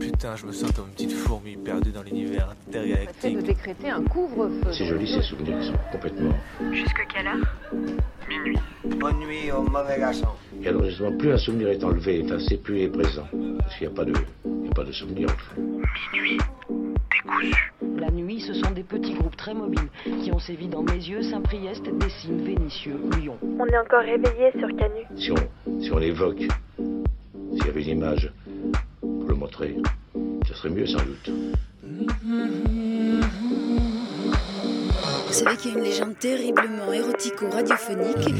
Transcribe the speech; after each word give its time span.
Putain, 0.00 0.36
je 0.36 0.46
me 0.46 0.52
sens 0.52 0.70
comme 0.72 0.86
une 0.86 0.92
petite 0.92 1.12
fourmi 1.12 1.56
perdue 1.56 1.90
dans 1.90 2.02
l'univers 2.02 2.54
intergalactique. 2.68 3.36
de 3.36 3.42
décréter 3.42 3.90
un 3.90 4.02
couvre-feu. 4.02 4.72
C'est 4.72 4.84
joli 4.86 5.06
ces 5.06 5.22
souvenirs 5.22 5.58
qui 5.60 5.66
sont 5.66 5.78
complètement. 5.92 6.34
Jusque 6.72 7.06
quelle 7.12 7.26
heure? 7.26 7.56
Minuit. 8.28 8.58
Bonne 8.98 9.18
nuit 9.20 9.50
au 9.52 9.62
mauvais 9.62 9.98
garçon. 9.98 10.28
Et 10.62 10.68
alors 10.68 10.84
justement, 10.84 11.16
plus 11.16 11.32
un 11.32 11.38
souvenir 11.38 11.68
est 11.68 11.82
enlevé, 11.84 12.20
effacé, 12.20 12.56
plus 12.58 12.78
il 12.78 12.82
est 12.84 12.88
présent. 12.88 13.26
Parce 13.58 13.76
qu'il 13.76 13.88
n'y 13.88 13.92
a 13.92 13.96
pas 13.96 14.04
de, 14.04 14.12
il 14.44 14.50
n'y 14.62 14.68
a 14.68 14.74
pas 14.74 14.84
de 14.84 14.92
souvenir 14.92 15.28
en 15.30 15.32
fait. 15.54 15.60
Minuit. 16.12 16.38
Décousu. 17.10 17.72
La 17.98 18.10
nuit, 18.10 18.40
ce 18.40 18.52
sont 18.54 18.70
des 18.72 18.82
petits 18.82 19.14
groupes 19.14 19.36
très 19.36 19.54
mobiles 19.54 19.88
qui 20.22 20.30
ont 20.32 20.38
sévi 20.38 20.68
dans 20.68 20.82
Mézieux, 20.82 21.22
Saint-Priest, 21.22 21.84
Dessines, 21.98 22.44
Vénissieux, 22.44 23.00
Lyon. 23.18 23.38
On 23.58 23.66
est 23.66 23.78
encore 23.78 24.00
réveillé 24.02 24.50
sur 24.58 24.68
Canu. 24.76 25.02
Si 25.16 25.32
on, 25.32 25.80
si 25.80 25.90
on 25.92 25.98
l'évoque, 25.98 26.44
s'il 26.76 27.66
y 27.66 27.68
avait 27.68 27.82
une 27.82 27.98
image 27.98 28.32
le 29.26 29.34
montrer, 29.34 29.76
ce 30.46 30.54
serait 30.54 30.70
mieux 30.70 30.86
sans 30.86 30.98
doute. 31.04 31.30
Vous 35.26 35.32
savez 35.32 35.56
qu'il 35.56 35.72
y 35.72 35.74
a 35.74 35.78
une 35.78 35.84
légende 35.84 36.18
terriblement 36.18 36.92
érotico-radiophonique 36.92 38.34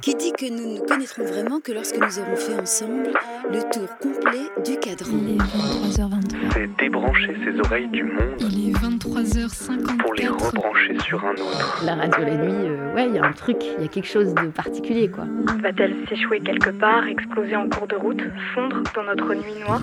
qui 0.00 0.14
dit 0.14 0.32
que 0.32 0.48
nous 0.50 0.74
ne 0.74 0.78
connaîtrons 0.86 1.24
vraiment 1.24 1.60
que 1.60 1.72
lorsque 1.72 1.96
nous 1.96 2.18
aurons 2.18 2.36
fait 2.36 2.54
ensemble 2.54 3.10
le 3.50 3.60
tour 3.72 3.88
complet 3.98 4.46
du 4.64 4.78
cadran. 4.78 5.10
Il 5.26 5.34
est 5.34 5.38
23h23. 5.38 6.52
C'est 6.52 6.76
débrancher 6.78 7.36
ses 7.44 7.58
oreilles 7.60 7.88
du 7.88 8.04
monde 8.04 8.36
Il 8.40 8.70
est 8.70 8.72
23h54. 8.72 9.96
pour 9.98 10.14
les 10.14 10.28
rebrancher 10.28 10.98
sur 11.00 11.24
un 11.24 11.32
autre. 11.32 11.82
La 11.84 11.96
radio 11.96 12.24
la 12.24 12.36
nuit, 12.36 12.68
euh, 12.68 12.94
ouais, 12.94 13.08
il 13.08 13.14
y 13.14 13.18
a 13.18 13.24
un 13.24 13.32
truc, 13.32 13.56
il 13.78 13.82
y 13.82 13.84
a 13.84 13.88
quelque 13.88 14.08
chose 14.08 14.32
de 14.34 14.46
particulier, 14.48 15.10
quoi. 15.10 15.24
Va-t-elle 15.60 15.94
s'échouer 16.08 16.40
quelque 16.40 16.70
part, 16.70 17.04
exploser 17.06 17.56
en 17.56 17.68
cours 17.68 17.88
de 17.88 17.96
route, 17.96 18.22
fondre 18.54 18.82
dans 18.94 19.02
notre 19.04 19.34
nuit 19.34 19.58
noire? 19.66 19.82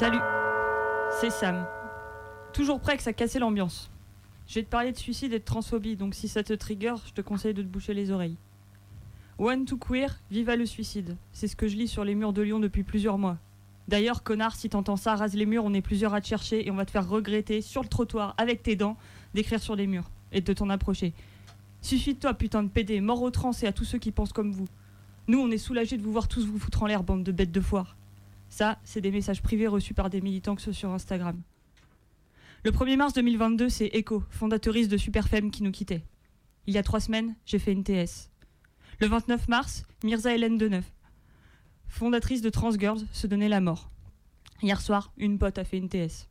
Salut, 0.00 0.22
c'est 1.20 1.28
Sam. 1.28 1.66
Toujours 2.54 2.80
prêt 2.80 2.96
que 2.96 3.02
ça 3.02 3.12
cassait 3.12 3.38
l'ambiance. 3.38 3.90
Je 4.46 4.54
vais 4.54 4.62
te 4.62 4.70
parler 4.70 4.92
de 4.92 4.96
suicide 4.96 5.34
et 5.34 5.38
de 5.38 5.44
transphobie, 5.44 5.94
donc 5.94 6.14
si 6.14 6.26
ça 6.26 6.42
te 6.42 6.54
trigger, 6.54 6.94
je 7.04 7.12
te 7.12 7.20
conseille 7.20 7.52
de 7.52 7.60
te 7.60 7.66
boucher 7.66 7.92
les 7.92 8.10
oreilles. 8.10 8.38
One 9.36 9.66
to 9.66 9.76
queer, 9.76 10.18
viva 10.30 10.56
le 10.56 10.64
suicide. 10.64 11.18
C'est 11.34 11.48
ce 11.48 11.54
que 11.54 11.68
je 11.68 11.76
lis 11.76 11.86
sur 11.86 12.06
les 12.06 12.14
murs 12.14 12.32
de 12.32 12.40
Lyon 12.40 12.60
depuis 12.60 12.82
plusieurs 12.82 13.18
mois. 13.18 13.36
D'ailleurs, 13.88 14.22
connard, 14.22 14.56
si 14.56 14.70
t'entends 14.70 14.96
ça, 14.96 15.16
rase 15.16 15.34
les 15.34 15.44
murs, 15.44 15.66
on 15.66 15.74
est 15.74 15.82
plusieurs 15.82 16.14
à 16.14 16.22
te 16.22 16.26
chercher 16.26 16.66
et 16.66 16.70
on 16.70 16.76
va 16.76 16.86
te 16.86 16.92
faire 16.92 17.06
regretter 17.06 17.60
sur 17.60 17.82
le 17.82 17.88
trottoir, 17.88 18.34
avec 18.38 18.62
tes 18.62 18.76
dents, 18.76 18.96
d'écrire 19.34 19.60
sur 19.60 19.76
les 19.76 19.86
murs 19.86 20.10
et 20.32 20.40
de 20.40 20.52
t'en 20.54 20.70
approcher. 20.70 21.12
Suffit 21.82 22.16
toi, 22.16 22.32
putain 22.32 22.62
de 22.62 22.70
PD, 22.70 23.02
mort 23.02 23.20
aux 23.20 23.30
trans 23.30 23.52
et 23.52 23.66
à 23.66 23.72
tous 23.74 23.84
ceux 23.84 23.98
qui 23.98 24.12
pensent 24.12 24.32
comme 24.32 24.50
vous. 24.50 24.68
Nous, 25.28 25.38
on 25.38 25.50
est 25.50 25.58
soulagés 25.58 25.98
de 25.98 26.02
vous 26.02 26.12
voir 26.12 26.26
tous 26.26 26.46
vous 26.46 26.58
foutre 26.58 26.84
en 26.84 26.86
l'air, 26.86 27.02
bande 27.02 27.22
de 27.22 27.32
bêtes 27.32 27.52
de 27.52 27.60
foire. 27.60 27.96
Ça, 28.50 28.78
c'est 28.84 29.00
des 29.00 29.12
messages 29.12 29.42
privés 29.42 29.68
reçus 29.68 29.94
par 29.94 30.10
des 30.10 30.20
militants 30.20 30.56
que 30.56 30.62
ce 30.62 30.72
sur 30.72 30.90
Instagram. 30.90 31.40
Le 32.64 32.72
1er 32.72 32.96
mars 32.96 33.14
2022, 33.14 33.70
c'est 33.70 33.90
Echo, 33.94 34.24
fondatrice 34.28 34.88
de 34.88 34.98
Superfemme, 34.98 35.50
qui 35.50 35.62
nous 35.62 35.70
quittait. 35.70 36.04
Il 36.66 36.74
y 36.74 36.78
a 36.78 36.82
trois 36.82 37.00
semaines, 37.00 37.36
j'ai 37.46 37.58
fait 37.58 37.72
une 37.72 37.84
TS. 37.84 38.30
Le 38.98 39.06
29 39.06 39.48
mars, 39.48 39.84
Mirza 40.04 40.34
Hélène 40.34 40.58
Deneuve, 40.58 40.90
fondatrice 41.88 42.42
de 42.42 42.50
Transgirls, 42.50 43.06
se 43.12 43.26
donnait 43.26 43.48
la 43.48 43.60
mort. 43.60 43.90
Hier 44.62 44.80
soir, 44.80 45.12
une 45.16 45.38
pote 45.38 45.56
a 45.56 45.64
fait 45.64 45.78
une 45.78 45.88
TS. 45.88 46.28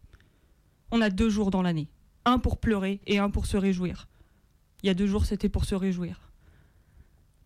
On 0.91 1.01
a 1.01 1.09
deux 1.09 1.30
jours 1.30 1.50
dans 1.50 1.63
l'année. 1.63 1.88
Un 2.25 2.38
pour 2.38 2.59
pleurer 2.59 3.00
et 3.07 3.18
un 3.18 3.31
pour 3.31 3.47
se 3.47 3.57
réjouir. 3.57 4.07
Il 4.84 4.88
y 4.88 4.90
a 4.90 4.94
deux 4.94 5.07
jours, 5.07 5.25
c'était 5.25 5.50
pour 5.50 5.66
se 5.66 5.74
réjouir. 5.74 6.31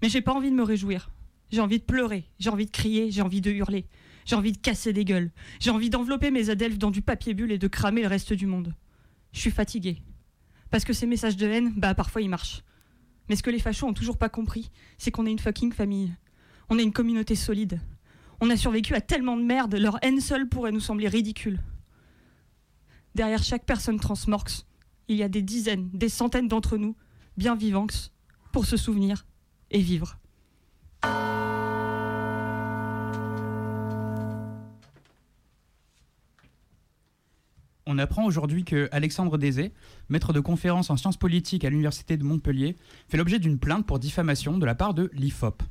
Mais 0.02 0.10
j'ai 0.10 0.22
pas 0.22 0.34
envie 0.34 0.52
de 0.52 0.56
me 0.56 0.64
réjouir. 0.64 1.10
J'ai 1.52 1.62
envie 1.62 1.80
de 1.80 1.84
pleurer, 1.84 2.26
j'ai 2.40 2.50
envie 2.50 2.66
de 2.66 2.72
crier, 2.72 3.12
j'ai 3.12 3.22
envie 3.22 3.40
de 3.40 3.52
hurler. 3.52 3.86
J'ai 4.26 4.36
envie 4.36 4.52
de 4.52 4.58
casser 4.58 4.94
des 4.94 5.06
gueules. 5.06 5.32
J'ai 5.60 5.72
envie 5.72 5.90
d'envelopper 5.90 6.32
mes 6.32 6.50
adelphes 6.50 6.78
dans 6.78 6.92
du 6.92 7.02
papier 7.02 7.34
bulle 7.34 7.52
et 7.52 7.58
de 7.58 7.68
cramer 7.68 8.02
le 8.02 8.08
reste 8.08 8.34
du 8.34 8.46
monde. 8.46 8.74
Je 9.32 9.40
suis 9.40 9.52
fatiguée. 9.52 10.02
Parce 10.70 10.86
que 10.86 10.94
ces 10.94 11.06
messages 11.06 11.38
de 11.38 11.48
haine, 11.48 11.74
bah 11.76 11.94
parfois 11.94 12.22
ils 12.22 12.30
marchent. 12.30 12.64
Mais 13.30 13.36
ce 13.36 13.44
que 13.44 13.50
les 13.50 13.60
fachos 13.60 13.88
ont 13.88 13.94
toujours 13.94 14.18
pas 14.18 14.30
compris, 14.30 14.70
c'est 14.98 15.12
qu'on 15.12 15.26
est 15.26 15.32
une 15.32 15.40
fucking 15.40 15.72
famille. 15.72 16.14
On 16.70 16.80
est 16.80 16.84
une 16.84 16.94
communauté 16.94 17.36
solide. 17.36 17.80
On 18.42 18.50
a 18.50 18.58
survécu 18.58 18.96
à 18.96 19.02
tellement 19.02 19.38
de 19.38 19.44
merde, 19.44 19.76
leur 19.76 19.98
haine 20.02 20.20
seule 20.20 20.50
pourrait 20.50 20.72
nous 20.72 20.80
sembler 20.80 21.08
ridicule. 21.08 21.60
Derrière 23.16 23.44
chaque 23.44 23.66
personne 23.66 24.00
transmorx, 24.00 24.66
il 25.08 25.18
y 25.18 25.24
a 25.24 25.30
des 25.30 25.42
dizaines, 25.42 25.90
des 25.94 26.10
centaines 26.10 26.48
d'entre 26.48 26.78
nous, 26.78 26.96
bien 27.38 27.56
vivants, 27.56 27.88
pour 28.52 28.66
se 28.66 28.78
souvenir 28.78 29.26
et 29.72 29.80
vivre. 29.80 30.18
On 37.86 37.98
apprend 37.98 38.26
aujourd'hui 38.26 38.64
que 38.64 38.88
Alexandre 38.94 39.38
Désé, 39.38 39.74
maître 40.08 40.32
de 40.32 40.40
conférence 40.40 40.90
en 40.90 40.96
sciences 40.96 41.18
politiques 41.18 41.66
à 41.66 41.70
l'université 41.70 42.16
de 42.16 42.24
Montpellier, 42.24 42.78
fait 43.10 43.18
l'objet 43.18 43.40
d'une 43.40 43.60
plainte 43.60 43.86
pour 43.86 44.00
diffamation 44.00 44.58
de 44.58 44.66
la 44.66 44.74
part 44.74 44.94
de 44.94 45.10
l'IFOP. 45.14 45.64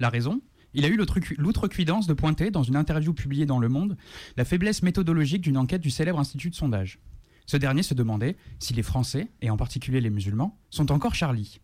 La 0.00 0.08
raison? 0.08 0.40
Il 0.72 0.84
a 0.84 0.88
eu 0.88 0.98
l'outrecuidance 1.38 2.06
de 2.06 2.14
pointer, 2.14 2.50
dans 2.50 2.62
une 2.62 2.76
interview 2.76 3.12
publiée 3.12 3.46
dans 3.46 3.58
Le 3.58 3.68
Monde, 3.68 3.96
la 4.36 4.44
faiblesse 4.44 4.82
méthodologique 4.82 5.42
d'une 5.42 5.58
enquête 5.58 5.80
du 5.82 5.90
célèbre 5.90 6.18
institut 6.18 6.50
de 6.50 6.54
sondage. 6.54 7.00
Ce 7.46 7.56
dernier 7.56 7.82
se 7.82 7.94
demandait 7.94 8.36
si 8.58 8.72
les 8.72 8.82
Français, 8.82 9.28
et 9.42 9.50
en 9.50 9.56
particulier 9.56 10.00
les 10.00 10.10
musulmans, 10.10 10.58
sont 10.70 10.92
encore 10.92 11.14
Charlie. 11.14 11.60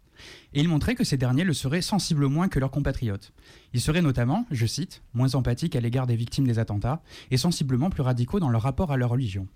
Et 0.53 0.61
il 0.61 0.69
montrait 0.69 0.95
que 0.95 1.05
ces 1.05 1.17
derniers 1.17 1.45
le 1.45 1.55
seraient 1.55 1.83
sensiblement 1.83 2.35
moins 2.35 2.49
que 2.49 2.59
leurs 2.59 2.71
compatriotes. 2.71 3.33
Ils 3.73 3.81
seraient 3.81 4.03
notamment, 4.03 4.47
je 4.51 4.67
cite, 4.67 5.03
moins 5.13 5.35
empathiques 5.35 5.77
à 5.77 5.81
l'égard 5.81 6.07
des 6.07 6.17
victimes 6.17 6.47
des 6.47 6.59
attentats 6.59 7.03
et 7.31 7.37
sensiblement 7.37 7.91
plus 7.91 8.03
radicaux 8.03 8.41
dans 8.41 8.51
leur 8.51 8.63
rapport 8.63 8.93
à 8.93 8.97
leur 8.97 9.11
religion. 9.11 9.49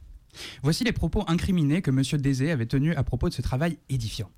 Voici 0.62 0.84
les 0.84 0.92
propos 0.92 1.24
incriminés 1.26 1.82
que 1.82 1.90
M. 1.90 2.02
Désé 2.20 2.50
avait 2.50 2.66
tenus 2.66 2.96
à 2.96 3.04
propos 3.04 3.28
de 3.28 3.34
ce 3.34 3.42
travail 3.42 3.78
édifiant. 3.88 4.30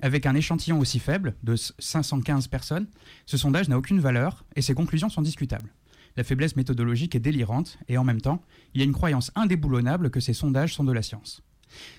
Avec 0.00 0.26
un 0.26 0.34
échantillon 0.34 0.80
aussi 0.80 0.98
faible, 0.98 1.34
de 1.44 1.54
515 1.56 2.48
personnes, 2.48 2.88
ce 3.26 3.36
sondage 3.36 3.68
n'a 3.68 3.78
aucune 3.78 4.00
valeur 4.00 4.44
et 4.56 4.62
ses 4.62 4.74
conclusions 4.74 5.08
sont 5.08 5.22
discutables. 5.22 5.72
La 6.16 6.24
faiblesse 6.24 6.56
méthodologique 6.56 7.14
est 7.14 7.20
délirante 7.20 7.78
et 7.88 7.96
en 7.96 8.04
même 8.04 8.20
temps, 8.20 8.42
il 8.74 8.80
y 8.80 8.82
a 8.82 8.84
une 8.84 8.92
croyance 8.92 9.30
indéboulonnable 9.34 10.10
que 10.10 10.20
ces 10.20 10.34
sondages 10.34 10.74
sont 10.74 10.84
de 10.84 10.92
la 10.92 11.02
science. 11.02 11.42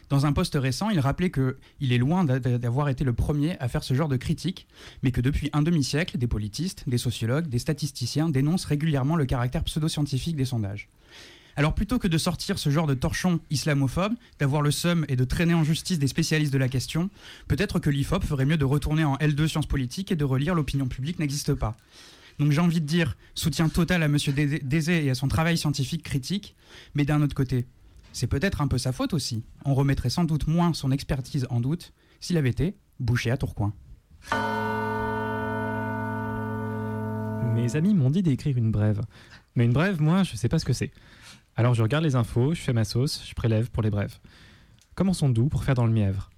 Dans 0.09 0.25
un 0.25 0.33
poste 0.33 0.55
récent, 0.55 0.89
il 0.89 0.99
rappelait 0.99 1.31
qu'il 1.31 1.93
est 1.93 1.97
loin 1.97 2.23
d'avoir 2.25 2.89
été 2.89 3.03
le 3.03 3.13
premier 3.13 3.57
à 3.59 3.67
faire 3.67 3.83
ce 3.83 3.95
genre 3.95 4.09
de 4.09 4.17
critique, 4.17 4.67
mais 5.01 5.11
que 5.11 5.21
depuis 5.21 5.49
un 5.53 5.63
demi-siècle, 5.63 6.17
des 6.17 6.27
politistes, 6.27 6.83
des 6.87 6.99
sociologues, 6.99 7.47
des 7.47 7.57
statisticiens 7.57 8.29
dénoncent 8.29 8.65
régulièrement 8.65 9.15
le 9.15 9.25
caractère 9.25 9.63
pseudo-scientifique 9.63 10.35
des 10.35 10.45
sondages. 10.45 10.89
Alors 11.55 11.75
plutôt 11.75 11.99
que 11.99 12.07
de 12.07 12.17
sortir 12.17 12.57
ce 12.57 12.69
genre 12.69 12.87
de 12.87 12.93
torchon 12.93 13.39
islamophobe, 13.49 14.13
d'avoir 14.39 14.61
le 14.61 14.71
seum 14.71 15.05
et 15.07 15.15
de 15.15 15.23
traîner 15.23 15.53
en 15.53 15.63
justice 15.63 15.99
des 15.99 16.07
spécialistes 16.07 16.53
de 16.53 16.57
la 16.57 16.67
question, 16.67 17.09
peut-être 17.47 17.79
que 17.79 17.89
l'IFOP 17.89 18.23
ferait 18.23 18.45
mieux 18.45 18.57
de 18.57 18.65
retourner 18.65 19.03
en 19.03 19.15
L2 19.17 19.47
sciences 19.47 19.67
politiques 19.67 20.11
et 20.11 20.15
de 20.15 20.25
relire 20.25 20.55
L'opinion 20.55 20.87
publique 20.87 21.19
n'existe 21.19 21.53
pas. 21.53 21.77
Donc 22.39 22.51
j'ai 22.51 22.61
envie 22.61 22.81
de 22.81 22.85
dire 22.85 23.15
soutien 23.35 23.69
total 23.69 24.01
à 24.01 24.07
M. 24.07 24.17
Désé 24.63 25.05
et 25.05 25.09
à 25.11 25.15
son 25.15 25.27
travail 25.27 25.57
scientifique 25.57 26.03
critique, 26.03 26.55
mais 26.95 27.05
d'un 27.05 27.21
autre 27.21 27.35
côté, 27.35 27.65
c'est 28.11 28.27
peut-être 28.27 28.61
un 28.61 28.67
peu 28.67 28.77
sa 28.77 28.91
faute 28.91 29.13
aussi. 29.13 29.43
On 29.65 29.73
remettrait 29.75 30.09
sans 30.09 30.23
doute 30.23 30.47
moins 30.47 30.73
son 30.73 30.91
expertise 30.91 31.45
en 31.49 31.59
doute 31.59 31.93
s'il 32.19 32.37
avait 32.37 32.49
été 32.49 32.75
bouché 32.99 33.29
à 33.31 33.37
Tourcoing. 33.37 33.73
Mes 37.53 37.75
amis 37.75 37.93
m'ont 37.93 38.09
dit 38.09 38.23
d'écrire 38.23 38.57
une 38.57 38.71
brève. 38.71 39.01
Mais 39.55 39.65
une 39.65 39.73
brève, 39.73 40.01
moi, 40.01 40.23
je 40.23 40.35
sais 40.35 40.49
pas 40.49 40.57
ce 40.57 40.65
que 40.65 40.73
c'est. 40.73 40.91
Alors 41.55 41.73
je 41.75 41.83
regarde 41.83 42.03
les 42.03 42.15
infos, 42.15 42.53
je 42.53 42.61
fais 42.61 42.73
ma 42.73 42.83
sauce, 42.83 43.23
je 43.27 43.33
prélève 43.33 43.69
pour 43.69 43.83
les 43.83 43.91
brèves. 43.91 44.17
Commençons 44.95 45.29
doux 45.29 45.49
pour 45.49 45.63
faire 45.63 45.75
dans 45.75 45.85
le 45.85 45.91
mièvre. 45.91 46.29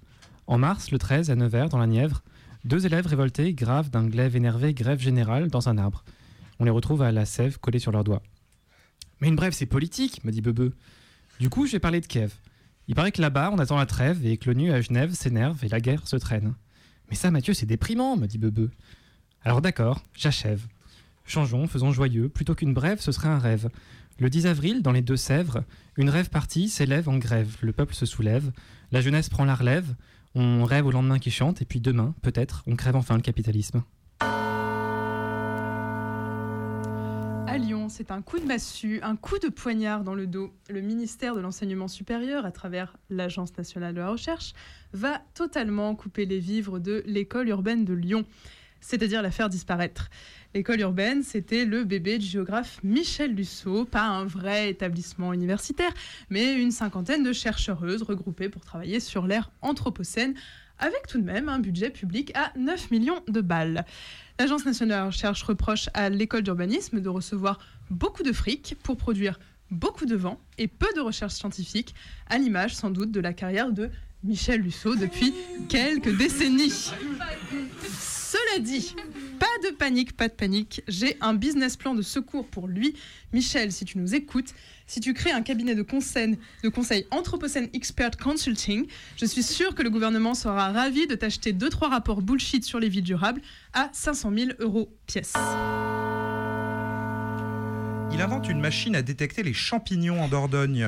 En 0.46 0.58
mars, 0.58 0.90
le 0.90 0.98
13, 0.98 1.30
à 1.30 1.34
Nevers, 1.34 1.68
dans 1.68 1.78
la 1.78 1.86
Nièvre, 1.86 2.22
deux 2.64 2.86
élèves 2.86 3.06
révoltés 3.06 3.54
gravent 3.54 3.90
d'un 3.90 4.06
glaive 4.06 4.36
énervé 4.36 4.74
grève 4.74 5.00
générale 5.00 5.48
dans 5.48 5.68
un 5.68 5.78
arbre. 5.78 6.04
On 6.58 6.64
les 6.64 6.70
retrouve 6.70 7.02
à 7.02 7.12
la 7.12 7.24
sève 7.24 7.58
collée 7.58 7.78
sur 7.78 7.92
leurs 7.92 8.04
doigts. 8.04 8.22
Mais 9.20 9.28
une 9.28 9.36
brève, 9.36 9.52
c'est 9.52 9.66
politique, 9.66 10.22
me 10.24 10.30
dit 10.30 10.42
Bebeu. 10.42 10.72
Du 11.40 11.48
coup, 11.48 11.66
je 11.66 11.72
vais 11.72 11.78
parler 11.78 12.00
de 12.00 12.06
Kiev. 12.06 12.34
Il 12.88 12.94
paraît 12.94 13.12
que 13.12 13.20
là-bas, 13.20 13.50
on 13.52 13.58
attend 13.58 13.76
la 13.76 13.86
trêve 13.86 14.24
et 14.24 14.36
que 14.36 14.50
l'ONU 14.50 14.70
à 14.70 14.80
Genève 14.80 15.12
s'énerve 15.14 15.64
et 15.64 15.68
la 15.68 15.80
guerre 15.80 16.06
se 16.06 16.16
traîne. 16.16 16.54
Mais 17.08 17.16
ça, 17.16 17.30
Mathieu, 17.30 17.54
c'est 17.54 17.66
déprimant, 17.66 18.16
me 18.16 18.26
dit 18.26 18.38
Bebeu. 18.38 18.70
Alors 19.42 19.60
d'accord, 19.60 20.02
j'achève. 20.14 20.66
Changeons, 21.24 21.66
faisons 21.66 21.92
joyeux. 21.92 22.28
Plutôt 22.28 22.54
qu'une 22.54 22.74
brève, 22.74 23.00
ce 23.00 23.12
serait 23.12 23.28
un 23.28 23.38
rêve. 23.38 23.68
Le 24.18 24.30
10 24.30 24.46
avril, 24.46 24.80
dans 24.80 24.92
les 24.92 25.02
Deux-Sèvres, 25.02 25.62
une 25.98 26.08
rêve 26.08 26.30
partie 26.30 26.70
s'élève 26.70 27.06
en 27.06 27.18
grève. 27.18 27.58
Le 27.60 27.72
peuple 27.72 27.92
se 27.92 28.06
soulève, 28.06 28.50
la 28.90 29.02
jeunesse 29.02 29.28
prend 29.28 29.44
la 29.44 29.54
relève, 29.54 29.94
on 30.34 30.64
rêve 30.64 30.86
au 30.86 30.90
lendemain 30.90 31.18
qui 31.18 31.30
chante, 31.30 31.60
et 31.60 31.66
puis 31.66 31.80
demain, 31.80 32.14
peut-être, 32.22 32.62
on 32.66 32.76
crève 32.76 32.96
enfin 32.96 33.16
le 33.16 33.20
capitalisme. 33.20 33.82
À 37.46 37.58
Lyon, 37.58 37.90
c'est 37.90 38.10
un 38.10 38.22
coup 38.22 38.38
de 38.38 38.46
massue, 38.46 39.00
un 39.02 39.16
coup 39.16 39.38
de 39.38 39.48
poignard 39.48 40.02
dans 40.02 40.14
le 40.14 40.26
dos. 40.26 40.50
Le 40.70 40.80
ministère 40.80 41.34
de 41.34 41.40
l'Enseignement 41.40 41.88
supérieur, 41.88 42.46
à 42.46 42.52
travers 42.52 42.96
l'Agence 43.10 43.54
nationale 43.58 43.92
de 43.92 44.00
la 44.00 44.08
recherche, 44.08 44.54
va 44.94 45.20
totalement 45.34 45.94
couper 45.94 46.24
les 46.24 46.38
vivres 46.38 46.78
de 46.78 47.02
l'école 47.04 47.48
urbaine 47.48 47.84
de 47.84 47.92
Lyon, 47.92 48.24
c'est-à-dire 48.80 49.22
la 49.22 49.30
faire 49.30 49.48
disparaître. 49.48 50.08
L'école 50.54 50.80
urbaine, 50.80 51.22
c'était 51.22 51.64
le 51.64 51.84
bébé 51.84 52.18
du 52.18 52.26
géographe 52.26 52.80
Michel 52.82 53.34
Lusseau, 53.34 53.84
pas 53.84 54.04
un 54.04 54.24
vrai 54.24 54.70
établissement 54.70 55.32
universitaire, 55.32 55.92
mais 56.30 56.54
une 56.54 56.70
cinquantaine 56.70 57.22
de 57.22 57.32
chercheuses 57.32 58.02
regroupées 58.02 58.48
pour 58.48 58.64
travailler 58.64 59.00
sur 59.00 59.26
l'ère 59.26 59.50
anthropocène, 59.60 60.34
avec 60.78 61.06
tout 61.08 61.18
de 61.18 61.24
même 61.24 61.48
un 61.48 61.58
budget 61.58 61.90
public 61.90 62.32
à 62.34 62.52
9 62.56 62.90
millions 62.90 63.22
de 63.28 63.40
balles. 63.40 63.84
L'Agence 64.38 64.66
nationale 64.66 65.02
de 65.02 65.06
recherche 65.06 65.42
reproche 65.42 65.88
à 65.94 66.10
l'école 66.10 66.42
d'urbanisme 66.42 67.00
de 67.00 67.08
recevoir 67.08 67.58
beaucoup 67.90 68.22
de 68.22 68.32
fric 68.32 68.76
pour 68.82 68.96
produire 68.96 69.38
beaucoup 69.70 70.06
de 70.06 70.16
vent 70.16 70.40
et 70.58 70.68
peu 70.68 70.88
de 70.94 71.00
recherche 71.00 71.34
scientifique, 71.34 71.94
à 72.28 72.38
l'image 72.38 72.74
sans 72.74 72.90
doute 72.90 73.10
de 73.10 73.20
la 73.20 73.32
carrière 73.32 73.72
de 73.72 73.90
Michel 74.24 74.60
Lusseau 74.60 74.96
depuis 74.96 75.34
quelques 75.68 76.16
décennies. 76.16 76.92
Cela 78.28 78.58
dit, 78.58 78.96
pas 79.38 79.68
de 79.68 79.72
panique, 79.72 80.16
pas 80.16 80.26
de 80.26 80.32
panique. 80.32 80.82
J'ai 80.88 81.16
un 81.20 81.32
business 81.32 81.76
plan 81.76 81.94
de 81.94 82.02
secours 82.02 82.44
pour 82.44 82.66
lui. 82.66 82.96
Michel, 83.32 83.70
si 83.70 83.84
tu 83.84 83.98
nous 83.98 84.16
écoutes, 84.16 84.52
si 84.88 84.98
tu 84.98 85.14
crées 85.14 85.30
un 85.30 85.42
cabinet 85.42 85.76
de 85.76 85.82
conseil, 85.82 86.36
de 86.64 86.68
conseil 86.68 87.06
Anthropocène 87.12 87.68
Expert 87.72 88.16
Consulting, 88.16 88.88
je 89.16 89.26
suis 89.26 89.44
sûr 89.44 89.76
que 89.76 89.82
le 89.84 89.90
gouvernement 89.90 90.34
sera 90.34 90.72
ravi 90.72 91.06
de 91.06 91.14
t'acheter 91.14 91.52
2-3 91.52 91.88
rapports 91.88 92.20
bullshit 92.20 92.64
sur 92.64 92.80
les 92.80 92.88
villes 92.88 93.04
durables 93.04 93.42
à 93.72 93.90
500 93.92 94.32
000 94.36 94.50
euros 94.58 94.92
pièce. 95.06 95.34
Il 98.12 98.22
invente 98.22 98.48
une 98.48 98.60
machine 98.60 98.96
à 98.96 99.02
détecter 99.02 99.42
les 99.42 99.52
champignons 99.52 100.22
en 100.22 100.28
Dordogne. 100.28 100.86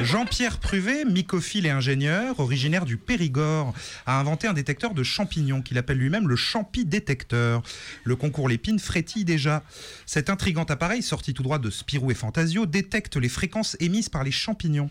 Jean-Pierre 0.00 0.58
Pruvé, 0.58 1.04
mycophile 1.04 1.66
et 1.66 1.70
ingénieur, 1.70 2.38
originaire 2.38 2.84
du 2.84 2.96
Périgord, 2.96 3.74
a 4.06 4.20
inventé 4.20 4.46
un 4.46 4.52
détecteur 4.52 4.94
de 4.94 5.02
champignons 5.02 5.60
qu'il 5.60 5.78
appelle 5.78 5.98
lui-même 5.98 6.28
le 6.28 6.36
champi-détecteur. 6.36 7.62
Le 8.04 8.16
concours 8.16 8.48
Lépine 8.48 8.78
frétille 8.78 9.24
déjà. 9.24 9.64
Cet 10.06 10.30
intrigant 10.30 10.64
appareil, 10.64 11.02
sorti 11.02 11.34
tout 11.34 11.42
droit 11.42 11.58
de 11.58 11.70
Spirou 11.70 12.10
et 12.10 12.14
Fantasio, 12.14 12.66
détecte 12.66 13.16
les 13.16 13.28
fréquences 13.28 13.76
émises 13.80 14.08
par 14.08 14.22
les 14.22 14.30
champignons. 14.30 14.90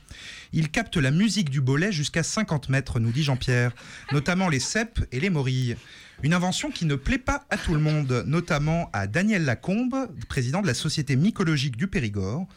Il 0.54 0.70
capte 0.70 0.98
la 0.98 1.12
musique 1.12 1.50
du 1.50 1.62
bolet 1.62 1.92
jusqu'à 1.92 2.24
50 2.24 2.70
mètres, 2.70 3.00
nous 3.00 3.12
dit 3.12 3.24
Jean-Pierre, 3.24 3.72
notamment 4.12 4.50
les 4.50 4.60
cèpes 4.60 5.00
et 5.12 5.20
les 5.20 5.30
morilles. 5.30 5.78
Une 6.24 6.34
invention 6.34 6.72
qui 6.72 6.86
ne 6.86 6.96
plaît 6.96 7.20
pas 7.20 7.46
à 7.52 7.58
tout 7.58 7.76
le 7.76 7.80
monde, 7.80 8.24
notamment 8.26 8.90
à 8.92 9.06
Daniel 9.06 9.46
Lacombe, 9.46 9.96
président 10.28 10.64
de 10.64 10.68
la 10.68 10.74
Société 10.74 11.16
mycologique 11.16 11.78
du 11.78 11.88
Périgord. 11.88 12.48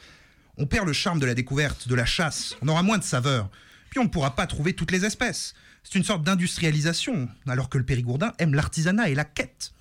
On 0.56 0.66
perd 0.66 0.86
le 0.86 0.94
charme 0.94 1.18
de 1.18 1.26
la 1.26 1.34
découverte, 1.34 1.86
de 1.86 1.94
la 1.94 2.06
chasse, 2.06 2.56
on 2.62 2.68
aura 2.68 2.82
moins 2.82 2.96
de 2.96 3.04
saveurs, 3.04 3.50
puis 3.90 4.00
on 4.00 4.04
ne 4.04 4.08
pourra 4.08 4.34
pas 4.34 4.46
trouver 4.46 4.72
toutes 4.72 4.92
les 4.92 5.04
espèces. 5.04 5.54
C'est 5.84 5.98
une 5.98 6.04
sorte 6.04 6.22
d'industrialisation, 6.22 7.28
alors 7.46 7.68
que 7.68 7.76
le 7.76 7.84
Périgourdin 7.84 8.32
aime 8.38 8.54
l'artisanat 8.54 9.10
et 9.10 9.14
la 9.14 9.24
quête. 9.24 9.72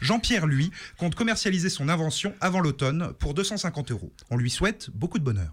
Jean-Pierre, 0.00 0.46
lui, 0.46 0.70
compte 0.96 1.14
commercialiser 1.14 1.70
son 1.70 1.88
invention 1.88 2.34
avant 2.40 2.60
l'automne 2.60 3.12
pour 3.18 3.34
250 3.34 3.90
euros. 3.90 4.12
On 4.30 4.36
lui 4.36 4.50
souhaite 4.50 4.90
beaucoup 4.94 5.18
de 5.18 5.24
bonheur. 5.24 5.52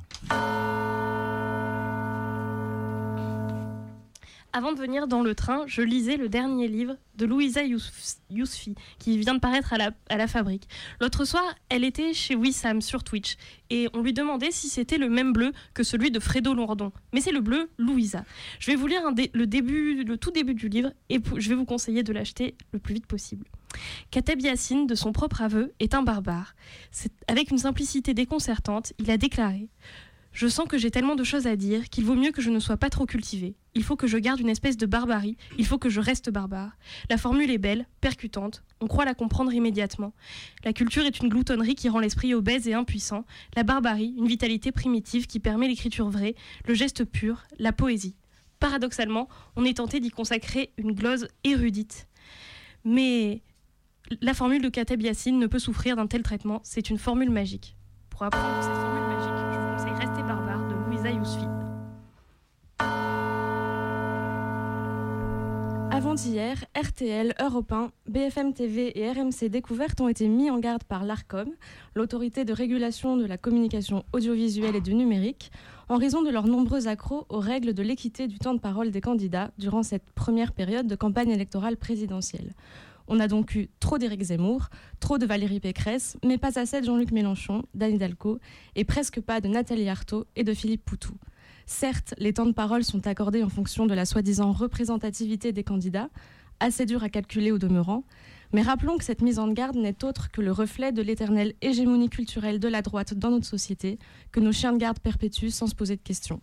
Avant 4.54 4.74
de 4.74 4.78
venir 4.78 5.08
dans 5.08 5.22
le 5.22 5.34
train, 5.34 5.64
je 5.66 5.82
lisais 5.82 6.18
le 6.18 6.28
dernier 6.28 6.68
livre 6.68 6.98
de 7.16 7.26
Louisa 7.26 7.62
Yousfi, 7.64 8.76
qui 9.00 9.18
vient 9.18 9.36
de 9.36 9.40
paraître 9.40 9.72
à 9.72 9.78
la, 9.78 9.92
à 10.10 10.18
la 10.18 10.28
fabrique. 10.28 10.68
L'autre 11.00 11.24
soir, 11.24 11.44
elle 11.70 11.86
était 11.86 12.14
chez 12.14 12.36
Wissam 12.36 12.82
sur 12.82 13.06
Twitch, 13.06 13.38
et 13.70 13.88
on 13.94 14.02
lui 14.02 14.12
demandait 14.12 14.52
si 14.52 14.68
c'était 14.68 14.98
le 14.98 15.08
même 15.08 15.32
bleu 15.32 15.54
que 15.74 15.84
celui 15.84 16.12
de 16.12 16.20
Fredo 16.20 16.54
Lourdon. 16.54 16.92
Mais 17.14 17.22
c'est 17.22 17.32
le 17.32 17.40
bleu 17.40 17.70
Louisa. 17.78 18.26
Je 18.60 18.72
vais 18.72 18.76
vous 18.76 18.88
lire 18.88 19.04
le, 19.34 19.48
début, 19.48 20.04
le 20.04 20.18
tout 20.18 20.32
début 20.32 20.54
du 20.54 20.68
livre, 20.68 20.92
et 21.10 21.20
je 21.38 21.48
vais 21.48 21.56
vous 21.56 21.66
conseiller 21.66 22.04
de 22.04 22.12
l'acheter 22.12 22.56
le 22.74 22.80
plus 22.80 22.96
vite 22.96 23.06
possible. 23.06 23.46
Kateb 24.10 24.42
Yassine, 24.42 24.86
de 24.86 24.96
son 24.96 25.14
propre 25.14 25.42
aveu, 25.42 25.72
est 25.80 25.94
un 25.94 26.04
barbare. 26.04 26.56
Avec 27.30 27.52
une 27.52 27.58
simplicité 27.58 28.14
déconcertante, 28.14 28.92
il 29.00 29.10
a 29.12 29.18
déclaré 29.18 29.70
je 30.34 30.48
sens 30.48 30.68
que 30.68 30.78
j'ai 30.78 30.92
tellement 30.92 31.16
de 31.16 31.24
choses 31.24 31.48
à 31.48 31.56
dire 31.56 31.90
qu'il 31.90 32.06
vaut 32.06 32.16
mieux 32.16 32.32
que 32.32 32.42
je 32.42 32.50
ne 32.50 32.60
sois 32.60 32.78
pas 32.78 32.90
trop 32.90 33.06
cultivé. 33.06 33.56
Il 33.74 33.84
faut 33.84 33.96
que 33.96 34.08
je 34.08 34.18
garde 34.18 34.40
une 34.40 34.50
espèce 34.50 34.78
de 34.78 34.86
barbarie, 34.86 35.38
il 35.58 35.66
faut 35.66 35.78
que 35.78 35.90
je 35.90 36.00
reste 36.00 36.30
barbare. 36.30 36.72
La 37.10 37.18
formule 37.18 37.52
est 37.52 37.58
belle, 37.58 37.86
percutante, 38.00 38.64
on 38.80 38.88
croit 38.88 39.06
la 39.06 39.14
comprendre 39.14 39.54
immédiatement. 39.54 40.14
La 40.64 40.74
culture 40.74 41.06
est 41.06 41.20
une 41.20 41.30
gloutonnerie 41.30 41.76
qui 41.76 41.90
rend 41.90 42.00
l'esprit 42.00 42.34
obèse 42.34 42.68
et 42.68 42.74
impuissant, 42.74 43.26
la 43.56 43.64
barbarie, 43.64 44.14
une 44.18 44.28
vitalité 44.28 44.72
primitive 44.72 45.28
qui 45.28 45.40
permet 45.40 45.68
l'écriture 45.68 46.10
vraie, 46.10 46.36
le 46.68 46.74
geste 46.74 47.06
pur, 47.06 47.44
la 47.60 47.74
poésie. 47.74 48.16
Paradoxalement, 48.60 49.28
on 49.56 49.66
est 49.66 49.78
tenté 49.78 50.00
d'y 50.00 50.12
consacrer 50.12 50.72
une 50.78 50.94
glose 50.94 51.28
érudite. 51.44 52.08
Mais 52.84 53.42
la 54.22 54.34
formule 54.34 54.62
de 54.62 54.70
Kateb 54.70 55.02
Yassine 55.02 55.40
ne 55.40 55.48
peut 55.48 55.60
souffrir 55.60 55.96
d'un 55.96 56.08
tel 56.08 56.24
traitement, 56.24 56.62
c'est 56.64 56.90
une 56.90 56.98
formule 56.98 57.32
magique. 57.32 57.76
Pour 58.10 58.24
apprendre 58.24 58.91
Avant-hier, 66.12 66.66
RTL, 66.76 67.34
Europe 67.42 67.72
1, 67.72 67.90
BFM 68.10 68.54
TV 68.54 69.00
et 69.00 69.10
RMC 69.10 69.48
Découverte 69.50 70.02
ont 70.02 70.10
été 70.10 70.28
mis 70.28 70.50
en 70.50 70.60
garde 70.60 70.84
par 70.84 71.06
l'ARCOM, 71.06 71.48
l'autorité 71.96 72.44
de 72.44 72.52
régulation 72.52 73.16
de 73.16 73.26
la 73.26 73.38
communication 73.38 74.04
audiovisuelle 74.12 74.76
et 74.76 74.82
du 74.82 74.94
numérique, 74.94 75.54
en 75.88 75.96
raison 75.96 76.22
de 76.22 76.30
leurs 76.30 76.48
nombreux 76.48 76.90
accros 76.90 77.26
aux 77.30 77.40
règles 77.40 77.74
de 77.74 77.82
l'équité 77.82 78.28
du 78.28 78.40
temps 78.40 78.54
de 78.54 78.60
parole 78.60 78.92
des 78.92 79.00
candidats 79.00 79.52
durant 79.58 79.84
cette 79.84 80.12
première 80.12 80.52
période 80.52 80.86
de 80.86 80.96
campagne 80.98 81.30
électorale 81.30 81.78
présidentielle. 81.78 82.56
On 83.08 83.22
a 83.22 83.30
donc 83.30 83.56
eu 83.56 83.70
trop 83.80 83.98
d'Éric 83.98 84.22
Zemmour, 84.22 84.68
trop 85.00 85.18
de 85.18 85.26
Valérie 85.26 85.62
Pécresse, 85.62 86.18
mais 86.26 86.38
pas 86.38 86.60
assez 86.60 86.82
de 86.82 86.86
Jean-Luc 86.86 87.14
Mélenchon, 87.14 87.64
d'Anne 87.74 87.96
Hidalgo, 87.96 88.38
et 88.76 88.84
presque 88.84 89.22
pas 89.22 89.40
de 89.40 89.48
Nathalie 89.48 89.88
Arthaud 89.88 90.26
et 90.36 90.44
de 90.44 90.54
Philippe 90.54 90.84
Poutou. 90.84 91.14
Certes, 91.72 92.14
les 92.18 92.34
temps 92.34 92.46
de 92.46 92.52
parole 92.52 92.84
sont 92.84 93.08
accordés 93.08 93.44
en 93.44 93.50
fonction 93.50 93.86
de 93.86 93.94
la 93.94 94.06
soi-disant 94.06 94.52
représentativité 94.52 95.54
des 95.54 95.64
candidats, 95.64 96.10
assez 96.60 96.86
dur 96.86 97.02
à 97.02 97.10
calculer 97.10 97.54
au 97.54 97.58
demeurant, 97.58 98.04
mais 98.52 98.62
rappelons 98.62 98.98
que 98.98 99.06
cette 99.06 99.22
mise 99.22 99.40
en 99.40 99.48
garde 99.48 99.78
n'est 99.78 100.04
autre 100.04 100.32
que 100.32 100.42
le 100.42 100.52
reflet 100.52 100.92
de 100.92 101.02
l'éternelle 101.02 101.54
hégémonie 101.62 102.10
culturelle 102.10 102.60
de 102.60 102.68
la 102.68 102.82
droite 102.82 103.14
dans 103.14 103.32
notre 103.32 103.46
société, 103.46 104.00
que 104.34 104.42
nos 104.42 104.52
chiens 104.52 104.74
de 104.74 104.80
garde 104.80 105.00
perpétuent 105.00 105.50
sans 105.50 105.68
se 105.68 105.74
poser 105.74 105.96
de 105.96 106.02
questions. 106.02 106.42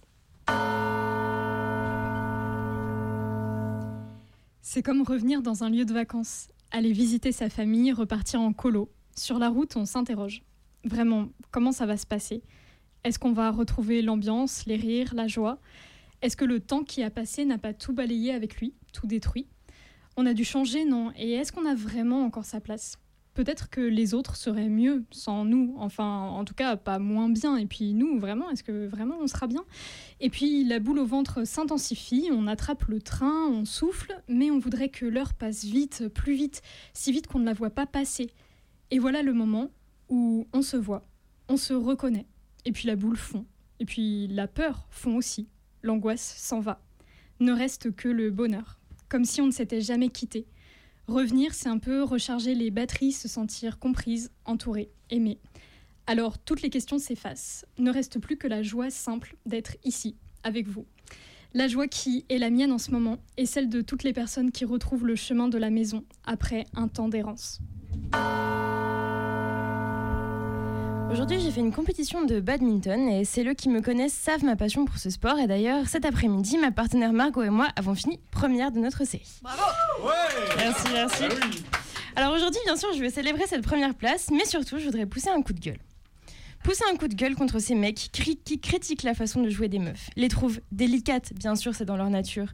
C'est 4.62 4.82
comme 4.82 5.02
revenir 5.02 5.42
dans 5.42 5.62
un 5.62 5.68
lieu 5.68 5.84
de 5.84 5.92
vacances, 5.92 6.48
aller 6.70 6.92
visiter 6.92 7.32
sa 7.32 7.50
famille, 7.50 7.92
repartir 7.92 8.40
en 8.40 8.54
colo. 8.54 8.90
Sur 9.14 9.38
la 9.38 9.50
route, 9.50 9.76
on 9.76 9.84
s'interroge. 9.84 10.42
Vraiment, 10.84 11.28
comment 11.50 11.72
ça 11.72 11.84
va 11.84 11.98
se 11.98 12.06
passer? 12.06 12.42
Est-ce 13.04 13.18
qu'on 13.18 13.32
va 13.32 13.50
retrouver 13.50 14.02
l'ambiance, 14.02 14.66
les 14.66 14.76
rires, 14.76 15.14
la 15.14 15.26
joie? 15.26 15.58
Est-ce 16.20 16.36
que 16.36 16.44
le 16.44 16.60
temps 16.60 16.82
qui 16.82 17.02
a 17.02 17.10
passé 17.10 17.44
n'a 17.44 17.58
pas 17.58 17.72
tout 17.72 17.92
balayé 17.92 18.32
avec 18.32 18.60
lui, 18.60 18.74
tout 18.92 19.06
détruit? 19.06 19.46
On 20.16 20.26
a 20.26 20.34
dû 20.34 20.44
changer, 20.44 20.84
non? 20.84 21.12
Et 21.16 21.32
est-ce 21.32 21.52
qu'on 21.52 21.64
a 21.64 21.74
vraiment 21.74 22.24
encore 22.24 22.44
sa 22.44 22.60
place? 22.60 22.98
Peut-être 23.34 23.70
que 23.70 23.80
les 23.80 24.14
autres 24.14 24.34
seraient 24.34 24.68
mieux 24.68 25.04
sans 25.12 25.44
nous, 25.44 25.76
enfin 25.78 26.22
en 26.22 26.44
tout 26.44 26.54
cas 26.54 26.76
pas 26.76 26.98
moins 26.98 27.28
bien. 27.28 27.56
Et 27.56 27.66
puis 27.66 27.94
nous, 27.94 28.18
vraiment, 28.18 28.50
est-ce 28.50 28.64
que 28.64 28.88
vraiment 28.88 29.14
on 29.20 29.28
sera 29.28 29.46
bien? 29.46 29.64
Et 30.18 30.28
puis 30.28 30.64
la 30.64 30.80
boule 30.80 30.98
au 30.98 31.06
ventre 31.06 31.46
s'intensifie, 31.46 32.30
on 32.32 32.48
attrape 32.48 32.86
le 32.86 33.00
train, 33.00 33.46
on 33.46 33.64
souffle, 33.64 34.20
mais 34.26 34.50
on 34.50 34.58
voudrait 34.58 34.88
que 34.88 35.06
l'heure 35.06 35.34
passe 35.34 35.62
vite, 35.62 36.08
plus 36.08 36.34
vite, 36.34 36.62
si 36.94 37.12
vite 37.12 37.28
qu'on 37.28 37.38
ne 37.38 37.44
la 37.44 37.52
voit 37.52 37.70
pas 37.70 37.86
passer. 37.86 38.28
Et 38.90 38.98
voilà 38.98 39.22
le 39.22 39.34
moment 39.34 39.70
où 40.08 40.48
on 40.52 40.62
se 40.62 40.76
voit, 40.76 41.06
on 41.48 41.56
se 41.56 41.74
reconnaît, 41.74 42.26
et 42.68 42.72
puis 42.72 42.86
la 42.86 42.96
boule 42.96 43.16
fond, 43.16 43.46
et 43.80 43.86
puis 43.86 44.28
la 44.28 44.46
peur 44.46 44.86
fond 44.90 45.16
aussi, 45.16 45.48
l'angoisse 45.82 46.34
s'en 46.36 46.60
va. 46.60 46.82
Ne 47.40 47.52
reste 47.52 47.96
que 47.96 48.08
le 48.08 48.30
bonheur, 48.30 48.78
comme 49.08 49.24
si 49.24 49.40
on 49.40 49.46
ne 49.46 49.52
s'était 49.52 49.80
jamais 49.80 50.10
quitté 50.10 50.46
Revenir, 51.06 51.54
c'est 51.54 51.70
un 51.70 51.78
peu 51.78 52.02
recharger 52.02 52.54
les 52.54 52.70
batteries, 52.70 53.12
se 53.12 53.26
sentir 53.26 53.78
comprise, 53.78 54.30
entourée, 54.44 54.90
aimée. 55.08 55.38
Alors 56.06 56.38
toutes 56.38 56.60
les 56.60 56.68
questions 56.68 56.98
s'effacent. 56.98 57.64
Ne 57.78 57.90
reste 57.90 58.18
plus 58.18 58.36
que 58.36 58.48
la 58.48 58.62
joie 58.62 58.90
simple 58.90 59.34
d'être 59.46 59.78
ici, 59.82 60.14
avec 60.42 60.68
vous. 60.68 60.84
La 61.54 61.68
joie 61.68 61.88
qui 61.88 62.26
est 62.28 62.36
la 62.36 62.50
mienne 62.50 62.72
en 62.72 62.78
ce 62.78 62.90
moment 62.90 63.16
est 63.38 63.46
celle 63.46 63.70
de 63.70 63.80
toutes 63.80 64.02
les 64.02 64.12
personnes 64.12 64.52
qui 64.52 64.66
retrouvent 64.66 65.06
le 65.06 65.16
chemin 65.16 65.48
de 65.48 65.56
la 65.56 65.70
maison 65.70 66.04
après 66.26 66.66
un 66.74 66.88
temps 66.88 67.08
d'errance. 67.08 67.60
Aujourd'hui, 71.10 71.40
j'ai 71.40 71.50
fait 71.50 71.60
une 71.60 71.72
compétition 71.72 72.24
de 72.24 72.38
badminton 72.38 73.08
et 73.08 73.24
c'est 73.24 73.42
ceux 73.42 73.54
qui 73.54 73.70
me 73.70 73.80
connaissent 73.80 74.12
savent 74.12 74.44
ma 74.44 74.56
passion 74.56 74.84
pour 74.84 74.98
ce 74.98 75.08
sport. 75.08 75.38
Et 75.38 75.46
d'ailleurs, 75.46 75.88
cet 75.88 76.04
après-midi, 76.04 76.58
ma 76.58 76.70
partenaire 76.70 77.12
Margot 77.12 77.42
et 77.42 77.50
moi 77.50 77.68
avons 77.76 77.94
fini 77.94 78.20
première 78.30 78.70
de 78.70 78.78
notre 78.78 79.04
série. 79.06 79.40
Bravo 79.42 79.62
Merci, 80.58 80.86
merci. 80.92 81.24
Alors 82.14 82.34
aujourd'hui, 82.34 82.60
bien 82.66 82.76
sûr, 82.76 82.92
je 82.94 83.00
vais 83.00 83.10
célébrer 83.10 83.46
cette 83.46 83.62
première 83.64 83.94
place, 83.94 84.28
mais 84.30 84.44
surtout, 84.44 84.78
je 84.78 84.84
voudrais 84.84 85.06
pousser 85.06 85.30
un 85.30 85.40
coup 85.40 85.54
de 85.54 85.60
gueule. 85.60 85.78
Pousser 86.62 86.84
un 86.92 86.96
coup 86.96 87.08
de 87.08 87.14
gueule 87.14 87.36
contre 87.36 87.58
ces 87.58 87.74
mecs 87.74 88.10
qui 88.12 88.60
critiquent 88.60 89.02
la 89.02 89.14
façon 89.14 89.40
de 89.40 89.48
jouer 89.48 89.68
des 89.68 89.78
meufs, 89.78 90.10
les 90.16 90.28
trouvent 90.28 90.60
délicates, 90.72 91.32
bien 91.34 91.54
sûr, 91.54 91.74
c'est 91.74 91.84
dans 91.84 91.96
leur 91.96 92.10
nature. 92.10 92.48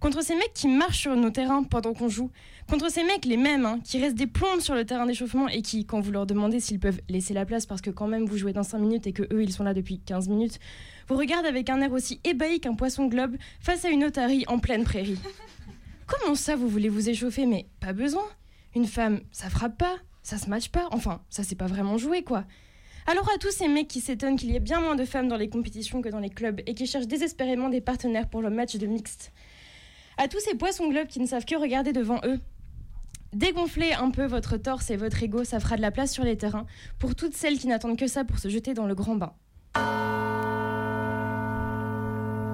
Contre 0.00 0.22
ces 0.22 0.34
mecs 0.34 0.52
qui 0.52 0.68
marchent 0.68 1.00
sur 1.00 1.16
nos 1.16 1.30
terrains 1.30 1.62
pendant 1.62 1.94
qu'on 1.94 2.08
joue. 2.08 2.30
Contre 2.68 2.90
ces 2.90 3.02
mecs, 3.02 3.24
les 3.24 3.38
mêmes, 3.38 3.64
hein, 3.64 3.80
qui 3.82 3.98
restent 3.98 4.16
des 4.16 4.26
plombes 4.26 4.60
sur 4.60 4.74
le 4.74 4.84
terrain 4.84 5.06
d'échauffement 5.06 5.48
et 5.48 5.62
qui, 5.62 5.86
quand 5.86 6.00
vous 6.00 6.12
leur 6.12 6.26
demandez 6.26 6.60
s'ils 6.60 6.78
peuvent 6.78 7.00
laisser 7.08 7.32
la 7.32 7.46
place 7.46 7.64
parce 7.64 7.80
que 7.80 7.90
quand 7.90 8.06
même 8.06 8.26
vous 8.26 8.36
jouez 8.36 8.52
dans 8.52 8.62
5 8.62 8.78
minutes 8.78 9.06
et 9.06 9.12
que 9.12 9.22
eux 9.32 9.42
ils 9.42 9.52
sont 9.52 9.64
là 9.64 9.72
depuis 9.72 10.00
15 10.00 10.28
minutes, 10.28 10.58
vous 11.08 11.16
regardent 11.16 11.46
avec 11.46 11.70
un 11.70 11.80
air 11.80 11.92
aussi 11.92 12.20
ébahi 12.24 12.60
qu'un 12.60 12.74
poisson 12.74 13.06
globe 13.06 13.36
face 13.60 13.84
à 13.84 13.88
une 13.88 14.04
otarie 14.04 14.44
en 14.48 14.58
pleine 14.58 14.84
prairie. 14.84 15.18
Comment 16.06 16.34
ça 16.34 16.56
vous 16.56 16.68
voulez 16.68 16.88
vous 16.90 17.08
échauffer? 17.08 17.46
Mais 17.46 17.66
pas 17.80 17.92
besoin. 17.92 18.24
Une 18.74 18.86
femme, 18.86 19.20
ça 19.32 19.48
frappe 19.48 19.78
pas, 19.78 19.96
ça 20.22 20.36
se 20.36 20.50
matche 20.50 20.68
pas, 20.68 20.88
enfin, 20.90 21.22
ça 21.30 21.42
c'est 21.42 21.56
pas 21.56 21.66
vraiment 21.66 21.96
joué 21.96 22.22
quoi. 22.22 22.44
Alors 23.06 23.30
à 23.30 23.38
tous 23.38 23.52
ces 23.52 23.68
mecs 23.68 23.88
qui 23.88 24.00
s'étonnent 24.00 24.36
qu'il 24.36 24.50
y 24.50 24.56
ait 24.56 24.60
bien 24.60 24.80
moins 24.80 24.96
de 24.96 25.04
femmes 25.04 25.28
dans 25.28 25.36
les 25.36 25.48
compétitions 25.48 26.02
que 26.02 26.08
dans 26.08 26.18
les 26.18 26.28
clubs 26.28 26.60
et 26.66 26.74
qui 26.74 26.86
cherchent 26.86 27.06
désespérément 27.06 27.68
des 27.68 27.80
partenaires 27.80 28.28
pour 28.28 28.42
le 28.42 28.50
match 28.50 28.76
de 28.76 28.86
mixte. 28.86 29.32
À 30.18 30.28
tous 30.28 30.40
ces 30.40 30.54
poissons 30.54 30.88
globes 30.88 31.08
qui 31.08 31.20
ne 31.20 31.26
savent 31.26 31.44
que 31.44 31.56
regarder 31.56 31.92
devant 31.92 32.20
eux. 32.24 32.40
Dégonflez 33.34 33.92
un 33.92 34.10
peu 34.10 34.24
votre 34.24 34.56
torse 34.56 34.90
et 34.90 34.96
votre 34.96 35.22
ego, 35.22 35.44
ça 35.44 35.60
fera 35.60 35.76
de 35.76 35.82
la 35.82 35.90
place 35.90 36.10
sur 36.10 36.24
les 36.24 36.38
terrains 36.38 36.66
pour 36.98 37.14
toutes 37.14 37.34
celles 37.34 37.58
qui 37.58 37.66
n'attendent 37.66 37.98
que 37.98 38.06
ça 38.06 38.24
pour 38.24 38.38
se 38.38 38.48
jeter 38.48 38.72
dans 38.72 38.86
le 38.86 38.94
grand 38.94 39.16
bain. 39.16 39.34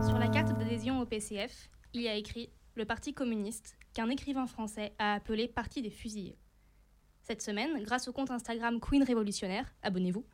Sur 0.05 0.19
la 0.19 0.27
carte 0.27 0.59
d'adhésion 0.59 1.01
au 1.01 1.07
PCF, 1.07 1.71
il 1.95 2.03
y 2.03 2.09
a 2.09 2.17
écrit 2.17 2.51
le 2.75 2.85
Parti 2.85 3.15
communiste, 3.15 3.77
qu'un 3.95 4.09
écrivain 4.09 4.49
français 4.49 4.93
a 4.99 5.15
appelé 5.15 5.47
Parti 5.47 5.83
des 5.83 5.91
fusillés. 5.91 6.39
Cette 7.23 7.43
semaine, 7.43 7.81
grâce 7.85 8.09
au 8.09 8.13
compte 8.13 8.33
Instagram 8.33 8.81
Queen 8.81 9.05
Révolutionnaire, 9.05 9.73
abonnez-vous, 9.83 10.25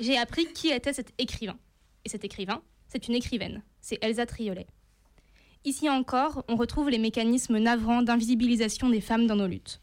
j'ai 0.00 0.18
appris 0.18 0.52
qui 0.52 0.70
était 0.70 0.92
cet 0.92 1.12
écrivain. 1.18 1.58
Et 2.04 2.08
cet 2.08 2.24
écrivain, 2.24 2.60
c'est 2.88 3.06
une 3.06 3.14
écrivaine, 3.14 3.62
c'est 3.80 4.02
Elsa 4.02 4.26
Triolet. 4.26 4.66
Ici 5.64 5.88
encore, 5.88 6.44
on 6.48 6.56
retrouve 6.56 6.90
les 6.90 6.98
mécanismes 6.98 7.58
navrants 7.58 8.02
d'invisibilisation 8.02 8.88
des 8.88 9.00
femmes 9.00 9.28
dans 9.28 9.36
nos 9.36 9.46
luttes. 9.46 9.80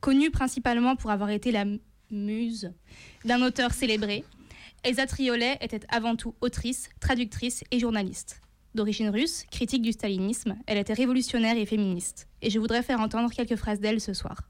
Connue 0.00 0.30
principalement 0.30 0.96
pour 0.96 1.10
avoir 1.10 1.28
été 1.28 1.52
la 1.52 1.66
muse 2.10 2.72
d'un 3.26 3.42
auteur 3.42 3.72
célébré, 3.72 4.24
Elsa 4.84 5.06
Triolet 5.06 5.58
était 5.60 5.82
avant 5.90 6.16
tout 6.16 6.34
autrice, 6.40 6.88
traductrice 6.98 7.62
et 7.70 7.78
journaliste. 7.78 8.40
D'origine 8.74 9.10
russe, 9.10 9.44
critique 9.50 9.82
du 9.82 9.92
stalinisme, 9.92 10.56
elle 10.66 10.78
était 10.78 10.94
révolutionnaire 10.94 11.58
et 11.58 11.66
féministe. 11.66 12.26
Et 12.40 12.48
je 12.48 12.58
voudrais 12.58 12.82
faire 12.82 13.00
entendre 13.00 13.30
quelques 13.30 13.56
phrases 13.56 13.80
d'elle 13.80 14.00
ce 14.00 14.14
soir. 14.14 14.48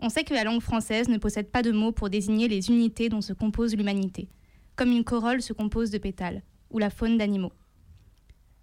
On 0.00 0.08
sait 0.08 0.24
que 0.24 0.34
la 0.34 0.42
langue 0.42 0.60
française 0.60 1.08
ne 1.08 1.16
possède 1.16 1.48
pas 1.48 1.62
de 1.62 1.70
mots 1.70 1.92
pour 1.92 2.10
désigner 2.10 2.48
les 2.48 2.70
unités 2.70 3.08
dont 3.08 3.20
se 3.20 3.32
compose 3.32 3.76
l'humanité, 3.76 4.28
comme 4.74 4.90
une 4.90 5.04
corolle 5.04 5.42
se 5.42 5.52
compose 5.52 5.90
de 5.90 5.98
pétales, 5.98 6.42
ou 6.70 6.80
la 6.80 6.90
faune 6.90 7.18
d'animaux. 7.18 7.52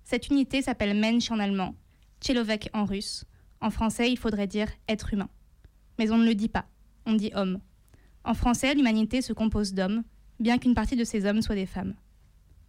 Cette 0.09 0.29
unité 0.29 0.63
s'appelle 0.63 0.99
Mensch 0.99 1.29
en 1.29 1.37
allemand, 1.37 1.75
Tchelovek 2.19 2.71
en 2.73 2.83
russe. 2.83 3.25
En 3.61 3.69
français, 3.69 4.11
il 4.11 4.17
faudrait 4.17 4.47
dire 4.47 4.67
être 4.87 5.13
humain. 5.13 5.29
Mais 5.99 6.09
on 6.09 6.17
ne 6.17 6.25
le 6.25 6.33
dit 6.33 6.47
pas, 6.49 6.65
on 7.05 7.13
dit 7.13 7.29
homme. 7.35 7.59
En 8.23 8.33
français, 8.33 8.73
l'humanité 8.73 9.21
se 9.21 9.33
compose 9.33 9.75
d'hommes, 9.75 10.03
bien 10.39 10.57
qu'une 10.57 10.73
partie 10.73 10.95
de 10.95 11.03
ces 11.03 11.27
hommes 11.27 11.43
soient 11.43 11.53
des 11.53 11.67
femmes. 11.67 11.93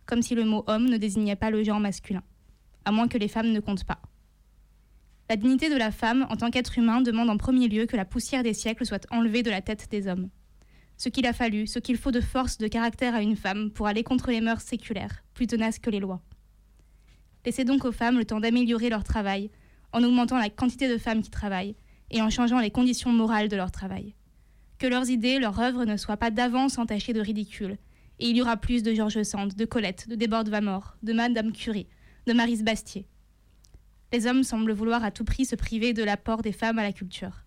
Comme 0.04 0.20
si 0.20 0.35
le 0.35 0.44
mot 0.44 0.64
homme 0.66 0.90
ne 0.90 0.99
désignait 0.99 1.35
pas 1.35 1.49
le 1.49 1.64
genre 1.64 1.80
masculin, 1.80 2.23
à 2.85 2.92
moins 2.92 3.09
que 3.09 3.16
les 3.16 3.26
femmes 3.26 3.52
ne 3.52 3.61
comptent 3.61 3.85
pas. 3.85 4.02
La 5.30 5.37
dignité 5.37 5.70
de 5.70 5.78
la 5.78 5.92
femme 5.92 6.26
en 6.28 6.37
tant 6.37 6.50
qu'être 6.50 6.76
humain 6.76 7.00
demande 7.00 7.30
en 7.30 7.38
premier 7.38 7.68
lieu 7.68 7.87
que 7.87 7.97
la 7.97 8.04
poussière 8.04 8.42
des 8.42 8.52
siècles 8.52 8.85
soit 8.85 9.06
enlevée 9.11 9.42
de 9.42 9.50
la 9.50 9.62
tête 9.62 9.90
des 9.90 10.09
hommes. 10.09 10.28
Ce 10.99 11.09
qu'il 11.09 11.25
a 11.25 11.32
fallu, 11.32 11.66
ce 11.66 11.78
qu'il 11.78 11.97
faut 11.97 12.12
de 12.12 12.20
force, 12.20 12.59
de 12.59 12.68
caractère 12.68 13.14
à 13.14 13.23
une 13.23 13.35
femme 13.35 13.70
pour 13.70 13.87
aller 13.87 14.02
contre 14.02 14.30
les 14.30 14.42
mœurs 14.42 14.61
séculaires, 14.61 15.25
plus 15.32 15.47
tenaces 15.47 15.78
que 15.78 15.88
les 15.88 16.00
lois. 16.00 16.20
Laissez 17.44 17.64
donc 17.64 17.85
aux 17.85 17.92
femmes 17.92 18.18
le 18.18 18.25
temps 18.25 18.40
d'améliorer 18.40 18.90
leur 18.90 19.04
travail, 19.04 19.50
en 19.92 20.04
augmentant 20.04 20.38
la 20.38 20.50
quantité 20.50 20.88
de 20.88 20.99
femmes 20.99 21.23
qui 21.23 21.30
travaillent 21.30 21.76
et 22.11 22.23
en 22.23 22.30
changeant 22.30 22.61
les 22.61 22.70
conditions 22.70 23.12
morales 23.12 23.49
de 23.49 23.56
leur 23.56 23.70
travail. 23.70 24.14
Que 24.78 24.87
leurs 24.87 25.11
idées, 25.11 25.38
leurs 25.38 25.61
œuvres 25.61 25.85
ne 25.85 25.97
soient 25.97 26.16
pas 26.16 26.30
d'avance 26.30 26.78
entachées 26.78 27.12
de 27.12 27.20
ridicule, 27.20 27.78
et 28.18 28.28
il 28.28 28.37
y 28.37 28.42
aura 28.42 28.56
plus 28.56 28.82
de 28.82 28.92
Georges 28.92 29.23
Sand, 29.23 29.54
de 29.54 29.64
Colette, 29.64 30.09
de 30.09 30.14
Desbordes 30.14 30.49
Vamor, 30.49 30.97
de 31.02 31.12
Madame 31.12 31.52
Curie, 31.52 31.87
de 32.26 32.32
Marise 32.32 32.64
Bastier. 32.64 33.06
Les 34.12 34.26
hommes 34.26 34.42
semblent 34.42 34.73
vouloir 34.73 35.04
à 35.04 35.11
tout 35.11 35.25
prix 35.25 35.44
se 35.44 35.54
priver 35.54 35.92
de 35.92 36.02
l'apport 36.02 36.42
des 36.42 36.52
femmes 36.52 36.78
à 36.78 36.82
la 36.82 36.92
culture. 36.92 37.44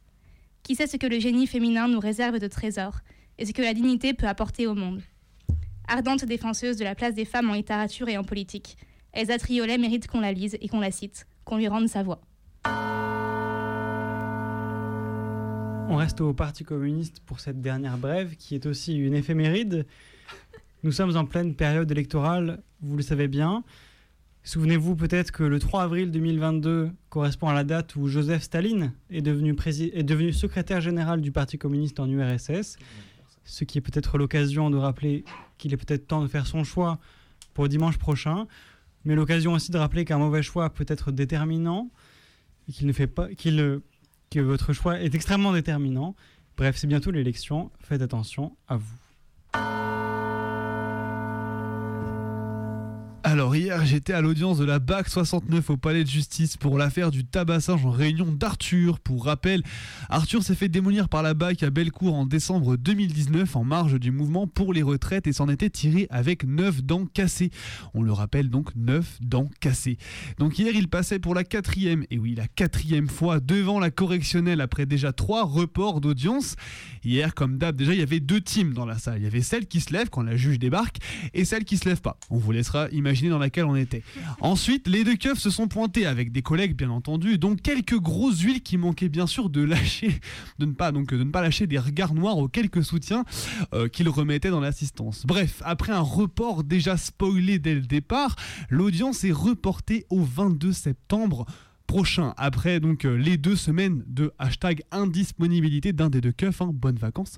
Qui 0.64 0.76
sait 0.76 0.88
ce 0.88 0.98
que 0.98 1.08
le 1.08 1.20
génie 1.20 1.46
féminin 1.46 1.88
nous 1.88 2.00
réserve 2.00 2.40
de 2.40 2.48
trésors 2.48 3.00
et 3.38 3.46
ce 3.46 3.52
que 3.52 3.62
la 3.62 3.74
dignité 3.74 4.14
peut 4.14 4.28
apporter 4.28 4.66
au 4.66 4.74
monde? 4.74 5.02
Ardente 5.88 6.24
défenseuse 6.24 6.78
de 6.78 6.86
la 6.86 6.96
place 6.96 7.14
des 7.14 7.26
femmes 7.26 7.50
en 7.50 7.54
littérature 7.54 8.08
et 8.08 8.18
en 8.18 8.24
politique, 8.24 8.78
Elsa 9.14 9.38
Triolet 9.38 9.78
mérite 9.78 10.08
qu'on 10.08 10.22
la 10.22 10.34
lise 10.34 10.58
et 10.60 10.68
qu'on 10.68 10.80
la 10.80 10.90
cite, 10.90 11.28
qu'on 11.46 11.58
lui 11.58 11.68
rende 11.68 11.88
sa 11.88 12.02
voix. 12.02 12.22
On 15.88 15.96
reste 15.98 16.20
au 16.22 16.34
Parti 16.34 16.64
communiste 16.64 17.20
pour 17.20 17.40
cette 17.40 17.62
dernière 17.62 18.00
brève 18.00 18.36
qui 18.36 18.56
est 18.56 18.66
aussi 18.66 18.96
une 18.96 19.14
éphéméride. 19.14 19.86
Nous 20.82 20.92
sommes 20.92 21.16
en 21.16 21.26
pleine 21.26 21.54
période 21.54 21.92
électorale, 21.92 22.64
vous 22.82 22.98
le 22.98 23.04
savez 23.04 23.28
bien. 23.28 23.64
Souvenez-vous 24.44 24.96
peut-être 24.96 25.32
que 25.32 25.44
le 25.44 25.60
3 25.60 25.84
avril 25.84 26.10
2022 26.10 26.90
correspond 27.10 27.48
à 27.50 27.54
la 27.54 27.64
date 27.64 27.96
où 27.96 28.08
Joseph 28.08 28.42
Staline 28.42 28.94
est 29.12 29.22
devenu, 29.22 29.56
est 29.94 30.04
devenu 30.04 30.34
secrétaire 30.34 30.82
général 30.82 31.22
du 31.22 31.32
Parti 31.32 31.60
communiste 31.60 32.00
en 32.00 32.10
URSS, 32.10 32.78
ce 33.46 33.64
qui 33.64 33.78
est 33.78 33.82
peut-être 33.82 34.18
l'occasion 34.18 34.72
de 34.72 34.78
rappeler 34.78 35.24
qu'il 35.60 35.72
est 35.72 35.78
peut-être 35.78 36.08
temps 36.08 36.24
de 36.24 36.28
faire 36.28 36.48
son 36.48 36.64
choix 36.64 36.98
pour 37.54 37.70
dimanche 37.70 37.98
prochain, 37.98 38.48
mais 39.06 39.16
l'occasion 39.16 39.54
aussi 39.54 39.72
de 39.72 39.78
rappeler 39.78 40.06
qu'un 40.06 40.18
mauvais 40.18 40.44
choix 40.44 40.70
peut 40.70 40.86
être 40.88 41.12
déterminant 41.12 41.90
qu'il 42.72 42.88
ne 42.88 42.94
fait 42.94 43.08
pas, 43.08 43.28
qu'il, 43.30 43.82
que 44.32 44.40
votre 44.40 44.74
choix 44.74 45.00
est 45.00 45.14
extrêmement 45.14 45.52
déterminant. 45.52 46.16
Bref, 46.58 46.78
c'est 46.78 46.88
bientôt 46.88 47.12
l'élection, 47.12 47.72
faites 47.80 48.02
attention 48.02 48.56
à 48.68 48.78
vous. 48.78 49.83
Alors 53.34 53.56
hier, 53.56 53.84
j'étais 53.84 54.14
à 54.14 54.22
l'audience 54.22 54.60
de 54.60 54.64
la 54.64 54.78
BAC 54.78 55.10
69 55.10 55.72
au 55.72 55.76
Palais 55.76 56.04
de 56.04 56.08
Justice 56.08 56.56
pour 56.56 56.78
l'affaire 56.78 57.10
du 57.10 57.26
tabassage 57.26 57.84
en 57.84 57.90
réunion 57.90 58.32
d'Arthur. 58.32 59.00
Pour 59.00 59.26
rappel, 59.26 59.64
Arthur 60.08 60.44
s'est 60.44 60.54
fait 60.54 60.70
démolir 60.70 61.10
par 61.10 61.24
la 61.24 61.34
BAC 61.34 61.64
à 61.64 61.72
Bellecour 61.72 62.14
en 62.14 62.28
décembre 62.28 62.78
2019 62.78 63.56
en 63.56 63.64
marge 63.64 64.00
du 64.00 64.12
mouvement 64.12 64.46
pour 64.46 64.72
les 64.72 64.84
retraites 64.84 65.26
et 65.26 65.34
s'en 65.34 65.50
était 65.50 65.72
tiré 65.72 66.06
avec 66.12 66.44
9 66.44 66.84
dents 66.84 67.08
cassées. 67.08 67.50
On 67.96 68.04
le 68.04 68.12
rappelle 68.12 68.52
donc 68.52 68.70
9 68.76 69.18
dents 69.22 69.50
cassées. 69.60 69.98
Donc 70.38 70.60
hier, 70.60 70.76
il 70.76 70.88
passait 70.88 71.18
pour 71.18 71.34
la 71.34 71.44
quatrième, 71.44 72.06
et 72.12 72.20
oui, 72.20 72.36
la 72.36 72.48
quatrième 72.48 73.08
fois 73.08 73.40
devant 73.40 73.80
la 73.80 73.90
correctionnelle 73.90 74.62
après 74.62 74.86
déjà 74.86 75.12
trois 75.12 75.44
reports 75.44 76.02
d'audience. 76.02 76.56
Hier, 77.04 77.34
comme 77.34 77.58
d'hab, 77.58 77.76
déjà, 77.76 77.94
il 77.94 78.00
y 78.00 78.04
avait 78.04 78.20
deux 78.20 78.42
teams 78.42 78.76
dans 78.76 78.86
la 78.86 79.00
salle. 79.00 79.18
Il 79.18 79.24
y 79.24 79.28
avait 79.28 79.42
celle 79.42 79.66
qui 79.66 79.82
se 79.82 79.92
lève 79.92 80.12
quand 80.12 80.22
la 80.22 80.36
juge 80.36 80.60
débarque 80.60 80.98
et 81.34 81.46
celle 81.46 81.66
qui 81.66 81.78
se 81.78 81.90
lève 81.90 82.00
pas. 82.00 82.20
On 82.30 82.38
vous 82.38 82.52
laissera 82.52 82.90
imaginer 82.92 83.23
dans 83.30 83.40
laquelle 83.40 83.66
on 83.66 83.76
était. 83.76 84.04
Ensuite, 84.40 84.88
les 84.88 85.04
deux 85.04 85.16
keufs 85.16 85.40
se 85.40 85.50
sont 85.50 85.68
pointés 85.68 86.06
avec 86.06 86.32
des 86.32 86.42
collègues, 86.42 86.76
bien 86.76 86.90
entendu, 86.90 87.38
donc 87.38 87.62
quelques 87.62 88.00
grosses 88.00 88.42
huiles 88.42 88.62
qui 88.62 88.78
manquaient 88.78 89.10
bien 89.10 89.28
sûr 89.28 89.50
de 89.50 89.62
lâcher, 89.62 90.20
de 90.60 90.66
ne 90.66 90.74
pas, 90.74 90.92
donc, 90.92 91.14
de 91.14 91.24
ne 91.24 91.32
pas 91.32 91.42
lâcher 91.42 91.68
des 91.68 91.80
regards 91.80 92.14
noirs 92.14 92.38
aux 92.38 92.48
quelques 92.48 92.84
soutiens 92.84 93.26
euh, 93.74 93.88
qu'ils 93.88 94.10
remettaient 94.10 94.50
dans 94.50 94.60
l'assistance. 94.60 95.26
Bref, 95.26 95.62
après 95.66 95.94
un 95.94 96.02
report 96.02 96.64
déjà 96.64 96.98
spoilé 96.98 97.60
dès 97.60 97.76
le 97.76 97.82
départ, 97.82 98.36
l'audience 98.70 99.24
est 99.24 99.32
reportée 99.32 100.06
au 100.10 100.22
22 100.24 100.74
septembre 100.74 101.46
prochain, 101.94 102.34
après 102.38 102.80
donc 102.80 103.06
euh, 103.06 103.14
les 103.14 103.38
deux 103.38 103.56
semaines 103.56 104.04
de 104.08 104.32
hashtag 104.40 104.82
indisponibilité 104.90 105.94
d'un 105.94 106.10
des 106.10 106.22
deux 106.22 106.32
keufs, 106.32 106.60
hein, 106.60 106.72
bonnes 106.74 106.98
vacances. 106.98 107.38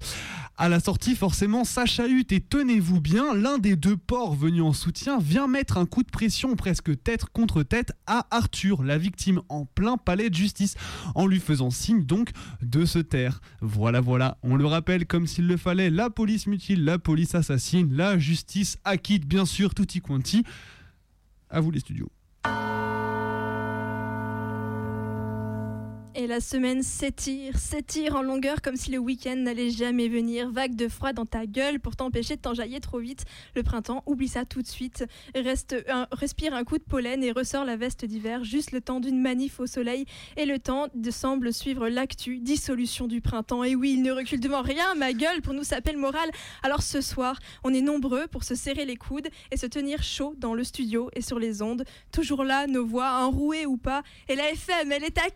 À 0.56 0.70
la 0.70 0.80
sortie, 0.80 1.14
forcément, 1.14 1.66
Sacha 1.66 2.08
Hutt 2.08 2.32
et 2.32 2.40
tenez-vous 2.40 3.02
bien, 3.02 3.34
l'un 3.34 3.58
des 3.58 3.76
deux 3.76 3.98
porcs 3.98 4.34
venus 4.34 4.64
en 4.64 4.72
soutien 4.72 5.20
vient 5.20 5.48
mettre 5.48 5.78
un 5.78 5.86
coup 5.86 6.04
de 6.04 6.10
pression 6.10 6.56
presque 6.56 7.04
tête 7.04 7.26
contre 7.26 7.64
tête 7.64 7.92
à 8.08 8.28
Arthur, 8.32 8.82
la 8.82 8.98
victime, 8.98 9.42
en 9.50 9.66
plein 9.66 9.98
palais 9.98 10.30
de 10.30 10.36
justice, 10.36 10.76
en 11.16 11.28
lui 11.28 11.42
faisant 11.42 11.70
signe 11.70 12.06
donc 12.06 12.30
de 12.62 12.86
se 12.86 13.00
taire. 13.00 13.42
Voilà, 13.60 14.00
voilà, 14.00 14.38
on 14.42 14.56
le 14.56 14.66
rappelle 14.66 15.06
comme 15.06 15.28
s'il 15.28 15.48
le 15.48 15.58
fallait, 15.58 15.90
la 15.90 16.10
police 16.10 16.48
mutile, 16.48 16.86
la 16.86 16.98
police 16.98 17.36
assassine, 17.36 17.94
la 17.94 18.18
justice 18.18 18.78
acquitte 18.86 19.28
bien 19.28 19.44
sûr 19.44 19.76
tutti 19.76 20.00
quanti. 20.00 20.46
À 21.50 21.60
vous 21.60 21.72
les 21.72 21.82
studios. 21.82 22.10
Et 26.18 26.28
la 26.28 26.40
semaine 26.40 26.82
s'étire, 26.82 27.58
s'étire 27.58 28.16
en 28.16 28.22
longueur 28.22 28.62
comme 28.62 28.78
si 28.78 28.90
le 28.90 28.98
week-end 28.98 29.36
n'allait 29.36 29.70
jamais 29.70 30.08
venir. 30.08 30.50
Vague 30.50 30.74
de 30.74 30.88
froid 30.88 31.12
dans 31.12 31.26
ta 31.26 31.46
gueule 31.46 31.82
pour 31.82 31.98
t'empêcher 31.98 32.38
de 32.38 32.42
t'enjailler 32.42 32.80
trop 32.80 33.00
vite. 33.00 33.26
Le 33.54 33.64
printemps, 33.64 34.02
oublie 34.06 34.30
ça 34.30 34.46
tout 34.46 34.62
de 34.62 34.68
suite. 34.68 35.06
Reste 35.36 35.76
respire 36.14 36.56
un 36.56 36.64
coup 36.64 36.78
de 36.78 36.84
pollen 36.84 37.22
et 37.22 37.34
ressort 37.34 37.66
la 37.66 37.76
veste 37.76 38.06
d'hiver. 38.06 38.46
Juste 38.46 38.72
le 38.72 38.80
temps 38.80 39.02
d'une 39.02 39.20
manif 39.20 39.60
au 39.60 39.68
soleil. 39.68 40.06
Et 40.38 40.46
le 40.46 40.58
temps 40.58 40.88
semble 41.12 41.52
suivre 41.52 41.90
l'actu. 41.90 42.40
Dissolution 42.40 43.08
du 43.08 43.20
printemps. 43.20 43.66
Et 43.66 43.76
oui, 43.76 43.96
il 43.96 44.02
ne 44.02 44.14
recule 44.14 44.40
devant 44.40 44.62
rien, 44.62 44.96
ma 44.96 45.12
gueule, 45.12 45.42
pour 45.42 45.54
nous 45.54 45.66
saper 45.66 45.92
le 45.92 46.00
moral. 46.00 46.30
Alors 46.64 46.82
ce 46.82 47.02
soir, 47.02 47.38
on 47.66 47.74
est 47.74 47.82
nombreux 47.82 48.28
pour 48.28 48.46
se 48.46 48.56
serrer 48.56 48.86
les 48.86 48.96
coudes 48.96 49.28
et 49.52 49.58
se 49.58 49.66
tenir 49.66 50.02
chaud 50.02 50.34
dans 50.38 50.54
le 50.54 50.64
studio 50.64 51.10
et 51.12 51.22
sur 51.22 51.40
les 51.40 51.62
ondes. 51.62 51.84
Toujours 52.14 52.46
là, 52.46 52.68
nos 52.68 52.86
voix, 52.86 53.26
enrouées 53.26 53.66
ou 53.66 53.76
pas. 53.76 54.02
Et 54.30 54.38
la 54.38 54.50
FM, 54.52 54.94
elle 54.94 55.04
est 55.04 55.18
à 55.18 55.30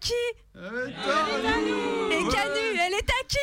Et 0.61 0.61
Canu, 0.61 1.71
elle 2.85 2.93
est 2.93 3.09
à 3.09 3.23
qui 3.29 3.37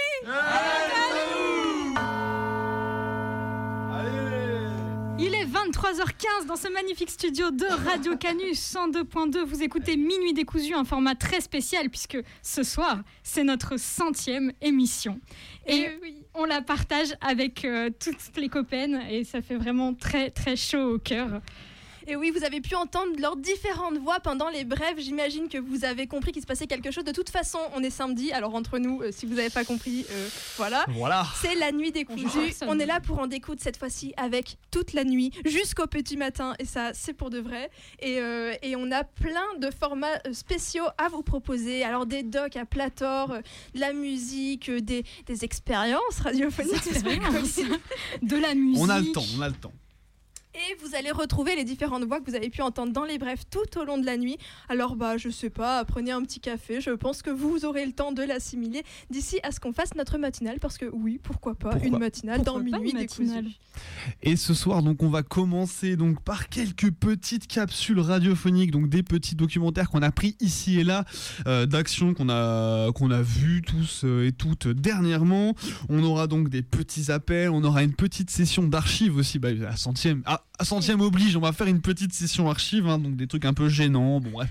Il 5.18 5.34
est 5.34 5.46
23h15 5.46 6.44
dans 6.46 6.56
ce 6.56 6.70
magnifique 6.70 7.08
studio 7.08 7.50
de 7.50 7.64
Radio 7.88 8.18
Canu 8.18 8.50
102.2. 8.52 9.44
Vous 9.44 9.62
écoutez 9.62 9.96
Minuit 9.96 10.34
décousu, 10.34 10.74
un 10.74 10.84
format 10.84 11.14
très 11.14 11.40
spécial 11.40 11.88
puisque 11.88 12.18
ce 12.42 12.62
soir, 12.62 12.98
c'est 13.22 13.44
notre 13.44 13.78
centième 13.78 14.52
émission. 14.60 15.18
Et 15.66 15.88
on 16.34 16.44
la 16.44 16.60
partage 16.60 17.14
avec 17.22 17.64
euh, 17.64 17.88
toutes 17.98 18.36
les 18.36 18.50
copaines 18.50 19.00
et 19.10 19.24
ça 19.24 19.40
fait 19.40 19.56
vraiment 19.56 19.94
très 19.94 20.28
très 20.28 20.54
chaud 20.54 20.96
au 20.96 20.98
cœur. 20.98 21.40
Et 22.06 22.16
oui, 22.16 22.30
vous 22.30 22.44
avez 22.44 22.60
pu 22.60 22.74
entendre 22.74 23.12
leurs 23.18 23.36
différentes 23.36 23.98
voix 23.98 24.20
pendant 24.20 24.48
les 24.48 24.64
brèves. 24.64 24.98
J'imagine 24.98 25.48
que 25.48 25.58
vous 25.58 25.84
avez 25.84 26.06
compris 26.06 26.32
qu'il 26.32 26.42
se 26.42 26.46
passait 26.46 26.66
quelque 26.66 26.90
chose. 26.90 27.04
De 27.04 27.12
toute 27.12 27.30
façon, 27.30 27.58
on 27.74 27.82
est 27.82 27.90
samedi. 27.90 28.32
Alors 28.32 28.54
entre 28.54 28.78
nous, 28.78 29.02
euh, 29.02 29.10
si 29.12 29.26
vous 29.26 29.34
n'avez 29.34 29.50
pas 29.50 29.64
compris, 29.64 30.06
euh, 30.10 30.28
voilà. 30.56 30.84
Voilà. 30.88 31.26
C'est 31.40 31.54
la 31.54 31.72
nuit 31.72 31.92
des 31.92 32.04
personne. 32.04 32.68
On 32.68 32.78
est 32.78 32.86
là 32.86 33.00
pour 33.00 33.18
en 33.18 33.26
découdre 33.26 33.60
cette 33.62 33.76
fois-ci 33.76 34.12
avec 34.16 34.56
toute 34.70 34.92
la 34.92 35.04
nuit 35.04 35.32
jusqu'au 35.44 35.86
petit 35.86 36.16
matin. 36.16 36.54
Et 36.58 36.64
ça, 36.64 36.90
c'est 36.94 37.12
pour 37.12 37.30
de 37.30 37.38
vrai. 37.38 37.70
Et, 38.00 38.20
euh, 38.20 38.54
et 38.62 38.76
on 38.76 38.90
a 38.92 39.04
plein 39.04 39.46
de 39.58 39.70
formats 39.70 40.20
spéciaux 40.32 40.86
à 40.98 41.08
vous 41.08 41.22
proposer. 41.22 41.84
Alors 41.84 42.06
des 42.06 42.22
docs 42.22 42.56
à 42.56 42.64
Plator, 42.64 43.32
euh, 43.32 43.40
de 43.74 43.80
la 43.80 43.92
musique, 43.92 44.68
euh, 44.68 44.80
des, 44.80 45.04
des 45.26 45.44
expériences 45.44 46.20
radiophoniques. 46.22 46.74
De 48.22 48.36
la 48.36 48.54
musique. 48.54 48.82
On 48.82 48.88
a 48.88 48.98
le 49.00 49.12
temps, 49.12 49.24
on 49.36 49.42
a 49.42 49.48
le 49.48 49.54
temps. 49.54 49.72
Et 50.56 50.76
vous 50.82 50.94
allez 50.94 51.10
retrouver 51.10 51.54
les 51.54 51.64
différentes 51.64 52.04
voix 52.04 52.20
que 52.20 52.30
vous 52.30 52.36
avez 52.36 52.50
pu 52.50 52.62
entendre 52.62 52.92
dans 52.92 53.04
les 53.04 53.18
brefs 53.18 53.48
tout 53.50 53.78
au 53.78 53.84
long 53.84 53.98
de 53.98 54.06
la 54.06 54.16
nuit. 54.16 54.38
Alors 54.68 54.96
bah 54.96 55.16
je 55.16 55.28
sais 55.28 55.50
pas, 55.50 55.84
prenez 55.84 56.10
un 56.10 56.22
petit 56.22 56.40
café, 56.40 56.80
je 56.80 56.90
pense 56.90 57.22
que 57.22 57.30
vous 57.30 57.64
aurez 57.64 57.84
le 57.84 57.92
temps 57.92 58.12
de 58.12 58.22
l'assimiler 58.22 58.82
d'ici 59.10 59.38
à 59.42 59.52
ce 59.52 59.60
qu'on 59.60 59.72
fasse 59.72 59.94
notre 59.94 60.18
matinale 60.18 60.58
parce 60.60 60.78
que 60.78 60.86
oui, 60.86 61.20
pourquoi 61.22 61.54
pas 61.54 61.70
Pourquoi 61.70 61.88
une 61.88 61.98
matinale 61.98 62.42
dans 62.42 62.54
Pourquoi 62.54 62.70
pas 62.70 62.78
minuit 62.78 62.92
matinale? 62.94 63.46
Et 64.22 64.36
ce 64.36 64.54
soir, 64.54 64.82
donc, 64.82 65.02
on 65.02 65.08
va 65.08 65.22
commencer 65.22 65.96
donc 65.96 66.22
par 66.22 66.48
quelques 66.48 66.90
petites 66.90 67.46
capsules 67.46 68.00
radiophoniques, 68.00 68.70
donc 68.70 68.88
des 68.88 69.02
petits 69.02 69.34
documentaires 69.34 69.90
qu'on 69.90 70.02
a 70.02 70.10
pris 70.10 70.36
ici 70.40 70.80
et 70.80 70.84
là, 70.84 71.04
euh, 71.46 71.66
d'actions 71.66 72.14
qu'on 72.14 72.28
a 72.28 72.90
qu'on 72.92 73.10
a 73.10 73.22
vues 73.22 73.62
tous 73.62 74.02
euh, 74.04 74.26
et 74.26 74.32
toutes 74.32 74.68
dernièrement. 74.68 75.54
On 75.88 76.02
aura 76.02 76.26
donc 76.26 76.48
des 76.48 76.62
petits 76.62 77.10
appels, 77.10 77.50
on 77.50 77.62
aura 77.64 77.82
une 77.82 77.94
petite 77.94 78.30
session 78.30 78.64
d'archives 78.64 79.16
aussi. 79.16 79.38
Bah, 79.38 79.48
à 79.68 79.76
centième, 79.76 80.22
à 80.24 80.45
centième 80.62 81.00
oblige, 81.00 81.36
on 81.36 81.40
va 81.40 81.52
faire 81.52 81.66
une 81.66 81.80
petite 81.80 82.12
session 82.12 82.48
archive, 82.48 82.86
hein, 82.86 82.98
donc 82.98 83.16
des 83.16 83.26
trucs 83.26 83.44
un 83.44 83.54
peu 83.54 83.68
gênants. 83.68 84.20
Bon 84.20 84.30
bref. 84.30 84.50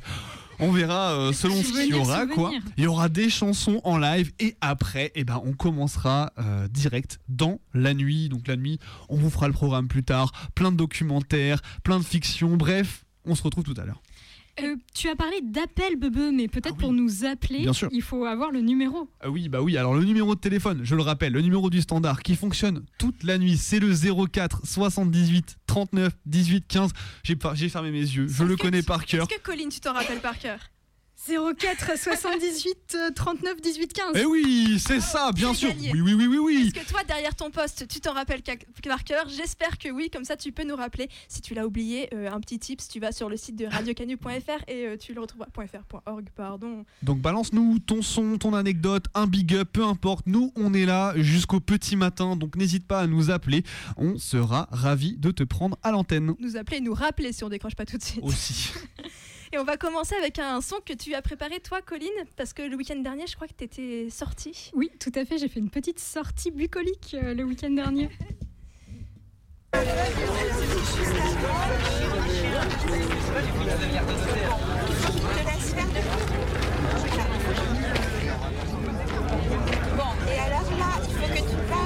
On 0.59 0.71
verra 0.71 1.11
euh, 1.11 1.33
selon 1.33 1.61
ce 1.61 1.71
qu'il 1.73 1.89
y 1.89 1.93
aura 1.93 2.27
quoi. 2.27 2.51
Il 2.77 2.83
y 2.83 2.87
aura 2.87 3.09
des 3.09 3.29
chansons 3.29 3.81
en 3.83 3.97
live 3.97 4.31
et 4.39 4.55
après, 4.61 5.11
eh 5.15 5.23
ben, 5.23 5.41
on 5.43 5.53
commencera 5.53 6.31
euh, 6.39 6.67
direct 6.69 7.19
dans 7.27 7.59
la 7.73 7.93
nuit. 7.93 8.29
Donc 8.29 8.47
la 8.47 8.55
nuit, 8.55 8.79
on 9.09 9.17
vous 9.17 9.29
fera 9.29 9.47
le 9.47 9.53
programme 9.53 9.87
plus 9.87 10.03
tard. 10.03 10.31
Plein 10.53 10.71
de 10.71 10.77
documentaires, 10.77 11.61
plein 11.83 11.99
de 11.99 12.05
fiction. 12.05 12.55
Bref, 12.55 13.03
on 13.25 13.35
se 13.35 13.43
retrouve 13.43 13.63
tout 13.63 13.75
à 13.77 13.85
l'heure. 13.85 14.01
Euh, 14.61 14.75
tu 14.93 15.09
as 15.09 15.15
parlé 15.17 15.41
d'appel, 15.41 15.97
Bebe, 15.97 16.31
mais 16.33 16.47
peut-être 16.47 16.77
pour 16.77 16.93
nous 16.93 17.25
appeler, 17.25 17.57
Ah 17.59 17.63
Bien 17.63 17.73
sûr. 17.73 17.89
il 17.91 18.01
faut 18.01 18.23
avoir 18.23 18.51
le 18.51 18.61
numéro. 18.61 19.09
Ah 19.19 19.29
oui, 19.29 19.49
bah 19.49 19.61
oui. 19.61 19.75
Alors 19.77 19.93
le 19.95 20.05
numéro 20.05 20.33
de 20.33 20.39
téléphone, 20.39 20.79
je 20.83 20.95
le 20.95 21.01
rappelle, 21.01 21.33
le 21.33 21.41
numéro 21.41 21.69
du 21.69 21.81
standard 21.81 22.23
qui 22.23 22.35
fonctionne 22.35 22.85
toute 22.97 23.23
la 23.23 23.37
nuit, 23.37 23.57
c'est 23.57 23.79
le 23.79 23.93
04 23.93 24.61
78 24.65 25.57
39 25.67 26.13
18 26.25 26.65
15. 26.69 26.91
J'ai 27.23 27.35
pas- 27.35 27.53
j'ai 27.53 27.67
fermé 27.67 27.91
mes 27.91 27.99
yeux, 27.99 28.27
je 28.29 28.43
le 28.45 28.55
connais 28.55 28.81
par 28.81 29.05
cœur. 29.05 29.27
Est-ce 29.29 29.37
que 29.37 29.43
Colline, 29.43 29.69
tu 29.69 29.81
t'en 29.81 29.91
rappelles 29.93 30.21
par 30.21 30.39
cœur 30.39 30.59
04 31.27 31.97
78 31.97 32.95
euh, 32.95 33.09
39 33.15 33.61
18 33.61 33.93
15. 33.93 34.05
Eh 34.15 34.25
oui, 34.25 34.79
c'est 34.79 34.99
ça, 35.01 35.31
bien 35.31 35.53
J'ai 35.53 35.59
sûr. 35.59 35.69
gagné. 35.69 35.91
Oui, 35.93 36.01
oui, 36.01 36.13
oui, 36.13 36.27
oui, 36.27 36.37
oui. 36.37 36.71
Est-ce 36.75 36.85
que 36.85 36.89
toi, 36.91 37.03
derrière 37.03 37.35
ton 37.35 37.49
poste, 37.49 37.87
tu 37.87 37.99
t'en 37.99 38.13
rappelles 38.13 38.43
par 38.87 39.03
cœur 39.03 39.27
J'espère 39.29 39.77
que 39.77 39.89
oui, 39.89 40.09
comme 40.11 40.23
ça 40.25 40.37
tu 40.37 40.51
peux 40.51 40.63
nous 40.63 40.75
rappeler. 40.75 41.09
Si 41.27 41.41
tu 41.41 41.53
l'as 41.53 41.65
oublié, 41.65 42.09
euh, 42.13 42.31
un 42.31 42.39
petit 42.39 42.59
tips, 42.59 42.87
tu 42.87 42.99
vas 42.99 43.11
sur 43.11 43.29
le 43.29 43.37
site 43.37 43.55
de 43.55 43.65
radiocanu.fr 43.65 44.63
et 44.67 44.85
euh, 44.85 44.97
tu 44.97 45.13
le 45.13 45.21
retrouveras. 45.21 45.47
.fr.org, 45.55 46.27
pardon. 46.35 46.85
Donc 47.01 47.19
balance-nous 47.19 47.79
ton 47.79 48.01
son, 48.01 48.37
ton 48.37 48.53
anecdote, 48.53 49.05
un 49.13 49.25
big 49.25 49.55
up, 49.55 49.69
peu 49.73 49.83
importe. 49.83 50.27
Nous, 50.27 50.51
on 50.55 50.73
est 50.73 50.85
là 50.85 51.13
jusqu'au 51.15 51.59
petit 51.59 51.95
matin, 51.95 52.35
donc 52.35 52.55
n'hésite 52.55 52.85
pas 52.85 52.99
à 53.01 53.07
nous 53.07 53.31
appeler. 53.31 53.63
On 53.97 54.17
sera 54.17 54.67
ravis 54.71 55.17
de 55.17 55.31
te 55.31 55.43
prendre 55.43 55.77
à 55.81 55.91
l'antenne. 55.91 56.35
Nous 56.39 56.57
appeler 56.57 56.77
et 56.77 56.81
nous 56.81 56.93
rappeler 56.93 57.33
si 57.33 57.43
on 57.43 57.49
décroche 57.49 57.75
pas 57.75 57.85
tout 57.85 57.97
de 57.97 58.03
suite. 58.03 58.23
Aussi. 58.23 58.71
Et 59.55 59.57
on 59.57 59.63
va 59.63 59.77
commencer 59.77 60.13
avec 60.15 60.37
un 60.37 60.59
son 60.59 60.81
que 60.85 60.91
tu 60.91 61.13
as 61.13 61.21
préparé 61.21 61.61
toi, 61.61 61.81
Colline, 61.81 62.09
parce 62.35 62.51
que 62.51 62.61
le 62.61 62.75
week-end 62.75 62.97
dernier, 62.97 63.25
je 63.25 63.37
crois 63.37 63.47
que 63.47 63.53
tu 63.53 63.63
étais 63.63 64.09
sortie. 64.09 64.69
Oui, 64.73 64.91
tout 64.99 65.13
à 65.15 65.23
fait. 65.23 65.37
J'ai 65.37 65.47
fait 65.47 65.61
une 65.61 65.69
petite 65.69 66.01
sortie 66.01 66.51
bucolique 66.51 67.15
euh, 67.23 67.33
le 67.33 67.45
week-end 67.45 67.69
dernier. 67.69 68.09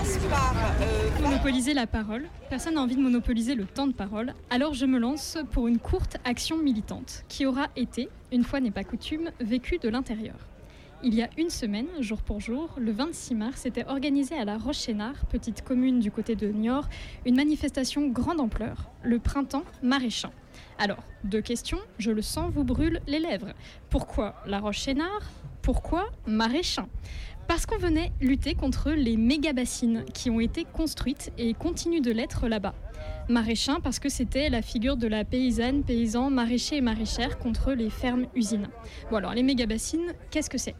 euh, 0.02 1.22
Monopoliser 1.22 1.74
la 1.74 1.86
parole. 1.88 2.26
Personne 2.50 2.76
n'a 2.76 2.82
envie 2.82 2.96
de 2.96 3.02
monopoliser 3.02 3.56
le 3.56 3.66
temps 3.66 3.88
de 3.88 3.94
parole. 3.94 4.34
Alors 4.50 4.74
je 4.74 4.86
me 4.86 4.98
lance 4.98 5.38
pour 5.52 5.68
une 5.68 5.78
courte 5.78 6.18
action 6.24 6.58
militante 6.58 7.26
qui 7.28 7.46
aura 7.46 7.68
été, 7.76 8.10
une 8.32 8.44
fois 8.44 8.62
n'est 8.62 8.72
pas 8.72 8.84
coutume, 8.84 9.32
vécue 9.42 9.78
de 9.78 9.90
l'intérieur. 9.90 10.36
Il 11.04 11.16
y 11.16 11.22
a 11.22 11.30
une 11.38 11.50
semaine, 11.50 11.88
jour 12.00 12.22
pour 12.22 12.40
jour, 12.40 12.70
le 12.78 12.92
26 12.92 13.36
mars, 13.36 13.66
était 13.66 13.86
organisée 13.88 14.36
à 14.36 14.46
La 14.46 14.58
Roche-Chénard, 14.58 15.26
petite 15.28 15.64
commune 15.64 16.00
du 16.00 16.12
côté 16.12 16.36
de 16.36 16.48
Niort, 16.48 16.88
une 17.26 17.36
manifestation 17.36 18.08
grande 18.08 18.40
ampleur, 18.40 18.90
le 19.04 19.20
printemps 19.20 19.64
maraîchant. 19.82 20.32
Alors, 20.78 21.04
deux 21.24 21.42
questions, 21.42 21.80
je 22.00 22.12
le 22.12 22.22
sens 22.22 22.52
vous 22.54 22.66
brûle 22.66 23.02
les 23.08 23.20
lèvres. 23.20 23.54
Pourquoi 23.90 24.36
La 24.46 24.60
Roche-Chénard? 24.60 25.32
Pourquoi 25.62 26.10
maraîchant? 26.26 26.90
Parce 27.50 27.66
qu'on 27.66 27.80
venait 27.80 28.12
lutter 28.22 28.54
contre 28.54 28.92
les 28.92 29.18
méga-bassines 29.18 30.06
qui 30.14 30.30
ont 30.30 30.40
été 30.40 30.66
construites 30.66 31.32
et 31.40 31.56
continuent 31.56 32.00
de 32.00 32.12
l'être 32.12 32.48
là-bas. 32.48 32.76
Maraîchin 33.28 33.80
parce 33.80 33.98
que 33.98 34.08
c'était 34.08 34.52
la 34.52 34.62
figure 34.62 34.98
de 34.98 35.08
la 35.08 35.26
paysanne, 35.26 35.84
paysan, 35.84 36.30
maraîcher 36.30 36.78
et 36.78 36.82
maraîchère 36.82 37.40
contre 37.40 37.74
les 37.74 37.90
fermes-usines. 37.90 38.68
Bon 39.10 39.18
alors 39.18 39.34
les 39.34 39.42
méga-bassines, 39.42 40.14
qu'est-ce 40.30 40.50
que 40.52 40.60
c'est? 40.60 40.76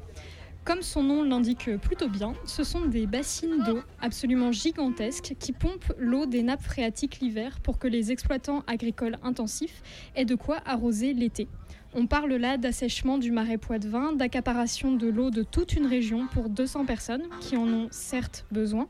Comme 0.64 0.84
son 0.84 1.02
nom 1.02 1.24
l'indique 1.24 1.76
plutôt 1.78 2.08
bien, 2.08 2.34
ce 2.46 2.64
sont 2.64 2.86
des 2.86 3.08
bassines 3.08 3.64
d'eau 3.66 3.82
absolument 4.00 4.52
gigantesques 4.52 5.34
qui 5.40 5.54
pompent 5.54 5.92
l'eau 5.98 6.28
des 6.28 6.44
nappes 6.44 6.62
phréatiques 6.62 7.20
l'hiver 7.20 7.62
pour 7.64 7.80
que 7.80 7.88
les 7.88 8.12
exploitants 8.12 8.64
agricoles 8.68 9.18
intensifs 9.24 9.82
aient 10.16 10.24
de 10.24 10.36
quoi 10.36 10.60
arroser 10.68 11.16
l'été. 11.16 11.48
On 11.96 12.06
parle 12.06 12.36
là 12.36 12.58
d'assèchement 12.58 13.18
du 13.18 13.32
marais 13.32 13.58
Poitevin, 13.58 14.14
d'accaparation 14.14 14.94
de 14.94 15.08
l'eau 15.08 15.32
de 15.32 15.42
toute 15.42 15.74
une 15.74 15.88
région 15.88 16.28
pour 16.28 16.48
200 16.48 16.86
personnes 16.86 17.24
qui 17.42 17.58
en 17.58 17.68
ont 17.68 17.88
certes 17.90 18.46
besoin, 18.52 18.88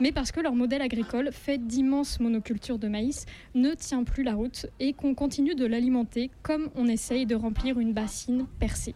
mais 0.00 0.12
parce 0.12 0.32
que 0.32 0.40
leur 0.40 0.54
modèle 0.54 0.80
agricole, 0.80 1.28
fait 1.30 1.58
d'immenses 1.58 2.20
monocultures 2.20 2.78
de 2.78 2.88
maïs, 2.88 3.26
ne 3.54 3.74
tient 3.74 4.02
plus 4.02 4.22
la 4.22 4.32
route 4.32 4.64
et 4.80 4.94
qu'on 4.94 5.14
continue 5.14 5.54
de 5.54 5.66
l'alimenter 5.66 6.30
comme 6.42 6.70
on 6.74 6.86
essaye 6.86 7.26
de 7.26 7.34
remplir 7.34 7.78
une 7.80 7.92
bassine 7.92 8.46
percée. 8.58 8.94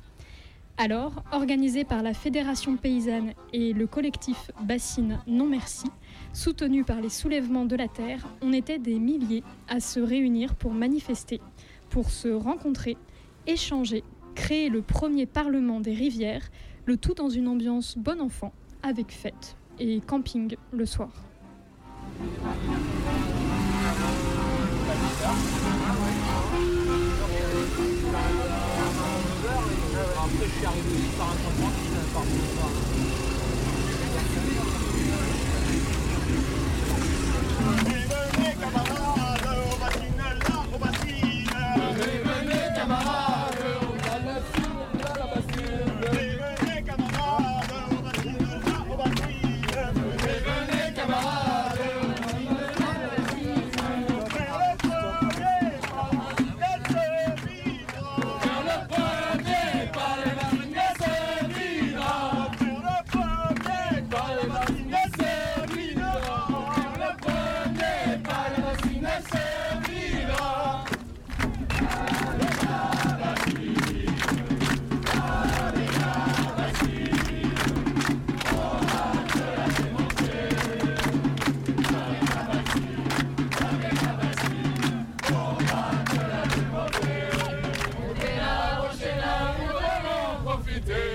Alors, 0.78 1.22
organisé 1.30 1.84
par 1.84 2.02
la 2.02 2.14
Fédération 2.14 2.78
paysanne 2.78 3.34
et 3.52 3.74
le 3.74 3.86
collectif 3.86 4.50
Bassine 4.62 5.20
Non 5.26 5.46
Merci, 5.46 5.88
soutenu 6.32 6.84
par 6.84 7.02
les 7.02 7.10
soulèvements 7.10 7.66
de 7.66 7.76
la 7.76 7.88
terre, 7.88 8.26
on 8.40 8.54
était 8.54 8.78
des 8.78 8.98
milliers 8.98 9.44
à 9.68 9.80
se 9.80 10.00
réunir 10.00 10.54
pour 10.54 10.72
manifester, 10.72 11.42
pour 11.90 12.10
se 12.10 12.28
rencontrer, 12.28 12.96
échanger, 13.46 14.04
créer 14.34 14.68
le 14.68 14.82
premier 14.82 15.26
parlement 15.26 15.80
des 15.80 15.94
rivières, 15.94 16.48
le 16.84 16.96
tout 16.96 17.14
dans 17.14 17.28
une 17.28 17.48
ambiance 17.48 17.96
bon 17.96 18.20
enfant, 18.20 18.52
avec 18.82 19.12
fête 19.12 19.56
et 19.78 20.00
camping 20.00 20.56
le 20.72 20.86
soir. 20.86 21.10
invité. 90.72 91.11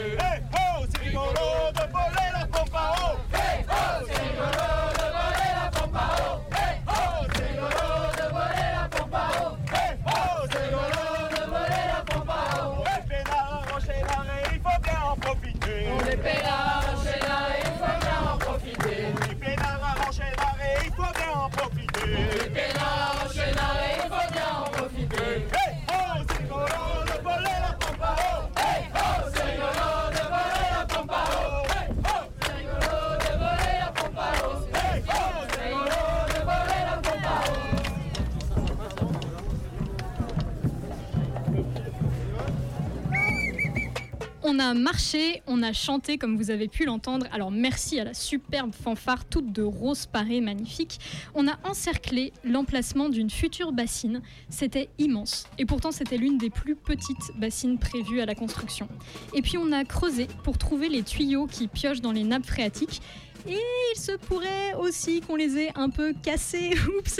A 44.68 44.74
marché, 44.74 45.42
on 45.48 45.64
a 45.64 45.72
chanté 45.72 46.18
comme 46.18 46.36
vous 46.36 46.52
avez 46.52 46.68
pu 46.68 46.84
l'entendre. 46.84 47.26
Alors 47.32 47.52
merci 47.52 48.00
à 48.00 48.04
la 48.04 48.14
superbe 48.14 48.74
fanfare 48.74 49.24
toute 49.24 49.54
de 49.54 49.62
rose 49.62 50.08
parée 50.08 50.42
magnifique. 50.42 51.00
On 51.36 51.48
a 51.48 51.58
encerclé 51.64 52.34
l'emplacement 52.44 53.08
d'une 53.08 53.30
future 53.30 53.72
bassine. 53.72 54.22
C'était 54.50 54.90
immense. 54.98 55.48
Et 55.58 55.66
pourtant 55.66 55.92
c'était 55.92 56.18
l'une 56.18 56.38
des 56.38 56.50
plus 56.50 56.76
petites 56.76 57.32
bassines 57.38 57.80
prévues 57.80 58.20
à 58.20 58.26
la 58.26 58.36
construction. 58.36 58.90
Et 59.34 59.42
puis 59.42 59.58
on 59.58 59.72
a 59.72 59.86
creusé 59.86 60.28
pour 60.44 60.58
trouver 60.58 60.90
les 60.90 61.04
tuyaux 61.04 61.48
qui 61.48 61.70
piochent 61.70 62.02
dans 62.02 62.12
les 62.12 62.26
nappes 62.26 62.46
phréatiques. 62.46 63.02
Et 63.48 63.60
il 63.94 64.00
se 64.00 64.14
pourrait 64.14 64.74
aussi 64.80 65.22
qu'on 65.22 65.36
les 65.36 65.58
ait 65.58 65.72
un 65.76 65.90
peu 65.90 66.14
cassés. 66.14 66.72
Oups, 66.98 67.20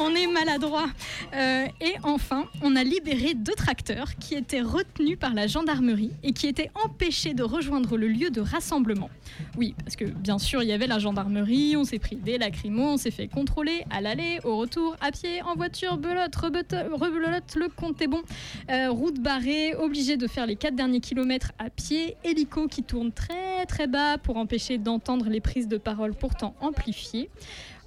on 0.00 0.14
est 0.14 0.26
maladroit. 0.26 0.86
Euh, 1.34 1.66
et 1.80 1.94
enfin, 2.02 2.46
on 2.62 2.76
a 2.76 2.84
libéré 2.84 3.34
deux 3.34 3.54
tracteurs 3.54 4.16
qui 4.16 4.34
étaient 4.34 4.60
retenus 4.60 5.18
par 5.18 5.34
la 5.34 5.46
gendarmerie 5.46 6.12
et 6.22 6.32
qui 6.32 6.46
étaient 6.46 6.70
empêchés 6.84 7.34
de 7.34 7.42
rejoindre 7.42 7.96
le 7.96 8.08
lieu 8.08 8.30
de 8.30 8.40
rassemblement. 8.40 9.10
Oui, 9.56 9.74
parce 9.84 9.96
que 9.96 10.04
bien 10.04 10.38
sûr, 10.38 10.62
il 10.62 10.68
y 10.68 10.72
avait 10.72 10.86
la 10.86 10.98
gendarmerie, 10.98 11.76
on 11.76 11.84
s'est 11.84 11.98
pris 11.98 12.16
des 12.16 12.38
lacrymos, 12.38 12.94
on 12.94 12.96
s'est 12.96 13.10
fait 13.10 13.28
contrôler 13.28 13.84
à 13.90 14.00
l'aller, 14.00 14.40
au 14.44 14.56
retour, 14.56 14.96
à 15.00 15.10
pied, 15.10 15.42
en 15.42 15.54
voiture, 15.54 15.96
belote, 15.96 16.34
rebelote, 16.34 16.74
rebelote, 16.92 17.54
le 17.56 17.68
compte 17.68 18.00
est 18.02 18.06
bon. 18.06 18.22
Euh, 18.70 18.90
route 18.90 19.20
barrée, 19.20 19.74
obligé 19.74 20.16
de 20.16 20.26
faire 20.26 20.46
les 20.46 20.56
quatre 20.56 20.76
derniers 20.76 21.00
kilomètres 21.00 21.52
à 21.58 21.70
pied, 21.70 22.16
hélico 22.24 22.68
qui 22.68 22.82
tourne 22.82 23.12
très 23.12 23.53
très 23.66 23.86
bas 23.86 24.18
pour 24.18 24.36
empêcher 24.36 24.78
d'entendre 24.78 25.28
les 25.28 25.40
prises 25.40 25.68
de 25.68 25.78
parole 25.78 26.14
pourtant 26.14 26.54
amplifiées. 26.60 27.30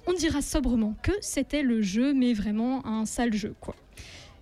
On 0.06 0.12
dira 0.12 0.40
sobrement 0.40 0.94
que 1.02 1.12
c'était 1.20 1.62
le 1.62 1.82
jeu, 1.82 2.14
mais 2.14 2.32
vraiment 2.32 2.86
un 2.86 3.04
sale 3.04 3.34
jeu, 3.34 3.54
quoi. 3.60 3.74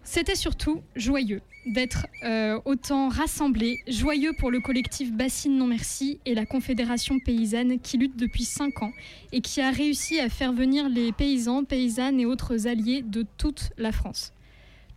C'était 0.05 0.37
surtout 0.37 0.83
joyeux 0.95 1.41
d'être 1.67 2.07
euh, 2.23 2.61
autant 2.65 3.09
rassemblés, 3.09 3.81
joyeux 3.89 4.33
pour 4.39 4.53
le 4.53 4.61
collectif 4.61 5.13
Bassine 5.13 5.59
Non 5.59 5.67
Merci 5.67 6.21
et 6.25 6.35
la 6.35 6.47
Confédération 6.47 7.19
paysanne 7.19 7.81
qui 7.81 7.99
lutte 7.99 8.17
depuis 8.17 8.45
5 8.45 8.85
ans 8.85 8.93
et 9.33 9.41
qui 9.41 9.61
a 9.61 9.73
réussi 9.73 10.21
à 10.21 10.29
faire 10.29 10.53
venir 10.53 10.89
les 10.89 11.11
paysans, 11.11 11.65
paysannes 11.65 12.21
et 12.21 12.27
autres 12.27 12.69
alliés 12.69 13.03
de 13.03 13.27
toute 13.37 13.71
la 13.79 13.91
France. 13.91 14.33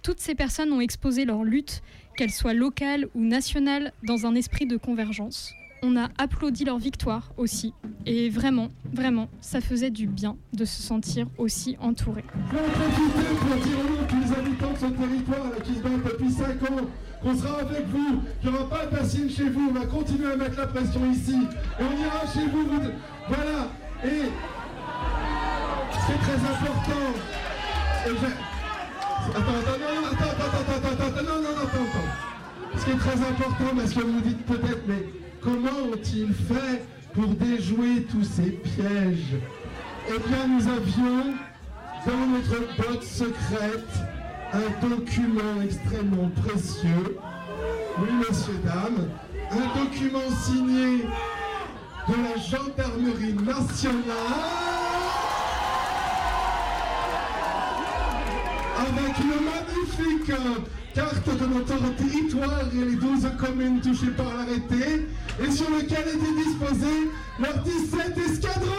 Toutes 0.03 0.19
ces 0.19 0.35
personnes 0.35 0.71
ont 0.71 0.79
exposé 0.79 1.25
leur 1.25 1.43
lutte, 1.43 1.81
qu'elle 2.15 2.31
soit 2.31 2.53
locale 2.53 3.07
ou 3.15 3.23
nationale, 3.23 3.91
dans 4.03 4.27
un 4.27 4.35
esprit 4.35 4.67
de 4.67 4.77
convergence. 4.77 5.53
On 5.81 5.95
a 5.95 6.09
applaudi 6.17 6.65
leur 6.65 6.77
victoire 6.77 7.31
aussi. 7.37 7.73
Et 8.05 8.29
vraiment, 8.29 8.69
vraiment, 8.91 9.29
ça 9.41 9.61
faisait 9.61 9.89
du 9.89 10.07
bien 10.07 10.35
de 10.53 10.65
se 10.65 10.81
sentir 10.81 11.27
aussi 11.37 11.77
entouré. 11.79 12.23
Pour 12.49 12.59
dire 13.55 13.79
habitants 14.37 14.73
de 14.73 14.77
ce 14.77 14.85
territoire 14.85 15.45
là, 15.45 15.59
qui 15.63 15.75
se 15.75 15.79
battent 15.81 16.03
depuis 16.03 16.31
5 16.31 16.63
ans 16.69 16.85
qu'on 17.21 17.37
sera 17.37 17.59
avec 17.59 17.85
vous, 17.87 18.21
qu'il 18.41 18.49
n'y 18.49 18.55
aura 18.55 18.69
pas 18.69 18.85
de 18.85 18.91
bassine 18.95 19.29
chez 19.29 19.49
vous, 19.49 19.69
on 19.69 19.73
va 19.73 19.85
continuer 19.85 20.31
à 20.31 20.35
mettre 20.35 20.57
la 20.57 20.67
pression 20.67 21.11
ici, 21.11 21.35
et 21.79 21.83
on 21.83 21.97
ira 22.01 22.25
chez 22.33 22.47
vous, 22.47 22.65
voilà, 23.27 23.67
et 24.05 24.29
c'est 26.07 26.19
très 26.19 26.35
important. 26.35 27.05
Attends, 29.29 29.41
attends, 29.41 29.79
non, 29.79 30.07
attends, 30.11 30.31
attends, 30.31 30.53
attends, 30.59 30.87
attends, 30.87 31.07
attends, 31.07 31.23
non, 31.23 31.41
non, 31.41 31.53
attends, 31.57 31.87
attends. 31.89 32.77
Ce 32.77 32.85
qui 32.85 32.91
est 32.91 32.95
très 32.95 33.13
important, 33.13 33.75
parce 33.75 33.93
que 33.93 34.01
vous 34.01 34.21
dites 34.21 34.45
peut-être, 34.45 34.83
mais 34.87 35.03
comment 35.41 35.91
ont-ils 35.93 36.33
fait 36.33 36.85
pour 37.13 37.27
déjouer 37.27 38.03
tous 38.09 38.23
ces 38.23 38.51
pièges? 38.51 39.35
Eh 40.07 40.19
bien, 40.27 40.47
nous 40.47 40.67
avions 40.67 41.33
dans 42.05 42.27
notre 42.27 42.75
boîte 42.77 43.03
secrète 43.03 43.93
un 44.53 44.87
document 44.87 45.61
extrêmement 45.63 46.29
précieux. 46.43 47.17
Oui, 47.99 48.07
messieurs, 48.27 48.59
dames, 48.63 49.09
un 49.51 49.79
document 49.79 50.29
signé 50.41 51.03
de 52.07 52.13
la 52.13 52.41
gendarmerie 52.41 53.33
nationale 53.33 53.99
avec 58.79 59.13
une 59.19 59.39
magnifique 59.45 60.31
carte 60.99 61.29
de 61.39 61.45
notre 61.45 61.95
territoire 61.95 62.59
et 62.73 62.85
les 62.85 62.95
12 62.95 63.31
communes 63.39 63.79
touchées 63.79 64.11
par 64.17 64.25
l'arrêté 64.33 65.07
et 65.41 65.51
sur 65.51 65.69
lequel 65.69 66.05
étaient 66.07 66.43
disposés 66.43 67.09
leurs 67.39 67.63
17 67.63 68.17
escadrons. 68.17 68.73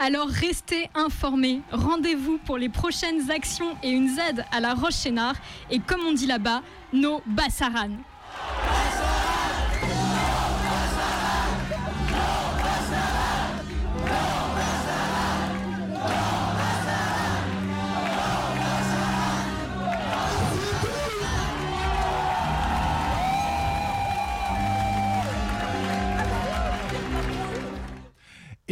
Alors 0.00 0.26
restez 0.26 0.90
informés, 0.96 1.60
rendez-vous 1.70 2.38
pour 2.38 2.58
les 2.58 2.68
prochaines 2.68 3.30
actions 3.30 3.76
et 3.84 3.90
une 3.90 4.08
Z 4.08 4.42
à 4.50 4.58
la 4.58 4.74
Roche-Chénard. 4.74 5.36
Et 5.70 5.78
comme 5.78 6.00
on 6.00 6.12
dit 6.12 6.26
là-bas, 6.26 6.62
nos 6.92 7.22
Bassaranes. 7.24 7.98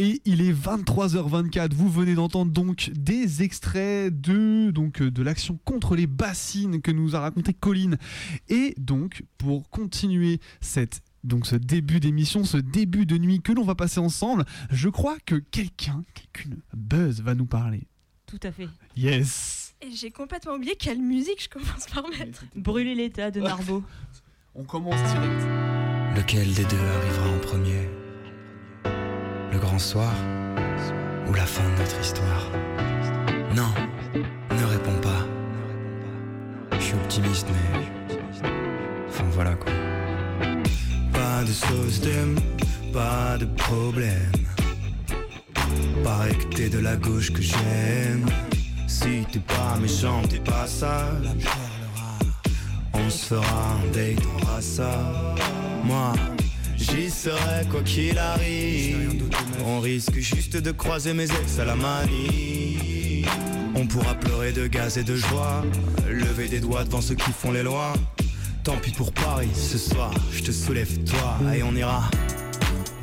Et 0.01 0.19
il 0.25 0.41
est 0.41 0.51
23h24. 0.51 1.75
Vous 1.75 1.87
venez 1.87 2.15
d'entendre 2.15 2.51
donc 2.51 2.89
des 2.95 3.43
extraits 3.43 4.19
de, 4.19 4.71
donc, 4.71 4.99
euh, 4.99 5.11
de 5.11 5.21
l'action 5.21 5.59
contre 5.63 5.95
les 5.95 6.07
bassines 6.07 6.81
que 6.81 6.89
nous 6.89 7.15
a 7.15 7.19
raconté 7.19 7.53
Colline. 7.53 7.99
Et 8.49 8.73
donc, 8.79 9.23
pour 9.37 9.69
continuer 9.69 10.39
cette 10.59 11.03
donc 11.23 11.45
ce 11.45 11.55
début 11.55 11.99
d'émission, 11.99 12.43
ce 12.45 12.57
début 12.57 13.05
de 13.05 13.15
nuit 13.19 13.41
que 13.43 13.51
l'on 13.51 13.63
va 13.63 13.75
passer 13.75 13.99
ensemble, 13.99 14.43
je 14.71 14.89
crois 14.89 15.17
que 15.23 15.35
quelqu'un, 15.35 16.03
quelqu'une, 16.15 16.61
Buzz 16.73 17.21
va 17.21 17.35
nous 17.35 17.45
parler. 17.45 17.83
Tout 18.25 18.39
à 18.41 18.51
fait. 18.51 18.69
Yes 18.97 19.75
Et 19.83 19.91
j'ai 19.91 20.09
complètement 20.09 20.53
oublié 20.53 20.75
quelle 20.79 20.99
musique 20.99 21.43
je 21.43 21.49
commence 21.49 21.85
par 21.93 22.09
mettre. 22.09 22.43
Brûler 22.55 22.95
l'état 22.95 23.29
de 23.29 23.39
Narbo. 23.39 23.83
On 24.55 24.63
commence 24.63 24.99
direct. 25.13 25.45
Lequel 26.17 26.51
des 26.55 26.65
deux 26.65 26.79
arrivera 26.79 27.29
en 27.29 27.39
premier? 27.39 28.00
Le 29.51 29.59
grand 29.59 29.79
soir 29.79 30.13
ou 31.27 31.33
la 31.33 31.45
fin 31.45 31.63
de 31.63 31.79
notre 31.79 31.99
histoire 31.99 32.49
Non, 33.53 33.71
ne 34.49 34.65
réponds 34.65 35.01
pas. 35.01 35.25
Je 36.77 36.83
suis 36.83 36.93
optimiste, 36.95 37.47
mais. 37.49 38.15
Enfin 39.09 39.25
voilà 39.31 39.55
quoi. 39.55 39.71
Pas 41.11 41.43
de 41.43 41.51
sauce 41.51 41.99
d'homme, 41.99 42.39
pas 42.93 43.37
de 43.37 43.45
problème. 43.45 44.31
Paraît 46.03 46.33
que 46.35 46.55
t'es 46.55 46.69
de 46.69 46.79
la 46.79 46.95
gauche 46.95 47.31
que 47.33 47.41
j'aime. 47.41 48.25
Si 48.87 49.25
t'es 49.31 49.39
pas 49.39 49.77
méchant, 49.81 50.21
t'es 50.29 50.39
pas 50.39 50.65
sale. 50.65 51.35
On 52.93 53.09
se 53.09 53.25
fera 53.25 53.75
un 53.75 53.91
date 53.91 54.25
en 54.25 54.45
rasa. 54.45 54.97
Moi, 55.83 56.13
j'y 56.77 57.09
serai 57.09 57.65
quoi 57.69 57.81
qu'il 57.81 58.17
arrive. 58.17 59.20
On 59.65 59.79
risque 59.79 60.19
juste 60.19 60.57
de 60.57 60.71
croiser 60.71 61.13
mes 61.13 61.25
ex 61.25 61.59
à 61.59 61.65
la 61.65 61.75
manie. 61.75 63.25
On 63.75 63.85
pourra 63.85 64.15
pleurer 64.15 64.51
de 64.51 64.67
gaz 64.67 64.97
et 64.97 65.03
de 65.03 65.15
joie. 65.15 65.63
Lever 66.09 66.47
des 66.47 66.59
doigts 66.59 66.83
devant 66.83 67.01
ceux 67.01 67.15
qui 67.15 67.31
font 67.31 67.51
les 67.51 67.63
lois. 67.63 67.93
Tant 68.63 68.77
pis 68.77 68.91
pour 68.91 69.11
Paris, 69.11 69.49
ce 69.53 69.77
soir, 69.77 70.13
je 70.31 70.43
te 70.43 70.51
soulève 70.51 71.03
toi 71.03 71.37
et 71.55 71.63
on 71.63 71.75
ira 71.75 72.09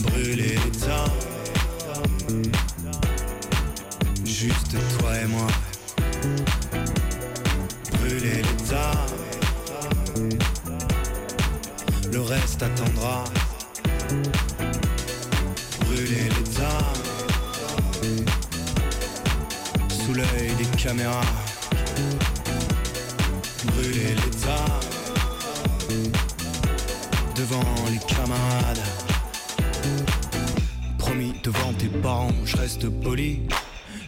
brûler 0.05 0.57
l'état. 0.65 1.05
Juste 4.25 4.77
toi 4.99 5.17
et 5.17 5.27
moi. 5.27 5.47
Brûler 7.93 8.37
l'état. 8.37 8.93
Le 12.13 12.21
reste 12.21 12.63
attendra. 12.63 13.25
Brûler 15.99 16.29
l'état. 16.29 16.79
Sous 19.89 20.15
l'œil 20.15 20.55
des 20.57 20.77
caméras. 20.81 21.21
Brûler 23.65 24.15
l'état. 24.15 24.79
Devant 27.35 27.65
les 27.91 27.99
camarades. 28.15 28.83
Promis 30.99 31.33
devant 31.43 31.73
tes 31.73 31.89
parents, 31.89 32.31
je 32.45 32.57
reste 32.57 32.89
poli. 32.89 33.41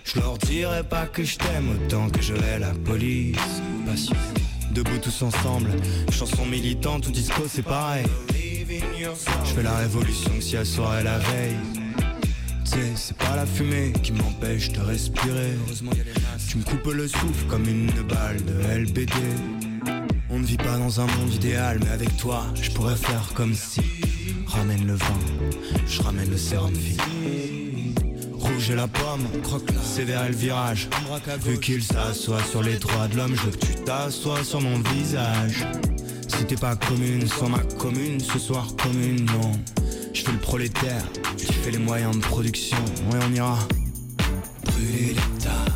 Je 0.05 0.21
leur 0.21 0.39
dirai 0.39 0.85
pas 0.85 1.07
que 1.07 1.25
je 1.25 1.39
t'aime 1.39 1.71
autant 1.71 2.09
que 2.09 2.23
je 2.23 2.35
hais 2.35 2.61
la 2.61 2.73
police. 2.85 3.37
Debout 4.71 4.99
tous 5.03 5.23
ensemble, 5.23 5.73
chanson 6.13 6.47
militante 6.47 7.09
ou 7.09 7.11
disco 7.11 7.43
c'est 7.49 7.65
pareil. 7.65 8.07
Je 9.45 9.55
fais 9.55 9.63
la 9.65 9.79
révolution 9.79 10.31
si 10.41 10.57
à 10.57 10.65
soir 10.65 11.01
et 11.01 11.03
la 11.03 11.19
veille. 11.19 11.80
Sais, 12.71 12.93
c'est 12.95 13.17
pas 13.17 13.35
la 13.35 13.47
fumée 13.47 13.93
qui 14.01 14.13
m'empêche 14.13 14.71
de 14.71 14.81
respirer. 14.81 15.59
Tu 16.49 16.59
me 16.59 16.63
coupes 16.63 16.93
le 16.95 17.09
souffle 17.09 17.45
comme 17.49 17.67
une 17.67 17.91
balle 18.03 18.37
de 18.45 18.85
LBD. 18.85 19.13
On 20.31 20.39
ne 20.39 20.45
vit 20.45 20.57
pas 20.57 20.79
dans 20.79 21.01
un 21.01 21.07
monde 21.07 21.35
idéal, 21.35 21.81
mais 21.83 21.91
avec 21.91 22.17
toi, 22.17 22.45
je 22.55 22.71
pourrais 22.71 22.95
faire 22.95 23.33
comme 23.35 23.55
si. 23.55 23.81
Ramène 24.47 24.87
le 24.87 24.95
vin, 24.95 25.19
je 25.89 26.01
ramène 26.01 26.31
le 26.31 26.37
sérum 26.37 26.73
fini. 26.73 27.93
Rouge 28.35 28.71
et 28.71 28.77
la 28.77 28.87
pomme, 28.87 29.27
croque 29.43 29.69
là, 29.73 29.83
sévère 29.83 30.27
et 30.27 30.29
le 30.29 30.37
virage. 30.37 30.89
Vu 31.45 31.59
qu'il 31.59 31.83
s'assoit 31.83 32.45
sur 32.45 32.63
les 32.63 32.77
droits 32.77 33.09
de 33.09 33.17
l'homme, 33.17 33.35
je 33.35 33.47
veux 33.47 33.51
que 33.51 33.67
tu 33.67 33.75
t'assoies 33.85 34.45
sur 34.45 34.61
mon 34.61 34.79
visage. 34.95 35.67
Si 36.29 36.45
t'es 36.45 36.55
pas 36.55 36.77
commune, 36.77 37.27
sans 37.27 37.49
ma 37.49 37.63
commune, 37.81 38.21
ce 38.21 38.39
soir 38.39 38.69
commune, 38.81 39.25
non. 39.25 39.51
Je 40.15 40.23
fais 40.23 40.33
le 40.33 40.39
prolétaire, 40.39 41.03
tu 41.47 41.53
fais 41.53 41.71
les 41.71 41.79
moyens 41.79 42.17
de 42.17 42.23
production, 42.23 42.77
ouais 43.13 43.19
on 43.29 43.35
ira. 43.35 43.59
Brûler 44.65 45.15
l'état. 45.15 45.70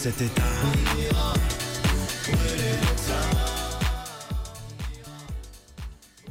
Cet 0.00 0.22
état. 0.22 0.42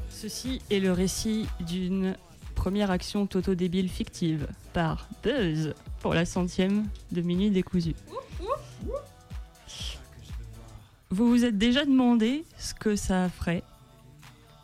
Ceci 0.10 0.60
est 0.71 0.79
le 0.79 0.91
récit 0.91 1.45
d'une 1.67 2.15
première 2.55 2.89
action 2.89 3.27
Toto 3.27 3.53
débile 3.53 3.88
fictive 3.88 4.47
par 4.73 5.08
Buzz 5.21 5.75
pour 5.99 6.15
la 6.15 6.25
centième 6.25 6.88
de 7.12 7.21
Minuit 7.21 7.51
décousu. 7.51 7.93
Vous 11.12 11.29
vous 11.29 11.45
êtes 11.45 11.60
déjà 11.60 11.86
demandé 11.86 12.45
ce 12.58 12.73
que 12.73 12.95
ça 12.95 13.29
ferait 13.29 13.62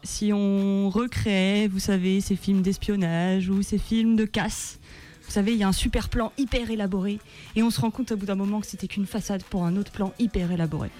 si 0.02 0.34
on 0.34 0.90
recréait, 0.90 1.68
vous 1.68 1.80
savez, 1.80 2.22
ces 2.22 2.36
films 2.36 2.64
d'espionnage 2.64 3.50
ou 3.50 3.62
ces 3.62 3.78
films 3.78 4.16
de 4.16 4.26
casse. 4.26 4.80
Vous 5.26 5.32
savez, 5.32 5.54
il 5.54 5.58
y 5.58 5.64
a 5.64 5.68
un 5.68 5.74
super 5.74 6.10
plan 6.10 6.32
hyper 6.38 6.70
élaboré 6.70 7.20
et 7.56 7.64
on 7.64 7.70
se 7.70 7.82
rend 7.82 7.92
compte 7.92 8.12
au 8.12 8.18
bout 8.18 8.26
d'un 8.26 8.36
moment 8.36 8.62
que 8.62 8.68
c'était 8.68 8.88
qu'une 8.88 9.08
façade 9.08 9.44
pour 9.44 9.66
un 9.66 9.76
autre 9.76 9.92
plan 9.92 10.14
hyper 10.20 10.52
élaboré. 10.52 10.92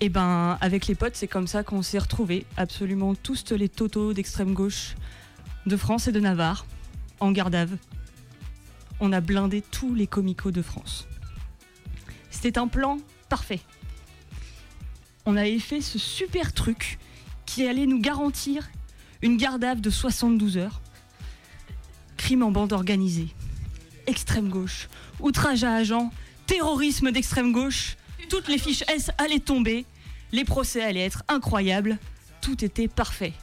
Et 0.00 0.08
ben, 0.08 0.58
avec 0.60 0.86
les 0.86 0.94
potes, 0.94 1.16
c'est 1.16 1.28
comme 1.28 1.46
ça 1.46 1.62
qu'on 1.62 1.80
s'est 1.80 1.98
retrouvés, 1.98 2.44
absolument 2.56 3.14
tous 3.14 3.52
les 3.52 3.68
totos 3.70 4.12
d'extrême 4.12 4.52
gauche 4.52 4.96
de 5.66 5.76
France 5.76 6.08
et 6.08 6.12
de 6.12 6.20
Navarre, 6.20 6.66
en 7.20 7.32
vue. 7.32 7.78
On 9.00 9.12
a 9.12 9.20
blindé 9.20 9.62
tous 9.62 9.94
les 9.94 10.06
comicos 10.06 10.50
de 10.50 10.60
France. 10.60 11.06
C'était 12.30 12.58
un 12.58 12.68
plan 12.68 12.98
parfait. 13.28 13.60
On 15.24 15.36
avait 15.36 15.58
fait 15.58 15.80
ce 15.80 15.98
super 15.98 16.52
truc 16.52 16.98
qui 17.46 17.66
allait 17.66 17.86
nous 17.86 18.00
garantir 18.00 18.68
une 19.22 19.38
vue 19.38 19.80
de 19.80 19.88
72 19.88 20.58
heures. 20.58 20.82
Crime 22.24 22.42
en 22.42 22.50
bande 22.50 22.72
organisée, 22.72 23.28
extrême 24.06 24.48
gauche, 24.48 24.88
outrage 25.20 25.62
à 25.62 25.74
agent, 25.74 26.10
terrorisme 26.46 27.10
d'extrême 27.10 27.52
gauche, 27.52 27.98
toutes 28.30 28.48
les 28.48 28.56
fiches 28.56 28.82
S 28.88 29.10
allaient 29.18 29.40
tomber, 29.40 29.84
les 30.32 30.46
procès 30.46 30.82
allaient 30.82 31.04
être 31.04 31.22
incroyables, 31.28 31.98
tout 32.40 32.64
était 32.64 32.88
parfait. 32.88 33.34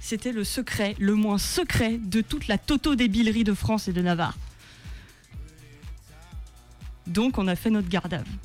C'était 0.00 0.32
le 0.32 0.42
secret, 0.42 0.96
le 0.98 1.14
moins 1.14 1.38
secret 1.38 1.96
de 1.96 2.20
toute 2.20 2.48
la 2.48 2.58
toto-débilerie 2.58 3.44
de 3.44 3.54
France 3.54 3.86
et 3.86 3.92
de 3.92 4.02
Navarre. 4.02 4.36
Donc 7.06 7.38
on 7.38 7.46
a 7.46 7.54
fait 7.54 7.70
notre 7.70 7.88
garde 7.88 8.14
à 8.14 8.22
vue, 8.22 8.38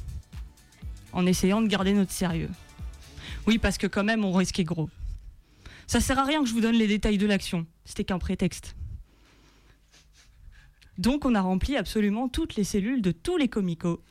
en 1.14 1.26
essayant 1.26 1.64
de 1.64 1.68
garder 1.68 1.94
notre 1.94 2.12
sérieux. 2.12 2.52
Oui, 3.48 3.58
parce 3.58 3.80
que 3.80 3.88
quand 3.88 4.04
même 4.04 4.24
on 4.24 4.34
risquait 4.34 4.66
gros. 4.66 4.92
Ça 5.88 6.00
sert 6.00 6.20
à 6.20 6.26
rien 6.26 6.44
que 6.44 6.48
je 6.48 6.54
vous 6.54 6.62
donne 6.62 6.76
les 6.76 6.88
détails 6.88 7.18
de 7.18 7.26
l'action, 7.26 7.66
c'était 7.86 8.04
qu'un 8.04 8.20
prétexte. 8.20 8.76
Donc 10.98 11.26
on 11.26 11.36
a 11.36 11.42
rempli 11.42 11.76
absolument 11.76 12.30
toutes 12.30 12.56
les 12.56 12.64
cellules 12.64 13.02
de 13.02 13.12
tous 13.12 13.38
les 13.38 13.48
comicos. 13.48 14.02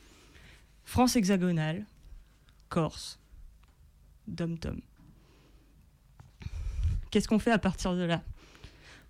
France 0.83 1.15
hexagonale, 1.15 1.85
Corse, 2.69 3.19
Dom 4.27 4.57
Tom. 4.57 4.79
Qu'est-ce 7.09 7.27
qu'on 7.27 7.39
fait 7.39 7.51
à 7.51 7.59
partir 7.59 7.95
de 7.95 8.03
là? 8.03 8.21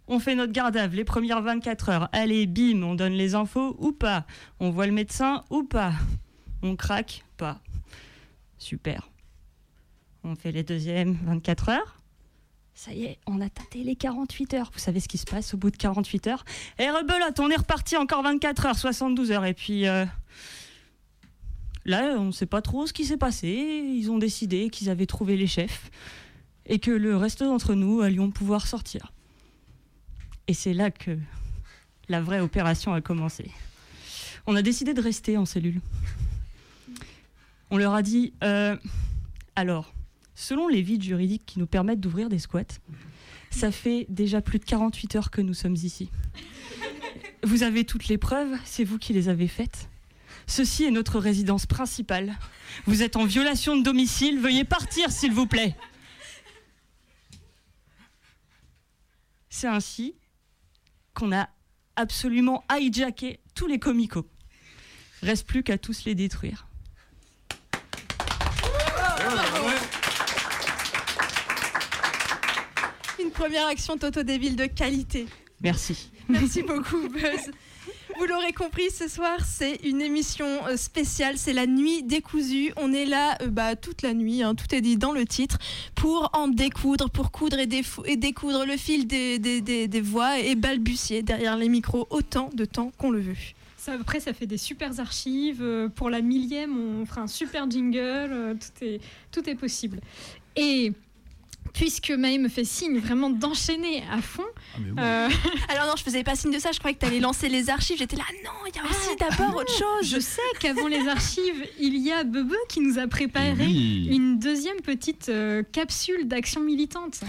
On 0.08 0.20
fait 0.20 0.36
notre 0.36 0.52
garde 0.52 0.76
à 0.76 0.88
vue 0.88 0.98
les 0.98 1.06
premières 1.06 1.42
24 1.42 1.90
heures. 1.90 2.10
Allez, 2.12 2.46
bim, 2.46 2.84
on 2.84 2.96
donne 2.96 3.14
les 3.14 3.36
infos 3.36 3.76
ou 3.80 3.94
pas? 3.94 4.26
On 4.60 4.70
voit 4.70 4.86
le 4.86 4.92
médecin 4.92 5.46
ou 5.50 5.64
pas? 5.64 5.94
On 6.62 6.76
craque 6.76 7.24
Pas. 7.38 7.62
Super. 8.58 9.10
On 10.24 10.36
fait 10.36 10.52
les 10.52 10.64
deuxièmes 10.64 11.18
24 11.24 11.70
heures. 11.70 11.98
Ça 12.76 12.92
y 12.92 13.06
est, 13.06 13.20
on 13.28 13.40
a 13.40 13.50
tâté 13.50 13.84
les 13.84 13.96
48 13.96 14.56
heures. 14.56 14.72
Vous 14.74 14.80
savez 14.80 15.00
ce 15.00 15.08
qui 15.08 15.18
se 15.18 15.26
passe 15.26 15.54
au 15.54 15.58
bout 15.58 15.70
de 15.70 15.78
48 15.78 16.28
heures 16.28 16.44
Et 16.80 16.90
rebelote, 16.90 17.40
on 17.40 17.50
est 17.50 17.56
reparti 17.56 17.96
encore 17.98 18.24
24 18.24 18.66
heures, 18.66 18.78
72 18.78 19.32
heures. 19.32 19.46
Et 19.46 19.54
puis 19.54 19.88
euh, 19.88 20.06
là, 21.86 22.16
on 22.18 22.26
ne 22.26 22.32
sait 22.32 22.48
pas 22.48 22.62
trop 22.62 22.88
ce 22.88 22.94
qui 22.94 23.06
s'est 23.06 23.18
passé. 23.18 23.48
Ils 23.48 24.10
ont 24.10 24.18
décidé 24.18 24.70
qu'ils 24.70 24.90
avaient 24.90 25.06
trouvé 25.06 25.38
les 25.38 25.48
chefs 25.48 25.92
et 26.66 26.80
que 26.80 26.92
le 26.92 27.16
reste 27.16 27.44
d'entre 27.44 27.76
nous 27.76 28.02
allions 28.02 28.32
pouvoir 28.32 28.66
sortir. 28.66 29.14
Et 30.48 30.54
c'est 30.54 30.74
là 30.74 30.92
que 30.92 31.18
la 32.10 32.22
vraie 32.22 32.40
opération 32.40 32.94
a 32.94 33.02
commencé. 33.02 33.52
On 34.46 34.56
a 34.56 34.62
décidé 34.62 34.94
de 34.94 35.02
rester 35.02 35.38
en 35.38 35.46
cellule. 35.46 35.80
On 37.70 37.78
leur 37.78 37.94
a 37.94 38.02
dit, 38.02 38.34
euh, 38.44 38.76
alors, 39.56 39.94
selon 40.36 40.68
les 40.68 40.82
vides 40.82 41.04
juridiques 41.04 41.46
qui 41.46 41.60
nous 41.60 41.68
permettent 41.68 42.00
d'ouvrir 42.00 42.30
des 42.30 42.40
squats, 42.40 42.80
ça 43.52 43.72
fait 43.72 44.06
déjà 44.10 44.42
plus 44.42 44.60
de 44.60 44.66
48 44.66 45.16
heures 45.16 45.32
que 45.32 45.42
nous 45.42 45.54
sommes 45.54 45.76
ici. 45.76 46.10
Vous 47.44 47.64
avez 47.64 47.84
toutes 47.84 48.08
les 48.08 48.18
preuves, 48.18 48.58
c'est 48.64 48.84
vous 48.84 48.98
qui 48.98 49.14
les 49.14 49.30
avez 49.30 49.48
faites. 49.48 49.90
Ceci 50.48 50.86
est 50.86 50.92
notre 50.92 51.20
résidence 51.20 51.66
principale. 51.66 52.38
Vous 52.86 53.02
êtes 53.04 53.16
en 53.16 53.26
violation 53.26 53.78
de 53.78 53.84
domicile, 53.84 54.40
veuillez 54.40 54.64
partir 54.64 55.12
s'il 55.12 55.32
vous 55.32 55.48
plaît. 55.48 55.76
C'est 59.50 59.68
ainsi 59.68 60.16
qu'on 61.14 61.32
a 61.32 61.48
absolument 61.96 62.64
hijacké 62.76 63.40
tous 63.54 63.68
les 63.68 63.80
comicos. 63.80 64.28
Reste 65.22 65.48
plus 65.48 65.64
qu'à 65.64 65.78
tous 65.78 66.06
les 66.06 66.16
détruire. 66.16 66.68
Première 73.34 73.68
action 73.68 73.98
Toto 73.98 74.24
Débile 74.24 74.56
de 74.56 74.66
qualité. 74.66 75.26
Merci. 75.62 76.10
Merci 76.30 76.62
beaucoup, 76.64 77.10
Buzz. 77.10 77.52
Vous 78.18 78.26
l'aurez 78.26 78.54
compris, 78.54 78.90
ce 78.92 79.08
soir, 79.08 79.40
c'est 79.44 79.76
une 79.84 80.00
émission 80.02 80.46
euh, 80.68 80.78
spéciale. 80.78 81.38
C'est 81.38 81.52
la 81.54 81.66
nuit 81.66 82.04
décousue. 82.04 82.72
On 82.78 82.94
est 82.94 83.06
là 83.06 83.38
euh, 83.42 83.48
bah, 83.48 83.76
toute 83.76 84.04
la 84.04 84.14
nuit, 84.14 84.44
hein, 84.44 84.54
tout 84.56 84.74
est 84.76 84.82
dit 84.82 84.98
dans 84.98 85.12
le 85.12 85.26
titre, 85.26 85.58
pour 85.96 86.30
en 86.34 86.48
découdre, 86.48 87.10
pour 87.10 87.32
coudre 87.32 87.58
et, 87.60 87.66
découdre 88.18 88.66
le 88.66 88.78
fil 88.78 89.08
des, 89.08 89.40
des- 89.40 89.62
des- 89.62 89.88
des 89.88 90.02
voix 90.02 90.40
et 90.40 90.56
balbutier 90.56 91.24
derrière 91.24 91.58
les 91.58 91.70
micros 91.70 92.08
autant 92.12 92.50
de 92.54 92.66
temps 92.66 92.92
qu'on 93.00 93.10
le 93.10 93.20
veut. 93.22 93.36
Ça, 93.78 93.94
après, 93.94 94.20
ça 94.20 94.34
fait 94.34 94.46
des 94.48 94.58
super 94.60 94.98
archives. 95.00 95.62
Euh, 95.62 95.90
Pour 95.90 96.10
la 96.10 96.22
millième, 96.22 96.78
on 97.02 97.06
fera 97.06 97.22
un 97.22 97.28
super 97.28 97.70
jingle. 97.70 98.58
Tout 98.60 98.86
est, 98.86 99.02
tout 99.32 99.50
est 99.50 99.56
possible. 99.56 100.00
Et 100.56 100.94
puisque 101.74 102.12
Maë 102.12 102.38
me 102.40 102.50
fait 102.50 102.66
signe 102.66 103.00
vraiment 103.00 103.30
d'enchaîner 103.30 104.04
à 104.12 104.22
fond. 104.22 104.44
euh, 104.80 105.30
Alors 105.70 105.88
non, 105.88 105.94
je 105.98 106.04
faisais 106.04 106.24
pas 106.24 106.36
signe 106.36 106.52
de 106.52 106.60
ça, 106.60 106.72
je 106.72 106.80
croyais 106.80 106.96
que 106.96 107.00
tu 107.02 107.06
allais 107.06 107.20
lancer 107.20 107.50
les 107.50 107.70
archives. 107.70 107.98
J'étais 107.98 108.16
là, 108.18 108.24
non, 108.44 108.52
il 108.68 108.76
y 108.76 108.80
a 108.80 108.84
aussi 108.84 109.16
d'abord 109.20 109.56
autre 109.56 109.72
chose. 109.74 110.10
Je 110.10 110.20
sais 110.20 110.42
qu'avant 110.60 110.88
les 110.88 111.08
archives, 111.08 111.66
il 111.80 111.98
y 111.98 112.12
a 112.12 112.24
Bebe 112.24 112.54
qui 112.70 112.82
nous 112.82 113.00
a 113.00 113.08
préparé 113.08 113.66
oui. 113.66 114.08
une 114.12 114.40
deuxième 114.40 114.82
petite 114.82 115.30
euh, 115.30 115.64
capsule 115.72 116.28
d'action 116.28 116.62
militante. 116.62 117.22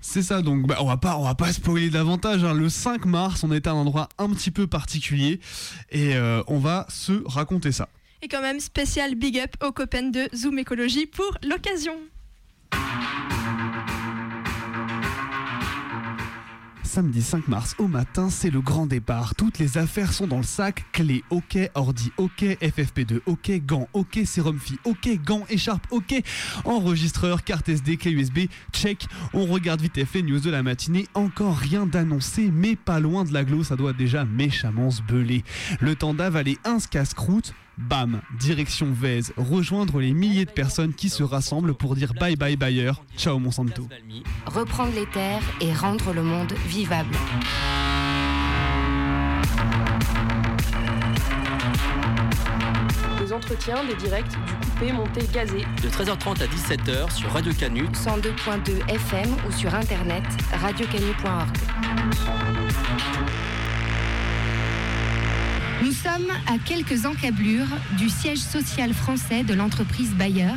C'est 0.00 0.22
ça, 0.22 0.42
donc 0.42 0.66
bah, 0.66 0.78
on 0.80 0.86
va 0.86 0.96
pas, 0.96 1.16
on 1.16 1.22
va 1.22 1.36
pas 1.36 1.52
spoiler 1.52 1.88
davantage. 1.88 2.42
hein. 2.42 2.54
Le 2.54 2.68
5 2.68 3.04
mars, 3.04 3.44
on 3.44 3.52
est 3.52 3.68
à 3.68 3.70
un 3.70 3.74
endroit 3.74 4.08
un 4.18 4.30
petit 4.30 4.50
peu 4.50 4.66
particulier 4.66 5.38
et 5.92 6.16
euh, 6.16 6.42
on 6.48 6.58
va 6.58 6.86
se 6.88 7.22
raconter 7.26 7.70
ça. 7.70 7.88
Et 8.20 8.28
quand 8.28 8.42
même, 8.42 8.58
spécial 8.60 9.14
big 9.14 9.38
up 9.38 9.54
aux 9.64 9.70
copains 9.72 10.02
de 10.10 10.28
Zoom 10.34 10.58
Écologie 10.58 11.06
pour 11.06 11.36
l'occasion. 11.44 11.94
Samedi 16.92 17.22
5 17.22 17.48
mars 17.48 17.74
au 17.78 17.88
matin, 17.88 18.28
c'est 18.28 18.50
le 18.50 18.60
grand 18.60 18.84
départ. 18.84 19.34
Toutes 19.34 19.58
les 19.58 19.78
affaires 19.78 20.12
sont 20.12 20.26
dans 20.26 20.36
le 20.36 20.42
sac. 20.42 20.84
Clé, 20.92 21.24
ok. 21.30 21.58
Ordi, 21.74 22.12
ok. 22.18 22.42
FFP2, 22.42 23.20
ok. 23.24 23.50
Gants, 23.64 23.88
ok. 23.94 24.20
Sérum 24.26 24.58
fi, 24.58 24.78
ok. 24.84 25.08
Gants, 25.24 25.46
écharpe, 25.48 25.86
ok. 25.90 26.22
Enregistreur, 26.66 27.44
carte 27.44 27.70
SD, 27.70 27.96
clé 27.96 28.10
USB, 28.10 28.40
check. 28.74 29.06
On 29.32 29.46
regarde 29.46 29.80
vite 29.80 30.04
fait 30.04 30.20
news 30.20 30.40
de 30.40 30.50
la 30.50 30.62
matinée. 30.62 31.06
Encore 31.14 31.56
rien 31.56 31.86
d'annoncé, 31.86 32.50
mais 32.52 32.76
pas 32.76 33.00
loin 33.00 33.24
de 33.24 33.32
l'aglo, 33.32 33.64
ça 33.64 33.74
doit 33.74 33.94
déjà 33.94 34.26
méchamment 34.26 34.90
se 34.90 35.00
beler. 35.00 35.44
Le 35.80 35.96
temps 35.96 36.12
d'avaler 36.12 36.58
un 36.64 36.76
casse-croûte. 36.78 37.54
Bam, 37.78 38.20
direction 38.38 38.92
Vèze, 38.92 39.32
rejoindre 39.36 40.00
les 40.00 40.12
milliers 40.12 40.44
de 40.44 40.50
personnes 40.50 40.92
qui 40.92 41.08
se 41.08 41.22
rassemblent 41.22 41.74
pour 41.74 41.94
dire 41.94 42.12
bye 42.14 42.36
bye 42.36 42.56
Bayer, 42.56 42.92
ciao 43.16 43.38
Monsanto. 43.38 43.88
Reprendre 44.46 44.92
les 44.94 45.06
terres 45.06 45.42
et 45.60 45.72
rendre 45.72 46.12
le 46.12 46.22
monde 46.22 46.52
vivable. 46.66 47.14
Des 53.18 53.32
entretiens, 53.32 53.84
des 53.84 53.94
directs, 53.94 54.28
du 54.28 54.70
coupé, 54.70 54.92
monté, 54.92 55.20
gazé. 55.32 55.64
De 55.82 55.88
13h30 55.88 56.42
à 56.42 56.46
17h 56.46 57.10
sur 57.14 57.32
Radio 57.32 57.52
Canu. 57.52 57.84
102.2 57.84 58.88
FM 58.88 59.34
ou 59.48 59.52
sur 59.52 59.74
internet 59.74 60.24
radiocanu.org. 60.52 61.56
Nous 65.80 65.92
sommes 65.92 66.30
à 66.46 66.58
quelques 66.58 67.06
encablures 67.06 67.66
du 67.96 68.08
siège 68.08 68.38
social 68.38 68.92
français 68.92 69.42
de 69.42 69.54
l'entreprise 69.54 70.10
Bayer, 70.14 70.54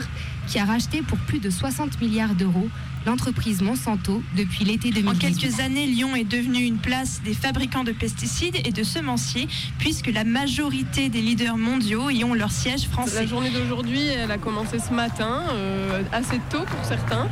qui 0.47 0.59
a 0.59 0.65
racheté 0.65 1.01
pour 1.01 1.17
plus 1.19 1.39
de 1.39 1.49
60 1.49 2.01
milliards 2.01 2.35
d'euros 2.35 2.69
l'entreprise 3.05 3.61
Monsanto 3.61 4.23
depuis 4.35 4.65
l'été 4.65 4.89
2018. 4.91 5.07
En 5.07 5.13
quelques 5.19 5.59
années, 5.59 5.85
Lyon 5.85 6.15
est 6.15 6.23
devenu 6.23 6.59
une 6.63 6.77
place 6.77 7.21
des 7.23 7.33
fabricants 7.33 7.83
de 7.83 7.91
pesticides 7.91 8.55
et 8.65 8.71
de 8.71 8.83
semenciers, 8.83 9.47
puisque 9.77 10.07
la 10.07 10.23
majorité 10.23 11.09
des 11.09 11.21
leaders 11.21 11.57
mondiaux 11.57 12.09
y 12.09 12.23
ont 12.23 12.33
leur 12.33 12.51
siège 12.51 12.87
français. 12.87 13.21
La 13.21 13.25
journée 13.27 13.49
d'aujourd'hui, 13.51 14.05
elle 14.07 14.31
a 14.31 14.37
commencé 14.37 14.79
ce 14.79 14.93
matin, 14.93 15.43
euh, 15.53 16.01
assez 16.11 16.39
tôt 16.49 16.63
pour 16.65 16.83
certains, 16.85 17.27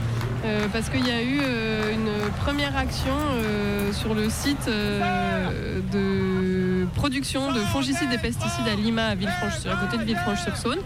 euh, 0.46 0.68
parce 0.72 0.90
qu'il 0.90 1.06
y 1.08 1.12
a 1.12 1.22
eu 1.24 1.40
euh, 1.42 1.94
une 1.94 2.32
première 2.44 2.76
action 2.78 3.16
euh, 3.32 3.92
sur 3.94 4.14
le 4.14 4.30
site 4.30 4.68
euh, 4.68 5.80
de 5.92 6.86
production 6.96 7.52
de 7.52 7.60
fongicides 7.60 8.12
et 8.14 8.18
pesticides 8.18 8.68
à 8.72 8.76
Lima, 8.76 9.08
à 9.08 9.16
Villefranche, 9.16 9.66
à 9.66 9.76
côté 9.86 9.98
de 9.98 10.04
Villefranche-sur-Saône, 10.04 10.80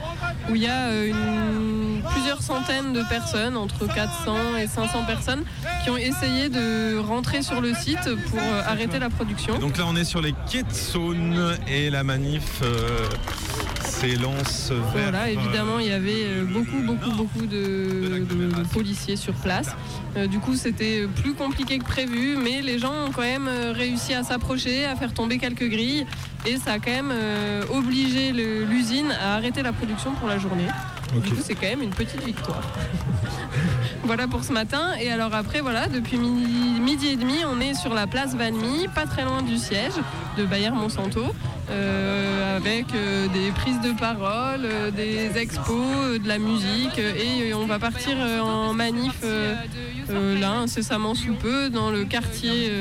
où 0.50 0.56
il 0.56 0.62
y 0.62 0.68
a 0.68 0.88
euh, 0.88 1.10
une- 1.10 1.78
plusieurs 2.14 2.42
centaines 2.42 2.94
de 2.94 3.04
personnes, 3.04 3.58
entre 3.58 3.86
400 3.94 4.36
et 4.62 4.68
500 4.68 4.77
personnes, 5.08 5.44
qui 5.84 5.90
ont 5.90 5.98
essayé 5.98 6.50
de 6.50 6.98
rentrer 7.00 7.42
sur 7.42 7.62
le 7.62 7.74
site 7.74 8.10
pour 8.30 8.40
euh, 8.40 8.62
arrêter 8.66 9.00
la 9.00 9.10
production. 9.10 9.58
Donc 9.60 9.78
là, 9.78 9.86
on 9.88 9.96
est 9.96 10.04
sur 10.04 10.22
les 10.22 10.34
quais 10.50 10.64
de 10.64 10.72
Saône 10.72 11.58
et 11.68 11.90
la 11.90 12.04
manif 12.04 12.62
euh, 12.62 13.08
s'élance 13.84 14.72
vers. 14.72 15.12
Voilà, 15.12 15.30
évidemment, 15.30 15.80
il 15.80 15.88
y 15.88 15.92
avait 15.92 16.26
euh, 16.26 16.44
beaucoup, 16.46 16.80
beaucoup, 16.86 17.12
beaucoup 17.12 17.46
de, 17.46 18.20
de- 18.20 18.50
de 18.56 18.64
policiers 18.72 19.16
sur 19.16 19.34
place. 19.34 19.70
Euh, 20.16 20.28
du 20.28 20.40
coup, 20.40 20.56
c'était 20.56 21.08
plus 21.22 21.34
compliqué 21.34 21.80
que 21.80 21.84
prévu, 21.86 22.38
mais 22.38 22.62
les 22.62 22.78
gens 22.80 22.94
ont 23.08 23.12
quand 23.12 23.22
même 23.24 23.50
réussi 23.74 24.14
à 24.14 24.24
s'approcher, 24.24 24.86
à 24.86 24.96
faire 24.96 25.14
tomber 25.14 25.38
quelques 25.38 25.68
grilles, 25.68 26.06
et 26.46 26.58
ça 26.58 26.74
a 26.74 26.80
quand 26.80 26.92
même 26.92 27.12
euh, 27.12 27.64
obligé 27.74 28.32
l'usine 28.32 29.12
à 29.12 29.36
arrêter 29.36 29.64
la 29.64 29.74
production 29.74 30.14
pour 30.14 30.28
la 30.28 30.38
journée. 30.38 30.68
Du 31.24 31.32
coup, 31.32 31.42
c'est 31.42 31.56
quand 31.56 31.68
même 31.68 31.82
une 31.82 31.94
petite 31.94 32.24
victoire. 32.24 32.62
voilà 34.04 34.28
pour 34.28 34.44
ce 34.44 34.52
matin. 34.52 34.92
Et 35.00 35.10
alors 35.12 35.34
après, 35.34 35.62
voilà, 35.62 35.88
depuis 35.88 36.18
midi, 36.18 36.80
midi 36.80 37.08
et 37.08 37.16
demi, 37.16 37.40
on 37.46 37.60
est 37.62 37.74
sur 37.74 37.94
la 37.94 38.08
place 38.08 38.36
Valmy, 38.36 38.88
pas 38.94 39.06
très 39.06 39.24
loin 39.24 39.42
du 39.42 39.58
siège 39.58 39.94
de 40.38 40.46
Bayer 40.46 40.72
Monsanto, 40.72 41.24
euh, 41.70 42.37
avec 42.58 42.86
euh, 42.96 43.28
des 43.28 43.52
prises 43.52 43.80
de 43.82 43.92
parole, 43.98 44.62
euh, 44.66 44.90
des 44.92 45.38
expos, 45.40 45.76
euh, 46.04 46.18
de 46.18 46.28
la 46.28 46.40
musique. 46.40 46.98
et 46.98 47.54
on 47.54 47.68
va 47.68 47.78
partir 47.80 48.18
en 48.44 48.74
manif 48.74 49.14
là, 50.42 50.52
incessamment 50.60 51.14
sous 51.16 51.34
peu, 51.34 51.70
dans 51.70 51.92
le 51.92 52.06
quartier, 52.06 52.72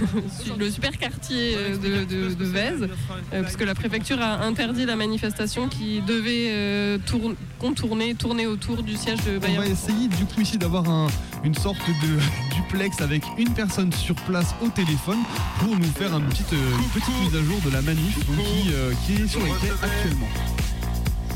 le 0.58 0.70
super 0.70 0.96
quartier 0.98 1.56
de, 1.82 2.04
de, 2.04 2.34
de 2.34 2.44
Vèze, 2.44 2.88
parce 3.30 3.56
que 3.56 3.64
la 3.64 3.74
préfecture 3.74 4.20
a 4.20 4.42
interdit 4.44 4.86
la 4.86 4.96
manifestation 4.96 5.68
qui 5.68 6.00
devait 6.02 6.48
euh, 6.50 6.98
tourne- 7.06 7.34
contourner, 7.58 8.14
tourner 8.14 8.46
autour 8.46 8.82
du 8.82 8.96
siège 8.96 9.18
de 9.26 9.36
On 9.38 9.40
Bayer. 9.40 9.56
va 9.58 9.66
essayer 9.66 10.08
du 10.08 10.24
coup 10.24 10.40
ici 10.40 10.58
d'avoir 10.58 10.88
un- 10.88 11.08
une 11.44 11.54
sorte 11.54 11.78
de 11.88 12.18
duplex 12.56 13.00
avec 13.00 13.22
une 13.38 13.50
personne 13.50 13.92
sur 13.92 14.14
place 14.14 14.54
au 14.62 14.68
téléphone 14.68 15.18
pour 15.60 15.74
nous 15.76 15.92
faire 15.98 16.14
une 16.16 16.24
petite, 16.26 16.52
euh, 16.52 16.78
une 16.78 16.90
petite 17.00 17.20
mise 17.22 17.34
à 17.34 17.44
jour 17.44 17.58
de 17.64 17.70
la 17.70 17.82
manif 17.82 18.18
donc, 18.26 18.36
qui, 18.36 18.70
euh, 18.72 18.92
qui 19.06 19.14
est 19.14 19.15
actuellement. 19.22 20.26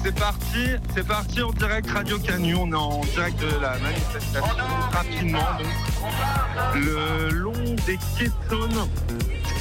c'est 0.04 0.14
parti, 0.14 0.66
c'est 0.94 1.06
parti 1.06 1.42
en 1.42 1.50
direct 1.52 1.90
Radio 1.90 2.18
Canu. 2.18 2.54
On 2.54 2.70
est 2.70 2.74
en 2.74 3.00
direct 3.00 3.40
de 3.40 3.58
la 3.60 3.78
manifestation 3.78 4.64
rapidement. 4.92 5.48
Le 6.74 7.30
long 7.30 7.52
des 7.86 7.98
quais 8.18 8.30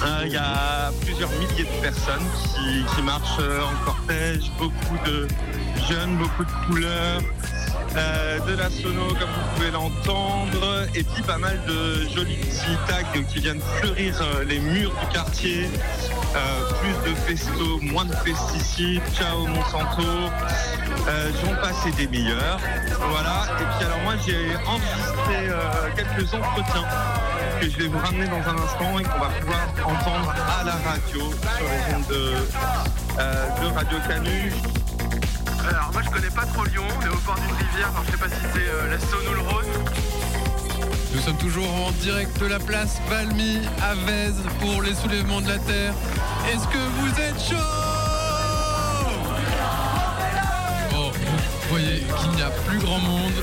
euh, 0.01 0.23
il 0.25 0.31
y 0.31 0.37
a 0.37 0.91
plusieurs 1.01 1.29
milliers 1.31 1.65
de 1.65 1.81
personnes 1.81 2.25
qui, 2.43 2.95
qui 2.95 3.01
marchent 3.01 3.39
euh, 3.41 3.59
en 3.61 3.85
cortège, 3.85 4.49
beaucoup 4.57 4.97
de 5.05 5.27
jeunes, 5.89 6.17
beaucoup 6.17 6.45
de 6.45 6.65
couleurs. 6.67 7.21
Euh, 7.95 8.39
de 8.39 8.55
la 8.55 8.69
sono 8.69 9.07
comme 9.07 9.29
vous 9.29 9.55
pouvez 9.55 9.71
l'entendre 9.71 10.85
et 10.95 11.03
puis 11.03 11.23
pas 11.23 11.37
mal 11.37 11.59
de 11.67 12.07
jolis 12.13 12.35
petits 12.35 12.77
tags 12.87 13.23
qui 13.31 13.39
viennent 13.39 13.61
fleurir 13.79 14.15
euh, 14.21 14.43
les 14.45 14.59
murs 14.59 14.93
du 14.99 15.07
quartier 15.13 15.69
Euh, 16.35 16.71
plus 16.79 17.09
de 17.09 17.15
pesto, 17.25 17.79
moins 17.81 18.05
de 18.05 18.13
pesticides, 18.23 19.01
ciao 19.15 19.47
Monsanto, 19.47 20.03
euh, 20.03 21.31
j'en 21.41 21.55
passais 21.55 21.89
des 21.97 22.07
meilleurs. 22.07 22.59
Voilà, 23.09 23.45
et 23.59 23.63
puis 23.63 23.85
alors 23.87 23.97
moi 24.03 24.13
j'ai 24.23 24.55
enregistré 24.67 25.49
quelques 25.95 26.31
entretiens 26.31 26.85
que 27.59 27.67
je 27.67 27.77
vais 27.79 27.87
vous 27.87 27.97
ramener 27.97 28.27
dans 28.27 28.47
un 28.47 28.57
instant 28.63 28.99
et 28.99 29.03
qu'on 29.03 29.19
va 29.19 29.29
pouvoir 29.39 29.65
entendre 29.85 30.35
à 30.59 30.63
la 30.65 30.73
radio 30.73 31.33
sur 31.57 31.65
les 31.65 31.95
ondes 31.95 32.07
de, 32.09 33.63
de 33.63 33.73
Radio 33.73 33.97
Canu. 34.07 34.78
Alors 35.69 35.91
moi 35.93 36.01
je 36.03 36.09
connais 36.09 36.29
pas 36.29 36.45
trop 36.45 36.63
Lyon, 36.65 36.83
on 36.97 37.01
est 37.05 37.09
au 37.09 37.19
bord 37.19 37.35
d'une 37.35 37.67
rivière, 37.67 37.89
alors 37.89 38.03
je 38.05 38.11
sais 38.11 38.17
pas 38.17 38.27
si 38.27 38.41
c'est 38.53 38.69
euh, 38.69 38.89
la 38.89 38.99
Saône 38.99 39.27
ou 39.29 39.33
le 39.35 39.41
Rhône. 39.41 39.65
Nous 41.13 41.21
sommes 41.21 41.37
toujours 41.37 41.71
en 41.87 41.91
direct 41.91 42.39
de 42.39 42.47
la 42.47 42.59
place 42.59 42.99
Valmy 43.07 43.61
à 43.81 43.93
Vèze 43.93 44.41
pour 44.59 44.81
les 44.81 44.95
soulèvements 44.95 45.41
de 45.41 45.49
la 45.49 45.59
terre. 45.59 45.93
Est-ce 46.51 46.67
que 46.67 46.77
vous 46.77 47.21
êtes 47.21 47.39
chaud? 47.39 47.55
Bon, 50.91 51.11
vous 51.11 51.69
voyez 51.69 52.03
qu'il 52.19 52.31
n'y 52.31 52.41
a 52.41 52.49
plus 52.49 52.79
grand 52.79 52.99
monde. 52.99 53.33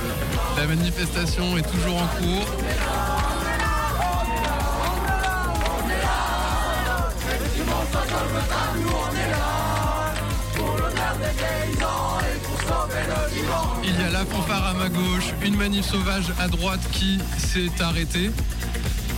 La 0.56 0.66
manifestation 0.66 1.56
est 1.56 1.70
toujours 1.70 2.02
en 2.02 2.06
cours. 2.18 2.46
Il 13.84 14.00
y 14.00 14.04
a 14.04 14.10
la 14.10 14.24
fanfare 14.24 14.66
à 14.66 14.74
ma 14.74 14.88
gauche, 14.88 15.32
une 15.42 15.56
manif 15.56 15.86
sauvage 15.86 16.32
à 16.40 16.48
droite 16.48 16.80
qui 16.92 17.18
s'est 17.38 17.70
arrêtée. 17.82 18.30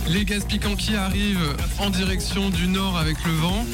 Les 0.07 0.25
gaz 0.25 0.45
piquants 0.45 0.75
qui 0.75 0.95
arrivent 0.95 1.55
en 1.79 1.89
direction 1.89 2.49
du 2.49 2.67
nord 2.67 2.97
avec 2.97 3.17
le 3.25 3.31
vent. 3.31 3.65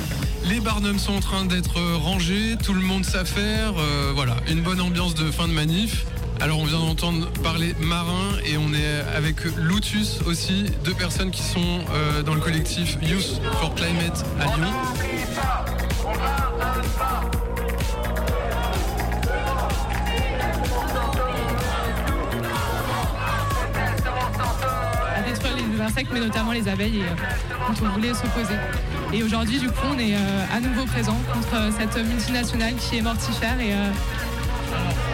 Les 0.49 0.59
barnums 0.59 0.99
sont 0.99 1.13
en 1.13 1.19
train 1.19 1.45
d'être 1.45 1.79
rangés, 1.97 2.55
tout 2.63 2.73
le 2.73 2.81
monde 2.81 3.05
s'affaire. 3.05 3.73
euh, 3.77 4.11
voilà, 4.13 4.35
une 4.47 4.61
bonne 4.61 4.81
ambiance 4.81 5.15
de 5.15 5.31
fin 5.31 5.47
de 5.47 5.53
manif. 5.53 6.05
Alors 6.41 6.59
on 6.59 6.65
vient 6.65 6.79
d'entendre 6.79 7.29
parler 7.43 7.73
marin 7.79 8.37
et 8.45 8.57
on 8.57 8.73
est 8.73 9.15
avec 9.15 9.45
Lotus 9.55 10.19
aussi, 10.25 10.65
deux 10.83 10.93
personnes 10.93 11.31
qui 11.31 11.41
sont 11.41 11.79
euh, 11.93 12.23
dans 12.23 12.33
le 12.33 12.41
collectif 12.41 12.97
Youth 13.01 13.41
for 13.59 13.73
Climate 13.73 14.25
à 14.39 14.45
Lyon. 14.57 14.73
Insectes, 25.85 26.09
mais 26.13 26.19
notamment 26.19 26.51
les 26.51 26.67
abeilles, 26.67 26.99
et, 26.99 27.03
euh, 27.03 27.73
dont 27.79 27.85
on 27.87 27.89
voulait 27.93 28.13
s'opposer. 28.13 28.55
Et 29.13 29.23
aujourd'hui, 29.23 29.59
du 29.59 29.67
coup, 29.69 29.87
on 29.95 29.97
est 29.99 30.15
euh, 30.15 30.45
à 30.55 30.59
nouveau 30.59 30.85
présent 30.85 31.17
contre 31.33 31.55
euh, 31.55 31.71
cette 31.79 31.95
multinationale 32.05 32.73
qui 32.75 32.97
est 32.97 33.01
mortifère. 33.01 33.59
Et, 33.61 33.73
euh, 33.73 33.91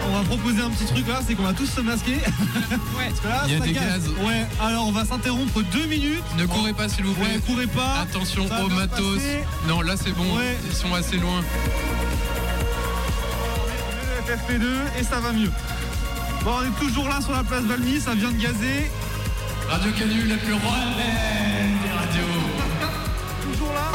On 0.08 0.18
va 0.18 0.24
proposer 0.24 0.60
un 0.62 0.70
petit 0.70 0.86
truc 0.86 1.06
là, 1.06 1.20
c'est 1.24 1.34
qu'on 1.34 1.44
va 1.44 1.52
tous 1.52 1.66
se 1.66 1.80
masquer. 1.80 2.18
Parce 2.68 3.20
que 3.20 3.28
là, 3.28 3.42
Il 3.46 3.52
y 3.52 3.56
a 3.56 3.58
ça 3.60 3.64
des 3.64 3.72
gaz. 3.72 4.08
Ouais, 4.26 4.44
alors 4.60 4.88
on 4.88 4.92
va 4.92 5.04
s'interrompre 5.04 5.62
deux 5.72 5.86
minutes. 5.86 6.24
Ne 6.36 6.46
courez 6.46 6.72
pas 6.72 6.88
s'il 6.88 7.04
vous 7.04 7.14
plaît. 7.14 7.34
Ouais, 7.34 7.40
courez 7.46 7.66
pas. 7.68 8.00
Attention 8.02 8.46
se 8.48 8.74
matos. 8.74 9.14
passer. 9.16 9.44
Non, 9.68 9.80
là 9.82 9.94
c'est 9.96 10.12
bon, 10.12 10.24
Ouais. 10.36 10.56
ils 10.68 10.74
sont 10.76 10.92
assez 10.94 11.18
loin. 11.18 11.42
Le 14.26 14.32
FFP2 14.34 14.66
et 15.00 15.04
ça 15.04 15.20
va 15.20 15.32
mieux. 15.32 15.50
Bon, 16.44 16.50
on 16.60 16.62
est 16.64 16.84
toujours 16.84 17.08
là 17.08 17.20
sur 17.20 17.32
la 17.32 17.44
place 17.44 17.62
Valmy, 17.62 18.00
ça 18.00 18.14
vient 18.14 18.30
de 18.32 18.36
gazer. 18.42 18.90
Radio 19.72 19.90
Canu, 19.92 20.26
la 20.26 20.36
plus 20.36 20.52
rebelle 20.52 21.72
des 21.82 21.92
radios. 21.96 22.22
Toujours 23.42 23.72
là. 23.72 23.90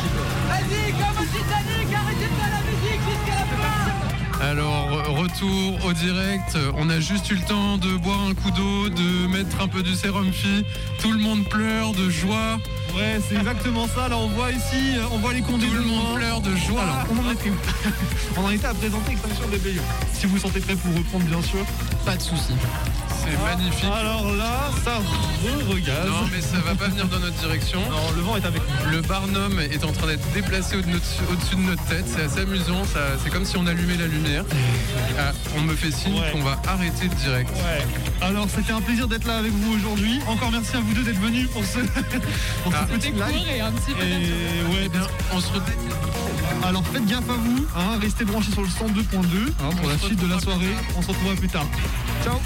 Vas-y, 0.50 0.92
comme 0.94 1.24
au 1.24 1.28
Titanic, 1.28 1.94
arrêtez 1.94 2.32
pas 2.36 2.50
la 2.50 2.62
musique 2.66 3.02
jusqu'à 3.08 3.36
la 3.36 3.46
fin 3.46 4.44
Alors, 4.44 4.90
retour 5.16 5.86
au 5.86 5.94
direct. 5.94 6.58
On 6.78 6.90
a 6.90 7.00
juste 7.00 7.30
eu 7.30 7.36
le 7.36 7.42
temps 7.42 7.78
de 7.78 7.96
boire 7.98 8.22
un 8.28 8.34
coup 8.34 8.50
d'eau, 8.50 8.90
de 8.90 9.28
mettre 9.28 9.62
un 9.62 9.68
peu 9.68 9.84
du 9.84 9.94
sérum 9.94 10.34
phi. 10.34 10.66
Tout 11.00 11.12
le 11.12 11.20
monde 11.20 11.48
pleure 11.48 11.92
de 11.92 12.10
joie. 12.10 12.58
Ouais, 12.96 13.22
c'est 13.30 13.36
exactement 13.36 13.88
ça. 13.88 14.10
Là, 14.10 14.18
on 14.18 14.30
voit 14.30 14.52
ici, 14.52 14.98
euh, 14.98 15.04
on 15.12 15.20
voit 15.20 15.34
les 15.34 15.42
conduits. 15.42 15.70
Tout 15.70 15.76
le 15.76 15.84
monde 15.84 16.16
pleure 16.16 16.42
de 16.42 16.56
joie. 16.56 16.82
Alors, 16.82 17.06
on 17.12 17.28
en 17.28 17.32
était 17.34 17.52
On 18.36 18.46
en 18.46 18.50
était 18.50 18.66
à 18.66 18.74
présenter 18.74 19.12
Extinction 19.12 19.46
Rebellion. 19.54 19.84
Si 20.12 20.26
vous 20.26 20.38
vous 20.38 20.42
sentez 20.42 20.60
prêt 20.60 20.76
pour 20.76 20.96
reprendre, 20.96 21.26
bien 21.26 21.42
sûr. 21.44 21.64
Pas 22.04 22.16
de 22.16 22.22
soucis. 22.24 22.56
C'est 23.30 23.44
magnifique. 23.44 23.90
Alors 23.94 24.32
là, 24.34 24.70
ça 24.84 24.96
re-regaze. 24.98 26.08
Non, 26.08 26.28
mais 26.32 26.42
ça 26.42 26.58
va 26.66 26.76
pas 26.76 26.88
venir 26.88 27.08
dans 27.08 27.20
notre 27.20 27.36
direction. 27.36 27.80
Non, 27.90 28.12
le 28.16 28.22
vent 28.22 28.38
est 28.38 28.46
avec 28.46 28.62
nous. 28.62 28.92
Le 28.92 29.02
barnum 29.02 29.60
est 29.60 29.84
en 29.84 29.92
train 29.92 30.08
d'être 30.08 30.32
déplacé 30.34 30.78
au-dessus 30.78 31.56
de 31.56 31.62
notre 31.62 31.84
tête. 31.86 32.06
C'est 32.08 32.24
assez 32.24 32.40
amusant. 32.42 32.84
ça- 32.86 33.00
C'est 33.24 33.30
comme 33.30 33.46
si 33.46 33.58
on 33.58 33.66
allumait 33.68 33.98
la 33.98 34.08
lumière. 34.08 34.44
Ah, 35.20 35.32
on 35.58 35.62
me 35.62 35.76
fait 35.76 35.92
signe 35.92 36.14
Ouais. 36.20 36.32
qu'on 36.32 36.42
va 36.44 36.60
arrêter 36.68 37.04
le 37.10 37.16
direct. 37.16 37.50
Ouais. 37.52 37.86
Alors, 38.22 38.48
c'était 38.54 38.72
un 38.74 38.82
plaisir 38.82 39.08
d'être 39.08 39.26
là 39.28 39.38
avec 39.38 39.52
vous 39.52 39.74
aujourd'hui. 39.76 40.20
Encore 40.28 40.52
merci 40.52 40.76
à 40.76 40.80
vous 40.80 40.94
deux 40.94 41.04
d'être 41.04 41.20
venus 41.20 41.48
pour 41.50 41.64
ce, 41.64 41.80
pour 42.64 42.72
ce 42.72 42.78
Ah. 42.78 42.86
petit 42.86 43.12
live. 43.12 43.48
et 43.56 43.62
un 43.62 43.72
petit 43.72 43.94
peu 43.94 44.04
Et 44.04 44.64
ouais, 44.74 44.82
Eh 44.86 44.90
bien, 44.90 45.02
on 45.34 45.40
se 45.42 45.48
retrouve. 45.48 45.64
Alors 46.64 46.84
faites 46.92 47.06
gaffe 47.06 47.30
à 47.30 47.34
vous, 47.34 47.66
hein, 47.78 48.00
restez 48.02 48.26
branchés 48.26 48.52
sur 48.52 48.62
le 48.62 48.68
102.2 48.68 49.54
hein, 49.62 49.70
pour 49.80 49.90
la 49.90 49.98
suite 49.98 50.20
de 50.20 50.28
la 50.28 50.40
soirée. 50.40 50.74
On 50.98 51.02
se 51.02 51.08
retrouvera 51.10 51.36
plus 51.36 51.48
tard. 51.50 51.66
Ciao 52.24 52.40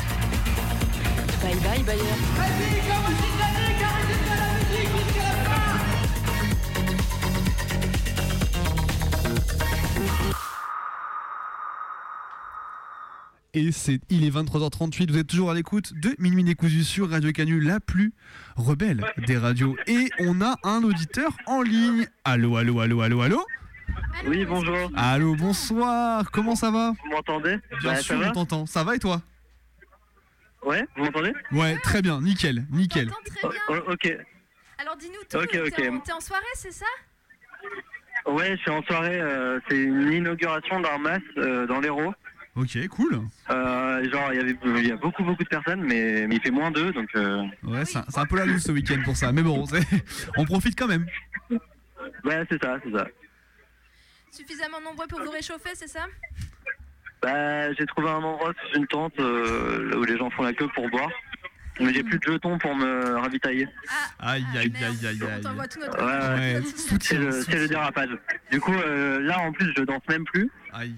Bye 1.41 1.55
bye 1.63 1.83
Bayer. 1.83 2.01
Vas-y, 2.37 2.79
comme 2.87 3.05
au 3.05 3.15
Titanic, 3.17 3.81
arrêtez 3.83 4.19
pas 4.27 4.35
la 4.35 4.53
musique 4.53 4.91
jusqu'à 4.97 5.27
la 5.27 5.43
fin 5.43 6.81
Et 13.53 13.71
c'est, 13.73 13.99
il 14.09 14.23
est 14.23 14.29
23h38, 14.29 15.11
vous 15.11 15.17
êtes 15.17 15.27
toujours 15.27 15.51
à 15.51 15.53
l'écoute 15.53 15.91
de 15.99 16.15
Minuit 16.19 16.43
décousu 16.43 16.85
sur 16.85 17.09
Radio 17.09 17.33
Canu, 17.33 17.59
la 17.59 17.81
plus 17.81 18.13
rebelle 18.55 19.03
des 19.27 19.37
radios. 19.37 19.75
Et 19.87 20.09
on 20.19 20.41
a 20.41 20.55
un 20.63 20.83
auditeur 20.83 21.35
en 21.47 21.61
ligne. 21.61 22.07
Allô, 22.23 22.55
allô, 22.55 22.79
allô, 22.79 23.01
allô, 23.01 23.21
allô 23.21 23.45
Oui, 24.25 24.45
bonjour. 24.45 24.89
Allô, 24.95 25.35
bonsoir, 25.35 26.31
comment 26.31 26.55
ça 26.55 26.71
va? 26.71 26.91
Vous 27.03 27.11
m'entendez? 27.11 27.57
Bien 27.81 27.93
Bah, 27.93 28.01
sûr, 28.01 28.21
on 28.25 28.31
t'entend. 28.31 28.65
Ça 28.65 28.85
va 28.85 28.95
et 28.95 28.99
toi? 28.99 29.21
Ouais, 30.64 30.86
vous 30.95 31.03
m'entendez? 31.05 31.34
Ouais, 31.51 31.78
très 31.84 32.01
bien, 32.01 32.22
nickel, 32.22 32.66
nickel. 32.72 33.09
Oh, 33.43 33.49
oh, 33.70 33.91
Ok. 33.91 34.16
Alors 34.78 34.95
dis-nous 34.97 35.24
tout, 35.30 35.38
Ok, 35.38 35.49
t'es 35.49 35.62
ok. 35.62 35.91
en- 35.91 35.99
t'es 35.99 36.12
en 36.12 36.20
soirée, 36.20 36.43
c'est 36.55 36.72
ça? 36.72 36.86
Ouais, 38.28 38.51
je 38.55 38.62
suis 38.62 38.72
en 38.72 38.82
soirée. 38.84 39.20
euh, 39.20 39.59
c'est 39.70 39.78
une 39.78 40.12
inauguration 40.12 40.80
d'un 40.80 40.97
mas 40.97 41.20
euh, 41.38 41.66
dans 41.68 41.80
l'Hérault. 41.80 42.14
Ok, 42.55 42.88
cool. 42.89 43.22
Euh, 43.49 44.09
genre, 44.12 44.34
il 44.34 44.38
y 44.38 44.39
avait 44.39 44.57
il 44.82 44.88
y 44.88 44.91
a 44.91 44.97
beaucoup, 44.97 45.24
beaucoup 45.24 45.43
de 45.43 45.49
personnes, 45.49 45.82
mais, 45.84 46.28
mais 46.28 46.36
il 46.36 46.41
fait 46.41 46.51
moins 46.51 46.70
d'eux, 46.72 46.91
donc. 46.91 47.09
euh, 47.16 47.43
Ouais, 47.64 47.86
c'est 47.86 47.97
un, 48.18 48.26
peu 48.26 48.38
la 48.38 48.45
loose 48.45 48.64
ce 48.64 48.72
week-end 48.72 49.01
pour 49.05 49.16
ça, 49.16 49.32
mais 49.32 49.41
bon, 49.41 49.66
on 50.38 50.45
profite 50.45 50.78
quand 50.78 50.88
même. 50.88 51.07
Ouais, 52.24 52.45
c'est 52.49 52.62
ça, 52.62 52.78
c'est 52.84 52.91
ça. 52.91 53.07
Suffisamment 54.32 54.82
nombreux 54.82 55.07
pour 55.07 55.22
vous 55.22 55.32
réchauffer, 55.32 55.72
c'est 55.76 55.88
ça? 55.88 56.07
Bah, 57.22 57.72
j'ai 57.74 57.86
trouvé 57.86 58.09
un 58.09 58.24
endroit 58.24 58.51
sous 58.63 58.78
une 58.80 58.88
tente 58.88 59.19
euh, 59.19 59.89
là 59.89 59.97
où 59.97 60.03
les 60.03 60.17
gens 60.17 60.30
font 60.32 60.43
la 60.43 60.53
queue 60.53 60.67
pour 60.74 60.89
boire. 60.89 61.09
Mais 61.80 61.93
j'ai 61.93 62.03
plus 62.03 62.19
de 62.19 62.24
jetons 62.24 62.57
pour 62.57 62.76
me 62.76 63.15
ravitailler. 63.15 63.67
Aïe, 64.19 64.43
aïe, 64.55 64.72
aïe, 64.76 65.07
aïe, 65.07 65.19
aïe. 65.24 65.41
t'envoie 65.41 65.67
tout 65.67 65.80
notre 65.80 65.97
Ouais, 65.97 66.39
ouais. 66.39 66.59
Ouais, 66.59 66.97
C'est 66.99 67.57
le, 67.57 67.67
dérapage. 67.67 68.09
Du 68.51 68.59
coup, 68.59 68.74
euh, 68.74 69.19
là 69.22 69.39
en 69.39 69.51
plus, 69.51 69.72
je 69.76 69.84
danse 69.84 70.01
même 70.09 70.26
plus, 70.26 70.51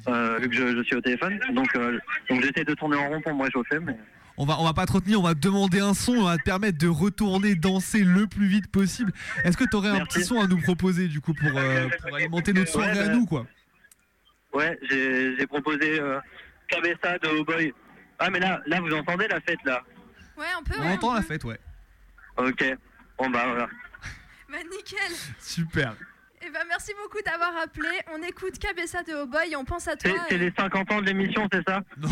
euh, 0.07 0.39
vu 0.39 0.49
que 0.49 0.55
je, 0.55 0.75
je 0.77 0.83
suis 0.83 0.95
au 0.95 1.01
téléphone. 1.01 1.39
Donc, 1.53 1.75
euh, 1.75 1.99
donc 2.29 2.41
j'essaie 2.41 2.65
de 2.65 2.73
tourner 2.73 2.97
en 2.97 3.09
rond 3.09 3.21
pour 3.21 3.33
me 3.35 3.43
réchauffer. 3.43 3.79
Mais... 3.79 3.95
On 4.37 4.45
va, 4.45 4.59
on 4.59 4.63
va 4.63 4.73
pas 4.73 4.85
te 4.85 4.93
retenir, 4.93 5.19
on 5.19 5.23
va 5.23 5.35
te 5.35 5.39
demander 5.39 5.79
un 5.79 5.93
son, 5.93 6.13
on 6.13 6.23
va 6.23 6.37
te 6.37 6.43
permettre 6.43 6.79
de 6.79 6.87
retourner 6.87 7.53
danser 7.55 8.03
le 8.03 8.25
plus 8.25 8.47
vite 8.47 8.67
possible. 8.67 9.13
Est-ce 9.43 9.57
que 9.57 9.63
tu 9.63 9.75
aurais 9.75 9.89
un 9.89 10.05
petit 10.05 10.23
son 10.23 10.41
à 10.41 10.47
nous 10.47 10.57
proposer 10.57 11.07
du 11.07 11.21
coup 11.21 11.33
pour, 11.33 11.55
euh, 11.55 11.87
pour 12.01 12.15
alimenter 12.15 12.51
notre 12.51 12.71
soirée 12.71 12.93
Ouais, 12.93 12.99
à 12.99 13.07
bah, 13.07 13.13
nous 13.13 13.25
quoi? 13.25 13.45
Ouais, 14.53 14.77
j'ai 14.89 15.35
j'ai 15.37 15.47
proposé 15.47 15.99
euh, 15.99 16.19
Cabessa 16.67 17.17
de 17.19 17.27
Oh 17.39 17.43
Boy. 17.43 17.73
Ah, 18.19 18.29
mais 18.29 18.39
là, 18.39 18.61
là, 18.67 18.79
vous 18.79 18.93
entendez 18.93 19.27
la 19.27 19.41
fête 19.41 19.59
là? 19.65 19.81
Ouais, 20.37 20.45
on 20.59 20.63
peut. 20.63 20.75
On 20.79 20.83
ouais, 20.83 20.93
entend 20.93 21.13
la 21.13 21.21
peut. 21.21 21.27
fête, 21.27 21.43
ouais. 21.43 21.59
Ok. 22.37 22.63
Bon, 23.17 23.29
bah 23.29 23.43
voilà. 23.47 23.67
Bah 24.51 24.59
nickel. 24.71 24.99
Super. 25.39 25.95
Eh 26.45 26.49
ben, 26.51 26.59
merci 26.67 26.91
beaucoup 27.01 27.17
d'avoir 27.25 27.55
appelé. 27.63 27.87
On 28.13 28.21
écoute 28.21 28.59
Cabessa 28.59 29.01
de 29.01 29.13
Oh 29.23 29.25
Boy 29.25 29.51
et 29.53 29.55
on 29.55 29.63
pense 29.65 29.87
à 29.87 29.95
toi. 29.95 30.11
C'est 30.29 30.35
et- 30.35 30.37
les 30.37 30.51
50 30.55 30.91
ans 30.91 31.01
de 31.01 31.05
l'émission, 31.07 31.47
c'est 31.51 31.63
ça? 31.67 31.81
Non, 31.97 32.09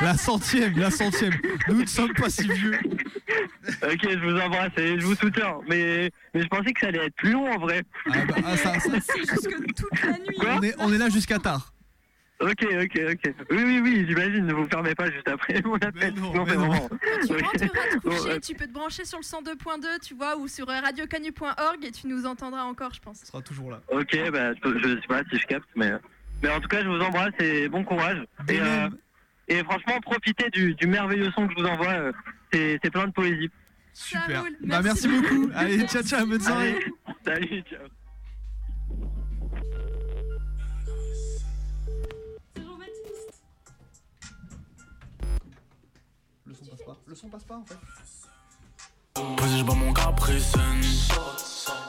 la 0.00 0.14
centième, 0.16 0.76
la 0.78 0.90
centième. 0.90 1.34
Nous 1.68 1.82
ne 1.82 1.86
sommes 1.86 2.12
pas 2.14 2.30
si 2.30 2.48
vieux. 2.48 2.78
Ok, 3.82 4.00
je 4.02 4.18
vous 4.18 4.40
embrasse 4.40 4.72
et 4.78 4.98
je 4.98 5.04
vous 5.04 5.14
soutiens. 5.14 5.58
Mais, 5.68 6.10
mais 6.32 6.42
je 6.42 6.48
pensais 6.48 6.72
que 6.72 6.80
ça 6.80 6.86
allait 6.88 7.06
être 7.06 7.14
plus 7.16 7.32
long 7.32 7.48
en 7.52 7.58
vrai. 7.58 7.82
Ah 8.06 8.24
bah, 8.26 8.34
ah, 8.46 8.56
ça, 8.56 8.80
ça- 8.80 8.90
toute 8.90 10.02
la 10.02 10.12
nuit. 10.18 10.38
on, 10.40 10.62
est, 10.62 10.74
on 10.78 10.92
est 10.92 10.98
là 10.98 11.10
jusqu'à 11.10 11.38
tard. 11.38 11.73
Ok, 12.40 12.62
ok, 12.64 13.00
ok. 13.12 13.34
Oui, 13.50 13.62
oui, 13.64 13.80
oui, 13.82 14.04
j'imagine. 14.08 14.44
Ne 14.46 14.52
vous 14.54 14.66
fermez 14.68 14.94
pas 14.94 15.10
juste 15.10 15.28
après 15.28 15.62
mon 15.64 15.76
appel. 15.76 16.14
Non, 16.14 16.44
c'est 16.46 16.54
vraiment. 16.56 16.88
Tu 17.24 17.32
Ok. 17.32 17.42
rentreras 17.42 17.86
te 17.88 17.98
coucher, 18.08 18.30
euh, 18.32 18.40
tu 18.40 18.54
peux 18.54 18.66
te 18.66 18.72
brancher 18.72 19.04
sur 19.04 19.18
le 19.18 19.22
102.2, 19.24 20.00
tu 20.00 20.14
vois, 20.14 20.36
ou 20.36 20.48
sur 20.48 20.66
radiocanu.org 20.66 21.84
et 21.84 21.92
tu 21.92 22.08
nous 22.08 22.26
entendras 22.26 22.64
encore, 22.64 22.92
je 22.92 23.00
pense. 23.00 23.20
sera 23.24 23.40
toujours 23.40 23.70
là. 23.70 23.80
Ok, 23.88 24.16
bah, 24.32 24.52
je, 24.54 24.78
je 24.78 25.00
sais 25.00 25.06
pas 25.06 25.22
si 25.30 25.38
je 25.38 25.46
capte, 25.46 25.68
mais, 25.76 25.92
mais 26.42 26.50
en 26.50 26.60
tout 26.60 26.68
cas, 26.68 26.82
je 26.82 26.88
vous 26.88 27.00
embrasse 27.00 27.32
et 27.38 27.68
bon 27.68 27.84
courage. 27.84 28.24
Et, 28.48 28.60
euh, 28.60 28.88
et 29.48 29.62
franchement, 29.62 30.00
profitez 30.00 30.50
du, 30.50 30.74
du 30.74 30.86
merveilleux 30.88 31.30
son 31.36 31.46
que 31.46 31.54
je 31.56 31.62
vous 31.62 31.68
envoie. 31.68 31.88
euh, 31.92 32.12
C'est 32.52 32.78
c'est 32.82 32.90
plein 32.90 33.06
de 33.06 33.12
poésie. 33.12 33.50
Super. 33.92 34.44
Bah, 34.60 34.80
merci 34.82 35.06
beaucoup. 35.08 35.50
Allez, 35.54 35.86
ciao, 35.86 36.02
ciao, 36.02 36.26
bonne 36.26 36.40
soirée. 36.40 36.76
Allez, 37.24 37.40
salut, 37.46 37.62
ciao. 37.62 37.86
Le 47.22 47.28
passe 47.28 47.44
pas 47.44 47.54
en 47.54 47.64
fait. 47.64 47.76
Posé, 49.36 49.58
je 49.58 49.62
bois 49.62 49.76
mon 49.76 49.92
capricène. 49.92 50.82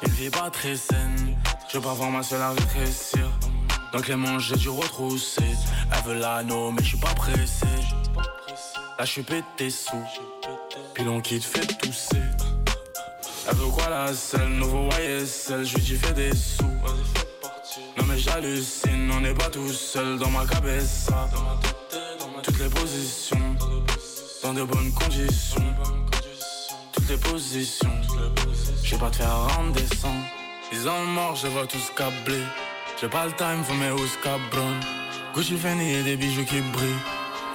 Une 0.04 0.12
vie 0.12 0.30
pas 0.30 0.52
très 0.52 0.76
saine. 0.76 1.36
Je 1.68 1.78
veux 1.78 1.84
pas 1.84 1.96
voir 1.96 2.12
ma 2.12 2.22
seule 2.22 2.44
à 2.44 2.52
rétrécir. 2.52 3.32
Donc 3.92 4.08
les 4.08 4.16
manches, 4.16 4.50
j'ai 4.50 4.58
dû 4.58 4.70
retrousser? 4.70 5.42
Elle 5.92 6.04
veut 6.04 6.20
l'anneau, 6.20 6.72
mais 6.72 6.84
je 6.84 6.90
suis 6.90 7.00
pas 7.00 7.14
pressé. 7.16 7.66
Là, 9.00 9.04
je 9.04 9.06
suis 9.06 9.24
pété 9.24 9.72
sous. 9.72 10.04
Pilon 10.94 11.20
qui 11.22 11.40
te 11.40 11.46
fait 11.46 11.66
tousser. 11.78 12.22
Elle 13.50 13.56
veut 13.56 13.72
quoi 13.72 13.90
la 13.90 14.14
selle 14.14 14.50
Nouveau 14.50 14.90
YSL, 14.92 15.66
je 15.66 15.76
lui 15.76 15.82
dis 15.82 15.96
fais 15.96 16.14
des 16.14 16.36
sous. 16.36 16.64
Non, 17.98 18.06
mais 18.08 18.20
j'hallucine, 18.20 19.10
on 19.12 19.22
n'est 19.22 19.34
pas 19.34 19.50
tout 19.50 19.74
seul 19.74 20.20
dans 20.20 20.30
ma 20.30 20.46
cabessa. 20.46 21.28
Toutes 22.44 22.60
les 22.60 22.70
positions, 22.70 23.56
dans 24.46 24.54
de 24.54 24.64
bonnes 24.64 24.92
conditions 24.92 25.74
toutes 26.92 27.10
les 27.10 27.18
positions. 27.18 27.98
Je 28.84 28.92
vais 28.92 28.98
pas 29.00 29.10
te 29.10 29.16
faire 29.16 29.38
rendre 29.50 29.72
des 29.72 29.88
sangs. 29.96 30.24
Ils 30.72 30.88
ont 30.88 31.06
mort, 31.18 31.36
je 31.36 31.48
vois 31.48 31.66
tous 31.66 31.92
câblés. 31.96 32.46
J'ai 33.00 33.08
pas 33.08 33.26
le 33.26 33.32
time, 33.32 33.64
faut 33.64 33.74
mes 33.74 33.90
housses 33.90 34.18
cabron. 34.24 34.74
Gucci 35.34 35.58
Fendi 35.58 35.86
et 35.86 36.04
des 36.04 36.16
bijoux 36.16 36.46
qui 36.46 36.62
brillent. 36.62 37.04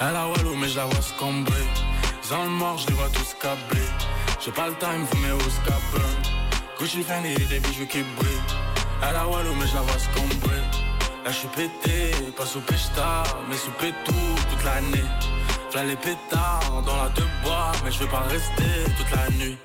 Elle 0.01 0.16
a 0.16 0.26
Walou, 0.26 0.57
mais 0.57 0.68
je 0.68 0.76
la 0.78 0.86
vois 0.86 1.03
scombrer. 1.03 1.66
Ils 2.24 2.34
ont 2.34 2.51
mort, 2.62 2.78
je 2.78 2.88
les 2.88 2.95
vois 2.95 3.11
tous 3.11 3.36
câblés. 3.41 3.91
J'ai 4.45 4.51
pas 4.51 4.68
le 4.68 4.74
time, 4.74 5.07
faut 5.09 5.18
mes 5.18 5.32
housses 5.32 5.61
cabron. 5.64 6.14
Gucci 6.80 7.03
Fendi 7.05 7.28
et 7.28 7.47
des 7.53 7.61
bijoux 7.61 7.86
qui 7.86 8.03
brillent. 8.18 8.51
Elle 9.03 9.16
a 9.16 9.28
Walou, 9.28 9.55
mais 9.55 9.66
je 9.68 9.74
la 9.74 9.82
vois 9.82 9.99
scombrer. 10.09 10.62
Là, 11.24 11.30
je 11.30 11.36
suis 11.36 11.49
pété, 11.49 12.32
pas 12.36 12.47
sous 12.47 12.61
pêche-tard, 12.61 13.38
mais 13.49 13.57
sous 13.57 13.70
pétou 13.72 14.20
toute 14.51 14.64
l'année. 14.64 15.09
V'là 15.71 15.85
les 15.85 15.97
pétards 15.97 16.83
dans 16.85 16.97
la 16.97 17.09
deux 17.11 17.27
bois, 17.45 17.71
mais 17.85 17.93
je 17.93 18.01
vais 18.01 18.11
pas 18.11 18.25
rester 18.29 18.64
toute 18.97 19.11
la 19.11 19.31
nuit. 19.37 19.57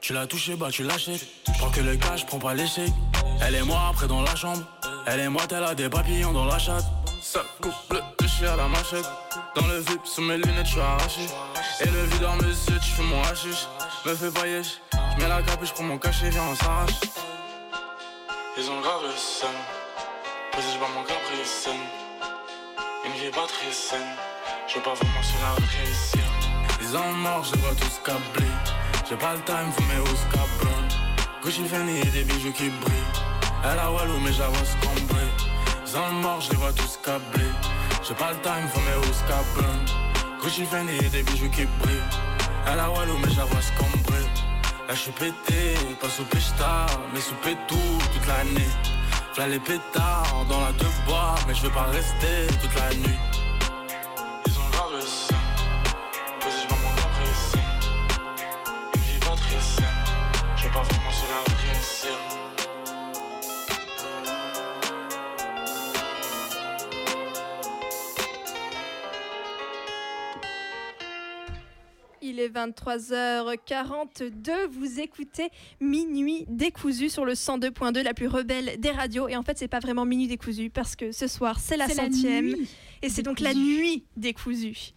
Tu 0.00 0.12
l'as 0.12 0.26
touché, 0.26 0.54
bah 0.54 0.68
tu 0.70 0.84
l'achètes. 0.84 1.26
Prends 1.58 1.70
que 1.70 1.80
le 1.80 1.96
cash, 1.96 2.24
prends 2.24 2.38
pas 2.38 2.54
l'échec. 2.54 2.90
Elle 3.42 3.56
et 3.56 3.62
moi 3.62 3.80
après 3.90 4.06
dans 4.06 4.22
la 4.22 4.34
chambre. 4.36 4.62
Elle 5.06 5.20
et 5.20 5.28
moi, 5.28 5.42
t'elle 5.48 5.64
a 5.64 5.74
des 5.74 5.88
papillons 5.88 6.32
dans 6.32 6.44
la 6.44 6.58
chatte. 6.58 6.84
Ça 7.20 7.40
couple 7.60 8.00
de 8.18 8.26
chien 8.28 8.52
à 8.52 8.56
la 8.56 8.68
machette. 8.68 9.08
Dans 9.56 9.66
le 9.66 9.78
VIP, 9.80 10.00
sous 10.04 10.22
mes 10.22 10.36
lunettes, 10.36 10.66
je 10.66 10.70
suis 10.70 10.80
arraché. 10.80 11.22
Et 11.80 11.86
le 11.86 12.04
vide 12.04 12.22
dans 12.22 12.36
mes 12.36 12.48
yeux, 12.48 12.78
tu 12.80 12.90
fais 12.92 13.02
mon 13.02 13.22
hashish. 13.24 13.66
Me 14.06 14.14
fais 14.14 14.48
yesh. 14.48 14.80
Je 14.92 15.22
mets 15.22 15.28
la 15.28 15.42
capuche, 15.42 15.72
prends 15.72 15.82
mon 15.82 15.98
cachet, 15.98 16.30
viens, 16.30 16.44
on 16.48 16.54
s'arrache. 16.54 16.92
Ils 18.56 18.70
ont 18.70 18.80
grave 18.80 19.02
le 19.02 19.16
seum. 19.16 19.50
Posé, 20.52 20.66
je 20.74 20.78
mon 20.78 21.04
capricène. 21.04 21.74
Une 23.04 23.12
vie 23.12 23.30
pas 23.30 23.46
très 23.46 23.72
saine. 23.72 24.29
Je 24.70 24.76
veux 24.76 24.82
pas 24.82 24.94
vraiment 24.94 25.22
sur 25.22 25.36
la 25.40 25.54
réussir. 25.66 26.20
Ils 26.80 26.96
ont 26.96 27.12
mort, 27.14 27.42
je 27.42 27.58
vois 27.58 27.74
tous 27.74 28.00
câblés. 28.04 28.54
J'ai 29.08 29.16
pas 29.16 29.34
le 29.34 29.40
time, 29.40 29.72
faut 29.72 29.82
mes 29.82 29.98
housses 29.98 30.26
cabron. 30.30 30.78
Gucci 31.42 31.64
Fendi 31.64 31.98
et 31.98 32.04
des 32.04 32.22
bijoux 32.22 32.52
qui 32.52 32.68
brillent. 32.68 33.12
Elle 33.64 33.78
a 33.80 33.90
Walou, 33.90 34.20
mais 34.20 34.30
vois 34.30 34.64
scombrer. 34.64 35.26
Ils 35.84 35.96
ont 35.96 36.12
mort, 36.22 36.40
je 36.40 36.50
les 36.50 36.56
vois 36.56 36.72
tous 36.72 37.00
câblés. 37.02 37.50
J'ai 38.06 38.14
pas 38.14 38.30
le 38.30 38.40
time, 38.42 38.68
faut 38.72 38.80
mes 38.80 39.08
housses 39.08 39.24
cabron. 39.26 39.74
Gucci 40.40 40.64
Fendi 40.64 40.92
et 41.04 41.08
des 41.08 41.24
bijoux 41.24 41.50
qui 41.50 41.66
brillent. 41.80 42.10
Elle 42.68 42.78
a 42.78 42.88
Walou, 42.90 43.18
mais 43.18 43.26
vois 43.26 43.62
scombrer. 43.62 44.22
Là, 44.86 44.94
je 44.94 45.00
suis 45.00 45.12
pété, 45.12 45.74
pas 46.00 46.08
sous 46.08 46.24
pêche-tard, 46.24 47.00
mais 47.12 47.20
sous 47.20 47.34
pétou 47.42 47.98
toute 48.12 48.26
l'année. 48.28 48.70
V'là 49.34 49.48
les 49.48 49.58
pétards 49.58 50.46
dans 50.48 50.60
la 50.60 50.70
deux 50.72 50.94
bois, 51.06 51.34
mais 51.48 51.54
je 51.56 51.62
veux 51.62 51.70
pas 51.70 51.88
rester 51.90 52.46
toute 52.62 52.74
la 52.76 52.94
nuit. 52.94 53.29
23h42, 72.66 74.50
vous 74.70 75.00
écoutez 75.00 75.48
Minuit 75.80 76.44
décousu 76.48 77.08
sur 77.08 77.24
le 77.24 77.32
102.2, 77.32 78.02
la 78.02 78.14
plus 78.14 78.28
rebelle 78.28 78.78
des 78.78 78.90
radios. 78.90 79.28
Et 79.28 79.36
en 79.36 79.42
fait, 79.42 79.58
c'est 79.58 79.68
pas 79.68 79.80
vraiment 79.80 80.04
Minuit 80.04 80.28
décousu 80.28 80.70
parce 80.70 80.96
que 80.96 81.12
ce 81.12 81.26
soir, 81.26 81.58
c'est 81.58 81.76
la 81.76 81.88
centième. 81.88 82.54
et 83.02 83.08
c'est 83.08 83.22
donc 83.22 83.40
la 83.40 83.54
nuit 83.54 84.04
décousue. 84.16 84.92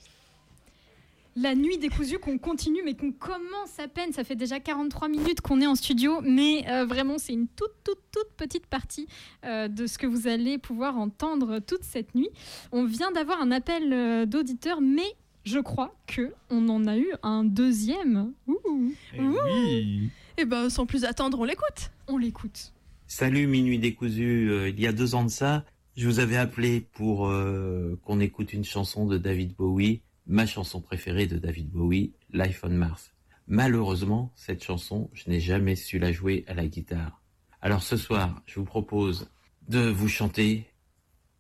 La 1.36 1.56
nuit 1.56 1.80
décousue 1.80 2.20
qu'on 2.20 2.38
continue 2.38 2.82
mais 2.86 2.94
qu'on 2.94 3.12
commence 3.12 3.80
à 3.80 3.88
peine. 3.88 4.14
Ça 4.14 4.24
fait 4.24 4.36
déjà 4.36 4.60
43 4.60 5.08
minutes 5.08 5.42
qu'on 5.42 5.62
est 5.62 5.68
en 5.68 5.74
studio, 5.74 6.22
mais 6.22 6.64
euh, 6.68 6.86
vraiment 6.86 7.18
c'est 7.18 7.34
une 7.34 7.48
toute 7.48 7.74
toute 7.84 8.02
toute 8.12 8.30
petite 8.38 8.68
partie 8.68 9.08
euh, 9.46 9.68
de 9.68 9.88
ce 9.88 9.98
que 9.98 10.06
vous 10.06 10.28
allez 10.28 10.60
pouvoir 10.60 10.98
entendre 10.98 11.58
toute 11.58 11.84
cette 11.84 12.14
nuit. 12.14 12.30
On 12.72 12.86
vient 12.86 13.12
d'avoir 13.12 13.42
un 13.42 13.52
appel 13.52 13.92
euh, 13.92 14.26
d'auditeur, 14.28 14.80
mais 14.80 15.16
je 15.46 15.60
crois 15.60 15.94
que 16.08 16.34
on 16.50 16.68
en 16.70 16.88
a 16.88 16.98
eu 16.98 17.12
un 17.22 17.44
deuxième. 17.44 18.34
Ouh. 18.48 18.94
oui. 19.18 20.10
Et 20.38 20.46
ben 20.46 20.70
sans 20.70 20.86
plus 20.86 21.06
attendre, 21.06 21.40
on 21.40 21.44
l'écoute. 21.44 21.92
On 22.08 22.18
l'écoute. 22.18 22.74
Salut 23.08 23.48
Minuit 23.48 23.80
décousu, 23.80 24.50
Euh, 24.50 24.70
il 24.70 24.80
y 24.80 24.88
a 24.88 24.94
deux 24.94 25.14
ans 25.16 25.24
de 25.24 25.30
ça, 25.30 25.66
je 25.96 26.08
vous 26.08 26.20
avais 26.20 26.38
appelé 26.38 26.82
pour 26.94 27.28
euh, 27.28 28.00
qu'on 28.04 28.20
écoute 28.20 28.54
une 28.54 28.64
chanson 28.64 29.06
de 29.06 29.18
David 29.18 29.56
Bowie, 29.56 30.02
ma 30.26 30.46
chanson 30.46 30.82
préférée 30.82 31.28
de 31.28 31.38
David 31.38 31.70
Bowie, 31.70 32.14
Life 32.32 32.62
on 32.64 32.70
Mars. 32.70 33.12
Malheureusement, 33.48 34.32
cette 34.36 34.64
chanson, 34.64 35.10
je 35.14 35.30
n'ai 35.30 35.40
jamais 35.40 35.76
su 35.76 36.00
la 36.00 36.12
jouer 36.12 36.46
à 36.48 36.54
la 36.54 36.66
guitare. 36.66 37.22
Alors 37.62 37.84
ce 37.84 37.98
soir, 37.98 38.42
je 38.46 38.60
vous 38.60 38.66
propose 38.66 39.30
de 39.68 39.90
vous 39.90 40.08
chanter 40.08 40.66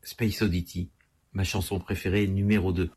Space 0.03 0.41
Oddity, 0.41 0.89
ma 1.31 1.43
chanson 1.43 1.79
préférée 1.79 2.27
numéro 2.27 2.71
2. 2.71 2.91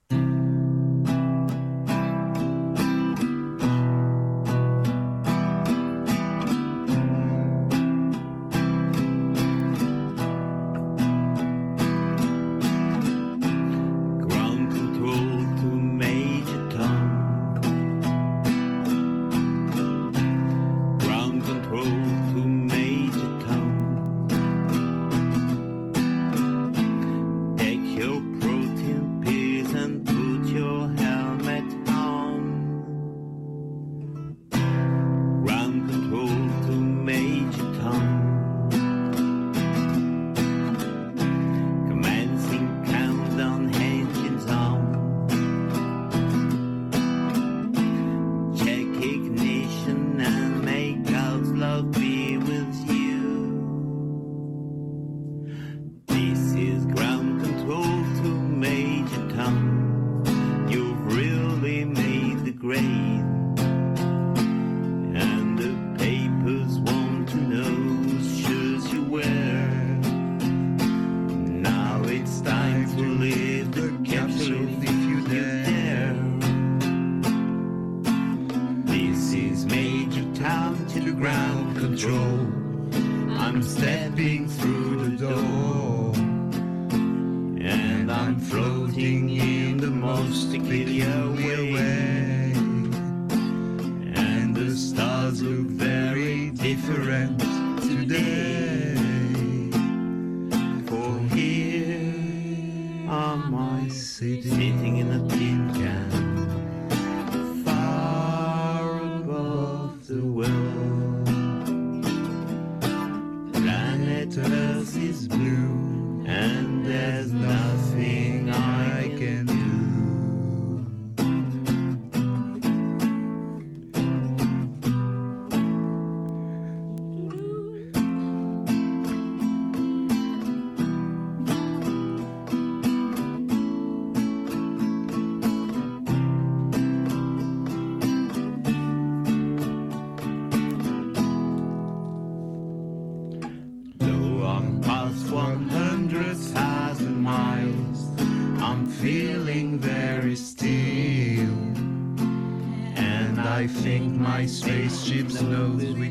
keeps 155.26 155.42
knows 155.42 155.84
we 155.94 156.08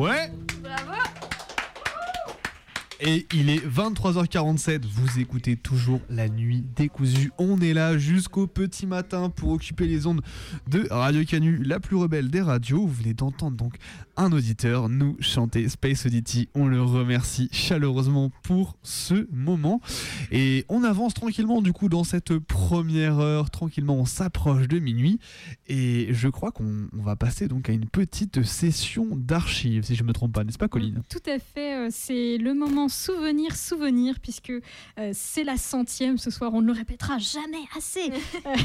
Ouais. 0.00 0.30
Et 3.02 3.26
il 3.32 3.48
est 3.48 3.66
23h47, 3.66 4.82
vous 4.84 5.20
écoutez 5.20 5.56
toujours 5.56 6.02
la 6.10 6.28
nuit 6.28 6.62
décousue. 6.76 7.32
On 7.38 7.58
est 7.62 7.72
là 7.72 7.96
jusqu'au 7.96 8.46
petit 8.46 8.86
matin 8.86 9.30
pour 9.30 9.52
occuper 9.52 9.86
les 9.86 10.06
ondes 10.06 10.20
de 10.68 10.86
Radio 10.90 11.24
Canu, 11.24 11.62
la 11.62 11.80
plus 11.80 11.96
rebelle 11.96 12.28
des 12.28 12.42
radios. 12.42 12.86
Vous 12.86 12.92
venez 12.92 13.14
d'entendre 13.14 13.56
donc 13.56 13.76
un 14.18 14.32
auditeur 14.32 14.90
nous 14.90 15.16
chanter 15.18 15.66
Space 15.70 16.04
Oddity. 16.04 16.50
On 16.54 16.66
le 16.66 16.82
remercie 16.82 17.48
chaleureusement 17.52 18.30
pour 18.42 18.76
ce 18.82 19.26
moment. 19.32 19.80
Et 20.30 20.66
on 20.68 20.84
avance 20.84 21.14
tranquillement 21.14 21.62
du 21.62 21.72
coup 21.72 21.88
dans 21.88 22.04
cette 22.04 22.38
première 22.38 23.18
heure. 23.18 23.48
Tranquillement, 23.48 23.96
on 23.96 24.04
s'approche 24.04 24.68
de 24.68 24.78
minuit. 24.78 25.18
Et 25.68 26.08
je 26.10 26.28
crois 26.28 26.52
qu'on 26.52 26.88
on 26.98 27.02
va 27.02 27.16
passer 27.16 27.48
donc 27.48 27.70
à 27.70 27.72
une 27.72 27.86
petite 27.86 28.42
session 28.42 29.06
d'archives, 29.12 29.84
si 29.84 29.94
je 29.94 30.02
ne 30.02 30.08
me 30.08 30.12
trompe 30.12 30.34
pas, 30.34 30.44
n'est-ce 30.44 30.58
pas 30.58 30.68
Colline? 30.68 31.00
Tout 31.08 31.30
à 31.30 31.38
fait, 31.38 31.76
euh, 31.76 31.88
c'est 31.90 32.36
le 32.36 32.52
moment 32.52 32.89
souvenir, 32.90 33.56
souvenir, 33.56 34.20
puisque 34.20 34.50
euh, 34.50 35.10
c'est 35.12 35.44
la 35.44 35.56
centième 35.56 36.18
ce 36.18 36.30
soir, 36.30 36.52
on 36.54 36.60
ne 36.60 36.66
le 36.66 36.72
répétera 36.72 37.18
jamais 37.18 37.64
assez. 37.76 38.10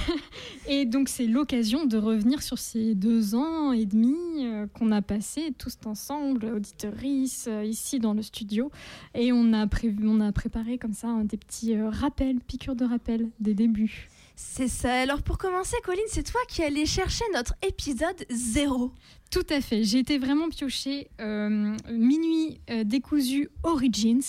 Et 0.67 0.85
donc 0.85 1.09
c'est 1.09 1.27
l'occasion 1.27 1.85
de 1.85 1.97
revenir 1.97 2.41
sur 2.41 2.57
ces 2.57 2.95
deux 2.95 3.35
ans 3.35 3.71
et 3.71 3.85
demi 3.85 4.15
euh, 4.39 4.67
qu'on 4.67 4.91
a 4.91 5.01
passé 5.01 5.53
tous 5.57 5.77
ensemble, 5.85 6.45
auditoris, 6.45 7.45
euh, 7.47 7.63
ici 7.63 7.99
dans 7.99 8.13
le 8.13 8.21
studio. 8.21 8.71
Et 9.13 9.31
on 9.31 9.53
a, 9.53 9.67
prévu, 9.67 10.07
on 10.07 10.19
a 10.19 10.31
préparé 10.31 10.77
comme 10.77 10.93
ça 10.93 11.07
hein, 11.07 11.23
des 11.23 11.37
petits 11.37 11.79
rappels, 11.79 12.39
piqûres 12.39 12.75
de 12.75 12.85
rappel 12.85 13.29
des 13.39 13.53
débuts. 13.53 14.09
C'est 14.37 14.67
ça. 14.67 14.93
Alors 14.99 15.21
pour 15.21 15.37
commencer, 15.37 15.77
Colline, 15.83 16.03
c'est 16.07 16.29
toi 16.29 16.41
qui 16.49 16.61
allais 16.61 16.85
chercher 16.85 17.23
notre 17.33 17.53
épisode 17.65 18.25
0. 18.29 18.91
Tout 19.31 19.45
à 19.49 19.61
fait. 19.61 19.83
J'ai 19.83 19.99
été 19.99 20.17
vraiment 20.17 20.49
piochée 20.49 21.09
euh, 21.21 21.75
Minuit 21.89 22.59
euh, 22.69 22.83
décousu 22.83 23.49
Origins 23.63 24.21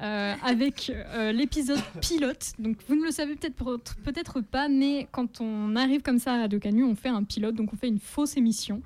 euh, 0.00 0.34
avec 0.42 0.90
l'épisode 1.34 1.80
pilote. 2.00 2.52
Donc 2.58 2.78
vous 2.88 2.96
ne 2.96 3.04
le 3.04 3.10
savez 3.10 3.36
peut-être 3.36 3.78
peut-être 4.02 4.40
pas, 4.40 4.68
mais 4.68 5.06
quand 5.12 5.42
on 5.42 5.76
arrive 5.76 6.00
comme 6.00 6.18
ça 6.18 6.34
à 6.34 6.38
Radio 6.40 6.58
Canu, 6.58 6.84
on 6.84 6.96
fait 6.96 7.10
un 7.10 7.22
pilote, 7.22 7.54
donc 7.54 7.74
on 7.74 7.76
fait 7.76 7.88
une 7.88 8.00
fausse 8.00 8.36
émission 8.38 8.82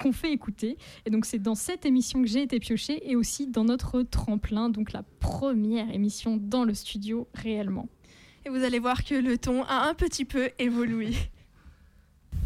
qu'on 0.00 0.12
fait 0.12 0.32
écouter. 0.32 0.78
Et 1.06 1.10
donc 1.10 1.26
c'est 1.26 1.40
dans 1.40 1.56
cette 1.56 1.86
émission 1.86 2.22
que 2.22 2.28
j'ai 2.28 2.42
été 2.42 2.60
piochée 2.60 3.10
et 3.10 3.16
aussi 3.16 3.48
dans 3.48 3.64
notre 3.64 4.02
tremplin, 4.02 4.68
donc 4.68 4.92
la 4.92 5.02
première 5.18 5.90
émission 5.92 6.36
dans 6.36 6.64
le 6.64 6.74
studio 6.74 7.26
réellement. 7.34 7.88
Et 8.46 8.50
vous 8.50 8.62
allez 8.62 8.78
voir 8.78 9.04
que 9.04 9.14
le 9.14 9.38
ton 9.38 9.62
a 9.64 9.88
un 9.88 9.94
petit 9.94 10.24
peu 10.24 10.50
évolué. 10.58 11.14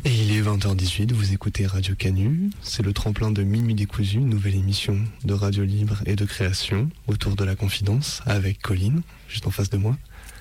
Et 0.05 0.15
il 0.15 0.37
est 0.37 0.43
20h18, 0.43 1.13
vous 1.13 1.33
écoutez 1.33 1.67
Radio 1.67 1.97
Canu, 1.97 2.51
c'est 2.63 2.85
le 2.85 2.93
tremplin 2.93 3.33
de 3.33 3.43
Minuit 3.43 3.75
décousu, 3.75 4.19
une 4.19 4.29
nouvelle 4.29 4.55
émission 4.55 5.01
de 5.25 5.35
radio 5.35 5.65
libre 5.65 5.97
et 6.07 6.15
de 6.15 6.25
création 6.25 6.89
autour 7.09 7.35
de 7.35 7.43
la 7.43 7.57
confidence 7.57 8.23
avec 8.27 8.63
Colline, 8.63 9.03
juste 9.29 9.49
en 9.49 9.51
face 9.51 9.71
de 9.71 9.77
moi. 9.77 9.97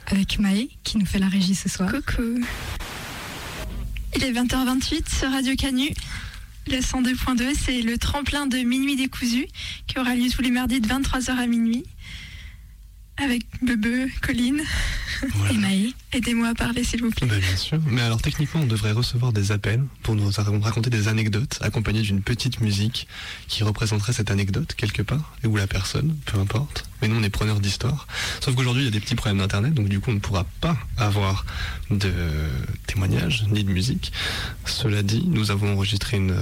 Avec 0.06 0.38
Maë 0.38 0.70
qui 0.84 1.00
nous 1.00 1.08
fait 1.08 1.18
la 1.18 1.28
régie 1.28 1.56
ce 1.56 1.70
soir. 1.70 1.92
Coucou. 1.92 2.40
Il 4.16 4.24
est 4.24 4.32
20h28 4.32 5.18
sur 5.18 5.32
Radio 5.32 5.56
Canu. 5.56 5.90
Le 6.68 6.78
102.2, 6.78 7.56
c'est 7.58 7.82
le 7.82 7.98
tremplin 7.98 8.46
de 8.46 8.58
Minuit 8.58 8.96
décousu 8.96 9.48
qui 9.88 9.98
aura 9.98 10.14
lieu 10.16 10.30
tous 10.30 10.42
les 10.44 10.52
mardis 10.52 10.82
de 10.82 10.88
23h 10.88 11.32
à 11.32 11.48
minuit. 11.48 11.84
Avec 13.20 13.44
Bebe, 13.64 14.10
Colline 14.22 14.62
et 15.50 15.54
Maë. 15.58 15.94
Aidez-moi 16.14 16.50
à 16.50 16.54
parler 16.54 16.84
s'il 16.84 17.02
vous 17.02 17.10
plaît. 17.10 17.26
Bah, 17.28 17.36
bien 17.40 17.56
sûr, 17.58 17.80
mais 17.88 18.02
alors 18.02 18.22
techniquement 18.22 18.62
on 18.62 18.66
devrait 18.68 18.92
recevoir 18.92 19.34
des 19.34 19.52
appels 19.52 19.84
pour 20.04 20.14
nous 20.16 20.30
raconter 20.62 20.92
des 20.92 21.08
anecdotes 21.08 21.58
accompagnées 21.62 22.04
d'une 22.04 22.22
petite 22.22 22.62
musique 22.62 23.08
qui 23.48 23.64
représenterait 23.64 24.14
cette 24.14 24.30
anecdote 24.30 24.76
quelque 24.76 25.02
part, 25.02 25.36
et 25.44 25.48
ou 25.48 25.56
la 25.58 25.66
personne, 25.66 26.16
peu 26.28 26.38
importe. 26.38 26.86
Mais 27.02 27.08
nous 27.08 27.16
on 27.16 27.24
est 27.24 27.32
preneurs 27.32 27.60
d'histoire. 27.60 28.08
Sauf 28.40 28.54
qu'aujourd'hui 28.54 28.84
il 28.84 28.86
y 28.86 28.90
a 28.90 28.92
des 28.92 29.00
petits 29.00 29.16
problèmes 29.16 29.40
d'internet, 29.40 29.74
donc 29.74 29.90
du 29.90 30.00
coup 30.00 30.12
on 30.12 30.16
ne 30.16 30.20
pourra 30.20 30.44
pas 30.62 30.78
avoir 30.98 31.44
de 31.90 32.12
témoignages 32.86 33.46
ni 33.50 33.64
de 33.64 33.72
musique. 33.72 34.12
Cela 34.66 35.02
dit, 35.02 35.24
nous 35.28 35.50
avons 35.50 35.74
enregistré 35.74 36.18
une, 36.18 36.36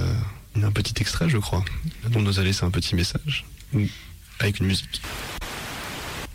une- 0.54 0.64
un 0.64 0.72
petit 0.72 0.94
extrait 1.00 1.30
je 1.30 1.38
crois, 1.38 1.64
dont 2.10 2.20
nous 2.20 2.38
a 2.38 2.42
laissé 2.42 2.64
un 2.66 2.70
petit 2.70 2.94
message, 2.94 3.46
avec 4.40 4.60
une 4.60 4.66
musique. 4.66 5.00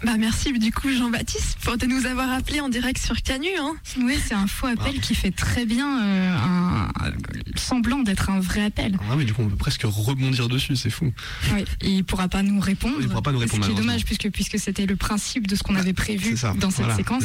Bah 0.03 0.17
merci 0.17 0.51
du 0.53 0.71
coup 0.71 0.89
Jean-Baptiste 0.91 1.57
pour 1.63 1.77
de 1.77 1.85
nous 1.85 2.07
avoir 2.07 2.31
appelés 2.31 2.59
en 2.59 2.69
direct 2.69 2.97
sur 2.97 3.21
Canu. 3.21 3.49
Hein. 3.59 3.75
Oui, 3.99 4.17
c'est 4.25 4.33
un 4.33 4.47
faux 4.47 4.65
appel 4.67 4.99
qui 4.99 5.13
fait 5.13 5.29
très 5.31 5.65
bien 5.65 6.01
euh, 6.03 6.35
un, 6.37 6.89
un- 6.99 7.11
semblant 7.55 7.99
d'être 8.01 8.29
un 8.31 8.39
vrai 8.39 8.63
appel. 8.63 8.97
Ah 9.11 9.15
mais 9.15 9.25
du 9.25 9.33
coup 9.33 9.43
on 9.43 9.49
peut 9.49 9.55
presque 9.55 9.83
rebondir 9.85 10.49
dessus, 10.49 10.75
c'est 10.75 10.89
fou. 10.89 11.13
Oui, 11.53 11.65
et 11.81 11.89
il 11.91 12.03
pourra 12.03 12.27
pas 12.29 12.41
nous 12.41 12.59
répondre. 12.59 12.95
Il 12.99 13.07
pourra 13.09 13.21
pas 13.21 13.31
nous 13.31 13.37
répondre, 13.39 13.63
Ce 13.63 13.67
qui 13.69 13.73
est 13.73 13.75
malheureusement. 13.75 13.91
dommage 13.91 14.05
puisque, 14.05 14.29
puisque 14.31 14.57
c'était 14.57 14.87
le 14.87 14.95
principe 14.95 15.45
de 15.45 15.55
ce 15.55 15.61
qu'on 15.61 15.75
avait 15.75 15.93
prévu 15.93 16.31
c'est 16.31 16.37
ça, 16.37 16.53
dans 16.59 16.69
cette 16.71 16.79
voilà, 16.79 16.95
séquence. 16.95 17.23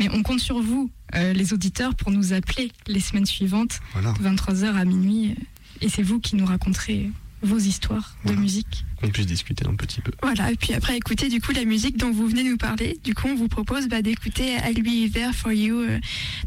Mais 0.00 0.08
on 0.12 0.22
compte 0.22 0.40
sur 0.40 0.60
vous, 0.60 0.90
euh, 1.14 1.32
les 1.32 1.52
auditeurs, 1.52 1.94
pour 1.94 2.10
nous 2.10 2.32
appeler 2.32 2.72
les 2.88 3.00
semaines 3.00 3.26
suivantes, 3.26 3.78
Voilà. 3.92 4.12
de 4.12 4.18
23h 4.22 4.74
à 4.74 4.84
minuit. 4.84 5.30
euh, 5.38 5.42
Et 5.82 5.88
c'est 5.88 6.02
vous 6.02 6.18
qui 6.18 6.34
nous 6.34 6.46
raconterez 6.46 7.10
vos 7.42 7.58
histoires 7.58 8.16
de 8.24 8.32
musique. 8.32 8.84
Qu'on 9.00 9.08
puisse 9.08 9.26
discuter 9.26 9.66
un 9.66 9.74
petit 9.74 10.00
peu. 10.00 10.12
Voilà, 10.22 10.50
et 10.50 10.56
puis 10.56 10.72
après 10.72 10.96
écouter 10.96 11.28
du 11.28 11.40
coup 11.40 11.52
la 11.52 11.64
musique 11.64 11.96
dont 11.96 12.10
vous 12.10 12.26
venez 12.26 12.44
nous 12.44 12.56
parler. 12.56 12.98
Du 13.04 13.14
coup, 13.14 13.28
on 13.28 13.34
vous 13.34 13.48
propose 13.48 13.88
bah, 13.88 14.02
d'écouter 14.02 14.56
À 14.56 14.72
lui 14.72 15.04
hiver 15.04 15.34
for 15.34 15.52
you, 15.52 15.80
euh, 15.80 15.98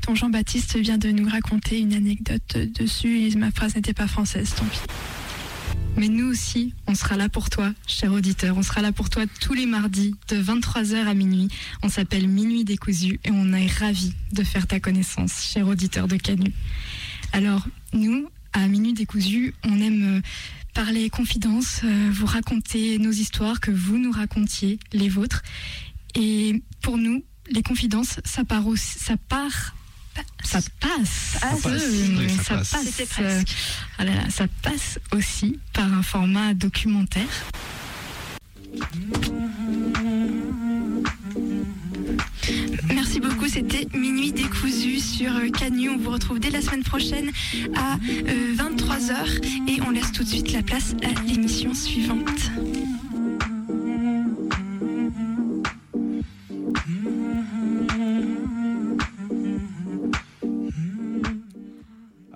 dont 0.07 0.15
Jean-Baptiste 0.15 0.77
vient 0.77 0.97
de 0.97 1.09
nous 1.09 1.29
raconter 1.29 1.79
une 1.79 1.93
anecdote 1.93 2.57
dessus. 2.57 3.27
Et 3.27 3.35
ma 3.35 3.51
phrase 3.51 3.75
n'était 3.75 3.93
pas 3.93 4.07
française, 4.07 4.53
tant 4.55 4.65
pis. 4.65 4.79
Mais 5.97 6.07
nous 6.07 6.27
aussi, 6.27 6.73
on 6.87 6.95
sera 6.95 7.17
là 7.17 7.29
pour 7.29 7.49
toi, 7.49 7.73
cher 7.85 8.13
auditeur. 8.13 8.57
On 8.57 8.63
sera 8.63 8.81
là 8.81 8.91
pour 8.91 9.09
toi 9.09 9.23
tous 9.41 9.53
les 9.53 9.65
mardis 9.65 10.15
de 10.29 10.41
23h 10.41 10.95
à 10.95 11.13
minuit. 11.13 11.49
On 11.83 11.89
s'appelle 11.89 12.27
Minuit 12.27 12.63
décousu 12.63 13.19
et 13.25 13.31
on 13.31 13.51
est 13.53 13.67
ravis 13.67 14.13
de 14.31 14.43
faire 14.43 14.65
ta 14.65 14.79
connaissance, 14.79 15.43
cher 15.43 15.67
auditeur 15.67 16.07
de 16.07 16.15
Canu. 16.15 16.53
Alors, 17.33 17.67
nous, 17.91 18.29
à 18.53 18.67
Minuit 18.67 18.93
décousu, 18.93 19.53
on 19.65 19.81
aime 19.81 20.21
euh, 20.69 20.73
parler 20.73 21.09
confidence, 21.09 21.81
euh, 21.83 22.09
vous 22.11 22.25
raconter 22.25 22.97
nos 22.99 23.11
histoires, 23.11 23.59
que 23.59 23.71
vous 23.71 23.97
nous 23.97 24.11
racontiez 24.11 24.79
les 24.93 25.09
vôtres. 25.09 25.43
Et 26.15 26.61
pour 26.81 26.97
nous, 26.97 27.23
les 27.49 27.63
confidences, 27.63 28.19
ça 28.25 28.43
part 28.43 28.67
aussi, 28.67 28.99
ça 28.99 29.15
part 29.29 29.75
ça 30.43 30.59
passe. 30.81 31.37
Ça 31.39 31.47
passe. 31.61 31.71
Euh, 31.73 32.17
Oui, 32.17 32.29
ça 32.29 32.43
ça 32.43 32.55
passe. 32.55 32.71
passe. 32.71 32.85
C'était 32.85 33.05
presque. 33.05 33.47
Ah 33.97 34.03
là 34.03 34.15
là, 34.15 34.29
ça 34.29 34.47
passe 34.61 34.99
aussi 35.13 35.59
par 35.73 35.91
un 35.93 36.03
format 36.03 36.53
documentaire. 36.53 37.27
Beaucoup, 43.21 43.47
c'était 43.47 43.85
Minuit 43.97 44.31
décousu 44.31 44.99
sur 44.99 45.35
euh, 45.35 45.49
Canu. 45.49 45.89
On 45.89 45.97
vous 45.97 46.11
retrouve 46.11 46.39
dès 46.39 46.49
la 46.49 46.61
semaine 46.61 46.83
prochaine 46.83 47.31
à 47.75 47.97
23h 47.97 49.43
et 49.67 49.81
on 49.85 49.91
laisse 49.91 50.11
tout 50.11 50.23
de 50.23 50.29
suite 50.29 50.53
la 50.53 50.61
place 50.61 50.95
à 51.03 51.27
l'émission 51.27 51.73
suivante. 51.73 52.51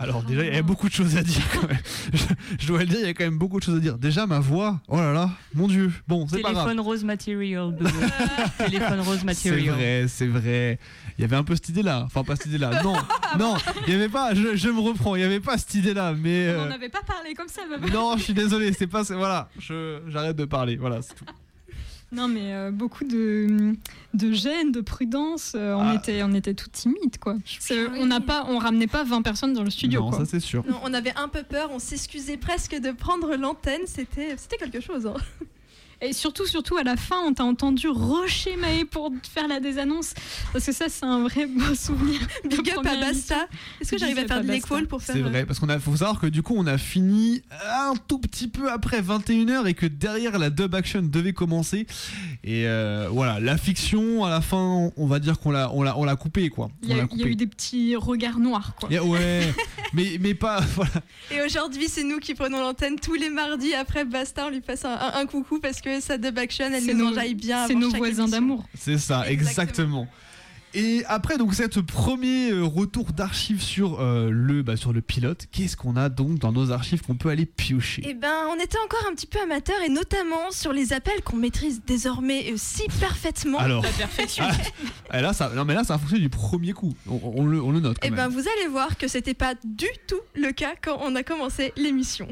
Alors 0.03 0.23
déjà, 0.23 0.43
il 0.43 0.53
y 0.53 0.57
a 0.57 0.61
beaucoup 0.61 0.87
de 0.89 0.93
choses 0.93 1.15
à 1.17 1.23
dire 1.23 1.41
quand 1.53 1.67
même. 1.67 1.77
Je, 2.13 2.23
je 2.59 2.67
dois 2.67 2.79
le 2.79 2.85
dire, 2.85 2.99
il 2.99 3.05
y 3.05 3.09
a 3.09 3.13
quand 3.13 3.23
même 3.23 3.37
beaucoup 3.37 3.57
de 3.59 3.63
choses 3.63 3.77
à 3.77 3.79
dire. 3.79 3.97
Déjà, 3.97 4.27
ma 4.27 4.39
voix, 4.39 4.81
oh 4.89 4.97
là 4.97 5.13
là, 5.13 5.29
mon 5.55 5.67
Dieu. 5.67 5.91
Bon, 6.07 6.27
c'est 6.27 6.41
pas 6.41 6.51
grave. 6.51 6.65
Téléphone 6.65 6.79
rose 6.85 7.03
material. 7.03 7.75
Téléphone 8.57 8.99
rose 9.01 9.19
C'est 9.19 9.25
material. 9.25 9.75
vrai, 9.75 10.05
c'est 10.07 10.27
vrai. 10.27 10.79
Il 11.17 11.21
y 11.21 11.25
avait 11.25 11.35
un 11.35 11.43
peu 11.43 11.55
cette 11.55 11.69
idée-là. 11.69 12.03
Enfin, 12.05 12.23
pas 12.23 12.35
cette 12.35 12.47
idée-là. 12.47 12.81
Non, 12.83 12.95
non, 13.39 13.55
il 13.87 13.93
y 13.93 13.95
avait 13.95 14.09
pas. 14.09 14.33
Je, 14.33 14.55
je 14.55 14.69
me 14.69 14.79
reprends. 14.79 15.15
Il 15.15 15.21
y 15.21 15.25
avait 15.25 15.39
pas 15.39 15.57
cette 15.57 15.73
idée-là, 15.75 16.13
mais. 16.13 16.47
On 16.49 16.61
euh, 16.61 16.65
n'en 16.69 16.75
avait 16.75 16.89
pas 16.89 17.01
parlé 17.05 17.33
comme 17.33 17.47
ça. 17.47 17.61
Non, 17.93 18.17
je 18.17 18.23
suis 18.23 18.33
désolé. 18.33 18.73
C'est 18.73 18.87
pas. 18.87 19.03
c'est- 19.03 19.15
Voilà, 19.15 19.49
je 19.59 19.99
j'arrête 20.07 20.35
de 20.35 20.45
parler. 20.45 20.75
Voilà, 20.75 21.01
c'est 21.01 21.13
tout. 21.15 21.25
Non, 22.13 22.27
mais 22.27 22.53
euh, 22.53 22.71
beaucoup 22.71 23.03
de, 23.03 23.73
de 24.13 24.31
gêne, 24.31 24.71
de 24.71 24.81
prudence. 24.81 25.53
euh, 25.55 25.73
on, 25.73 25.89
Ah. 25.89 25.95
était, 25.95 26.21
on 26.23 26.33
était 26.33 26.53
tout 26.53 26.69
timide, 26.71 27.17
quoi. 27.19 27.35
C'est- 27.59 27.87
On 27.99 28.05
n'a 28.05 28.19
pas, 28.21 28.45
on 28.49 28.59
ramenait 28.59 28.87
pas 28.87 29.03
20 29.03 29.21
personnes 29.23 29.53
dans 29.53 29.63
le 29.63 29.71
studio, 29.71 30.01
non, 30.01 30.09
quoi. 30.09 30.19
ça 30.19 30.25
c'est 30.25 30.39
sûr. 30.39 30.63
Non, 30.67 30.77
on 30.83 30.93
avait 30.93 31.13
un 31.15 31.27
peu 31.27 31.41
peur, 31.43 31.69
on 31.73 31.79
s'excusait 31.79 32.37
presque 32.37 32.75
de 32.79 32.91
prendre 32.91 33.35
l'antenne, 33.35 33.81
c'était 33.85 34.35
c'était 34.37 34.57
quelque 34.57 34.79
chose. 34.79 35.07
hein. 35.07 35.15
Et 36.03 36.11
surtout, 36.13 36.45
surtout 36.45 36.75
à 36.77 36.83
la 36.83 36.97
fin, 36.97 37.15
on 37.25 37.33
t'a 37.33 37.43
entendu 37.45 37.87
rocher 37.87 38.57
Maë 38.57 38.83
pour 38.85 39.09
faire 39.33 39.47
la 39.47 39.59
désannonce. 39.59 40.13
Parce 40.51 40.65
que 40.65 40.71
ça, 40.73 40.85
c'est 40.89 41.05
un 41.05 41.23
vrai 41.23 41.45
beau 41.45 41.73
souvenir. 41.75 42.19
Big 42.43 42.69
up 42.71 42.85
à 42.85 42.95
Basta. 42.97 43.47
Est-ce 43.79 43.91
que 43.91 43.97
j'arrive 43.97 44.17
à 44.19 44.25
faire 44.25 44.43
de 44.43 44.51
l'équal 44.51 44.85
pour 44.87 45.01
faire. 45.01 45.15
C'est 45.15 45.21
vrai, 45.21 45.45
parce 45.45 45.59
qu'on 45.59 45.69
a, 45.69 45.79
faut 45.79 45.95
savoir 45.95 46.19
que 46.19 46.27
du 46.27 46.43
coup, 46.43 46.55
on 46.57 46.67
a 46.67 46.77
fini 46.77 47.41
un 47.69 47.93
tout 48.07 48.19
petit 48.19 48.49
peu 48.49 48.69
après 48.69 49.01
21h 49.01 49.65
et 49.67 49.73
que 49.75 49.85
derrière 49.85 50.37
la 50.37 50.49
dub 50.49 50.75
action 50.75 51.01
devait 51.01 51.31
commencer. 51.33 51.87
Et 52.43 52.67
euh, 52.67 53.07
voilà, 53.09 53.39
la 53.39 53.55
fiction, 53.57 54.25
à 54.25 54.29
la 54.29 54.41
fin, 54.41 54.91
on 54.97 55.07
va 55.07 55.19
dire 55.19 55.39
qu'on 55.39 55.51
l'a, 55.51 55.71
on 55.73 55.83
l'a, 55.83 55.97
on 55.97 56.03
l'a 56.03 56.15
coupé 56.17 56.49
quoi. 56.49 56.69
Il 56.81 56.89
y, 56.89 56.99
a, 56.99 57.07
y 57.13 57.23
eu 57.23 57.35
des 57.35 57.47
petits 57.47 57.95
regards 57.95 58.39
noirs, 58.39 58.75
quoi. 58.77 58.89
Et 58.91 58.99
ouais, 58.99 59.53
mais, 59.93 60.17
mais 60.19 60.33
pas. 60.33 60.59
Voilà. 60.75 60.91
Et 61.31 61.41
aujourd'hui, 61.45 61.87
c'est 61.87 62.03
nous 62.03 62.17
qui 62.19 62.33
prenons 62.33 62.59
l'antenne 62.59 62.99
tous 62.99 63.13
les 63.13 63.29
mardis. 63.29 63.73
Après 63.73 64.03
Basta, 64.05 64.47
on 64.47 64.49
lui 64.49 64.59
passe 64.61 64.83
un, 64.85 64.91
un- 64.91 65.13
un 65.21 65.25
coucou 65.27 65.59
parce 65.59 65.79
que 65.81 65.92
sa 66.01 66.17
dub 66.17 66.37
action, 66.37 66.65
elle 66.71 66.81
C'est 66.83 66.93
nous 66.93 67.07
enjaille 67.07 67.35
bien. 67.35 67.67
C'est 67.67 67.75
nos 67.75 67.89
chaque 67.91 67.99
voisins 67.99 68.27
d'amour. 68.27 68.65
C'est 68.77 68.97
ça, 68.97 69.29
exactement. 69.29 70.07
Et 70.75 71.03
après 71.07 71.37
donc 71.37 71.53
cette 71.53 71.79
premier 71.81 72.49
euh, 72.49 72.63
retour 72.63 73.11
d'archives 73.13 73.61
sur 73.61 74.01
euh, 74.01 74.31
le 74.31 74.63
bah, 74.63 74.75
sur 74.75 74.91
le 74.91 75.01
pilote, 75.01 75.45
qu'est-ce 75.51 75.77
qu'on 75.77 75.95
a 75.95 76.09
donc 76.09 76.39
dans 76.39 76.51
nos 76.51 76.71
archives 76.71 77.03
qu'on 77.03 77.13
peut 77.15 77.29
aller 77.29 77.45
piocher? 77.45 78.01
Eh 78.03 78.15
ben, 78.15 78.47
on 78.49 78.55
était 78.55 78.79
encore 78.83 79.05
un 79.07 79.13
petit 79.13 79.27
peu 79.27 79.39
amateur 79.39 79.75
et 79.85 79.89
notamment 79.89 80.49
sur 80.49 80.73
les 80.73 80.91
appels 80.91 81.21
qu'on 81.23 81.37
maîtrise 81.37 81.83
désormais 81.85 82.51
euh, 82.51 82.55
si 82.57 82.87
parfaitement. 82.99 83.59
Alors, 83.59 83.85
Ah, 85.11 85.21
là 85.21 85.31
ça, 85.33 85.51
non 85.55 85.63
mais 85.63 85.75
là 85.75 85.83
ça 85.83 85.93
a 85.93 85.97
fonctionné 85.99 86.23
du 86.23 86.29
premier 86.29 86.73
coup. 86.73 86.95
On, 87.07 87.19
on 87.35 87.45
le, 87.45 87.61
on 87.61 87.71
le 87.71 87.79
note 87.79 87.97
quand 88.01 88.07
Eh 88.07 88.09
ben, 88.09 88.27
vous 88.27 88.39
allez 88.39 88.67
voir 88.71 88.97
que 88.97 89.07
c'était 89.07 89.35
pas 89.35 89.53
du 89.63 89.85
tout 90.07 90.21
le 90.33 90.53
cas 90.53 90.73
quand 90.83 90.97
on 91.03 91.15
a 91.15 91.21
commencé 91.21 91.71
l'émission. 91.77 92.27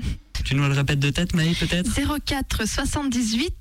Tu 0.51 0.57
nous 0.57 0.67
le 0.67 0.73
répètes 0.73 0.99
de 0.99 1.09
tête, 1.11 1.33
Maë, 1.33 1.55
peut-être 1.57 1.89
04 2.25 2.67
78 2.67 3.55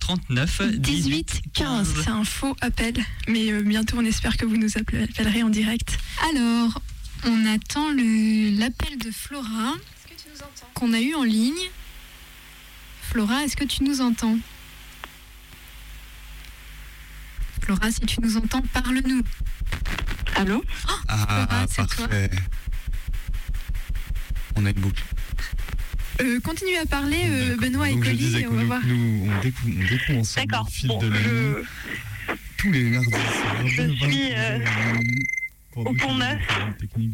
39 0.00 0.62
18 0.78 1.42
15. 1.52 1.94
C'est 2.02 2.10
un 2.10 2.24
faux 2.24 2.56
appel, 2.60 2.94
mais 3.28 3.52
euh, 3.52 3.62
bientôt 3.62 3.98
on 4.00 4.04
espère 4.04 4.36
que 4.36 4.44
vous 4.44 4.56
nous 4.56 4.76
appel- 4.76 5.04
appellerez 5.04 5.44
en 5.44 5.48
direct. 5.48 5.96
Alors, 6.28 6.82
on 7.24 7.46
attend 7.46 7.88
le- 7.92 8.58
l'appel 8.58 8.98
de 8.98 9.12
Flora 9.12 9.74
qu'on 10.74 10.92
a 10.92 11.00
eu 11.00 11.14
en 11.14 11.22
ligne. 11.22 11.54
Flora, 13.02 13.44
est-ce 13.44 13.56
que 13.56 13.62
tu 13.64 13.84
nous 13.84 14.00
entends? 14.00 14.36
Flora, 17.62 17.92
si 17.92 18.00
tu 18.00 18.20
nous 18.20 18.36
entends, 18.36 18.62
parle-nous. 18.72 19.22
Allô? 20.34 20.64
Ah, 21.06 21.26
Flora, 21.28 21.66
c'est 21.68 21.86
toi. 21.96 22.08
parfait. 22.08 22.30
On 24.56 24.66
a 24.66 24.70
une 24.70 24.80
boucle. 24.80 25.04
Euh, 26.20 26.40
continue 26.40 26.76
à 26.76 26.86
parler, 26.86 27.22
euh, 27.24 27.56
Benoît 27.56 27.90
et 27.90 27.98
je 28.00 28.10
disais 28.12 28.40
et 28.42 28.46
on 28.46 28.52
va 28.52 28.60
nous, 28.60 28.66
voir. 28.66 28.86
nous, 28.86 29.28
on 29.30 29.40
découvre, 29.40 29.74
on 29.76 29.84
découvre 29.84 30.18
ensemble 30.20 30.54
le 30.64 30.70
fil 30.70 30.98
de 31.00 31.06
la 31.08 31.20
nuit. 31.20 31.66
Tous 32.56 32.70
les 32.70 32.84
mardis. 32.84 33.10
Je 33.66 33.82
suis 33.88 34.30
23 34.30 34.32
euh, 34.38 34.58
au 35.76 35.94
pont 35.94 36.14
neuf, 36.14 36.40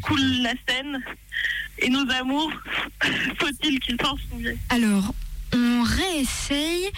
coule 0.03 0.41
la 0.43 0.53
Seine, 0.67 0.99
et 1.79 1.89
nos 1.89 2.09
amours, 2.11 2.51
faut-il 3.39 3.79
qu'ils 3.79 3.97
s'en 4.01 4.15
souviennent? 4.29 4.57
Alors, 4.69 5.13
on 5.53 5.83
réessaye. 5.83 6.89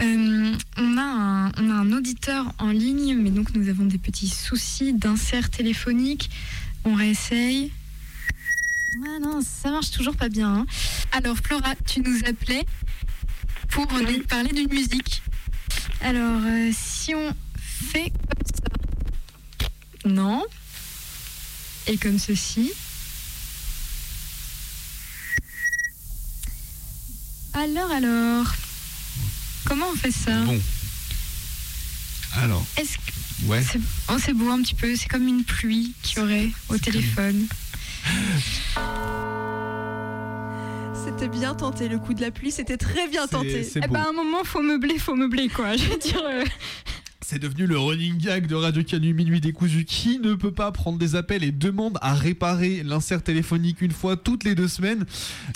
Euh, 0.00 0.54
on, 0.76 0.96
a 0.96 1.02
un, 1.02 1.52
on 1.58 1.70
a 1.70 1.74
un 1.74 1.92
auditeur 1.92 2.52
en 2.58 2.70
ligne, 2.70 3.16
mais 3.16 3.30
donc 3.30 3.52
nous 3.54 3.68
avons 3.68 3.84
des 3.84 3.98
petits 3.98 4.28
soucis 4.28 4.92
d'insert 4.92 5.50
téléphonique. 5.50 6.30
On 6.84 6.94
réessaye. 6.94 7.72
Ah 9.04 9.18
non, 9.20 9.40
ça 9.42 9.70
marche 9.70 9.90
toujours 9.90 10.16
pas 10.16 10.28
bien. 10.28 10.48
hein. 10.60 10.66
Alors, 11.12 11.36
Flora, 11.36 11.74
tu 11.86 12.00
nous 12.00 12.18
appelais 12.26 12.64
pour 13.68 13.86
nous 13.92 14.22
parler 14.24 14.50
d'une 14.52 14.68
musique. 14.72 15.22
Alors, 16.00 16.40
euh, 16.44 16.70
si 16.72 17.14
on 17.14 17.32
fait 17.56 18.10
comme 18.10 18.46
ça. 18.46 20.08
Non. 20.08 20.44
Et 21.86 21.96
comme 21.96 22.18
ceci. 22.18 22.72
Alors, 27.54 27.90
alors. 27.90 28.46
Comment 29.64 29.86
on 29.92 29.96
fait 29.96 30.12
ça? 30.12 30.40
Bon. 30.42 30.60
Alors, 32.36 32.64
Est-ce 32.76 32.96
que. 32.96 33.46
ouais. 33.46 33.62
C'est 33.62 33.80
oh, 34.10 34.16
c'est 34.22 34.32
beau 34.32 34.50
un 34.50 34.62
petit 34.62 34.74
peu, 34.74 34.94
c'est 34.96 35.08
comme 35.08 35.26
une 35.26 35.44
pluie 35.44 35.94
qu'il 36.02 36.18
y 36.18 36.20
aurait 36.20 36.50
au 36.68 36.78
téléphone. 36.78 37.46
C'était 40.94 41.28
bien 41.28 41.54
tenté, 41.54 41.88
le 41.88 41.98
coup 41.98 42.14
de 42.14 42.20
la 42.20 42.30
pluie, 42.30 42.50
c'était 42.50 42.76
très 42.76 43.08
bien 43.08 43.26
tenté. 43.26 43.64
c'est 43.64 43.80
Eh 43.84 43.88
ben, 43.88 44.00
à 44.00 44.08
un 44.10 44.12
moment, 44.12 44.44
faut 44.44 44.62
meubler, 44.62 44.98
faut 44.98 45.14
meubler, 45.16 45.48
quoi. 45.48 45.76
Je 45.76 45.84
veux 45.84 45.96
dire. 45.98 46.20
euh, 46.24 46.44
C'est 47.20 47.38
devenu 47.38 47.66
le 47.66 47.78
running 47.78 48.18
gag 48.18 48.46
de 48.46 48.54
Radio 48.54 48.82
Canu 48.84 49.14
Minuit 49.14 49.40
décousu. 49.40 49.84
Qui 49.84 50.18
ne 50.18 50.34
peut 50.34 50.52
pas 50.52 50.70
prendre 50.70 50.98
des 50.98 51.16
appels 51.16 51.42
et 51.44 51.50
demande 51.52 51.98
à 52.02 52.14
réparer 52.14 52.82
l'insert 52.84 53.22
téléphonique 53.22 53.80
une 53.82 53.90
fois 53.92 54.16
toutes 54.16 54.44
les 54.44 54.54
deux 54.54 54.68
semaines 54.68 55.04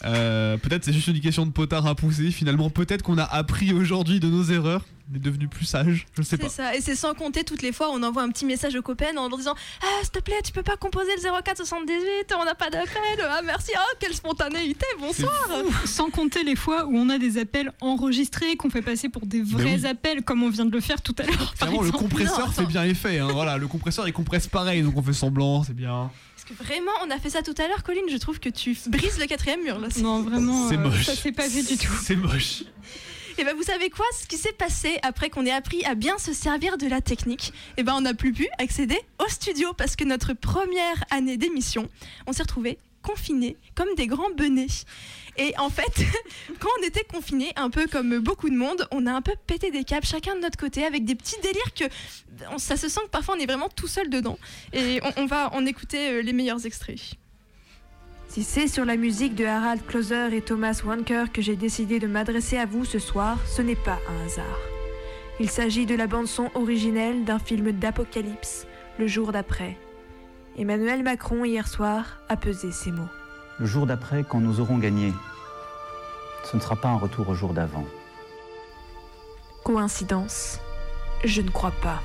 Euh, 0.04 0.56
Peut-être 0.56 0.84
c'est 0.84 0.92
juste 0.92 1.08
une 1.08 1.20
question 1.20 1.46
de 1.46 1.52
potard 1.52 1.86
à 1.86 1.94
pousser. 1.94 2.30
Finalement, 2.30 2.68
peut-être 2.70 3.02
qu'on 3.02 3.18
a 3.18 3.24
appris 3.24 3.72
aujourd'hui 3.72 4.20
de 4.20 4.28
nos 4.28 4.44
erreurs. 4.44 4.84
On 5.12 5.16
est 5.16 5.18
devenu 5.20 5.46
plus 5.48 5.66
sage, 5.66 6.06
je 6.16 6.22
sais 6.22 6.30
C'est 6.30 6.36
pas. 6.42 6.48
ça, 6.48 6.74
et 6.74 6.80
c'est 6.80 6.94
sans 6.96 7.12
compter 7.14 7.44
toutes 7.44 7.62
les 7.62 7.72
fois 7.72 7.90
où 7.90 7.92
on 7.92 8.02
envoie 8.02 8.22
un 8.22 8.30
petit 8.30 8.44
message 8.46 8.74
aux 8.76 8.82
copains 8.82 9.14
en 9.16 9.28
leur 9.28 9.36
disant 9.38 9.54
Ah, 9.82 9.86
s'il 10.02 10.10
te 10.10 10.20
plaît, 10.20 10.40
tu 10.44 10.52
peux 10.52 10.62
pas 10.62 10.76
composer 10.76 11.10
le 11.16 11.42
04 11.42 11.56
78, 11.58 12.34
on 12.40 12.44
n'a 12.44 12.54
pas 12.54 12.70
d'appel. 12.70 12.90
Ah, 13.28 13.40
merci, 13.44 13.70
oh, 13.76 13.94
quelle 14.00 14.14
spontanéité, 14.14 14.86
bonsoir. 14.98 15.32
Sans 15.84 16.08
compter 16.10 16.42
les 16.44 16.56
fois 16.56 16.86
où 16.86 16.96
on 16.96 17.08
a 17.10 17.18
des 17.18 17.38
appels 17.38 17.72
enregistrés 17.80 18.56
qu'on 18.56 18.70
fait 18.70 18.82
passer 18.82 19.08
pour 19.08 19.26
des 19.26 19.42
vrais 19.42 19.76
oui. 19.80 19.86
appels, 19.86 20.22
comme 20.22 20.42
on 20.42 20.48
vient 20.50 20.64
de 20.64 20.72
le 20.72 20.80
faire 20.80 21.02
tout 21.02 21.14
à 21.18 21.24
l'heure. 21.24 21.36
par 21.58 21.68
Clairement, 21.68 21.82
le 21.82 21.92
compresseur 21.92 22.46
Non, 22.46 22.52
fait 22.52 22.66
bien 22.66 22.84
effet. 22.84 23.18
hein, 23.18 23.28
Voilà, 23.32 23.58
le 23.58 23.68
compresseur 23.68 24.06
il 24.08 24.12
compresse 24.12 24.46
pareil, 24.46 24.82
donc 24.82 24.96
on 24.96 25.02
fait 25.02 25.12
semblant, 25.12 25.62
c'est 25.64 25.76
bien. 25.76 26.10
Parce 26.36 26.58
que 26.58 26.64
vraiment, 26.64 26.90
on 27.06 27.10
a 27.10 27.18
fait 27.18 27.30
ça 27.30 27.42
tout 27.42 27.54
à 27.62 27.68
l'heure, 27.68 27.82
Colline, 27.82 28.02
je 28.10 28.16
trouve 28.16 28.40
que 28.40 28.48
tu 28.48 28.76
brises 28.88 29.18
le 29.20 29.26
quatrième 29.26 29.62
mur 29.62 29.78
là. 29.78 29.88
Non, 30.00 30.22
vraiment, 30.22 30.68
C'est 30.68 30.76
euh, 30.76 30.78
moche. 30.78 31.04
ça 31.04 31.14
s'est 31.14 31.32
pas 31.32 31.46
vu 31.46 31.62
du 31.62 31.76
tout. 31.76 31.92
C'est 32.02 32.16
moche. 32.16 32.64
Et 33.38 33.44
ben 33.44 33.56
vous 33.56 33.62
savez 33.62 33.88
quoi 33.88 34.04
Ce 34.20 34.26
qui 34.26 34.36
s'est 34.36 34.52
passé 34.52 34.98
après 35.02 35.30
qu'on 35.30 35.46
ait 35.46 35.52
appris 35.52 35.84
à 35.84 35.94
bien 35.94 36.18
se 36.18 36.32
servir 36.32 36.76
de 36.76 36.86
la 36.86 37.00
technique, 37.00 37.52
et 37.76 37.82
ben 37.82 37.94
on 37.96 38.02
n'a 38.02 38.14
plus 38.14 38.32
pu 38.32 38.46
accéder 38.58 38.98
au 39.18 39.28
studio 39.28 39.72
parce 39.72 39.96
que 39.96 40.04
notre 40.04 40.34
première 40.34 41.04
année 41.10 41.38
d'émission, 41.38 41.88
on 42.26 42.32
s'est 42.32 42.42
retrouvés 42.42 42.78
confinés 43.02 43.56
comme 43.74 43.94
des 43.96 44.06
grands 44.06 44.30
benets. 44.36 44.84
Et 45.38 45.54
en 45.58 45.70
fait, 45.70 46.04
quand 46.60 46.68
on 46.80 46.86
était 46.86 47.04
confinés, 47.04 47.52
un 47.56 47.70
peu 47.70 47.86
comme 47.86 48.18
beaucoup 48.18 48.50
de 48.50 48.56
monde, 48.56 48.86
on 48.90 49.06
a 49.06 49.12
un 49.12 49.22
peu 49.22 49.32
pété 49.46 49.70
des 49.70 49.84
câbles 49.84 50.06
chacun 50.06 50.36
de 50.36 50.40
notre 50.40 50.58
côté 50.58 50.84
avec 50.84 51.04
des 51.04 51.14
petits 51.14 51.40
délires 51.42 51.74
que 51.74 51.84
ça 52.58 52.76
se 52.76 52.88
sent 52.88 53.00
que 53.04 53.10
parfois 53.10 53.36
on 53.36 53.40
est 53.40 53.46
vraiment 53.46 53.70
tout 53.70 53.88
seul 53.88 54.10
dedans. 54.10 54.38
Et 54.74 55.00
on, 55.16 55.22
on 55.22 55.26
va 55.26 55.52
en 55.54 55.64
écouter 55.64 56.10
euh, 56.10 56.22
les 56.22 56.34
meilleurs 56.34 56.66
extraits. 56.66 57.16
Si 58.32 58.44
c'est 58.44 58.66
sur 58.66 58.86
la 58.86 58.96
musique 58.96 59.34
de 59.34 59.44
Harald 59.44 59.84
Closer 59.84 60.34
et 60.34 60.40
Thomas 60.40 60.80
Wanker 60.86 61.32
que 61.32 61.42
j'ai 61.42 61.54
décidé 61.54 61.98
de 61.98 62.06
m'adresser 62.06 62.56
à 62.56 62.64
vous 62.64 62.86
ce 62.86 62.98
soir, 62.98 63.36
ce 63.44 63.60
n'est 63.60 63.76
pas 63.76 63.98
un 64.08 64.24
hasard. 64.24 64.58
Il 65.38 65.50
s'agit 65.50 65.84
de 65.84 65.94
la 65.94 66.06
bande-son 66.06 66.50
originelle 66.54 67.26
d'un 67.26 67.38
film 67.38 67.72
d'apocalypse, 67.72 68.66
Le 68.98 69.06
jour 69.06 69.32
d'après. 69.32 69.76
Emmanuel 70.56 71.02
Macron, 71.02 71.44
hier 71.44 71.68
soir, 71.68 72.22
a 72.30 72.38
pesé 72.38 72.72
ces 72.72 72.90
mots. 72.90 73.10
Le 73.58 73.66
jour 73.66 73.84
d'après, 73.84 74.24
quand 74.26 74.40
nous 74.40 74.60
aurons 74.60 74.78
gagné, 74.78 75.12
ce 76.50 76.56
ne 76.56 76.62
sera 76.62 76.76
pas 76.76 76.88
un 76.88 76.96
retour 76.96 77.28
au 77.28 77.34
jour 77.34 77.52
d'avant. 77.52 77.84
Coïncidence 79.62 80.58
Je 81.22 81.42
ne 81.42 81.50
crois 81.50 81.74
pas. 81.82 82.00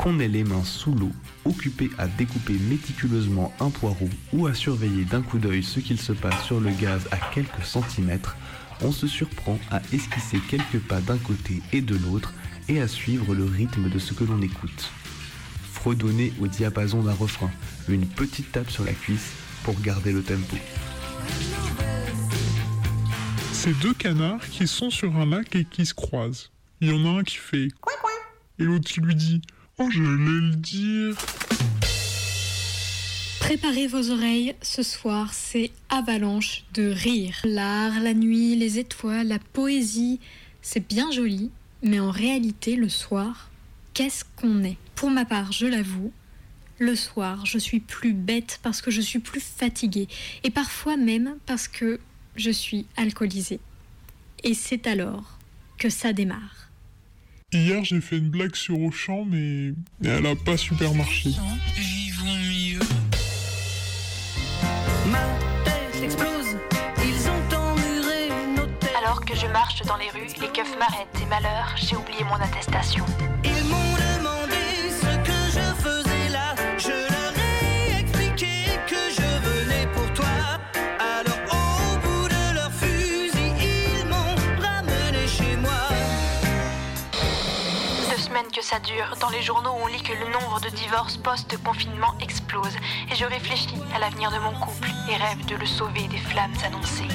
Qu'on 0.00 0.18
ait 0.18 0.28
les 0.28 0.44
mains 0.44 0.64
sous 0.64 0.94
l'eau, 0.94 1.12
occupé 1.44 1.90
à 1.98 2.08
découper 2.08 2.54
méticuleusement 2.54 3.52
un 3.60 3.68
poireau 3.68 4.08
ou 4.32 4.46
à 4.46 4.54
surveiller 4.54 5.04
d'un 5.04 5.20
coup 5.20 5.38
d'œil 5.38 5.62
ce 5.62 5.78
qu'il 5.78 6.00
se 6.00 6.12
passe 6.12 6.42
sur 6.46 6.58
le 6.58 6.70
gaz 6.70 7.06
à 7.10 7.18
quelques 7.18 7.62
centimètres, 7.64 8.34
on 8.80 8.92
se 8.92 9.06
surprend 9.06 9.58
à 9.70 9.82
esquisser 9.92 10.38
quelques 10.48 10.78
pas 10.78 11.02
d'un 11.02 11.18
côté 11.18 11.60
et 11.74 11.82
de 11.82 11.96
l'autre 11.96 12.32
et 12.70 12.80
à 12.80 12.88
suivre 12.88 13.34
le 13.34 13.44
rythme 13.44 13.90
de 13.90 13.98
ce 13.98 14.14
que 14.14 14.24
l'on 14.24 14.40
écoute. 14.40 14.90
Fredonner 15.70 16.32
au 16.40 16.46
diapason 16.46 17.02
d'un 17.02 17.12
refrain, 17.12 17.50
une 17.86 18.06
petite 18.06 18.52
tape 18.52 18.70
sur 18.70 18.86
la 18.86 18.94
cuisse 18.94 19.32
pour 19.64 19.78
garder 19.82 20.12
le 20.12 20.22
tempo. 20.22 20.56
C'est 23.52 23.78
deux 23.80 23.92
canards 23.92 24.48
qui 24.48 24.66
sont 24.66 24.88
sur 24.88 25.14
un 25.18 25.26
lac 25.26 25.54
et 25.54 25.66
qui 25.66 25.84
se 25.84 25.92
croisent. 25.92 26.50
Il 26.80 26.88
y 26.88 26.92
en 26.98 27.04
a 27.04 27.18
un 27.18 27.22
qui 27.22 27.36
fait 27.36 27.68
et 28.60 28.64
l'autre 28.64 28.88
qui 28.88 29.00
lui 29.00 29.14
dit 29.14 29.42
Oh, 29.82 29.88
j'allais 29.90 30.06
le 30.06 30.56
dire. 30.56 31.16
Préparez 33.40 33.86
vos 33.86 34.10
oreilles, 34.10 34.54
ce 34.60 34.82
soir 34.82 35.32
c'est 35.32 35.70
avalanche 35.88 36.64
de 36.74 36.90
rire. 36.90 37.34
L'art, 37.44 37.98
la 38.00 38.12
nuit, 38.12 38.56
les 38.56 38.78
étoiles, 38.78 39.28
la 39.28 39.38
poésie, 39.38 40.20
c'est 40.60 40.86
bien 40.86 41.10
joli, 41.10 41.50
mais 41.82 41.98
en 41.98 42.10
réalité 42.10 42.76
le 42.76 42.90
soir, 42.90 43.48
qu'est-ce 43.94 44.26
qu'on 44.36 44.64
est? 44.64 44.76
Pour 44.96 45.10
ma 45.10 45.24
part, 45.24 45.50
je 45.50 45.66
l'avoue, 45.66 46.12
le 46.78 46.94
soir, 46.94 47.46
je 47.46 47.56
suis 47.56 47.80
plus 47.80 48.12
bête 48.12 48.60
parce 48.62 48.82
que 48.82 48.90
je 48.90 49.00
suis 49.00 49.20
plus 49.20 49.40
fatiguée, 49.40 50.08
et 50.44 50.50
parfois 50.50 50.98
même 50.98 51.36
parce 51.46 51.68
que 51.68 52.00
je 52.36 52.50
suis 52.50 52.84
alcoolisée. 52.98 53.60
Et 54.44 54.52
c'est 54.52 54.86
alors 54.86 55.38
que 55.78 55.88
ça 55.88 56.12
démarre. 56.12 56.59
Hier, 57.52 57.82
j'ai 57.82 58.00
fait 58.00 58.18
une 58.18 58.30
blague 58.30 58.54
sur 58.54 58.80
Auchan, 58.80 59.24
mais 59.26 59.72
elle 60.04 60.24
a 60.24 60.36
pas 60.36 60.56
super 60.56 60.94
marché. 60.94 61.30
Alors 68.96 69.24
que 69.24 69.34
je 69.34 69.46
marche 69.48 69.82
dans 69.82 69.96
les 69.96 70.10
rues, 70.10 70.28
les 70.40 70.48
keufs 70.48 70.78
m'arrêtent 70.78 71.08
et 71.20 71.26
malheur, 71.26 71.74
j'ai 71.76 71.96
oublié 71.96 72.22
mon 72.22 72.34
attestation. 72.34 73.04
Que 88.52 88.64
ça 88.64 88.80
dure, 88.80 89.16
dans 89.20 89.30
les 89.30 89.42
journaux 89.42 89.70
on 89.80 89.86
lit 89.86 90.02
que 90.02 90.12
le 90.12 90.28
nombre 90.32 90.60
de 90.60 90.68
divorces 90.70 91.16
post-confinement 91.16 92.14
explose. 92.20 92.74
Et 93.10 93.14
je 93.14 93.24
réfléchis 93.24 93.76
à 93.94 94.00
l'avenir 94.00 94.32
de 94.32 94.38
mon 94.38 94.52
couple 94.58 94.88
et 95.08 95.16
rêve 95.16 95.46
de 95.46 95.54
le 95.54 95.66
sauver 95.66 96.08
des 96.08 96.18
flammes 96.18 96.52
annoncées. 96.64 97.06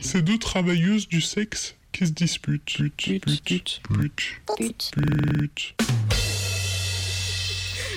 C'est 0.00 0.22
deux 0.22 0.38
travailleuses 0.38 1.06
du 1.06 1.20
sexe 1.20 1.76
qui 1.98 2.06
se 2.06 2.12
disputent. 2.12 2.64
Pute, 2.76 2.94
pute, 2.96 3.44
pute, 3.44 3.80
pute, 4.56 4.90
pute. 4.94 5.74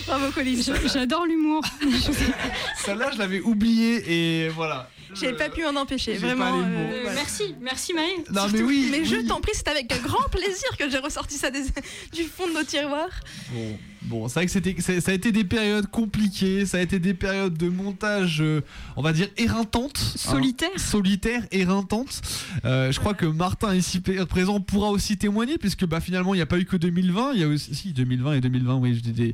Bravo 0.07 0.31
Colline. 0.31 0.61
J'adore 0.91 1.25
l'humour. 1.27 1.63
Celle-là, 2.83 3.11
je 3.13 3.19
l'avais 3.19 3.41
oubliée 3.41 4.45
et 4.45 4.49
voilà. 4.49 4.89
J'ai 5.13 5.33
pas 5.33 5.49
pu 5.49 5.61
m'en 5.63 5.79
empêcher, 5.81 6.13
vraiment. 6.17 6.57
voilà. 6.61 7.13
Merci, 7.13 7.55
merci 7.61 7.93
Maë. 7.93 8.23
Non, 8.31 8.47
mais 8.51 8.61
oui, 8.63 8.87
Mais 8.91 9.05
je 9.05 9.17
t'en 9.27 9.39
prie, 9.41 9.51
c'est 9.53 9.67
avec 9.67 9.91
un 9.93 9.97
grand 9.99 10.27
plaisir 10.29 10.69
que 10.79 10.89
j'ai 10.89 10.97
ressorti 10.97 11.35
ça 11.37 11.51
des- 11.51 11.63
du 12.13 12.23
fond 12.23 12.47
de 12.47 12.53
nos 12.53 12.63
tiroirs. 12.63 13.09
Bon, 13.51 13.77
bon 14.03 14.27
c'est 14.27 14.35
vrai 14.35 14.45
que 14.45 14.51
c'était, 14.51 14.75
ça 14.81 15.11
a 15.11 15.13
été 15.13 15.31
des 15.31 15.43
périodes 15.43 15.87
compliquées, 15.87 16.65
ça 16.65 16.77
a 16.77 16.81
été 16.81 16.99
des 16.99 17.13
périodes 17.13 17.57
de 17.57 17.69
montage, 17.69 18.41
euh, 18.41 18.61
on 18.95 19.01
va 19.01 19.13
dire 19.13 19.27
éreintantes. 19.37 19.97
Solitaire. 19.97 20.69
Hein, 20.73 20.79
solitaire, 20.79 21.43
éreintantes. 21.51 22.21
Euh, 22.65 22.91
je 22.91 22.99
crois 22.99 23.13
que 23.13 23.25
Martin 23.25 23.75
ici 23.75 24.01
présent 24.01 24.59
pourra 24.59 24.89
aussi 24.89 25.17
témoigner, 25.17 25.57
puisque 25.57 25.85
bah, 25.85 25.99
finalement 25.99 26.33
il 26.33 26.37
n'y 26.37 26.43
a 26.43 26.47
pas 26.47 26.59
eu 26.59 26.65
que 26.65 26.77
2020, 26.77 27.33
il 27.33 27.39
y 27.39 27.43
a 27.43 27.47
aussi 27.47 27.75
si, 27.75 27.93
2020 27.93 28.33
et 28.33 28.41
2020, 28.41 28.75
oui, 28.75 28.95
je, 28.95 28.99
dis 29.01 29.11
des- 29.11 29.33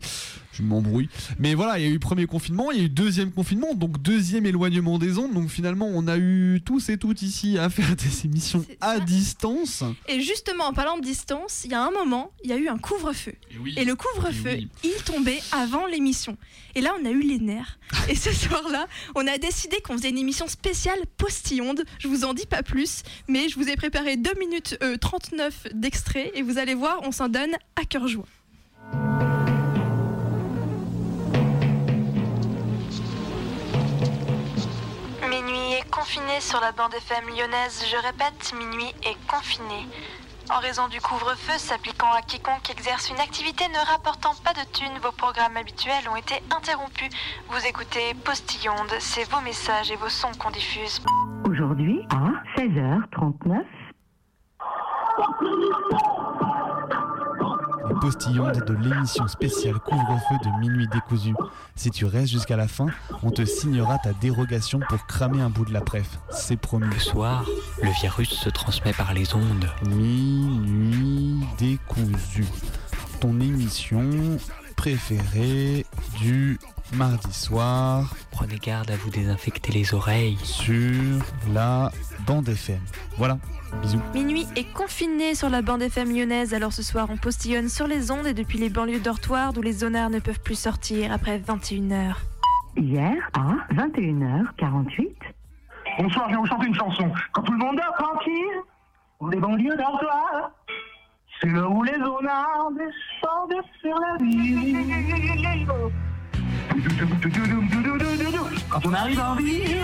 je 0.53 0.63
m'embrouille. 0.63 1.09
Mais 1.39 1.53
voilà, 1.53 1.80
il 1.80 1.86
y 1.86 1.88
a 1.88 1.91
eu 1.91 1.99
premier 1.99 2.26
confinement, 2.26 2.72
il 2.72 2.78
y 2.78 2.82
a 2.82 2.86
eu 2.86 2.89
deuxième 2.89 3.32
confinement, 3.32 3.74
donc 3.74 4.01
deuxième 4.01 4.45
éloignement 4.45 4.97
des 4.97 5.18
ondes, 5.18 5.34
donc 5.34 5.49
finalement 5.49 5.88
on 5.88 6.07
a 6.07 6.18
eu 6.18 6.61
tous 6.65 6.89
et 6.89 6.97
toutes 6.97 7.22
ici 7.22 7.57
à 7.57 7.70
faire 7.70 7.95
des 7.95 8.26
émissions 8.26 8.65
à 8.82 8.99
distance. 8.99 9.84
Et 10.07 10.22
justement, 10.22 10.65
en 10.65 10.74
parlant 10.74 10.97
de 10.97 11.03
distance, 11.03 11.63
il 11.65 11.72
y 11.72 11.74
a 11.74 11.84
un 11.84 11.91
moment, 11.91 12.32
il 12.43 12.49
y 12.49 12.53
a 12.53 12.57
eu 12.57 12.68
un 12.68 12.78
couvre-feu. 12.78 13.34
Et, 13.76 13.86
le 13.86 13.95
couvre-feu, 13.95 14.57
il 14.84 15.03
tombait 15.03 15.41
avant 15.51 15.86
l'émission. 15.86 16.38
Et 16.76 16.82
là, 16.82 16.93
on 16.99 17.05
a 17.05 17.10
eu 17.10 17.22
les 17.22 17.39
nerfs. 17.39 17.80
Et 18.10 18.16
ce 18.16 18.32
soir-là, 18.47 18.88
on 19.16 19.26
a 19.28 19.38
décidé 19.38 19.82
qu'on 19.82 19.93
faisait 19.97 20.10
une 20.10 20.18
émission 20.18 20.47
spéciale 20.47 20.99
postillonde. 21.18 21.84
Je 21.99 22.08
vous 22.08 22.24
en 22.24 22.34
dis 22.34 22.45
pas 22.45 22.64
plus, 22.64 23.03
mais 23.28 23.49
je 23.49 23.55
vous 23.55 23.70
ai 23.70 23.76
préparé 23.76 24.18
2 24.18 24.34
minutes 24.39 24.78
euh, 24.84 24.97
39 24.97 25.68
d'extrait. 25.74 26.32
Et 26.36 26.41
vous 26.41 26.58
allez 26.58 26.76
voir, 26.76 26.99
on 27.03 27.12
s'en 27.12 27.30
donne 27.30 27.55
à 27.76 27.86
cœur 27.86 28.08
joie. 28.08 28.26
Minuit 35.30 35.74
est 35.74 35.89
confiné 35.89 36.39
sur 36.39 36.60
la 36.60 36.72
bande 36.72 36.93
FM 36.93 37.28
lyonnaise. 37.30 37.84
Je 37.89 37.97
répète, 38.05 38.53
minuit 38.58 38.93
est 39.03 39.18
confiné. 39.28 39.88
En 40.50 40.60
raison 40.60 40.88
du 40.88 41.02
couvre-feu 41.02 41.58
s'appliquant 41.58 42.12
à 42.14 42.22
quiconque 42.22 42.70
exerce 42.70 43.10
une 43.10 43.20
activité 43.20 43.66
ne 43.68 43.91
rapportant 43.91 44.34
pas 44.45 44.54
de 44.54 44.66
thunes, 44.72 44.98
vos 45.04 45.12
programmes 45.12 45.58
habituels 45.58 46.08
ont 46.10 46.16
été 46.16 46.36
interrompus. 46.56 47.10
Vous 47.50 47.66
écoutez 47.68 48.14
Postillonde, 48.24 48.93
c'est 49.00 49.30
vos 49.30 49.41
messages 49.41 49.91
et 49.91 49.98
vos 49.98 50.10
sons 50.10 50.32
qu'on 50.39 50.52
diffuse. 50.52 51.02
Aujourd'hui, 51.45 52.00
à 52.12 52.60
16h39, 52.60 53.66
les 57.98 58.02
postillonnes 58.02 58.60
de 58.66 58.74
l'émission 58.74 59.28
spéciale 59.28 59.80
couvre-feu 59.80 60.36
de 60.43 60.60
minuit 60.60 60.88
décousu. 60.88 61.34
Si 61.76 61.89
tu 61.89 62.06
restes 62.06 62.32
jusqu'à 62.32 62.56
la 62.56 62.68
fin, 62.68 62.88
on 63.24 63.32
te 63.32 63.45
signera 63.45 63.98
ta 63.98 64.14
dérogation 64.14 64.80
pour 64.88 65.06
cramer 65.08 65.41
un 65.41 65.50
bout 65.50 65.66
de 65.66 65.74
la 65.74 65.82
préf. 65.82 66.20
C'est 66.30 66.58
promis. 66.58 66.88
Le 66.88 67.00
soir, 67.00 67.45
le 67.82 67.89
virus 68.02 68.30
se 68.30 68.50
transmet 68.50 68.93
par 68.93 69.14
les 69.14 69.34
ondes. 69.34 69.70
Minuit 69.88 71.45
décousu. 71.58 72.45
Ton 73.20 73.39
émission 73.39 74.38
préférée 74.78 75.86
du 76.20 76.58
mardi 76.94 77.34
soir 77.34 78.14
Prenez 78.32 78.58
garde 78.58 78.90
à 78.92 78.96
vous 78.96 79.10
désinfecter 79.10 79.74
les 79.74 79.94
oreilles. 79.94 80.38
sur 80.44 81.20
la 81.52 81.92
bande 82.26 82.48
FM. 82.48 82.80
Voilà, 83.18 83.38
bisous. 83.82 84.00
Minuit 84.14 84.48
est 84.56 84.72
confiné 84.74 85.36
sur 85.36 85.50
la 85.50 85.62
bande 85.62 85.82
FM 85.82 86.16
lyonnaise, 86.16 86.54
alors 86.54 86.72
ce 86.72 86.84
soir 86.84 87.08
on 87.10 87.18
postillonne 87.18 87.68
sur 87.68 87.88
les 87.88 88.12
ondes 88.12 88.28
et 88.28 88.34
depuis 88.34 88.60
les 88.60 88.70
banlieues 88.70 89.00
dortoirs 89.02 89.52
d'où 89.52 89.62
les 89.62 89.74
zonards 89.74 90.10
ne 90.12 90.20
peuvent 90.20 90.40
plus 90.42 90.58
sortir 90.60 91.12
après 91.12 91.40
21h. 91.40 92.14
Hier 92.78 93.14
à 93.34 93.74
21h48. 93.74 95.08
Bonsoir, 96.00 96.30
je 96.30 96.36
vais 96.36 96.40
vous 96.40 96.46
chanter 96.46 96.68
une 96.68 96.76
chanson. 96.76 97.12
Quand 97.34 97.42
tout 97.42 97.52
le 97.52 97.58
monde 97.58 97.76
dort 97.76 97.96
tranquille, 97.98 98.62
on 99.20 99.32
est 99.32 99.38
banlieues 99.40 99.76
dortoirs, 99.76 100.52
c'est 101.42 101.50
là 101.50 101.68
où 101.68 101.84
les 101.84 101.94
zonards 101.94 102.72
descendent 102.72 103.64
sur 103.82 103.96
la 104.00 104.18
ville. 104.24 104.78
Quand 108.70 108.86
on 108.86 108.94
arrive 108.94 109.20
en 109.20 109.36
ville, 109.36 109.78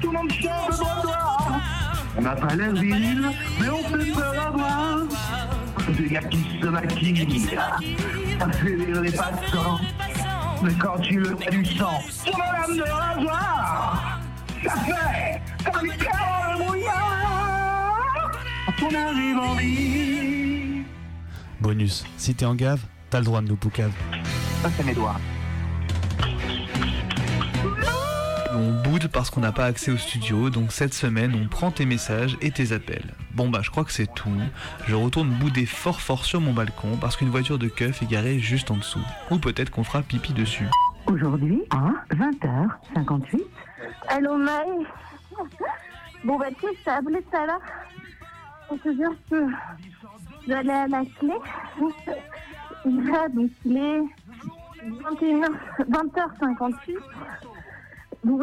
tout 0.00 0.10
le 0.10 0.18
monde 0.18 0.32
chante 0.32 0.78
dortoir. 0.78 1.60
On 2.18 2.22
n'a 2.22 2.34
pas 2.34 2.54
l'air 2.54 2.72
ville, 2.72 3.30
mais 3.60 3.68
on 3.68 3.82
fait 3.84 4.12
peur 4.12 4.46
à 4.46 4.50
voir. 4.50 4.98
Des 5.96 6.08
gars 6.08 6.22
qui 6.22 6.60
se 6.60 6.66
maquillent, 6.66 7.48
ça 8.38 8.48
fait 8.50 8.76
les 8.76 9.12
passants. 9.12 9.80
Mais 10.62 10.72
quand 10.74 10.98
tu 10.98 11.20
le 11.20 11.36
fais 11.36 11.50
du 11.50 11.64
sang 11.64 12.00
sur 12.08 12.36
la 12.36 12.60
lame 12.60 12.76
de 12.76 12.82
rasoir, 12.82 14.20
ça 14.64 14.74
fait 14.76 15.70
comme 15.70 15.88
terre 15.88 16.56
de 16.58 16.64
brouillard. 16.64 18.30
Quand 18.66 18.86
on 18.86 18.94
arrive 18.94 19.38
en 19.38 19.54
ville. 19.54 20.29
Bonus, 21.60 22.06
si 22.16 22.34
t'es 22.34 22.46
en 22.46 22.54
gave, 22.54 22.80
t'as 23.10 23.18
le 23.18 23.26
droit 23.26 23.42
de 23.42 23.48
nous 23.48 23.56
poucave. 23.56 23.92
Ça, 24.62 24.70
c'est 24.70 24.84
mes 24.84 24.94
doigts. 24.94 25.16
On 28.52 28.82
boude 28.82 29.08
parce 29.08 29.30
qu'on 29.30 29.40
n'a 29.40 29.52
pas 29.52 29.66
accès 29.66 29.90
au 29.90 29.96
studio, 29.96 30.48
donc 30.48 30.72
cette 30.72 30.94
semaine 30.94 31.34
on 31.34 31.48
prend 31.48 31.70
tes 31.70 31.84
messages 31.84 32.36
et 32.40 32.50
tes 32.50 32.72
appels. 32.72 33.14
Bon 33.34 33.48
bah 33.48 33.60
je 33.62 33.70
crois 33.70 33.84
que 33.84 33.92
c'est 33.92 34.12
tout. 34.12 34.30
Je 34.88 34.94
retourne 34.94 35.30
bouder 35.30 35.66
fort 35.66 36.00
fort 36.00 36.24
sur 36.24 36.40
mon 36.40 36.52
balcon 36.52 36.96
parce 37.00 37.16
qu'une 37.16 37.28
voiture 37.28 37.58
de 37.58 37.68
keuf 37.68 38.02
est 38.02 38.06
garée 38.06 38.38
juste 38.40 38.70
en 38.70 38.76
dessous. 38.76 39.04
Ou 39.30 39.38
peut-être 39.38 39.70
qu'on 39.70 39.84
fera 39.84 40.02
pipi 40.02 40.32
dessus. 40.32 40.66
Aujourd'hui 41.06 41.62
à 41.70 41.92
20h58. 42.14 43.40
Allô 44.08 44.36
Maë 44.36 44.86
Bon 46.24 46.38
bah 46.38 46.46
tu 46.58 46.66
sais, 46.66 46.72
je 46.78 46.84
t'ai 46.84 46.90
appelé 46.90 47.22
tout 47.22 47.36
à 47.36 47.46
l'heure 47.46 47.60
pour 48.68 48.80
te 48.80 48.88
dire 48.88 49.10
que 49.30 49.46
j'allais 50.50 50.72
à 50.72 50.88
la 50.88 51.02
clé. 51.18 51.34
Là, 52.84 53.28
donc 53.34 53.50
il 53.64 53.76
est 53.76 54.00
21h, 54.82 55.48
20h58. 55.88 56.96
Donc, 58.24 58.42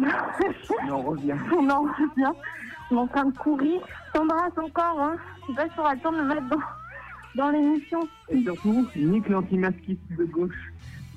on 0.90 1.02
revient. 1.02 1.36
on 1.56 1.70
en 1.70 1.82
revient. 1.82 2.32
On 2.90 2.96
est 2.96 3.00
en 3.00 3.08
train 3.08 3.26
de 3.26 3.38
courir. 3.38 3.82
Je 4.08 4.14
t'embrasse 4.14 4.58
encore. 4.58 5.02
Hein. 5.02 5.18
Je 5.42 5.48
sais 5.48 5.54
pas 5.56 5.68
si 5.68 5.74
tu 5.74 5.80
auras 5.82 5.94
le 5.96 6.00
temps 6.00 6.14
de 6.14 6.18
me 6.20 6.24
mettre 6.24 6.48
dans, 6.48 6.62
dans 7.36 7.50
l'émission. 7.50 8.08
Et 8.30 8.42
surtout, 8.42 8.88
nique 8.96 9.28
l'antimasquisme 9.28 10.16
de 10.18 10.24
gauche. 10.24 10.72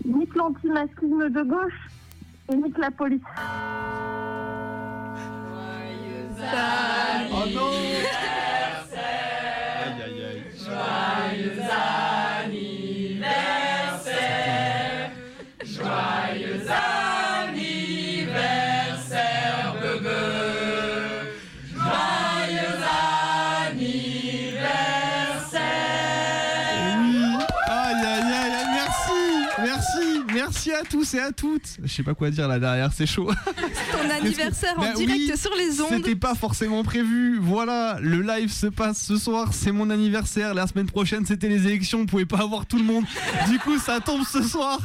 Nique 0.04 0.34
l'antimasquisme 0.34 1.30
de 1.30 1.42
gauche 1.42 1.88
et 2.52 2.56
nique 2.56 2.76
la 2.76 2.90
police. 2.90 3.22
Oh 7.32 7.46
non. 7.54 8.39
Joyeux 10.70 11.58
anniversaire. 13.66 15.10
Joyeux 15.64 16.62
anniversaire, 18.30 19.74
bébé 19.82 20.22
Joyeux 21.74 22.78
anniversaire. 23.70 24.70
Oui. 27.00 27.44
Aïe 27.66 28.04
aïe 28.04 28.32
aïe, 28.32 28.66
merci. 28.72 29.20
Merci. 29.58 30.06
Merci 30.32 30.72
à 30.72 30.82
tous 30.84 31.14
et 31.14 31.20
à 31.20 31.32
toutes. 31.32 31.78
Je 31.82 31.88
sais 31.88 32.04
pas 32.04 32.14
quoi 32.14 32.30
dire 32.30 32.46
là 32.46 32.60
derrière, 32.60 32.92
c'est 32.92 33.06
chaud. 33.06 33.32
Ton 34.02 34.10
anniversaire 34.10 34.74
en 34.76 34.80
Bah 34.82 34.92
direct 34.94 35.18
oui, 35.18 35.32
sur 35.38 35.54
les 35.56 35.80
ondes. 35.80 35.88
C'était 35.90 36.14
pas 36.16 36.34
forcément 36.34 36.82
prévu. 36.82 37.38
Voilà, 37.40 37.98
le 38.00 38.20
live 38.22 38.50
se 38.50 38.66
passe 38.66 39.02
ce 39.02 39.16
soir, 39.16 39.52
c'est 39.52 39.72
mon 39.72 39.90
anniversaire. 39.90 40.54
La 40.54 40.66
semaine 40.66 40.86
prochaine, 40.86 41.24
c'était 41.26 41.48
les 41.48 41.66
élections, 41.66 42.00
on 42.00 42.06
pouvait 42.06 42.26
pas 42.26 42.38
avoir 42.38 42.66
tout 42.66 42.78
le 42.78 42.84
monde. 42.84 43.04
Du 43.50 43.58
coup, 43.58 43.78
ça 43.78 44.00
tombe 44.00 44.22
ce 44.24 44.42
soir. 44.42 44.78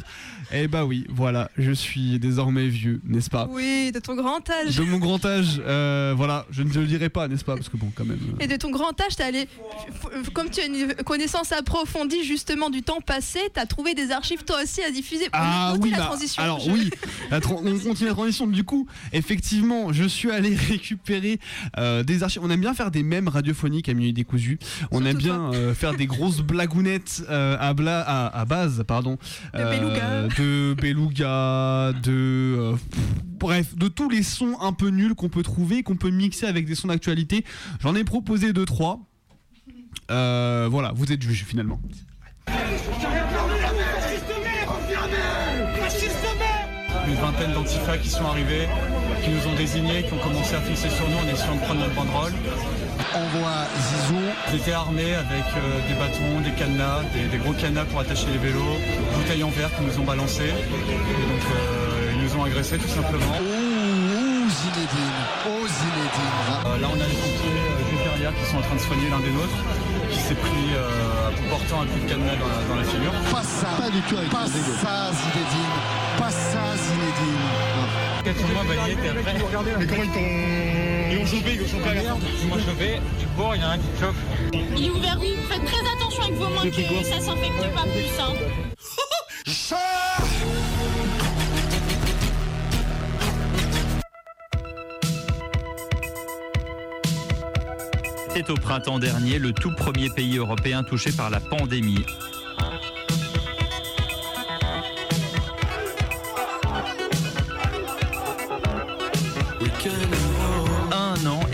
Eh 0.54 0.68
bah 0.68 0.86
oui, 0.86 1.06
voilà, 1.10 1.50
je 1.58 1.72
suis 1.72 2.20
désormais 2.20 2.68
vieux, 2.68 3.02
n'est-ce 3.04 3.32
pas? 3.32 3.48
Oui, 3.50 3.92
de 3.92 4.00
ton 4.00 4.14
grand 4.16 4.48
âge. 4.50 4.76
De 4.76 4.84
mon 4.84 5.00
grand 5.00 5.24
âge, 5.26 5.60
euh, 5.66 6.14
voilà, 6.16 6.46
je 6.52 6.62
ne 6.62 6.70
te 6.72 6.78
le 6.78 6.86
dirai 6.86 7.10
pas, 7.10 7.28
n'est-ce 7.28 7.44
pas? 7.44 7.56
Parce 7.56 7.68
que 7.68 7.78
bon, 7.78 7.92
quand 7.96 8.06
même. 8.06 8.20
euh, 8.40 8.44
Et 8.44 8.48
de 8.48 8.56
ton 8.56 8.70
grand 8.70 8.92
âge, 9.02 9.16
t'es 9.16 9.24
allé, 9.24 9.48
comme 10.34 10.50
tu 10.52 10.60
as 10.62 10.66
une 10.68 10.94
connaissance 11.04 11.52
approfondie 11.52 12.24
justement 12.24 12.70
du 12.70 12.84
temps 12.84 13.02
passé, 13.02 13.40
t'as 13.54 13.66
trouvé 13.66 13.96
des 13.96 14.12
archives 14.12 14.44
toi 14.44 14.58
aussi 14.64 14.84
à 14.84 14.92
diffuser. 14.92 15.26
On 15.26 15.30
Ah 15.34 15.70
continue 15.74 15.84
oui, 15.86 15.92
la 15.92 15.98
bah, 15.98 16.06
transition. 16.06 16.44
alors 16.44 16.60
Je- 16.60 16.70
oui, 16.72 16.90
la 17.32 17.38
on 17.38 17.40
continue 17.80 18.08
la 18.10 18.14
transition. 18.14 18.46
Du 18.48 18.64
coup, 18.64 18.88
effectivement, 19.14 19.92
je 19.94 20.04
suis 20.06 20.32
allé 20.32 20.56
récupérer 20.70 21.40
euh, 21.78 22.04
des 22.04 22.24
archives. 22.24 22.42
On 22.44 22.50
aime 22.50 22.62
bien 22.62 22.74
faire 22.74 22.92
des 22.92 23.04
mèmes 23.04 23.28
radiophoniques 23.28 23.90
à 23.90 23.94
minuit 23.94 24.14
décousu. 24.14 24.60
On 24.92 25.06
aime 25.06 25.18
bien 25.18 25.52
euh, 25.54 25.74
faire 25.74 25.94
des 25.96 26.06
grosses 26.08 26.42
blagounettes 26.42 27.24
euh, 27.30 27.58
à, 27.60 27.74
bla- 27.74 28.02
à, 28.02 28.28
à 28.40 28.46
base, 28.46 28.84
pardon, 28.88 29.18
euh, 29.56 29.78
beluga. 29.78 30.28
de 30.38 30.74
beluga, 30.74 31.94
de 32.04 32.12
euh, 32.58 32.72
pff, 32.74 33.04
bref, 33.40 33.76
de 33.76 33.88
tous 33.88 34.10
les 34.10 34.24
sons 34.24 34.58
un 34.62 34.74
peu 34.74 34.90
nuls 34.90 35.16
qu'on 35.16 35.30
peut 35.30 35.44
trouver, 35.44 35.84
qu'on 35.84 35.96
peut 35.98 36.10
mixer 36.10 36.46
avec 36.46 36.66
des 36.66 36.76
sons 36.76 36.88
d'actualité. 36.88 37.44
J'en 37.82 37.96
ai 37.96 38.04
proposé 38.04 38.54
deux 38.54 38.66
trois. 38.66 39.00
Euh, 40.12 40.68
voilà, 40.70 40.92
vous 40.96 41.12
êtes 41.12 41.22
juge 41.22 41.46
finalement. 41.48 41.80
une 47.08 47.16
vingtaine 47.16 47.54
d'antifas 47.54 47.98
qui 47.98 48.10
sont 48.10 48.26
arrivés, 48.26 48.68
qui 49.26 49.32
nous 49.32 49.48
ont 49.52 49.56
désignés, 49.56 50.04
qui 50.04 50.14
ont 50.14 50.22
commencé 50.22 50.54
à 50.56 50.62
fixer 50.62 50.90
sur 50.90 51.10
nous 51.10 51.18
en 51.18 51.28
essayant 51.34 51.56
de 51.56 51.62
prendre 51.66 51.80
notre 51.82 51.96
banderole. 51.96 52.34
On 53.16 53.26
voit 53.40 53.66
Zizou. 53.82 54.22
Ils 54.54 54.58
étaient 54.58 54.72
armés 54.72 55.16
avec 55.16 55.46
euh, 55.58 55.82
des 55.90 55.96
bâtons, 55.98 56.42
des 56.44 56.52
cadenas, 56.52 57.02
des, 57.14 57.26
des 57.26 57.38
gros 57.38 57.54
cadenas 57.54 57.86
pour 57.86 58.00
attacher 58.02 58.28
les 58.32 58.38
vélos, 58.38 58.78
bouteilles 59.16 59.44
en 59.44 59.50
verre 59.50 59.74
qu'ils 59.76 59.88
nous 59.88 59.98
ont 60.00 60.06
balancées. 60.06 60.54
Et 60.54 61.16
donc 61.26 61.46
euh, 61.50 62.14
ils 62.14 62.22
nous 62.22 62.40
ont 62.40 62.44
agressés 62.44 62.78
tout 62.78 62.88
simplement. 62.88 63.34
Oh 63.42 64.46
Zinedine, 64.46 65.20
oh 65.50 65.66
Zinedine. 65.66 66.82
là 66.82 66.88
on 66.94 67.02
a 67.02 67.08
les 67.10 67.18
pompiers 67.18 67.50
euh, 67.50 67.90
juste 67.90 68.04
derrière 68.06 68.34
qui 68.38 68.46
sont 68.46 68.58
en 68.58 68.62
train 68.62 68.76
de 68.76 68.82
soigner 68.82 69.10
l'un 69.10 69.20
des 69.26 69.32
nôtres, 69.32 69.58
qui 70.12 70.20
s'est 70.20 70.36
pris 70.36 70.70
euh, 70.78 71.50
portant 71.50 71.82
un 71.82 71.88
coup 71.88 71.98
de 71.98 72.08
cadenas 72.08 72.38
dans 72.38 72.48
la, 72.48 72.62
dans 72.70 72.76
la 72.76 72.84
figure. 72.86 73.12
Pas 73.34 73.42
ça, 73.42 73.74
pas 73.82 73.90
du 73.90 74.02
tout 74.02 74.18
avec 74.18 74.30
pas 74.30 74.46
ça 74.46 75.10
Zinedine. 75.18 76.05
Moi 78.26 78.64
balayé, 78.68 78.96
t'es 78.96 79.10
après. 79.10 79.34
Mais 79.78 79.86
comment 79.86 80.04
ils 80.04 80.10
t'ont. 80.10 80.20
Ils 81.12 81.18
ont 81.20 81.26
chopé, 81.26 81.54
ils 81.54 81.62
ont 81.62 81.68
chopé 81.68 81.90
à 81.90 81.94
merde. 81.94 82.20
Ils 82.42 82.48
m'ont 82.48 82.56
chopé, 82.58 83.00
du 83.20 83.28
coup, 83.28 83.44
il 83.54 83.62
y 83.62 83.64
en 83.64 83.68
a 83.68 83.72
un 83.74 83.78
qui 83.78 83.88
te 83.88 84.00
chope. 84.00 84.16
Il 84.76 84.86
est 84.86 84.90
ouvert 84.90 85.18
où 85.20 85.48
Faites 85.48 85.66
très 85.66 85.82
attention 85.96 86.24
avec 86.24 86.36
vos 86.36 86.50
mains 86.50 86.64
que 86.64 87.04
ça 87.06 87.20
s'infecte 87.20 87.74
pas 87.74 87.84
plus. 87.84 88.20
Hein. 88.20 88.34
C'était 98.34 98.52
au 98.52 98.56
printemps 98.56 99.00
dernier 99.00 99.40
le 99.40 99.54
tout 99.54 99.72
premier 99.72 100.10
pays 100.10 100.38
européen 100.38 100.84
touché 100.84 101.12
par 101.12 101.30
la 101.30 101.40
pandémie. 101.40 102.06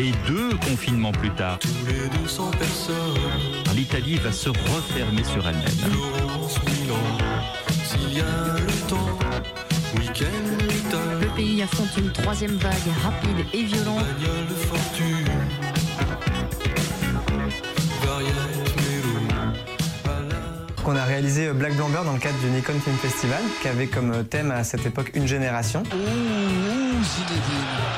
Et 0.01 0.11
deux 0.27 0.55
confinements 0.57 1.11
plus 1.11 1.29
tard, 1.31 1.59
l'Italie 3.75 4.15
va 4.15 4.31
se 4.31 4.49
refermer 4.49 5.23
sur 5.23 5.47
elle-même. 5.47 5.63
S'il 7.83 8.13
y 8.13 8.21
a 8.21 8.55
le 8.57 8.89
temps, 8.89 9.19
week-end, 9.95 11.19
Le 11.21 11.35
pays 11.35 11.61
affronte 11.61 11.95
une 11.97 12.11
troisième 12.11 12.55
vague 12.57 12.73
rapide 13.03 13.45
et 13.53 13.63
violente. 13.63 14.05
qu'on 20.83 20.95
a 20.95 21.03
réalisé 21.03 21.47
euh, 21.47 21.53
Black 21.53 21.75
Blamber 21.75 21.99
dans 22.05 22.13
le 22.13 22.19
cadre 22.19 22.39
du 22.39 22.47
Nikon 22.47 22.73
Film 22.79 22.95
Festival, 22.97 23.41
qui 23.61 23.67
avait 23.67 23.85
comme 23.85 24.11
euh, 24.11 24.23
thème 24.23 24.49
à 24.51 24.63
cette 24.63 24.83
époque 24.85 25.11
une 25.13 25.27
génération. 25.27 25.83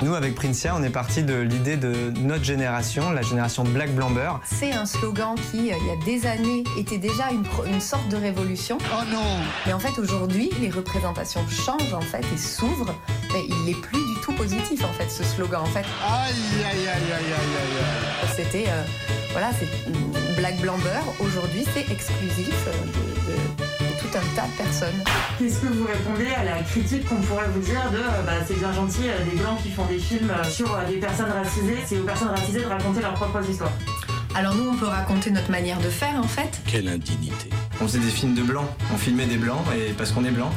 Nous, 0.04 0.16
avec 0.16 0.36
Princia, 0.36 0.76
on 0.76 0.84
est 0.84 0.89
parti 0.89 1.24
de 1.24 1.34
l'idée 1.36 1.78
de 1.78 2.12
notre 2.20 2.43
génération, 2.43 3.12
la 3.12 3.22
génération 3.22 3.64
Black 3.64 3.95
Blamber. 3.95 4.32
C'est 4.43 4.74
un 4.74 4.86
slogan 4.86 5.36
qui, 5.49 5.72
euh, 5.72 5.76
il 5.80 5.88
y 5.88 5.91
a 5.91 6.06
des 6.06 6.28
années, 6.28 6.64
était 6.78 6.97
déjà 6.97 7.30
une, 7.32 7.80
sorte 7.80 8.10
de 8.10 8.18
révolution. 8.18 8.78
Oh 8.93 9.04
non 9.10 9.24
Mais 9.66 9.72
en 9.72 9.80
fait, 9.80 9.97
aujourd'hui, 9.99 10.49
les 10.60 10.70
représentations 10.70 11.41
changent 11.47 11.93
en 11.93 12.01
fait 12.01 12.24
et 12.34 12.38
s'ouvrent. 12.38 12.93
Mais 13.32 13.45
il 13.47 13.64
n'est 13.66 13.80
plus 13.80 13.97
du 14.06 14.20
tout 14.22 14.34
positif 14.34 14.84
en 14.84 14.91
fait, 14.91 15.10
ce 15.10 15.24
slogan. 15.24 15.62
En 15.62 15.66
fait, 15.68 15.86
Aïe, 16.06 16.34
aïe, 16.66 16.66
aïe, 16.66 16.88
aïe, 16.88 17.14
aïe, 17.14 17.34
aïe, 17.34 17.78
aïe. 18.24 18.30
c'était, 18.36 18.66
euh, 18.68 18.84
voilà, 19.32 19.51
c'est 19.58 19.70
Black 20.36 20.60
Blamber. 20.60 20.99
Aujourd'hui, 21.22 21.66
c'est 21.74 21.89
exclusif 21.89 22.54
euh, 22.68 22.72
de, 22.88 23.32
de- 23.32 23.64
de 23.64 23.72
tout 24.04 24.18
un 24.18 24.36
tas 24.36 24.47
de 24.47 24.58
personnes. 24.58 25.04
Qu'est-ce 25.39 25.60
que 25.62 25.68
vous 25.68 25.86
répondez 25.86 26.28
à 26.36 26.43
la 26.43 26.62
critique 26.64 27.08
qu'on 27.08 27.22
pourrait 27.22 27.47
vous 27.54 27.62
dire 27.62 27.89
de 27.91 27.97
euh, 27.97 28.24
bah, 28.26 28.34
c'est 28.45 28.60
bien 28.60 28.74
gentil 28.74 29.08
euh, 29.08 29.24
des 29.24 29.38
blancs 29.38 29.62
qui 29.62 29.72
font 29.72 29.86
des 29.86 29.99
films 29.99 30.30
euh, 30.30 30.43
sur 30.43 30.78
des 30.88 30.97
personnes 30.97 31.32
racisées, 31.32 31.78
c'est 31.86 31.99
aux 31.99 32.04
personnes 32.04 32.30
racisées 32.30 32.62
de 32.62 32.68
raconter 32.68 33.01
leurs 33.01 33.14
propres 33.14 33.47
histoires 33.49 33.72
Alors 34.36 34.56
nous, 34.56 34.70
on 34.70 34.76
peut 34.76 34.88
raconter 34.88 35.32
notre 35.32 35.51
manière 35.51 35.80
de 35.80 35.89
faire 35.89 36.16
en 36.16 36.28
fait. 36.28 36.62
Quelle 36.68 36.88
indignité. 36.88 37.49
On 37.82 37.88
faisait 37.88 37.99
des 37.99 38.12
films 38.12 38.36
de 38.36 38.43
blancs, 38.43 38.68
on 38.93 38.97
filmait 38.97 39.26
des 39.26 39.38
blancs, 39.38 39.64
et 39.76 39.93
parce 39.93 40.12
qu'on 40.12 40.26
est 40.26 40.32
blanc. 40.32 40.51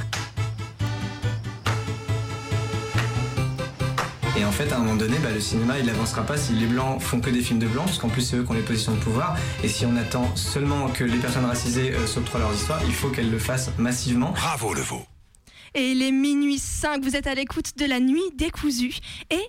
Et 4.38 4.44
en 4.44 4.52
fait, 4.52 4.70
à 4.70 4.76
un 4.76 4.80
moment 4.80 4.96
donné, 4.96 5.16
bah, 5.22 5.30
le 5.32 5.40
cinéma, 5.40 5.78
il 5.78 5.86
n'avancera 5.86 6.22
pas 6.22 6.36
si 6.36 6.52
les 6.52 6.66
blancs 6.66 7.00
font 7.00 7.20
que 7.20 7.30
des 7.30 7.40
films 7.40 7.58
de 7.58 7.66
blancs, 7.66 7.86
parce 7.86 7.98
qu'en 7.98 8.10
plus, 8.10 8.20
c'est 8.20 8.36
eux 8.36 8.42
qui 8.42 8.50
ont 8.50 8.54
les 8.54 8.60
positions 8.60 8.92
de 8.92 8.98
pouvoir. 8.98 9.36
Et 9.64 9.68
si 9.68 9.86
on 9.86 9.96
attend 9.96 10.36
seulement 10.36 10.88
que 10.88 11.04
les 11.04 11.16
personnes 11.16 11.46
racisées 11.46 11.92
euh, 11.92 12.06
s'octroient 12.06 12.40
leurs 12.40 12.54
histoires, 12.54 12.80
il 12.84 12.92
faut 12.92 13.08
qu'elles 13.08 13.30
le 13.30 13.38
fassent 13.38 13.70
massivement. 13.78 14.32
Bravo, 14.32 14.74
le 14.74 14.82
veau. 14.82 15.06
Et 15.74 15.92
il 15.92 16.02
est 16.02 16.12
minuit 16.12 16.58
5, 16.58 17.02
vous 17.02 17.16
êtes 17.16 17.26
à 17.26 17.34
l'écoute 17.34 17.78
de 17.78 17.86
la 17.86 17.98
nuit 17.98 18.22
décousue. 18.34 18.98
Et 19.30 19.40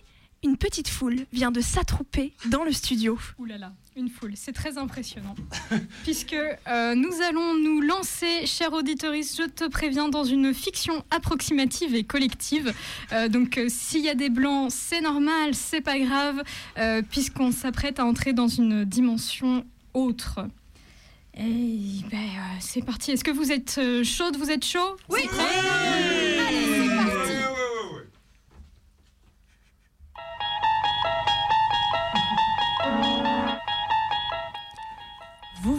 une 0.48 0.58
petite 0.58 0.88
foule 0.88 1.26
vient 1.34 1.52
de 1.52 1.62
s'attrouper 1.62 2.34
dans 2.50 2.64
le 2.64 2.72
studio. 2.72 3.20
Ouh 3.38 3.46
là 3.46 3.58
là, 3.58 3.74
une 3.96 4.10
foule, 4.10 4.34
c'est 4.36 4.54
très 4.54 4.78
impressionnant. 4.78 5.36
Puisque 6.04 6.34
euh, 6.34 6.96
nous 6.96 7.22
allons 7.28 7.56
nous 7.56 7.82
lancer, 7.82 8.46
cher 8.46 8.72
auditoris, 8.74 9.36
je 9.38 9.44
te 9.44 9.68
préviens, 9.68 10.08
dans 10.10 10.24
une 10.24 10.54
fiction 10.54 11.04
approximative 11.12 11.96
et 11.96 12.04
collective. 12.04 12.74
Euh, 13.12 13.28
donc 13.28 13.58
euh, 13.58 13.68
s'il 13.70 14.04
y 14.04 14.10
a 14.10 14.16
des 14.16 14.30
blancs, 14.30 14.72
c'est 14.72 15.02
normal, 15.02 15.54
c'est 15.54 15.82
pas 15.82 16.00
grave, 16.00 16.44
euh, 16.78 17.02
puisqu'on 17.02 17.52
s'apprête 17.52 18.00
à 18.00 18.06
entrer 18.06 18.34
dans 18.34 18.48
une 18.48 18.86
dimension 18.86 19.66
autre. 19.94 20.48
Et 21.40 22.02
ben, 22.10 22.18
euh, 22.18 22.58
c'est 22.60 22.84
parti. 22.84 23.12
Est-ce 23.12 23.24
que 23.24 23.32
vous 23.32 23.52
êtes 23.52 23.76
euh, 23.78 24.04
chaude 24.04 24.38
Vous 24.38 24.50
êtes 24.50 24.66
chaud 24.66 24.98
Oui 25.10 25.22
Allez, 25.38 26.77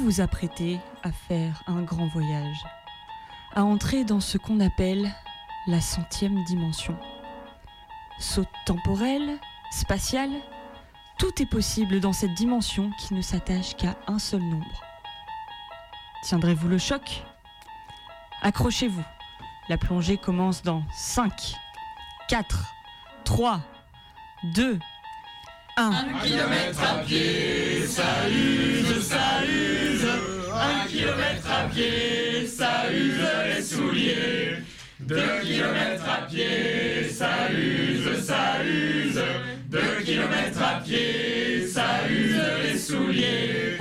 Vous 0.09 0.23
apprêtez 0.23 0.81
à 1.03 1.13
faire 1.13 1.63
un 1.67 1.83
grand 1.83 2.07
voyage, 2.07 2.65
à 3.55 3.63
entrer 3.63 4.05
dans 4.05 4.21
ce 4.21 4.39
qu'on 4.39 4.59
appelle 4.59 5.15
la 5.67 5.83
centième 5.83 6.43
dimension. 6.45 6.97
Saut 8.19 8.47
temporel, 8.65 9.39
spatial, 9.71 10.31
tout 11.19 11.43
est 11.43 11.51
possible 11.51 12.01
dans 12.01 12.15
cette 12.15 12.33
dimension 12.33 12.91
qui 12.99 13.13
ne 13.13 13.21
s'attache 13.21 13.77
qu'à 13.77 13.97
un 14.07 14.19
seul 14.19 14.41
nombre. 14.41 14.83
Tiendrez-vous 16.23 16.69
le 16.69 16.79
choc? 16.79 17.23
Accrochez-vous. 18.41 19.05
La 19.69 19.77
plongée 19.77 20.17
commence 20.17 20.63
dans 20.63 20.85
5, 20.95 21.55
4, 22.31 22.65
3, 23.25 23.61
2, 24.55 24.79
1. 25.79 25.93
Un 25.93 26.27
kilomètre 26.27 26.83
à 26.83 26.99
pied, 27.05 27.87
ça 27.87 28.29
use, 28.29 29.01
ça 29.01 29.45
use. 29.47 30.09
Un 30.53 30.89
kilomètre 30.89 31.47
à 31.49 31.69
pied, 31.69 32.49
ça 32.49 32.91
use 32.91 33.23
les 33.55 33.63
souliers. 33.63 34.57
Deux 34.99 35.41
kilomètres 35.45 36.05
à 36.09 36.27
pied, 36.27 37.09
ça 37.09 37.49
use, 37.53 38.25
ça 38.25 38.65
use. 38.65 39.23
Deux 39.67 40.03
kilomètres 40.05 40.61
à 40.61 40.81
pied, 40.81 41.65
ça 41.69 42.09
use 42.11 42.43
les 42.65 42.77
souliers. 42.77 43.79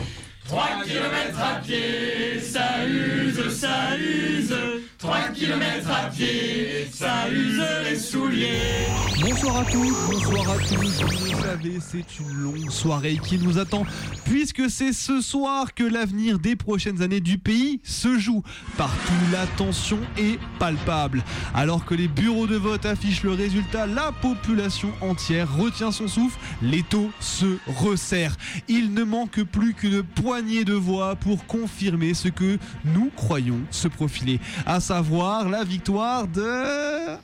Trois 0.47 0.83
kilomètres 0.85 1.41
à 1.41 1.59
pied, 1.61 2.39
ça 2.39 2.85
use, 2.85 3.59
ça 3.59 3.97
use. 3.97 4.53
Trois 4.97 5.29
kilomètres 5.31 5.91
à 5.91 6.09
pied, 6.09 6.87
ça 6.91 7.29
use 7.29 7.61
les 7.87 7.99
souliers. 7.99 8.87
Bonsoir 9.21 9.57
à 9.57 9.65
tous, 9.65 9.95
bonsoir 10.09 10.49
à 10.49 10.57
tous. 10.57 11.03
Vous 11.03 11.25
le 11.25 11.41
savez, 11.43 11.77
c'est 11.79 12.19
une 12.19 12.33
longue 12.33 12.71
soirée 12.71 13.19
qui 13.23 13.37
nous 13.37 13.59
attend, 13.59 13.85
puisque 14.25 14.71
c'est 14.71 14.93
ce 14.93 15.21
soir 15.21 15.75
que 15.75 15.83
l'avenir 15.83 16.39
des 16.39 16.55
prochaines 16.55 17.03
années 17.03 17.19
du 17.19 17.37
pays 17.37 17.79
se 17.83 18.17
joue. 18.17 18.41
Partout, 18.75 19.13
la 19.31 19.45
tension 19.55 19.99
est 20.17 20.39
palpable. 20.57 21.23
Alors 21.53 21.85
que 21.85 21.93
les 21.93 22.07
bureaux 22.07 22.47
de 22.47 22.55
vote 22.55 22.87
affichent 22.87 23.23
le 23.23 23.33
résultat, 23.33 23.85
la 23.85 24.11
population 24.11 24.91
entière 25.01 25.55
retient 25.57 25.91
son 25.91 26.07
souffle, 26.07 26.39
l'étau 26.63 27.11
se 27.19 27.57
resserre. 27.67 28.35
Il 28.67 28.93
ne 28.95 29.03
manque 29.03 29.43
plus 29.43 29.75
qu'une 29.75 30.01
poignée 30.01 30.65
de 30.65 30.73
voix 30.73 31.15
pour 31.15 31.45
confirmer 31.45 32.15
ce 32.15 32.29
que 32.29 32.57
nous 32.83 33.11
croyons 33.15 33.59
se 33.69 33.87
profiler, 33.87 34.39
savoir 34.87 35.49
la 35.49 35.65
victoire 35.65 36.25
de... 36.29 37.17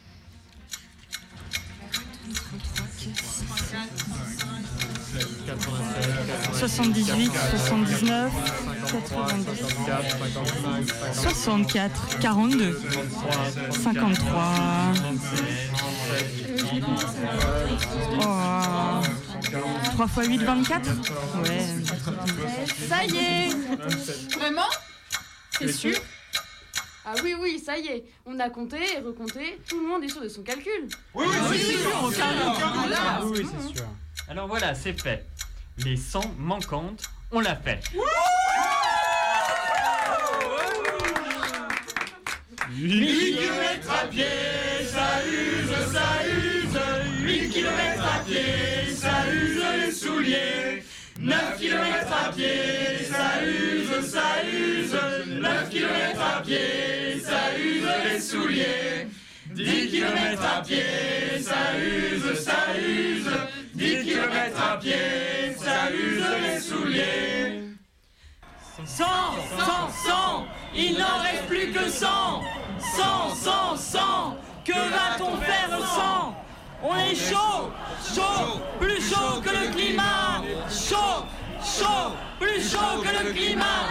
78, 6.51 7.31
79, 7.51 8.31
64, 11.13 12.19
42, 12.19 12.81
53. 13.71 14.43
Oh. 18.19 18.25
3 19.93 20.05
x 20.05 20.27
8, 20.27 20.37
24 20.43 20.89
Ouais. 21.43 21.65
Ça 22.89 23.05
y 23.05 23.17
est 23.17 23.49
Vraiment? 24.37 24.61
C'est 25.59 25.71
sûr? 25.71 25.95
Ah 27.05 27.15
oui, 27.21 27.35
oui, 27.39 27.61
ça 27.63 27.77
y 27.77 27.87
est. 27.87 28.05
On 28.25 28.39
a 28.39 28.49
compté 28.49 28.77
et 28.95 28.99
recompté. 28.99 29.59
Tout 29.67 29.81
le 29.81 29.87
monde 29.87 30.03
est 30.03 30.09
sûr 30.09 30.21
de 30.21 30.29
son 30.29 30.41
calcul. 30.41 30.87
Oui, 31.13 31.25
oui, 31.27 31.35
oui, 31.49 31.57
c'est 31.59 31.77
sûr, 31.77 32.03
aucun 32.03 32.31
doute, 32.31 32.63
oui. 32.63 32.93
Ah 32.95 33.19
oui, 33.25 33.45
c'est 33.45 33.75
sûr. 33.75 33.85
Alors 34.29 34.47
voilà, 34.47 34.73
c'est 34.73 34.93
fait. 34.93 35.25
Les 35.79 35.97
100 35.97 36.35
manquantes, 36.37 37.03
on 37.31 37.41
l'a 37.41 37.55
fait. 37.57 37.81
8 42.71 43.35
km 43.35 43.91
à 43.91 44.07
pied, 44.07 44.25
ça 44.85 45.25
use, 45.27 45.91
ça 45.91 46.25
use. 46.25 46.79
8 47.21 47.49
km 47.49 48.03
à 48.03 48.19
pied, 48.23 48.95
ça 48.95 49.29
use 49.29 49.61
les 49.85 49.91
souliers. 49.91 50.72
9 51.23 51.57
km 51.57 52.11
à 52.11 52.31
pied, 52.33 53.05
ça 53.09 53.41
use, 53.45 54.05
ça 54.09 54.43
use. 54.43 54.93
9 55.39 55.69
km 55.69 56.21
à 56.21 56.41
pied, 56.41 57.21
ça 57.23 57.57
use 57.57 57.87
les 58.11 58.19
souliers. 58.19 59.07
10 59.51 59.89
km 59.89 60.43
à 60.43 60.61
pied, 60.61 60.83
ça 61.41 61.79
use, 61.79 62.39
ça 62.39 62.77
use. 62.77 63.29
10 63.73 64.03
km 64.03 64.73
à 64.73 64.77
pied, 64.77 65.55
ça 65.57 65.89
use 65.93 66.25
les 66.43 66.59
souliers. 66.59 67.61
100, 68.83 69.05
100, 69.05 70.09
100, 70.09 70.45
il 70.75 70.97
n'en 70.97 71.19
reste 71.23 71.45
plus 71.47 71.71
que 71.71 71.89
100. 71.89 72.07
100, 72.97 73.35
100, 73.35 73.77
100, 73.77 74.37
que 74.65 74.73
va-t-on 74.73 75.37
faire 75.37 75.69
au 75.79 75.83
100 75.83 76.42
On 76.85 76.97
est 76.97 77.15
chaud, 77.15 77.71
chaud, 78.13 78.59
plus 78.77 79.01
chaud 79.01 79.39
que 79.41 79.49
le 79.49 79.71
climat. 79.71 80.43
Chaud, 80.69 81.23
chaud, 81.63 82.11
plus 82.37 82.69
chaud 82.69 83.01
que 83.01 83.23
le 83.23 83.31
climat. 83.31 83.87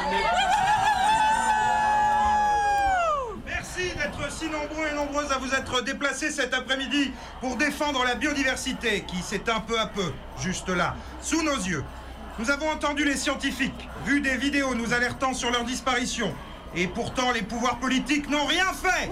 Merci 3.47 3.95
d'être 3.97 4.31
si 4.31 4.45
nombreux 4.45 4.89
et 4.91 4.95
nombreuses 4.95 5.33
à 5.33 5.39
vous 5.39 5.55
être 5.55 5.81
déplacés 5.81 6.31
cet 6.31 6.53
après-midi 6.53 7.13
pour 7.41 7.57
défendre 7.57 8.05
la 8.05 8.15
biodiversité 8.15 9.05
qui 9.07 9.23
s'éteint 9.23 9.61
peu 9.61 9.81
à 9.81 9.87
peu, 9.87 10.13
juste 10.39 10.69
là, 10.69 10.95
sous 11.23 11.43
nos 11.43 11.57
yeux. 11.57 11.85
Nous 12.39 12.51
avons 12.51 12.69
entendu 12.69 13.07
les 13.07 13.17
scientifiques, 13.17 13.89
vu 14.05 14.21
des 14.21 14.37
vidéos 14.37 14.75
nous 14.75 14.93
alertant 14.93 15.33
sur 15.33 15.51
leur 15.51 15.65
disparition. 15.65 16.35
Et 16.77 16.89
pourtant, 16.89 17.31
les 17.33 17.43
pouvoirs 17.43 17.79
politiques 17.79 18.29
n'ont 18.29 18.45
rien 18.45 18.71
fait 18.75 19.09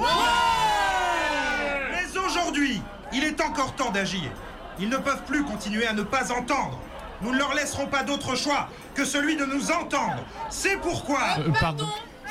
Mais 1.91 2.19
aujourd'hui, 2.19 2.83
il 3.13 3.25
est 3.25 3.41
encore 3.41 3.75
temps 3.75 3.91
d'agir. 3.91 4.31
Ils 4.79 4.89
ne 4.89 4.97
peuvent 4.97 5.23
plus 5.25 5.45
continuer 5.45 5.87
à 5.87 5.93
ne 5.93 6.03
pas 6.03 6.33
entendre. 6.33 6.79
Nous 7.23 7.33
ne 7.33 7.39
leur 7.39 7.55
laisserons 7.55 7.87
pas 7.87 8.03
d'autre 8.03 8.35
choix 8.35 8.69
que 8.95 9.05
celui 9.05 9.37
de 9.37 9.45
nous 9.45 9.71
entendre. 9.71 10.25
C'est 10.49 10.77
pourquoi... 10.79 11.21
Euh, 11.39 11.53
pardon. 11.61 11.87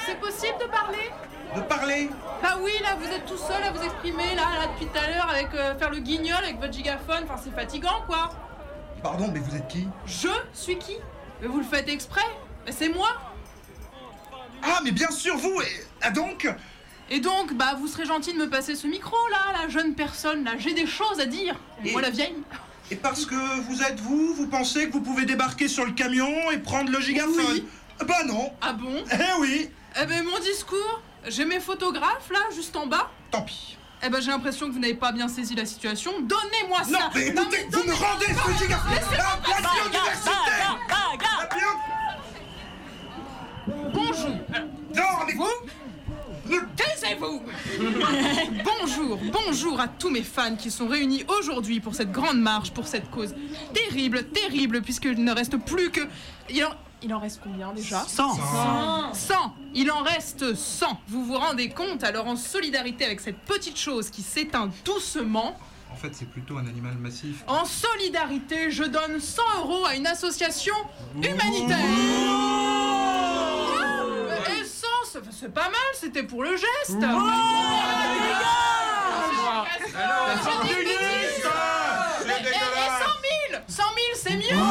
c'est 0.06 0.19
possible 0.19 0.57
de 0.60 0.65
parler? 0.65 1.11
De 1.56 1.61
parler 1.61 2.10
Bah 2.41 2.57
oui, 2.61 2.72
là, 2.81 2.95
vous 2.99 3.07
êtes 3.07 3.26
tout 3.26 3.38
seul 3.38 3.61
à 3.64 3.72
vous 3.72 3.84
exprimer, 3.84 4.35
là, 4.35 4.43
là 4.60 4.68
depuis 4.73 4.88
tout 4.88 4.97
à 4.97 5.07
l'heure, 5.07 5.30
avec 5.30 5.53
euh, 5.53 5.77
faire 5.77 5.91
le 5.91 5.99
guignol 5.99 6.38
avec 6.43 6.60
votre 6.60 6.73
gigaphone. 6.73 7.23
Enfin, 7.23 7.39
c'est 7.43 7.53
fatigant, 7.53 8.01
quoi. 8.07 8.31
Pardon, 9.03 9.30
mais 9.31 9.39
vous 9.39 9.56
êtes 9.56 9.68
qui? 9.68 9.88
Je 10.07 10.30
suis 10.53 10.77
qui? 10.77 10.97
Mais 11.41 11.47
vous 11.47 11.60
le 11.60 11.65
faites 11.65 11.88
exprès? 11.88 12.26
Mais 12.65 12.72
c'est 12.72 12.89
moi 12.89 13.10
Ah, 14.64 14.80
mais 14.84 14.91
bien 14.91 15.11
sûr, 15.11 15.38
vous 15.38 15.61
et... 15.61 15.85
Ah 16.01 16.11
donc 16.11 16.47
Et 17.11 17.19
donc, 17.19 17.53
bah, 17.53 17.76
vous 17.80 17.88
serez 17.88 18.06
gentil 18.06 18.34
de 18.34 18.38
me 18.38 18.49
passer 18.49 18.76
ce 18.76 18.86
micro, 18.86 19.15
là, 19.31 19.61
la 19.61 19.68
jeune 19.68 19.95
personne, 19.95 20.44
là. 20.44 20.52
J'ai 20.60 20.73
des 20.73 20.86
choses 20.86 21.19
à 21.19 21.26
dire. 21.26 21.56
Et 21.84 21.91
moi, 21.91 22.02
la 22.02 22.11
vieille. 22.11 22.36
Et 22.91 22.95
parce 22.95 23.26
que 23.26 23.61
vous 23.61 23.81
êtes 23.81 23.99
vous, 23.99 24.34
vous 24.34 24.48
pensez 24.48 24.88
que 24.88 24.94
vous 24.94 25.02
pouvez 25.02 25.26
débarquer 25.26 25.68
sur 25.68 25.86
le 25.86 25.91
camion 25.91 26.52
et 26.52 26.57
prendre 26.60 26.91
le 26.91 26.99
gigaphone? 26.99 27.61
Bah 28.07 28.23
non. 28.26 28.52
Ah 28.61 28.73
bon? 28.73 29.03
Eh 29.11 29.40
oui. 29.40 29.69
Eh 30.02 30.06
ben, 30.06 30.23
mon 30.23 30.40
discours, 30.40 31.02
j'ai 31.27 31.45
mes 31.45 31.60
photographes, 31.60 32.30
là, 32.31 32.40
juste 32.56 32.76
en 32.76 32.88
bas. 32.88 33.11
Tant 33.31 33.41
pis. 33.41 33.77
Eh 34.03 34.10
ben, 34.10 34.22
j'ai 34.22 34.31
l'impression 34.31 34.68
que 34.68 34.73
vous 34.73 34.80
n'avez 34.80 34.94
pas 34.94 35.11
bien 35.11 35.27
saisi 35.27 35.56
la 35.56 35.65
situation. 35.65 36.11
Donnez-moi 36.22 36.84
ça. 36.84 36.91
Non, 36.91 37.10
mais 37.14 37.27
écoutez, 37.27 37.68
vous 37.72 37.84
me 37.84 37.94
rendez 37.94 38.26
ce 38.26 38.64
gigaphone. 38.64 38.91
Laissez-moi 38.91 39.40
La 39.61 39.69
biodiversité 39.69 40.31
Bonjour. 43.94 44.30
Non, 44.95 45.26
mais 45.27 45.34
vous? 45.34 45.69
Taisez-vous. 46.76 47.41
Bonjour, 48.63 49.19
bonjour 49.31 49.80
à 49.80 49.88
tous 49.88 50.09
mes 50.09 50.23
fans 50.23 50.55
qui 50.55 50.71
sont 50.71 50.88
réunis 50.88 51.23
aujourd'hui 51.39 51.80
pour 51.80 51.93
cette 51.95 52.11
grande 52.11 52.39
marche, 52.39 52.71
pour 52.71 52.88
cette 52.88 53.09
cause 53.11 53.35
terrible, 53.73 54.23
terrible, 54.26 54.81
puisqu'il 54.81 55.23
ne 55.23 55.31
reste 55.31 55.57
plus 55.57 55.91
que... 55.91 56.01
Il 56.49 56.63
en, 56.65 56.69
il 57.03 57.13
en 57.13 57.19
reste 57.19 57.41
combien 57.43 57.71
déjà? 57.73 58.03
100. 58.07 58.34
100 58.35 59.13
100 59.13 59.34
Il 59.76 59.91
en 59.91 60.01
reste 60.01 60.55
100 60.55 60.99
Vous 61.07 61.23
vous 61.23 61.38
rendez 61.38 61.69
compte 61.69 62.03
Alors 62.03 62.27
en 62.27 62.35
solidarité 62.35 63.05
avec 63.05 63.19
cette 63.19 63.39
petite 63.39 63.77
chose 63.77 64.09
qui 64.09 64.21
s'éteint 64.23 64.69
doucement, 64.85 65.55
En 65.91 65.95
fait, 65.95 66.13
c'est 66.15 66.30
plutôt 66.30 66.57
un 66.57 66.65
animal 66.67 66.95
massif. 66.95 67.43
en 67.47 67.65
solidarité, 67.65 68.71
je 68.71 68.84
donne 68.84 69.19
100 69.19 69.41
euros 69.59 69.85
à 69.85 69.95
une 69.95 70.07
association 70.07 70.76
humanitaire. 71.15 71.77
Et 71.80 72.26
100, 72.26 72.78
c'est- 75.49 75.53
pas 75.53 75.69
mal, 75.69 75.89
c'était 75.93 76.23
pour 76.23 76.43
le 76.43 76.51
geste. 76.51 76.65
Dégueulasse, 76.89 77.09
bêtise. 80.63 81.43
ça. 81.43 81.49
C'est 82.19 82.27
Et- 82.27 82.31
et- 82.31 82.39
et 82.39 82.43
dégueulasse. 82.43 83.03
100 83.03 83.15
000 83.51 83.61
100 83.67 83.84
000, 83.84 84.07
c'est 84.15 84.35
mieux 84.35 84.41
Les 84.43 84.55
100 84.55 84.61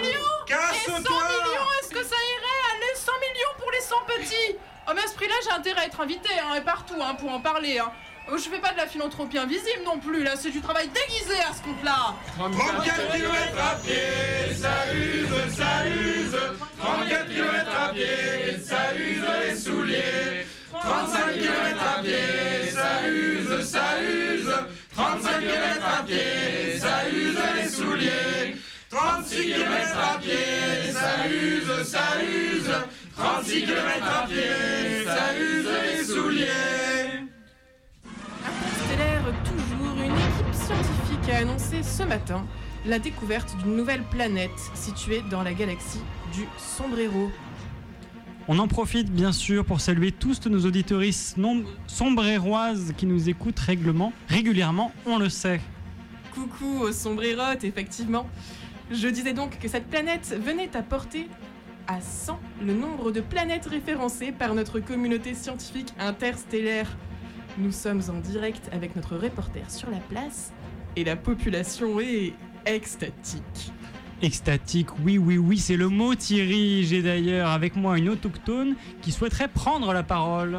millions 0.00 0.08
Et 0.10 0.12
100 0.12 0.46
Casse-toi. 0.46 0.98
millions, 1.00 1.70
est-ce 1.82 1.90
que 1.90 2.02
ça 2.04 2.16
irait 2.16 2.60
Allez, 2.74 2.94
100 2.96 3.12
millions 3.20 3.54
pour 3.58 3.70
les 3.70 3.80
100 3.80 4.00
petits 4.06 4.56
Oh, 4.88 4.92
mais 4.94 5.02
à 5.02 5.06
ce 5.06 5.14
prix-là, 5.14 5.34
j'ai 5.44 5.50
intérêt 5.52 5.82
à 5.82 5.86
être 5.86 6.00
invité, 6.00 6.30
hein, 6.40 6.54
et 6.56 6.62
partout, 6.62 6.94
hein, 7.00 7.14
pour 7.14 7.30
en 7.32 7.40
parler, 7.40 7.78
hein. 7.78 7.90
Oh, 8.32 8.36
Je 8.36 8.48
fais 8.48 8.58
pas 8.58 8.72
de 8.72 8.76
la 8.76 8.86
philanthropie 8.86 9.38
invisible 9.38 9.82
non 9.84 9.98
plus, 9.98 10.22
là, 10.24 10.32
c'est 10.36 10.50
du 10.50 10.60
travail 10.60 10.88
déguisé 10.88 11.34
à 11.40 11.52
ce 11.54 11.62
compte-là 11.62 12.14
34 12.36 12.82
km 13.12 13.58
à 13.58 13.74
pied, 13.76 14.54
ça 14.54 14.92
use, 14.94 15.54
ça 15.56 15.86
use 15.86 16.36
34 16.80 17.28
km 17.28 17.70
à 17.78 17.92
pied, 17.92 18.58
ça 18.64 18.94
use 18.94 19.24
les 19.48 19.56
souliers. 19.56 20.46
35 20.72 21.34
km 21.34 21.98
à 21.98 22.02
pied, 22.02 22.70
ça 22.72 23.08
use, 23.08 23.64
ça 23.66 24.02
use. 24.02 24.50
35 24.96 25.40
km 25.40 25.86
à 25.98 26.02
pied, 26.04 26.78
ça 26.78 27.08
use 27.12 27.38
les 27.56 27.68
souliers. 27.68 28.56
36 28.90 29.36
km 29.36 29.98
à 29.98 30.18
pied, 30.18 30.92
ça 30.92 31.28
use, 31.28 31.86
ça 31.86 32.22
use. 32.22 32.70
36 33.16 33.60
km 33.60 34.22
à 34.22 34.26
pied, 34.26 35.04
ça 35.04 35.38
use 35.38 35.68
les 35.68 36.04
souliers. 36.04 36.46
Toujours, 39.44 39.94
une 39.96 40.12
équipe 40.12 40.54
scientifique 40.54 41.30
a 41.32 41.38
annoncé 41.38 41.82
ce 41.82 42.02
matin 42.02 42.46
la 42.86 42.98
découverte 42.98 43.56
d'une 43.58 43.76
nouvelle 43.76 44.02
planète 44.04 44.50
située 44.74 45.22
dans 45.30 45.42
la 45.42 45.52
galaxie 45.52 46.00
du 46.32 46.46
Sombrero. 46.56 47.30
On 48.48 48.58
en 48.58 48.68
profite 48.68 49.10
bien 49.10 49.32
sûr 49.32 49.64
pour 49.64 49.80
saluer 49.80 50.12
tous 50.12 50.46
nos 50.46 50.64
auditoristes 50.64 51.36
sombréroises 51.86 52.94
qui 52.96 53.06
nous 53.06 53.28
écoutent 53.28 53.60
règlement, 53.60 54.12
régulièrement, 54.28 54.92
on 55.06 55.18
le 55.18 55.28
sait. 55.28 55.60
Coucou 56.34 56.84
aux 56.84 56.90
effectivement. 57.62 58.26
Je 58.90 59.08
disais 59.08 59.34
donc 59.34 59.58
que 59.58 59.68
cette 59.68 59.88
planète 59.88 60.34
venait 60.44 60.76
à 60.76 60.82
porter 60.82 61.28
à 61.86 62.00
100 62.00 62.40
le 62.62 62.74
nombre 62.74 63.12
de 63.12 63.20
planètes 63.20 63.66
référencées 63.66 64.32
par 64.32 64.54
notre 64.54 64.80
communauté 64.80 65.34
scientifique 65.34 65.92
interstellaire. 65.98 66.88
Nous 67.58 67.72
sommes 67.72 68.02
en 68.08 68.18
direct 68.20 68.68
avec 68.72 68.96
notre 68.96 69.16
reporter 69.16 69.68
sur 69.70 69.90
la 69.90 69.98
place 69.98 70.52
et 70.96 71.04
la 71.04 71.16
population 71.16 72.00
est 72.00 72.32
extatique. 72.66 73.72
Extatique, 74.22 74.88
oui, 75.04 75.16
oui, 75.16 75.38
oui, 75.38 75.58
c'est 75.58 75.76
le 75.76 75.88
mot 75.88 76.14
Thierry. 76.14 76.84
J'ai 76.84 77.02
d'ailleurs 77.02 77.50
avec 77.50 77.74
moi 77.74 77.96
une 77.98 78.10
autochtone 78.10 78.74
qui 79.00 79.12
souhaiterait 79.12 79.48
prendre 79.48 79.92
la 79.92 80.02
parole. 80.02 80.58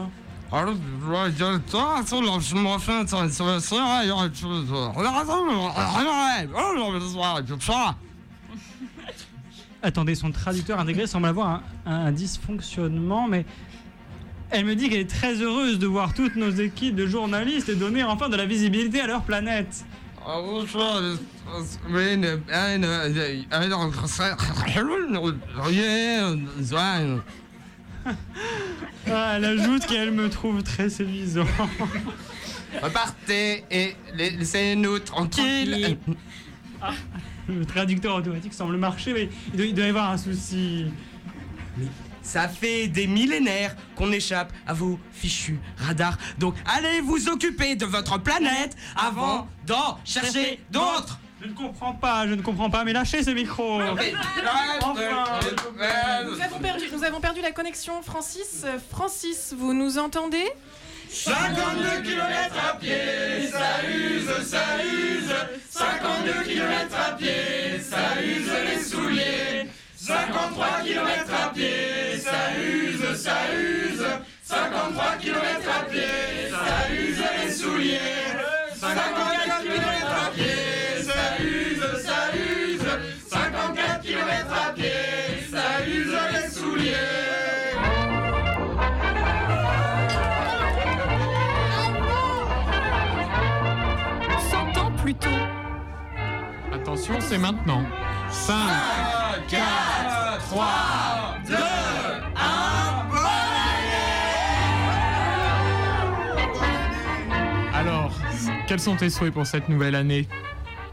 Attendez, 9.84 10.15
son 10.15 10.32
traducteur 10.32 10.80
intégré 10.80 11.07
semble 11.07 11.28
avoir 11.28 11.64
un, 11.86 11.91
un 11.91 12.11
dysfonctionnement, 12.11 13.28
mais 13.28 13.45
elle 14.49 14.65
me 14.65 14.76
dit 14.76 14.90
qu'elle 14.90 14.99
est 14.99 15.10
très 15.10 15.36
heureuse 15.36 15.80
de 15.80 15.88
voir 15.88 16.14
toutes 16.14 16.36
nos 16.36 16.52
équipes 16.52 16.95
de 16.95 17.07
journalistes 17.07 17.69
et 17.69 17.76
donner 17.76 18.03
enfin 18.03 18.28
de 18.28 18.36
la 18.36 18.45
visibilité 18.45 18.99
à 18.99 19.07
leur 19.07 19.22
planète. 19.22 19.86
Ah, 29.10 29.34
elle 29.35 29.45
ajoute 29.45 29.85
qu'elle 29.88 30.11
me 30.11 30.30
trouve 30.30 30.64
très 30.64 30.89
séduisant. 30.89 31.48
Repartez 32.81 33.64
et 33.69 33.95
laissez-nous 34.15 34.99
tranquilles. 34.99 35.98
Ah, 36.81 36.93
le 37.48 37.65
traducteur 37.65 38.15
automatique 38.15 38.53
semble 38.53 38.77
marcher, 38.77 39.14
mais 39.14 39.30
il 39.53 39.57
doit, 39.57 39.65
il 39.65 39.73
doit 39.76 39.85
y 39.85 39.89
avoir 39.89 40.11
un 40.11 40.18
souci. 40.18 40.85
Ça 42.22 42.48
fait 42.48 42.88
des 42.88 43.07
millénaires 43.07 43.76
qu'on 43.95 44.11
échappe 44.11 44.52
à 44.68 44.73
vos 44.73 44.99
fichus 45.11 45.60
radars. 45.77 46.18
Donc 46.38 46.56
allez 46.65 47.02
vous 47.02 47.30
occuper 47.30 47.76
de 47.76 47.85
votre 47.85 48.19
planète 48.19 48.76
avant 48.95 49.48
d'en 49.65 49.98
chercher 50.06 50.60
d'autres. 50.69 51.19
Je 51.41 51.48
ne 51.48 51.53
comprends 51.53 51.93
pas, 51.93 52.27
je 52.27 52.35
ne 52.35 52.41
comprends 52.43 52.69
pas, 52.69 52.84
mais 52.84 52.93
lâchez 52.93 53.23
ce 53.23 53.31
micro. 53.31 53.81
Enfin. 53.81 54.03
Nous 56.26 56.41
avons 56.41 56.60
perdu, 56.60 56.85
nous 56.93 57.03
avons 57.03 57.19
perdu 57.19 57.41
la 57.41 57.52
connexion, 57.52 58.02
Francis. 58.03 58.61
Euh, 58.64 58.77
Francis, 58.91 59.56
vous 59.57 59.73
nous 59.73 59.98
entendez? 59.98 60.45
52 61.10 62.02
km 62.03 62.56
à 62.69 62.76
pied, 62.76 63.49
ça 63.52 63.88
use, 63.89 64.48
ça 64.48 64.64
use 64.85 65.34
52 65.69 66.43
km 66.43 66.95
à 66.95 67.11
pied, 67.18 67.81
ça 67.81 68.22
use 68.22 68.49
les 68.69 68.81
souliers 68.81 69.68
53 69.98 70.68
km 70.84 71.34
à 71.34 71.53
pied, 71.53 71.81
ça 72.32 72.44
use, 72.60 73.22
ça 73.22 73.38
use. 73.53 74.06
53 74.44 75.03
km 75.22 75.70
à 75.80 75.84
pied, 75.86 76.49
ça 76.49 76.94
use 76.94 77.24
les 77.44 77.52
souliers. 77.52 77.99
54 78.76 79.62
km 79.62 80.08
à 80.28 80.32
pied, 80.32 81.03
ça 81.03 81.22
use, 81.44 81.84
ça 82.06 82.20
use. 82.36 82.88
54 83.30 84.02
km 84.02 84.48
à 84.68 84.74
pied, 84.74 84.91
ça 85.52 85.86
use 85.86 86.16
les 86.34 86.49
souliers. 86.49 86.95
100 94.49 94.78
ans 94.82 94.91
plus 95.02 95.16
tôt. 95.16 95.30
Attention, 96.74 97.16
c'est 97.20 97.38
maintenant. 97.38 97.84
5, 98.32 98.53
4, 99.49 100.40
3, 100.49 100.66
2, 101.48 101.56
quels 108.72 108.80
sont 108.80 108.95
tes 108.95 109.10
souhaits 109.10 109.34
pour 109.34 109.45
cette 109.45 109.68
nouvelle 109.68 109.95
année 109.95 110.30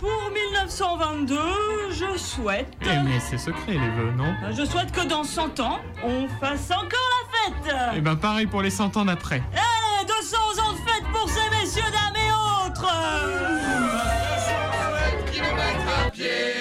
Pour 0.00 0.32
1922, 0.32 1.36
je 1.92 2.18
souhaite. 2.18 2.66
Eh 2.82 3.05
mais 3.05 3.20
c'est 3.20 3.38
secret 3.38 3.74
les 3.74 3.90
vœux, 3.90 4.10
non 4.16 4.34
Je 4.50 4.64
souhaite 4.64 4.90
que 4.90 5.06
dans 5.06 5.22
100 5.22 5.60
ans, 5.60 5.78
on 6.02 6.26
fasse 6.40 6.72
encore 6.72 6.88
la 6.90 7.62
fête 7.62 7.76
Eh 7.94 8.00
ben 8.00 8.16
pareil 8.16 8.46
pour 8.46 8.62
les 8.62 8.70
100 8.70 8.96
ans 8.96 9.05
d'après. 9.05 9.44
Eh, 9.55 10.05
200 10.06 10.36
ans 10.60 10.72
de 10.72 10.78
fête 10.90 11.05
pour 11.12 11.28
ces 11.30 11.50
messieurs, 11.50 11.82
dames 11.92 12.16
et 12.16 12.32
autres 12.66 12.88
km 15.30 15.46
à 16.05 16.10
pied, 16.10 16.26
ça 16.26 16.26
use, 16.26 16.26
ça 16.26 16.26
use 16.26 16.26
67 16.26 16.26
km 16.26 16.26
à 16.34 16.50
pied, 16.50 16.57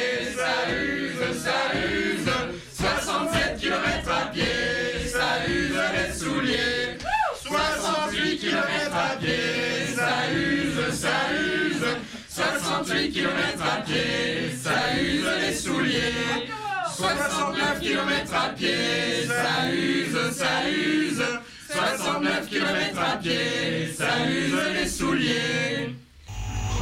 68 12.87 13.11
km 13.11 13.63
à 13.63 13.81
pied, 13.81 14.49
ça 14.63 14.95
use 14.97 15.27
les 15.45 15.53
souliers. 15.53 16.47
69 16.95 17.81
km 17.81 18.33
à 18.33 18.49
pied, 18.49 19.27
ça 19.27 19.69
use, 19.69 20.31
ça 20.31 20.69
use. 20.69 21.21
69 21.69 22.47
km 22.47 22.97
à 22.97 23.17
pied, 23.17 23.93
ça 23.93 24.25
use 24.29 24.55
les 24.73 24.87
souliers. 24.87 25.95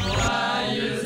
Joyeux 0.03 1.01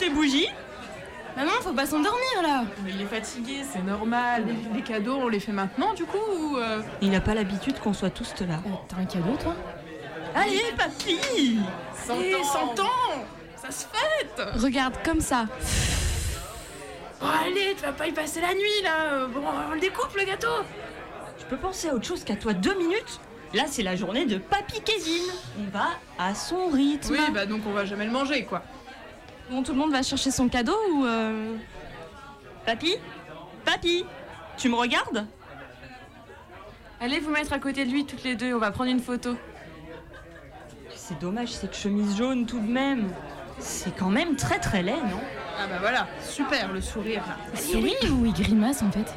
tes 0.00 0.10
bougies. 0.10 0.48
Maman, 1.36 1.52
faut 1.60 1.72
pas 1.72 1.86
s'endormir 1.86 2.42
là 2.42 2.64
Mais 2.84 2.90
il 2.92 3.02
est 3.02 3.06
fatigué, 3.06 3.60
c'est 3.70 3.82
normal. 3.84 4.44
Les, 4.46 4.78
les 4.78 4.82
cadeaux, 4.82 5.14
on 5.22 5.28
les 5.28 5.38
fait 5.40 5.52
maintenant 5.52 5.94
du 5.94 6.04
coup 6.04 6.18
ou. 6.38 6.56
euh, 6.56 6.80
Il 7.00 7.10
n'a 7.10 7.20
pas 7.20 7.34
l'habitude 7.34 7.78
qu'on 7.78 7.92
soit 7.92 8.10
tous 8.10 8.34
là. 8.40 8.56
T'as 8.88 8.96
un 8.96 9.04
cadeau 9.04 9.36
toi? 9.40 9.54
Allez, 10.34 10.60
papy 10.76 11.60
100 12.06 12.14
Eh, 12.20 12.34
ans 12.34 12.44
100 12.44 12.80
ans 12.82 13.24
Ça 13.56 13.70
se 13.70 13.84
fête 13.86 14.42
Regarde 14.60 14.94
comme 15.04 15.20
ça. 15.20 15.46
Bon, 17.20 17.26
allez, 17.44 17.74
tu 17.76 17.82
vas 17.84 17.92
pas 17.92 18.06
y 18.08 18.12
passer 18.12 18.40
la 18.40 18.54
nuit 18.54 18.82
là 18.82 19.12
euh, 19.12 19.26
Bon, 19.28 19.42
on 19.70 19.74
le 19.74 19.80
découpe 19.80 20.14
le 20.16 20.24
gâteau 20.24 20.48
Je 21.38 21.44
peux 21.44 21.56
penser 21.58 21.88
à 21.90 21.94
autre 21.94 22.06
chose 22.06 22.24
qu'à 22.24 22.36
toi 22.36 22.54
deux 22.54 22.74
minutes? 22.76 23.20
Là, 23.52 23.64
c'est 23.66 23.82
la 23.82 23.96
journée 23.96 24.26
de 24.26 24.38
Papy 24.38 24.80
Kevin. 24.82 25.22
On 25.60 25.70
va 25.76 25.88
à 26.18 26.34
son 26.34 26.68
rythme. 26.68 27.12
Oui, 27.14 27.20
bah 27.34 27.46
donc 27.46 27.62
on 27.66 27.72
va 27.72 27.84
jamais 27.84 28.04
le 28.04 28.12
manger 28.12 28.44
quoi. 28.44 28.62
Bon, 29.50 29.62
tout 29.62 29.72
le 29.72 29.78
monde 29.78 29.92
va 29.92 30.02
chercher 30.02 30.30
son 30.30 30.48
cadeau 30.48 30.76
ou. 30.92 31.04
euh, 31.04 31.56
Papy? 32.66 32.96
Papy 33.64 34.04
Tu 34.56 34.68
me 34.68 34.76
regardes? 34.76 35.26
Allez 37.00 37.18
vous 37.18 37.30
mettre 37.30 37.52
à 37.52 37.58
côté 37.58 37.84
de 37.86 37.90
lui 37.90 38.04
toutes 38.04 38.22
les 38.24 38.36
deux, 38.36 38.54
on 38.54 38.58
va 38.58 38.70
prendre 38.70 38.90
une 38.90 39.00
photo. 39.00 39.36
C'est 40.94 41.18
dommage, 41.18 41.48
cette 41.48 41.74
chemise 41.76 42.16
jaune 42.16 42.46
tout 42.46 42.60
de 42.60 42.68
même. 42.70 43.10
C'est 43.58 43.96
quand 43.96 44.10
même 44.10 44.36
très 44.36 44.58
très 44.58 44.82
laid, 44.82 44.96
non? 44.96 45.20
Ah 45.58 45.66
bah 45.66 45.76
voilà, 45.80 46.06
super 46.22 46.72
le 46.72 46.80
sourire 46.80 47.22
là. 47.26 47.36
Il 47.54 47.58
sourit 47.60 48.10
ou 48.10 48.26
il 48.26 48.32
grimace 48.32 48.82
en 48.82 48.90
fait? 48.90 49.12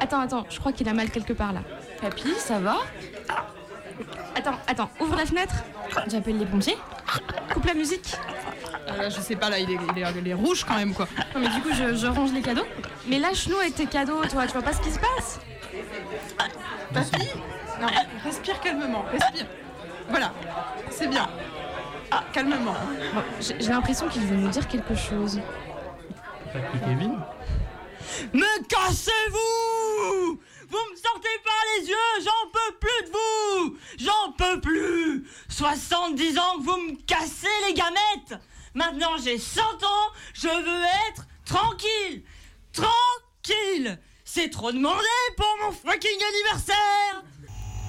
Attends, 0.00 0.20
attends, 0.20 0.44
je 0.50 0.58
crois 0.58 0.72
qu'il 0.72 0.88
a 0.88 0.92
mal 0.92 1.10
quelque 1.10 1.32
part 1.32 1.52
là. 1.52 1.60
Papy, 2.00 2.34
ça 2.36 2.58
va? 2.58 2.78
Attends, 4.36 4.58
attends, 4.66 4.90
ouvre 5.00 5.16
la 5.16 5.24
fenêtre. 5.24 5.54
J'appelle 6.08 6.38
les 6.38 6.46
pompiers. 6.46 6.76
Coupe 7.52 7.64
la 7.64 7.74
musique. 7.74 8.16
Là, 8.86 9.08
je 9.08 9.20
sais 9.20 9.36
pas 9.36 9.48
là, 9.50 9.58
il 9.58 9.70
est, 9.70 9.78
il 9.96 10.02
est- 10.02 10.12
il 10.18 10.28
est 10.28 10.34
rouge 10.34 10.64
quand 10.64 10.76
même 10.76 10.94
quoi. 10.94 11.08
Non 11.34 11.40
mais 11.40 11.48
du 11.48 11.60
coup, 11.62 11.70
je, 11.72 11.94
je 11.96 12.06
range 12.06 12.32
les 12.32 12.42
cadeaux. 12.42 12.66
Mais 13.06 13.18
lâche-nous 13.18 13.56
avec 13.58 13.74
tes 13.74 13.86
cadeaux, 13.86 14.24
toi, 14.26 14.46
tu 14.46 14.52
vois 14.52 14.62
pas 14.62 14.72
ce 14.72 14.80
qui 14.80 14.90
se 14.90 14.98
passe 14.98 15.40
Papy 16.92 17.28
Non, 17.80 17.88
respire 18.24 18.60
calmement, 18.60 19.04
respire. 19.10 19.46
Voilà, 20.08 20.32
c'est 20.90 21.08
bien. 21.08 21.28
Ah, 22.10 22.24
calmement. 22.32 22.74
Bon, 23.14 23.22
J'ai 23.40 23.68
l'impression 23.68 24.06
qu'il 24.08 24.22
veut 24.22 24.36
nous 24.36 24.48
dire 24.48 24.68
quelque 24.68 24.94
chose. 24.94 25.40
Kevin 26.84 27.18
Me 28.32 28.62
cassez-vous 28.68 30.38
Vous 30.68 30.78
me 30.92 30.96
sortez 30.96 31.28
par 31.44 31.62
les 31.78 31.88
yeux, 31.88 31.94
j'en 32.22 32.50
peux 32.52 32.74
plus 32.78 33.06
de 33.06 33.12
vous 33.12 33.76
J'en 33.98 34.32
peux 34.32 34.60
plus 34.60 35.24
70 35.48 36.38
ans 36.38 36.58
que 36.58 36.62
vous 36.64 36.76
me 36.76 36.96
cassez 37.06 37.48
les 37.66 37.74
gamètes 37.74 38.40
Maintenant 38.74 39.16
j'ai 39.22 39.38
100 39.38 39.60
ans, 39.60 40.12
je 40.34 40.48
veux 40.48 40.84
être 41.08 41.26
tranquille 41.44 42.24
Tranquille 42.72 43.98
C'est 44.24 44.50
trop 44.50 44.72
demandé 44.72 44.98
pour 45.36 45.56
mon 45.62 45.72
fucking 45.72 46.18
anniversaire 46.32 47.22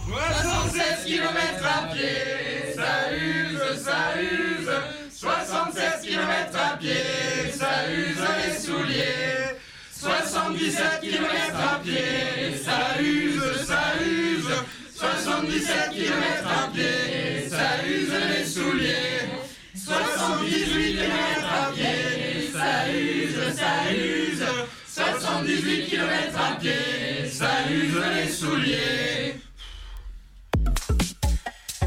76 0.08 1.06
km 1.06 1.66
à 1.66 1.88
pied, 1.94 2.74
ça 2.76 3.12
use, 3.12 3.84
ça 3.84 4.22
use. 4.22 4.70
76 5.12 6.02
km 6.04 6.60
à 6.60 6.78
pied, 6.78 7.52
ça 7.52 7.90
use 7.90 8.22
les 8.46 8.60
souliers. 8.60 9.58
77 9.92 11.02
km 11.02 11.56
à 11.56 11.80
pied, 11.80 12.56
ça 12.64 13.02
use, 13.02 13.66
ça 13.66 13.82
use. 14.00 14.50
77 14.94 15.90
km 15.92 16.48
à 16.48 16.68
pied, 16.68 17.50
ça 17.50 17.84
use 17.88 18.14
les 18.30 18.46
souliers. 18.46 19.45
78 19.86 20.96
km 20.96 21.46
à 21.46 21.72
pied, 21.72 22.50
ça 22.52 22.90
use, 22.92 23.56
ça 23.56 23.94
use. 23.94 24.44
78 24.88 25.86
km 25.88 26.40
à 26.40 26.56
pied, 26.56 27.30
ça 27.30 27.70
use 27.70 27.94
les 28.16 28.30
souliers. 28.32 29.36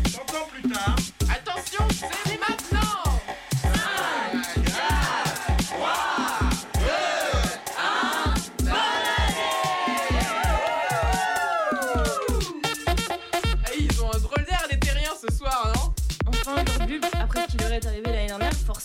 100 0.06 0.20
ans 0.20 0.48
plus 0.52 0.70
tard. 0.70 0.96
Attention, 1.28 1.84
c'est 2.24 2.38
maintenant 2.38 2.57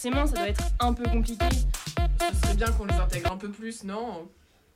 forcément, 0.04 0.28
ça 0.28 0.36
doit 0.36 0.50
être 0.50 0.64
un 0.80 0.94
peu 0.94 1.04
compliqué. 1.04 1.46
Ce 1.50 2.42
serait 2.42 2.56
bien 2.56 2.68
qu'on 2.72 2.86
les 2.86 2.96
intègre 2.96 3.32
un 3.32 3.38
peu 3.38 3.50
plus, 3.50 3.84
non 3.84 4.28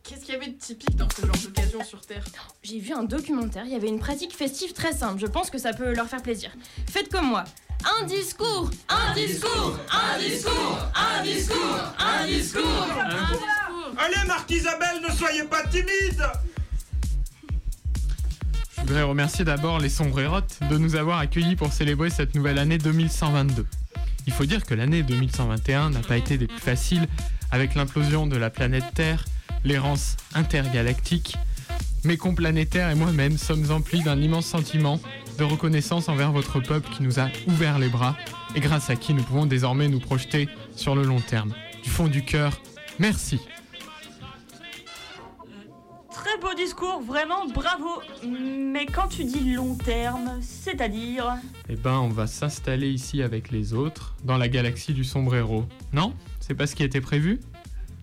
Qu'est-ce 0.03 0.21
qu'il 0.21 0.33
y 0.33 0.37
avait 0.37 0.47
de 0.47 0.57
typique 0.57 0.95
dans 0.95 1.09
ce 1.09 1.25
genre 1.25 1.35
d'occasion 1.35 1.83
sur 1.83 1.99
Terre? 1.99 2.23
J'ai 2.63 2.79
vu 2.79 2.93
un 2.93 3.03
documentaire, 3.03 3.65
il 3.65 3.71
y 3.71 3.75
avait 3.75 3.89
une 3.89 3.99
pratique 3.99 4.33
festive 4.33 4.71
très 4.71 4.93
simple, 4.93 5.19
je 5.19 5.25
pense 5.25 5.49
que 5.49 5.57
ça 5.57 5.73
peut 5.73 5.93
leur 5.93 6.07
faire 6.07 6.21
plaisir. 6.21 6.51
Faites 6.89 7.11
comme 7.11 7.27
moi. 7.27 7.43
Un 8.01 8.05
discours 8.05 8.71
Un 8.87 9.13
discours 9.13 9.77
Un 9.91 10.17
discours 10.17 10.79
Un 10.95 11.23
discours 11.23 11.93
Un 11.99 12.25
discours 12.25 12.87
Allez, 13.97 14.27
Marc 14.27 14.49
Isabelle, 14.49 15.01
ne 15.07 15.13
soyez 15.13 15.43
pas 15.43 15.63
timide 15.67 16.23
Je 18.75 18.81
voudrais 18.81 19.03
remercier 19.03 19.43
d'abord 19.43 19.79
les 19.79 19.89
sombrerottes 19.89 20.57
de 20.69 20.77
nous 20.77 20.95
avoir 20.95 21.19
accueillis 21.19 21.55
pour 21.55 21.73
célébrer 21.73 22.09
cette 22.09 22.33
nouvelle 22.33 22.57
année 22.57 22.77
2122. 22.77 23.65
Il 24.27 24.33
faut 24.33 24.45
dire 24.45 24.65
que 24.65 24.73
l'année 24.75 25.03
2121 25.03 25.91
n'a 25.91 25.99
pas 26.01 26.17
été 26.17 26.37
des 26.37 26.47
plus 26.47 26.59
faciles 26.59 27.07
avec 27.49 27.75
l'implosion 27.75 28.27
de 28.27 28.35
la 28.35 28.49
planète 28.49 28.83
Terre, 28.93 29.23
l'errance 29.63 30.17
intergalactique. 30.35 31.37
Mes 32.03 32.17
complanétaires 32.17 32.89
et 32.89 32.95
moi-même 32.95 33.37
sommes 33.37 33.71
emplis 33.71 34.03
d'un 34.03 34.21
immense 34.21 34.45
sentiment 34.45 34.99
de 35.39 35.43
reconnaissance 35.45 36.09
envers 36.09 36.31
votre 36.31 36.59
peuple 36.59 36.89
qui 36.89 37.03
nous 37.03 37.19
a 37.19 37.29
ouvert 37.47 37.79
les 37.79 37.89
bras 37.89 38.17
et 38.53 38.59
grâce 38.59 38.89
à 38.89 38.95
qui 38.95 39.13
nous 39.13 39.23
pouvons 39.23 39.45
désormais 39.45 39.87
nous 39.87 39.99
projeter 39.99 40.49
sur 40.75 40.93
le 40.93 41.03
long 41.03 41.21
terme. 41.21 41.53
Du 41.83 41.89
fond 41.89 42.07
du 42.07 42.23
cœur, 42.23 42.61
merci. 42.99 43.39
Discours, 46.57 47.01
vraiment 47.01 47.47
bravo 47.47 48.01
Mais 48.27 48.85
quand 48.85 49.07
tu 49.07 49.23
dis 49.23 49.53
long 49.53 49.75
terme, 49.75 50.39
c'est-à-dire... 50.41 51.35
Eh 51.69 51.75
ben, 51.75 51.99
on 51.99 52.09
va 52.09 52.27
s'installer 52.27 52.89
ici 52.89 53.21
avec 53.23 53.51
les 53.51 53.73
autres, 53.73 54.15
dans 54.25 54.37
la 54.37 54.49
galaxie 54.49 54.93
du 54.93 55.05
sombrero. 55.05 55.65
Non? 55.93 56.13
C'est 56.41 56.55
pas 56.55 56.67
ce 56.67 56.75
qui 56.75 56.83
était 56.83 56.99
prévu? 56.99 57.39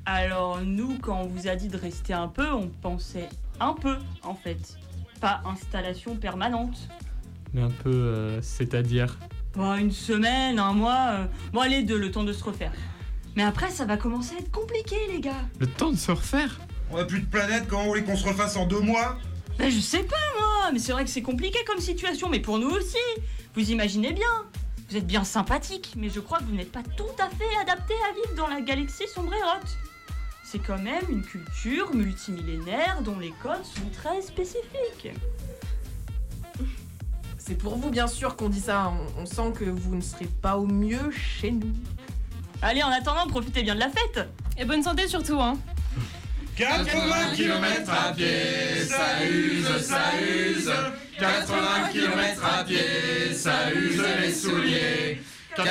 Alors 0.06 0.60
nous, 0.62 0.98
quand 1.01 1.22
on 1.22 1.26
vous 1.26 1.48
a 1.48 1.56
dit 1.56 1.68
de 1.68 1.76
rester 1.76 2.12
un 2.12 2.28
peu, 2.28 2.51
on 2.52 2.68
pensait 2.68 3.28
un 3.60 3.72
peu 3.74 3.97
en 4.22 4.35
fait. 4.35 4.78
Pas 5.20 5.43
installation 5.47 6.16
permanente. 6.16 6.89
Mais 7.52 7.62
un 7.62 7.70
peu, 7.70 7.90
euh, 7.90 8.43
c'est-à-dire? 8.43 9.18
Pas 9.52 9.78
une 9.78 9.93
semaine, 9.93 10.59
un 10.59 10.72
mois. 10.72 11.09
euh, 11.10 11.26
Bon 11.52 11.60
allez 11.60 11.82
deux, 11.82 11.98
le 11.98 12.10
temps 12.10 12.24
de 12.24 12.32
se 12.32 12.44
refaire. 12.44 12.72
Mais 13.36 13.43
après, 13.43 13.70
ça 13.70 13.85
va 13.85 13.97
commencer 13.97 14.36
à 14.36 14.40
être 14.40 14.51
compliqué 14.51 14.97
les 15.10 15.20
gars. 15.20 15.44
Le 15.59 15.66
temps 15.66 15.90
de 15.90 15.97
se 15.97 16.10
refaire? 16.10 16.60
On 16.90 16.97
a 16.97 17.05
plus 17.05 17.20
de 17.20 17.27
planète, 17.27 17.65
comment 17.69 17.82
vous 17.82 17.89
voulez 17.89 18.05
qu'on 18.05 18.16
se 18.16 18.27
refasse 18.27 18.56
en 18.56 18.66
deux 18.66 18.81
mois? 18.81 19.19
Ben 19.59 19.70
je 19.70 19.81
sais 19.81 20.02
pas 20.02 20.16
moi, 20.39 20.70
mais 20.73 20.78
c'est 20.78 20.93
vrai 20.93 21.05
que 21.05 21.11
c'est 21.11 21.23
compliqué 21.23 21.59
comme 21.66 21.81
situation, 21.81 22.28
mais 22.28 22.40
pour 22.40 22.59
nous 22.59 22.70
aussi. 22.70 22.97
Vous 23.55 23.70
imaginez 23.70 24.12
bien. 24.12 24.44
Vous 24.90 24.97
êtes 24.97 25.06
bien 25.06 25.24
sympathique, 25.24 25.94
mais 25.97 26.09
je 26.09 26.20
crois 26.20 26.39
que 26.39 26.44
vous 26.44 26.55
n'êtes 26.55 26.73
pas 26.73 26.82
tout 26.97 27.05
à 27.19 27.28
fait 27.31 27.56
adapté 27.61 27.94
à 28.11 28.15
vivre 28.15 28.35
dans 28.36 28.48
la 28.48 28.61
galaxie 28.61 29.09
sombrerotte. 29.09 29.78
C'est 30.44 30.59
quand 30.59 30.78
même 30.78 31.05
une 31.09 31.23
culture 31.23 31.94
multimillénaire 31.94 33.01
dont 33.02 33.19
les 33.19 33.32
codes 33.43 33.65
sont 33.65 33.89
très 33.93 34.20
spécifiques. 34.23 35.09
C'est 37.39 37.56
pour 37.56 37.77
vous, 37.77 37.90
bien 37.90 38.06
sûr, 38.06 38.36
qu'on 38.36 38.48
dit 38.48 38.61
ça. 38.61 38.93
On, 39.16 39.23
on 39.23 39.27
sent 39.27 39.52
que 39.59 39.65
vous 39.65 39.94
ne 39.94 40.01
serez 40.01 40.28
pas 40.43 40.56
au 40.56 40.66
mieux 40.66 41.11
chez 41.11 41.51
nous. 41.51 41.73
Allez, 42.62 42.82
en 42.82 42.90
attendant, 42.90 43.27
profitez 43.27 43.62
bien 43.62 43.74
de 43.74 43.81
la 43.81 43.90
fête 43.90 44.28
Et 44.59 44.65
bonne 44.65 44.82
santé 44.82 45.09
surtout, 45.09 45.40
hein 45.40 45.56
80 46.56 47.35
km 47.35 47.90
à 47.90 48.12
pied, 48.12 48.85
ça 48.89 49.24
use, 49.24 49.82
ça 49.82 50.12
use. 50.20 50.70
80 51.18 51.89
km 51.93 52.44
à 52.44 52.64
pied, 52.64 53.35
ça 53.35 53.72
use 53.74 54.02
les 54.20 54.32
souliers. 54.32 55.18
80 55.56 55.64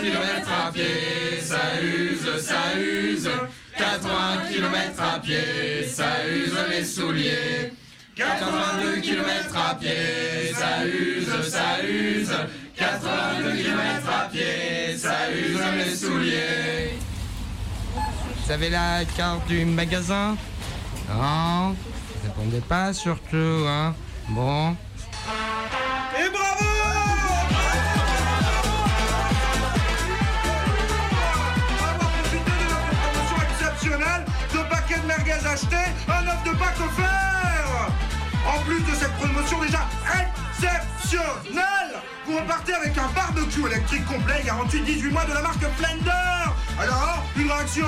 km 0.00 0.50
à 0.66 0.72
pied, 0.72 1.40
ça 1.40 1.80
use, 1.82 2.42
ça 2.42 2.78
use. 2.78 3.28
80 3.76 4.42
km 4.52 5.02
à 5.02 5.18
pied, 5.18 5.88
ça 5.88 6.26
use 6.28 6.54
les 6.70 6.84
souliers. 6.84 7.72
82 8.16 9.00
km 9.00 9.56
à 9.56 9.74
pied, 9.74 10.54
ça 10.54 10.86
use, 10.86 11.48
ça 11.48 11.82
use. 11.82 12.32
82 12.76 13.50
km 13.56 14.08
à 14.08 14.28
pied, 14.30 14.96
ça 14.96 15.30
use 15.32 15.60
les 15.76 15.94
souliers. 15.96 17.03
Vous 18.44 18.52
avez 18.52 18.68
la 18.68 19.06
carte 19.16 19.46
du 19.48 19.64
magasin 19.64 20.36
Non 21.08 21.74
Répondez 22.22 22.60
pas 22.60 22.92
surtout, 22.92 23.64
hein 23.66 23.94
Bon. 24.28 24.76
Et 26.14 26.28
bravo 26.28 26.64
Avoir 31.80 32.10
profité 32.10 32.50
de 32.50 32.68
notre 32.68 32.90
promotion 33.00 33.36
exceptionnelle, 33.50 34.24
deux 34.52 34.64
paquets 34.68 34.98
de 35.00 35.06
merguez 35.06 35.46
achetés, 35.46 35.90
un 36.06 36.28
œuf 36.28 36.44
de 36.44 36.50
Pâques 36.58 36.80
offert 36.84 37.88
En 38.46 38.60
plus 38.64 38.80
de 38.80 38.94
cette 38.94 39.12
promotion 39.12 39.58
déjà 39.62 39.88
exceptionnelle 40.20 41.96
Vous 42.26 42.36
repartez 42.36 42.74
avec 42.74 42.92
un 42.98 43.08
barbecue 43.14 43.66
électrique 43.66 44.04
complet, 44.04 44.42
garanti 44.44 44.80
18 44.80 45.10
mois 45.12 45.24
de 45.24 45.32
la 45.32 45.40
marque 45.40 45.64
Splendor 45.78 46.54
Alors, 46.78 47.24
une 47.38 47.50
réaction 47.50 47.86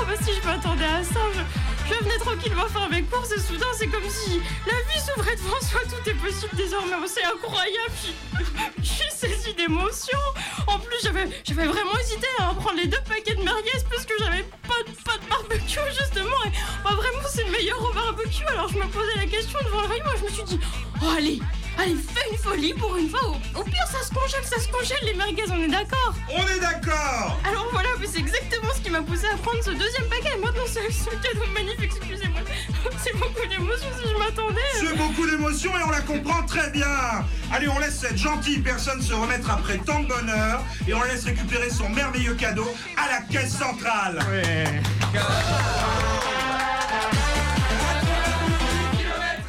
Oh 0.00 0.04
bah 0.06 0.14
si 0.22 0.32
je 0.32 0.46
m'attendais 0.46 0.84
à 0.84 1.02
ça, 1.02 1.20
je, 1.34 1.40
je 1.88 2.04
venais 2.04 2.18
tranquillement 2.18 2.66
faire 2.68 2.88
mes 2.88 3.02
courses 3.02 3.32
et 3.32 3.40
soudain 3.40 3.66
c'est 3.76 3.86
comme 3.88 4.08
si 4.08 4.40
la 4.66 4.72
vie 4.92 5.00
s'ouvrait 5.06 5.36
devant 5.36 5.60
soi, 5.60 5.80
tout 5.88 6.10
est 6.10 6.14
possible 6.14 6.54
désormais, 6.56 6.96
Oh, 7.00 7.06
c'est 7.06 7.24
incroyable, 7.24 7.92
je, 8.78 8.82
je 8.82 8.88
suis 8.88 9.10
saisie 9.10 9.54
d'émotion. 9.54 10.18
En 10.66 10.78
plus 10.78 10.96
j'avais 11.02 11.28
j'avais 11.44 11.66
vraiment 11.66 11.96
hésité 12.00 12.26
à 12.38 12.54
prendre 12.54 12.76
les 12.76 12.86
deux 12.86 13.00
paquets 13.08 13.34
de 13.34 13.42
merguez 13.42 13.70
parce 13.90 14.04
que 14.04 14.14
j'avais 14.18 14.42
pas, 14.66 14.82
de- 14.86 14.96
pas 15.04 15.16
de 15.18 15.28
barbecue 15.28 15.80
justement 15.98 16.36
et 16.46 16.50
bah, 16.84 16.90
vraiment 16.94 17.26
c'est 17.32 17.44
le 17.44 17.50
meilleur 17.52 17.82
au 17.82 17.92
barbecue 17.92 18.44
alors 18.48 18.68
je 18.68 18.76
me 18.78 18.86
posais 18.88 19.14
la 19.16 19.26
question 19.26 19.58
devant 19.64 19.82
le 19.82 19.88
rayon 19.88 20.04
et 20.14 20.18
je 20.18 20.24
me 20.24 20.30
suis 20.30 20.44
dit 20.44 20.60
oh 21.02 21.06
allez 21.16 21.40
Allez, 21.80 21.94
fais 21.94 22.28
une 22.32 22.36
folie 22.36 22.74
pour 22.74 22.96
une 22.96 23.08
fois. 23.08 23.20
Au, 23.54 23.62
pire, 23.62 23.86
ça 23.86 24.02
se 24.02 24.12
congèle, 24.12 24.42
ça 24.44 24.58
se 24.58 24.66
congèle, 24.66 24.98
les 25.04 25.14
merguez, 25.14 25.44
on 25.48 25.62
est 25.62 25.68
d'accord 25.68 26.12
On 26.28 26.44
est 26.48 26.58
d'accord 26.58 27.38
Alors 27.44 27.68
voilà, 27.70 27.90
c'est 28.04 28.18
exactement 28.18 28.72
ce 28.74 28.80
qui 28.80 28.90
m'a 28.90 29.00
poussé 29.00 29.26
à 29.32 29.36
prendre 29.36 29.62
ce 29.62 29.70
deuxième 29.70 30.08
paquet. 30.08 30.36
Maintenant, 30.38 30.64
c'est 30.66 30.90
ce 30.90 31.08
cadeau 31.10 31.46
magnifique, 31.54 31.77
excusez-moi. 31.82 32.40
C'est 33.02 33.16
beaucoup 33.16 33.46
d'émotion 33.48 33.88
si 34.00 34.08
je 34.08 34.16
m'attendais. 34.16 34.60
C'est 34.80 34.96
beaucoup 34.96 35.28
d'émotion 35.28 35.70
et 35.78 35.82
on 35.86 35.90
la 35.90 36.00
comprend 36.00 36.42
très 36.44 36.70
bien. 36.70 36.86
Allez, 37.52 37.68
on 37.68 37.78
laisse 37.78 37.98
cette 38.00 38.18
gentille 38.18 38.58
personne 38.58 39.00
se 39.00 39.14
remettre 39.14 39.50
après 39.50 39.78
tant 39.78 40.00
de 40.00 40.08
bonheur 40.08 40.62
et 40.86 40.94
on 40.94 41.02
laisse 41.02 41.24
récupérer 41.24 41.70
son 41.70 41.88
merveilleux 41.88 42.34
cadeau 42.34 42.68
à 42.96 43.08
la 43.08 43.20
caisse 43.22 43.56
centrale. 43.56 44.18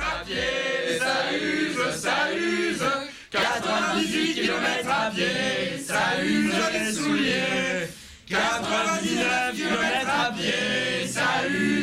à 0.02 0.24
pied, 0.26 1.00
ça 1.00 1.34
use, 1.34 1.96
ça 1.96 2.34
use. 2.34 2.84
98 3.32 4.34
km 4.34 4.90
à 4.90 5.12
pied, 5.12 5.78
ça 5.86 6.24
use 6.24 6.54
les 6.74 6.94
souliers. 6.94 7.90
99 8.28 9.56
km 9.56 10.08
à 10.08 10.32
pied, 10.32 10.79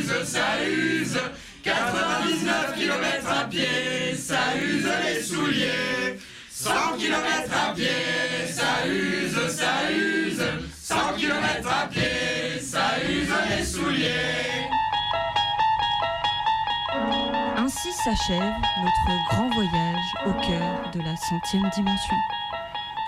use, 0.06 0.24
ça 0.24 0.64
use. 0.64 1.18
99 1.62 2.74
km 2.76 3.28
à 3.28 3.44
pied, 3.44 4.14
ça 4.14 4.56
use 4.56 4.88
les 5.04 5.20
souliers. 5.20 6.18
100 6.50 6.70
km 6.98 7.52
à 7.52 7.74
pied, 7.74 8.46
ça 8.48 8.86
use, 8.86 9.48
ça 9.48 9.90
use. 9.90 10.42
100 10.80 10.94
km 11.16 11.68
à 11.68 11.86
pied, 11.88 12.60
ça 12.60 12.98
use 13.08 13.32
les 13.50 13.64
souliers. 13.64 14.68
Ainsi 17.58 17.92
s'achève 17.92 18.54
notre 18.82 19.28
grand 19.30 19.50
voyage 19.50 20.14
au 20.26 20.32
cœur 20.34 20.90
de 20.92 21.00
la 21.00 21.16
centième 21.16 21.68
dimension. 21.70 22.16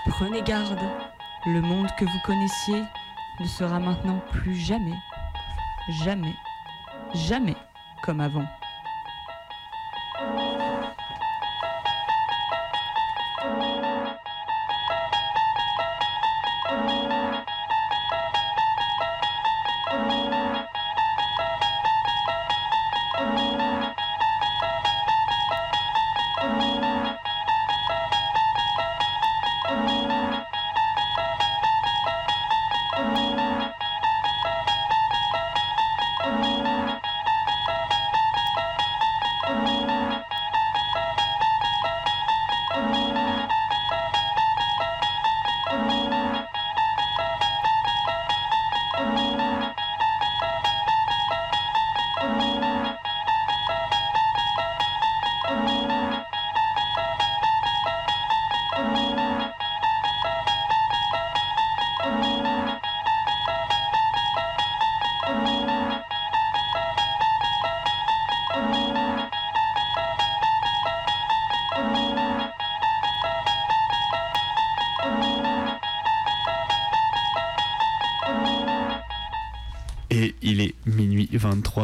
Prenez 0.07 0.41
garde, 0.41 0.79
le 1.45 1.61
monde 1.61 1.87
que 1.97 2.03
vous 2.03 2.19
connaissiez 2.25 2.83
ne 3.39 3.47
sera 3.47 3.79
maintenant 3.79 4.21
plus 4.31 4.55
jamais, 4.55 4.97
jamais, 6.03 6.35
jamais 7.13 7.55
comme 8.03 8.19
avant. 8.19 8.45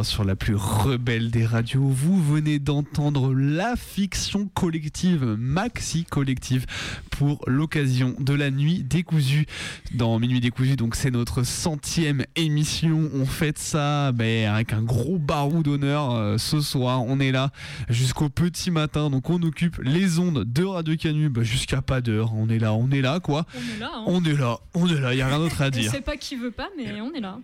Sur 0.06 0.23
la 0.23 0.36
plus 0.36 0.56
rebelle 0.56 1.32
des 1.32 1.45
radios. 1.45 1.82
Vous 1.88 2.22
venez 2.23 2.60
d'entendre 2.60 3.34
la 3.34 3.76
fiction 3.76 4.48
collective, 4.53 5.23
Maxi 5.38 6.06
Collective, 6.06 6.65
pour 7.11 7.44
l'occasion 7.48 8.15
de 8.19 8.34
la 8.34 8.52
nuit 8.52 8.84
décousue. 8.84 9.45
Dans 9.94 10.19
Minuit 10.19 10.40
décousu, 10.40 10.76
donc 10.76 10.95
c'est 10.95 11.11
notre 11.11 11.44
centième 11.44 12.23
émission. 12.36 13.10
On 13.14 13.26
fête 13.26 13.57
ça 13.57 14.11
ben, 14.11 14.48
avec 14.53 14.73
un 14.73 14.82
gros 14.84 15.18
barou 15.18 15.64
d'honneur 15.64 16.11
euh, 16.11 16.38
ce 16.38 16.61
soir. 16.61 17.03
On 17.03 17.19
est 17.19 17.32
là 17.32 17.52
jusqu'au 17.90 18.30
petit 18.30 18.72
matin. 18.72 19.10
Donc 19.10 19.30
on 19.30 19.41
occupe 19.41 19.77
les 19.84 20.19
ondes 20.19 20.44
de 20.45 20.64
Radio 20.64 20.95
Canu 20.95 21.30
ben, 21.30 21.44
jusqu'à 21.44 21.82
pas 21.82 22.02
d'heure. 22.02 22.34
On 22.36 22.48
est 22.49 22.60
là, 22.60 22.73
on 22.73 22.90
est 22.91 23.02
là 23.02 23.19
quoi? 23.19 23.45
On 23.56 23.76
est 23.76 23.80
là. 23.80 23.91
hein. 23.95 24.03
On 24.07 24.23
est 24.23 24.34
là, 24.38 24.57
on 24.76 24.88
est 24.88 24.99
là, 24.99 25.14
il 25.14 25.18
n'y 25.18 25.22
a 25.22 25.27
rien 25.27 25.40
d'autre 25.40 25.61
à 25.61 25.68
On 25.68 25.69
dire. 25.72 25.91
sait 25.91 26.02
pas 26.02 26.18
qui 26.18 26.36
veut 26.36 26.52
pas, 26.52 26.69
mais 26.77 27.02
on 27.02 27.14
est 27.14 27.19
là. 27.22 27.40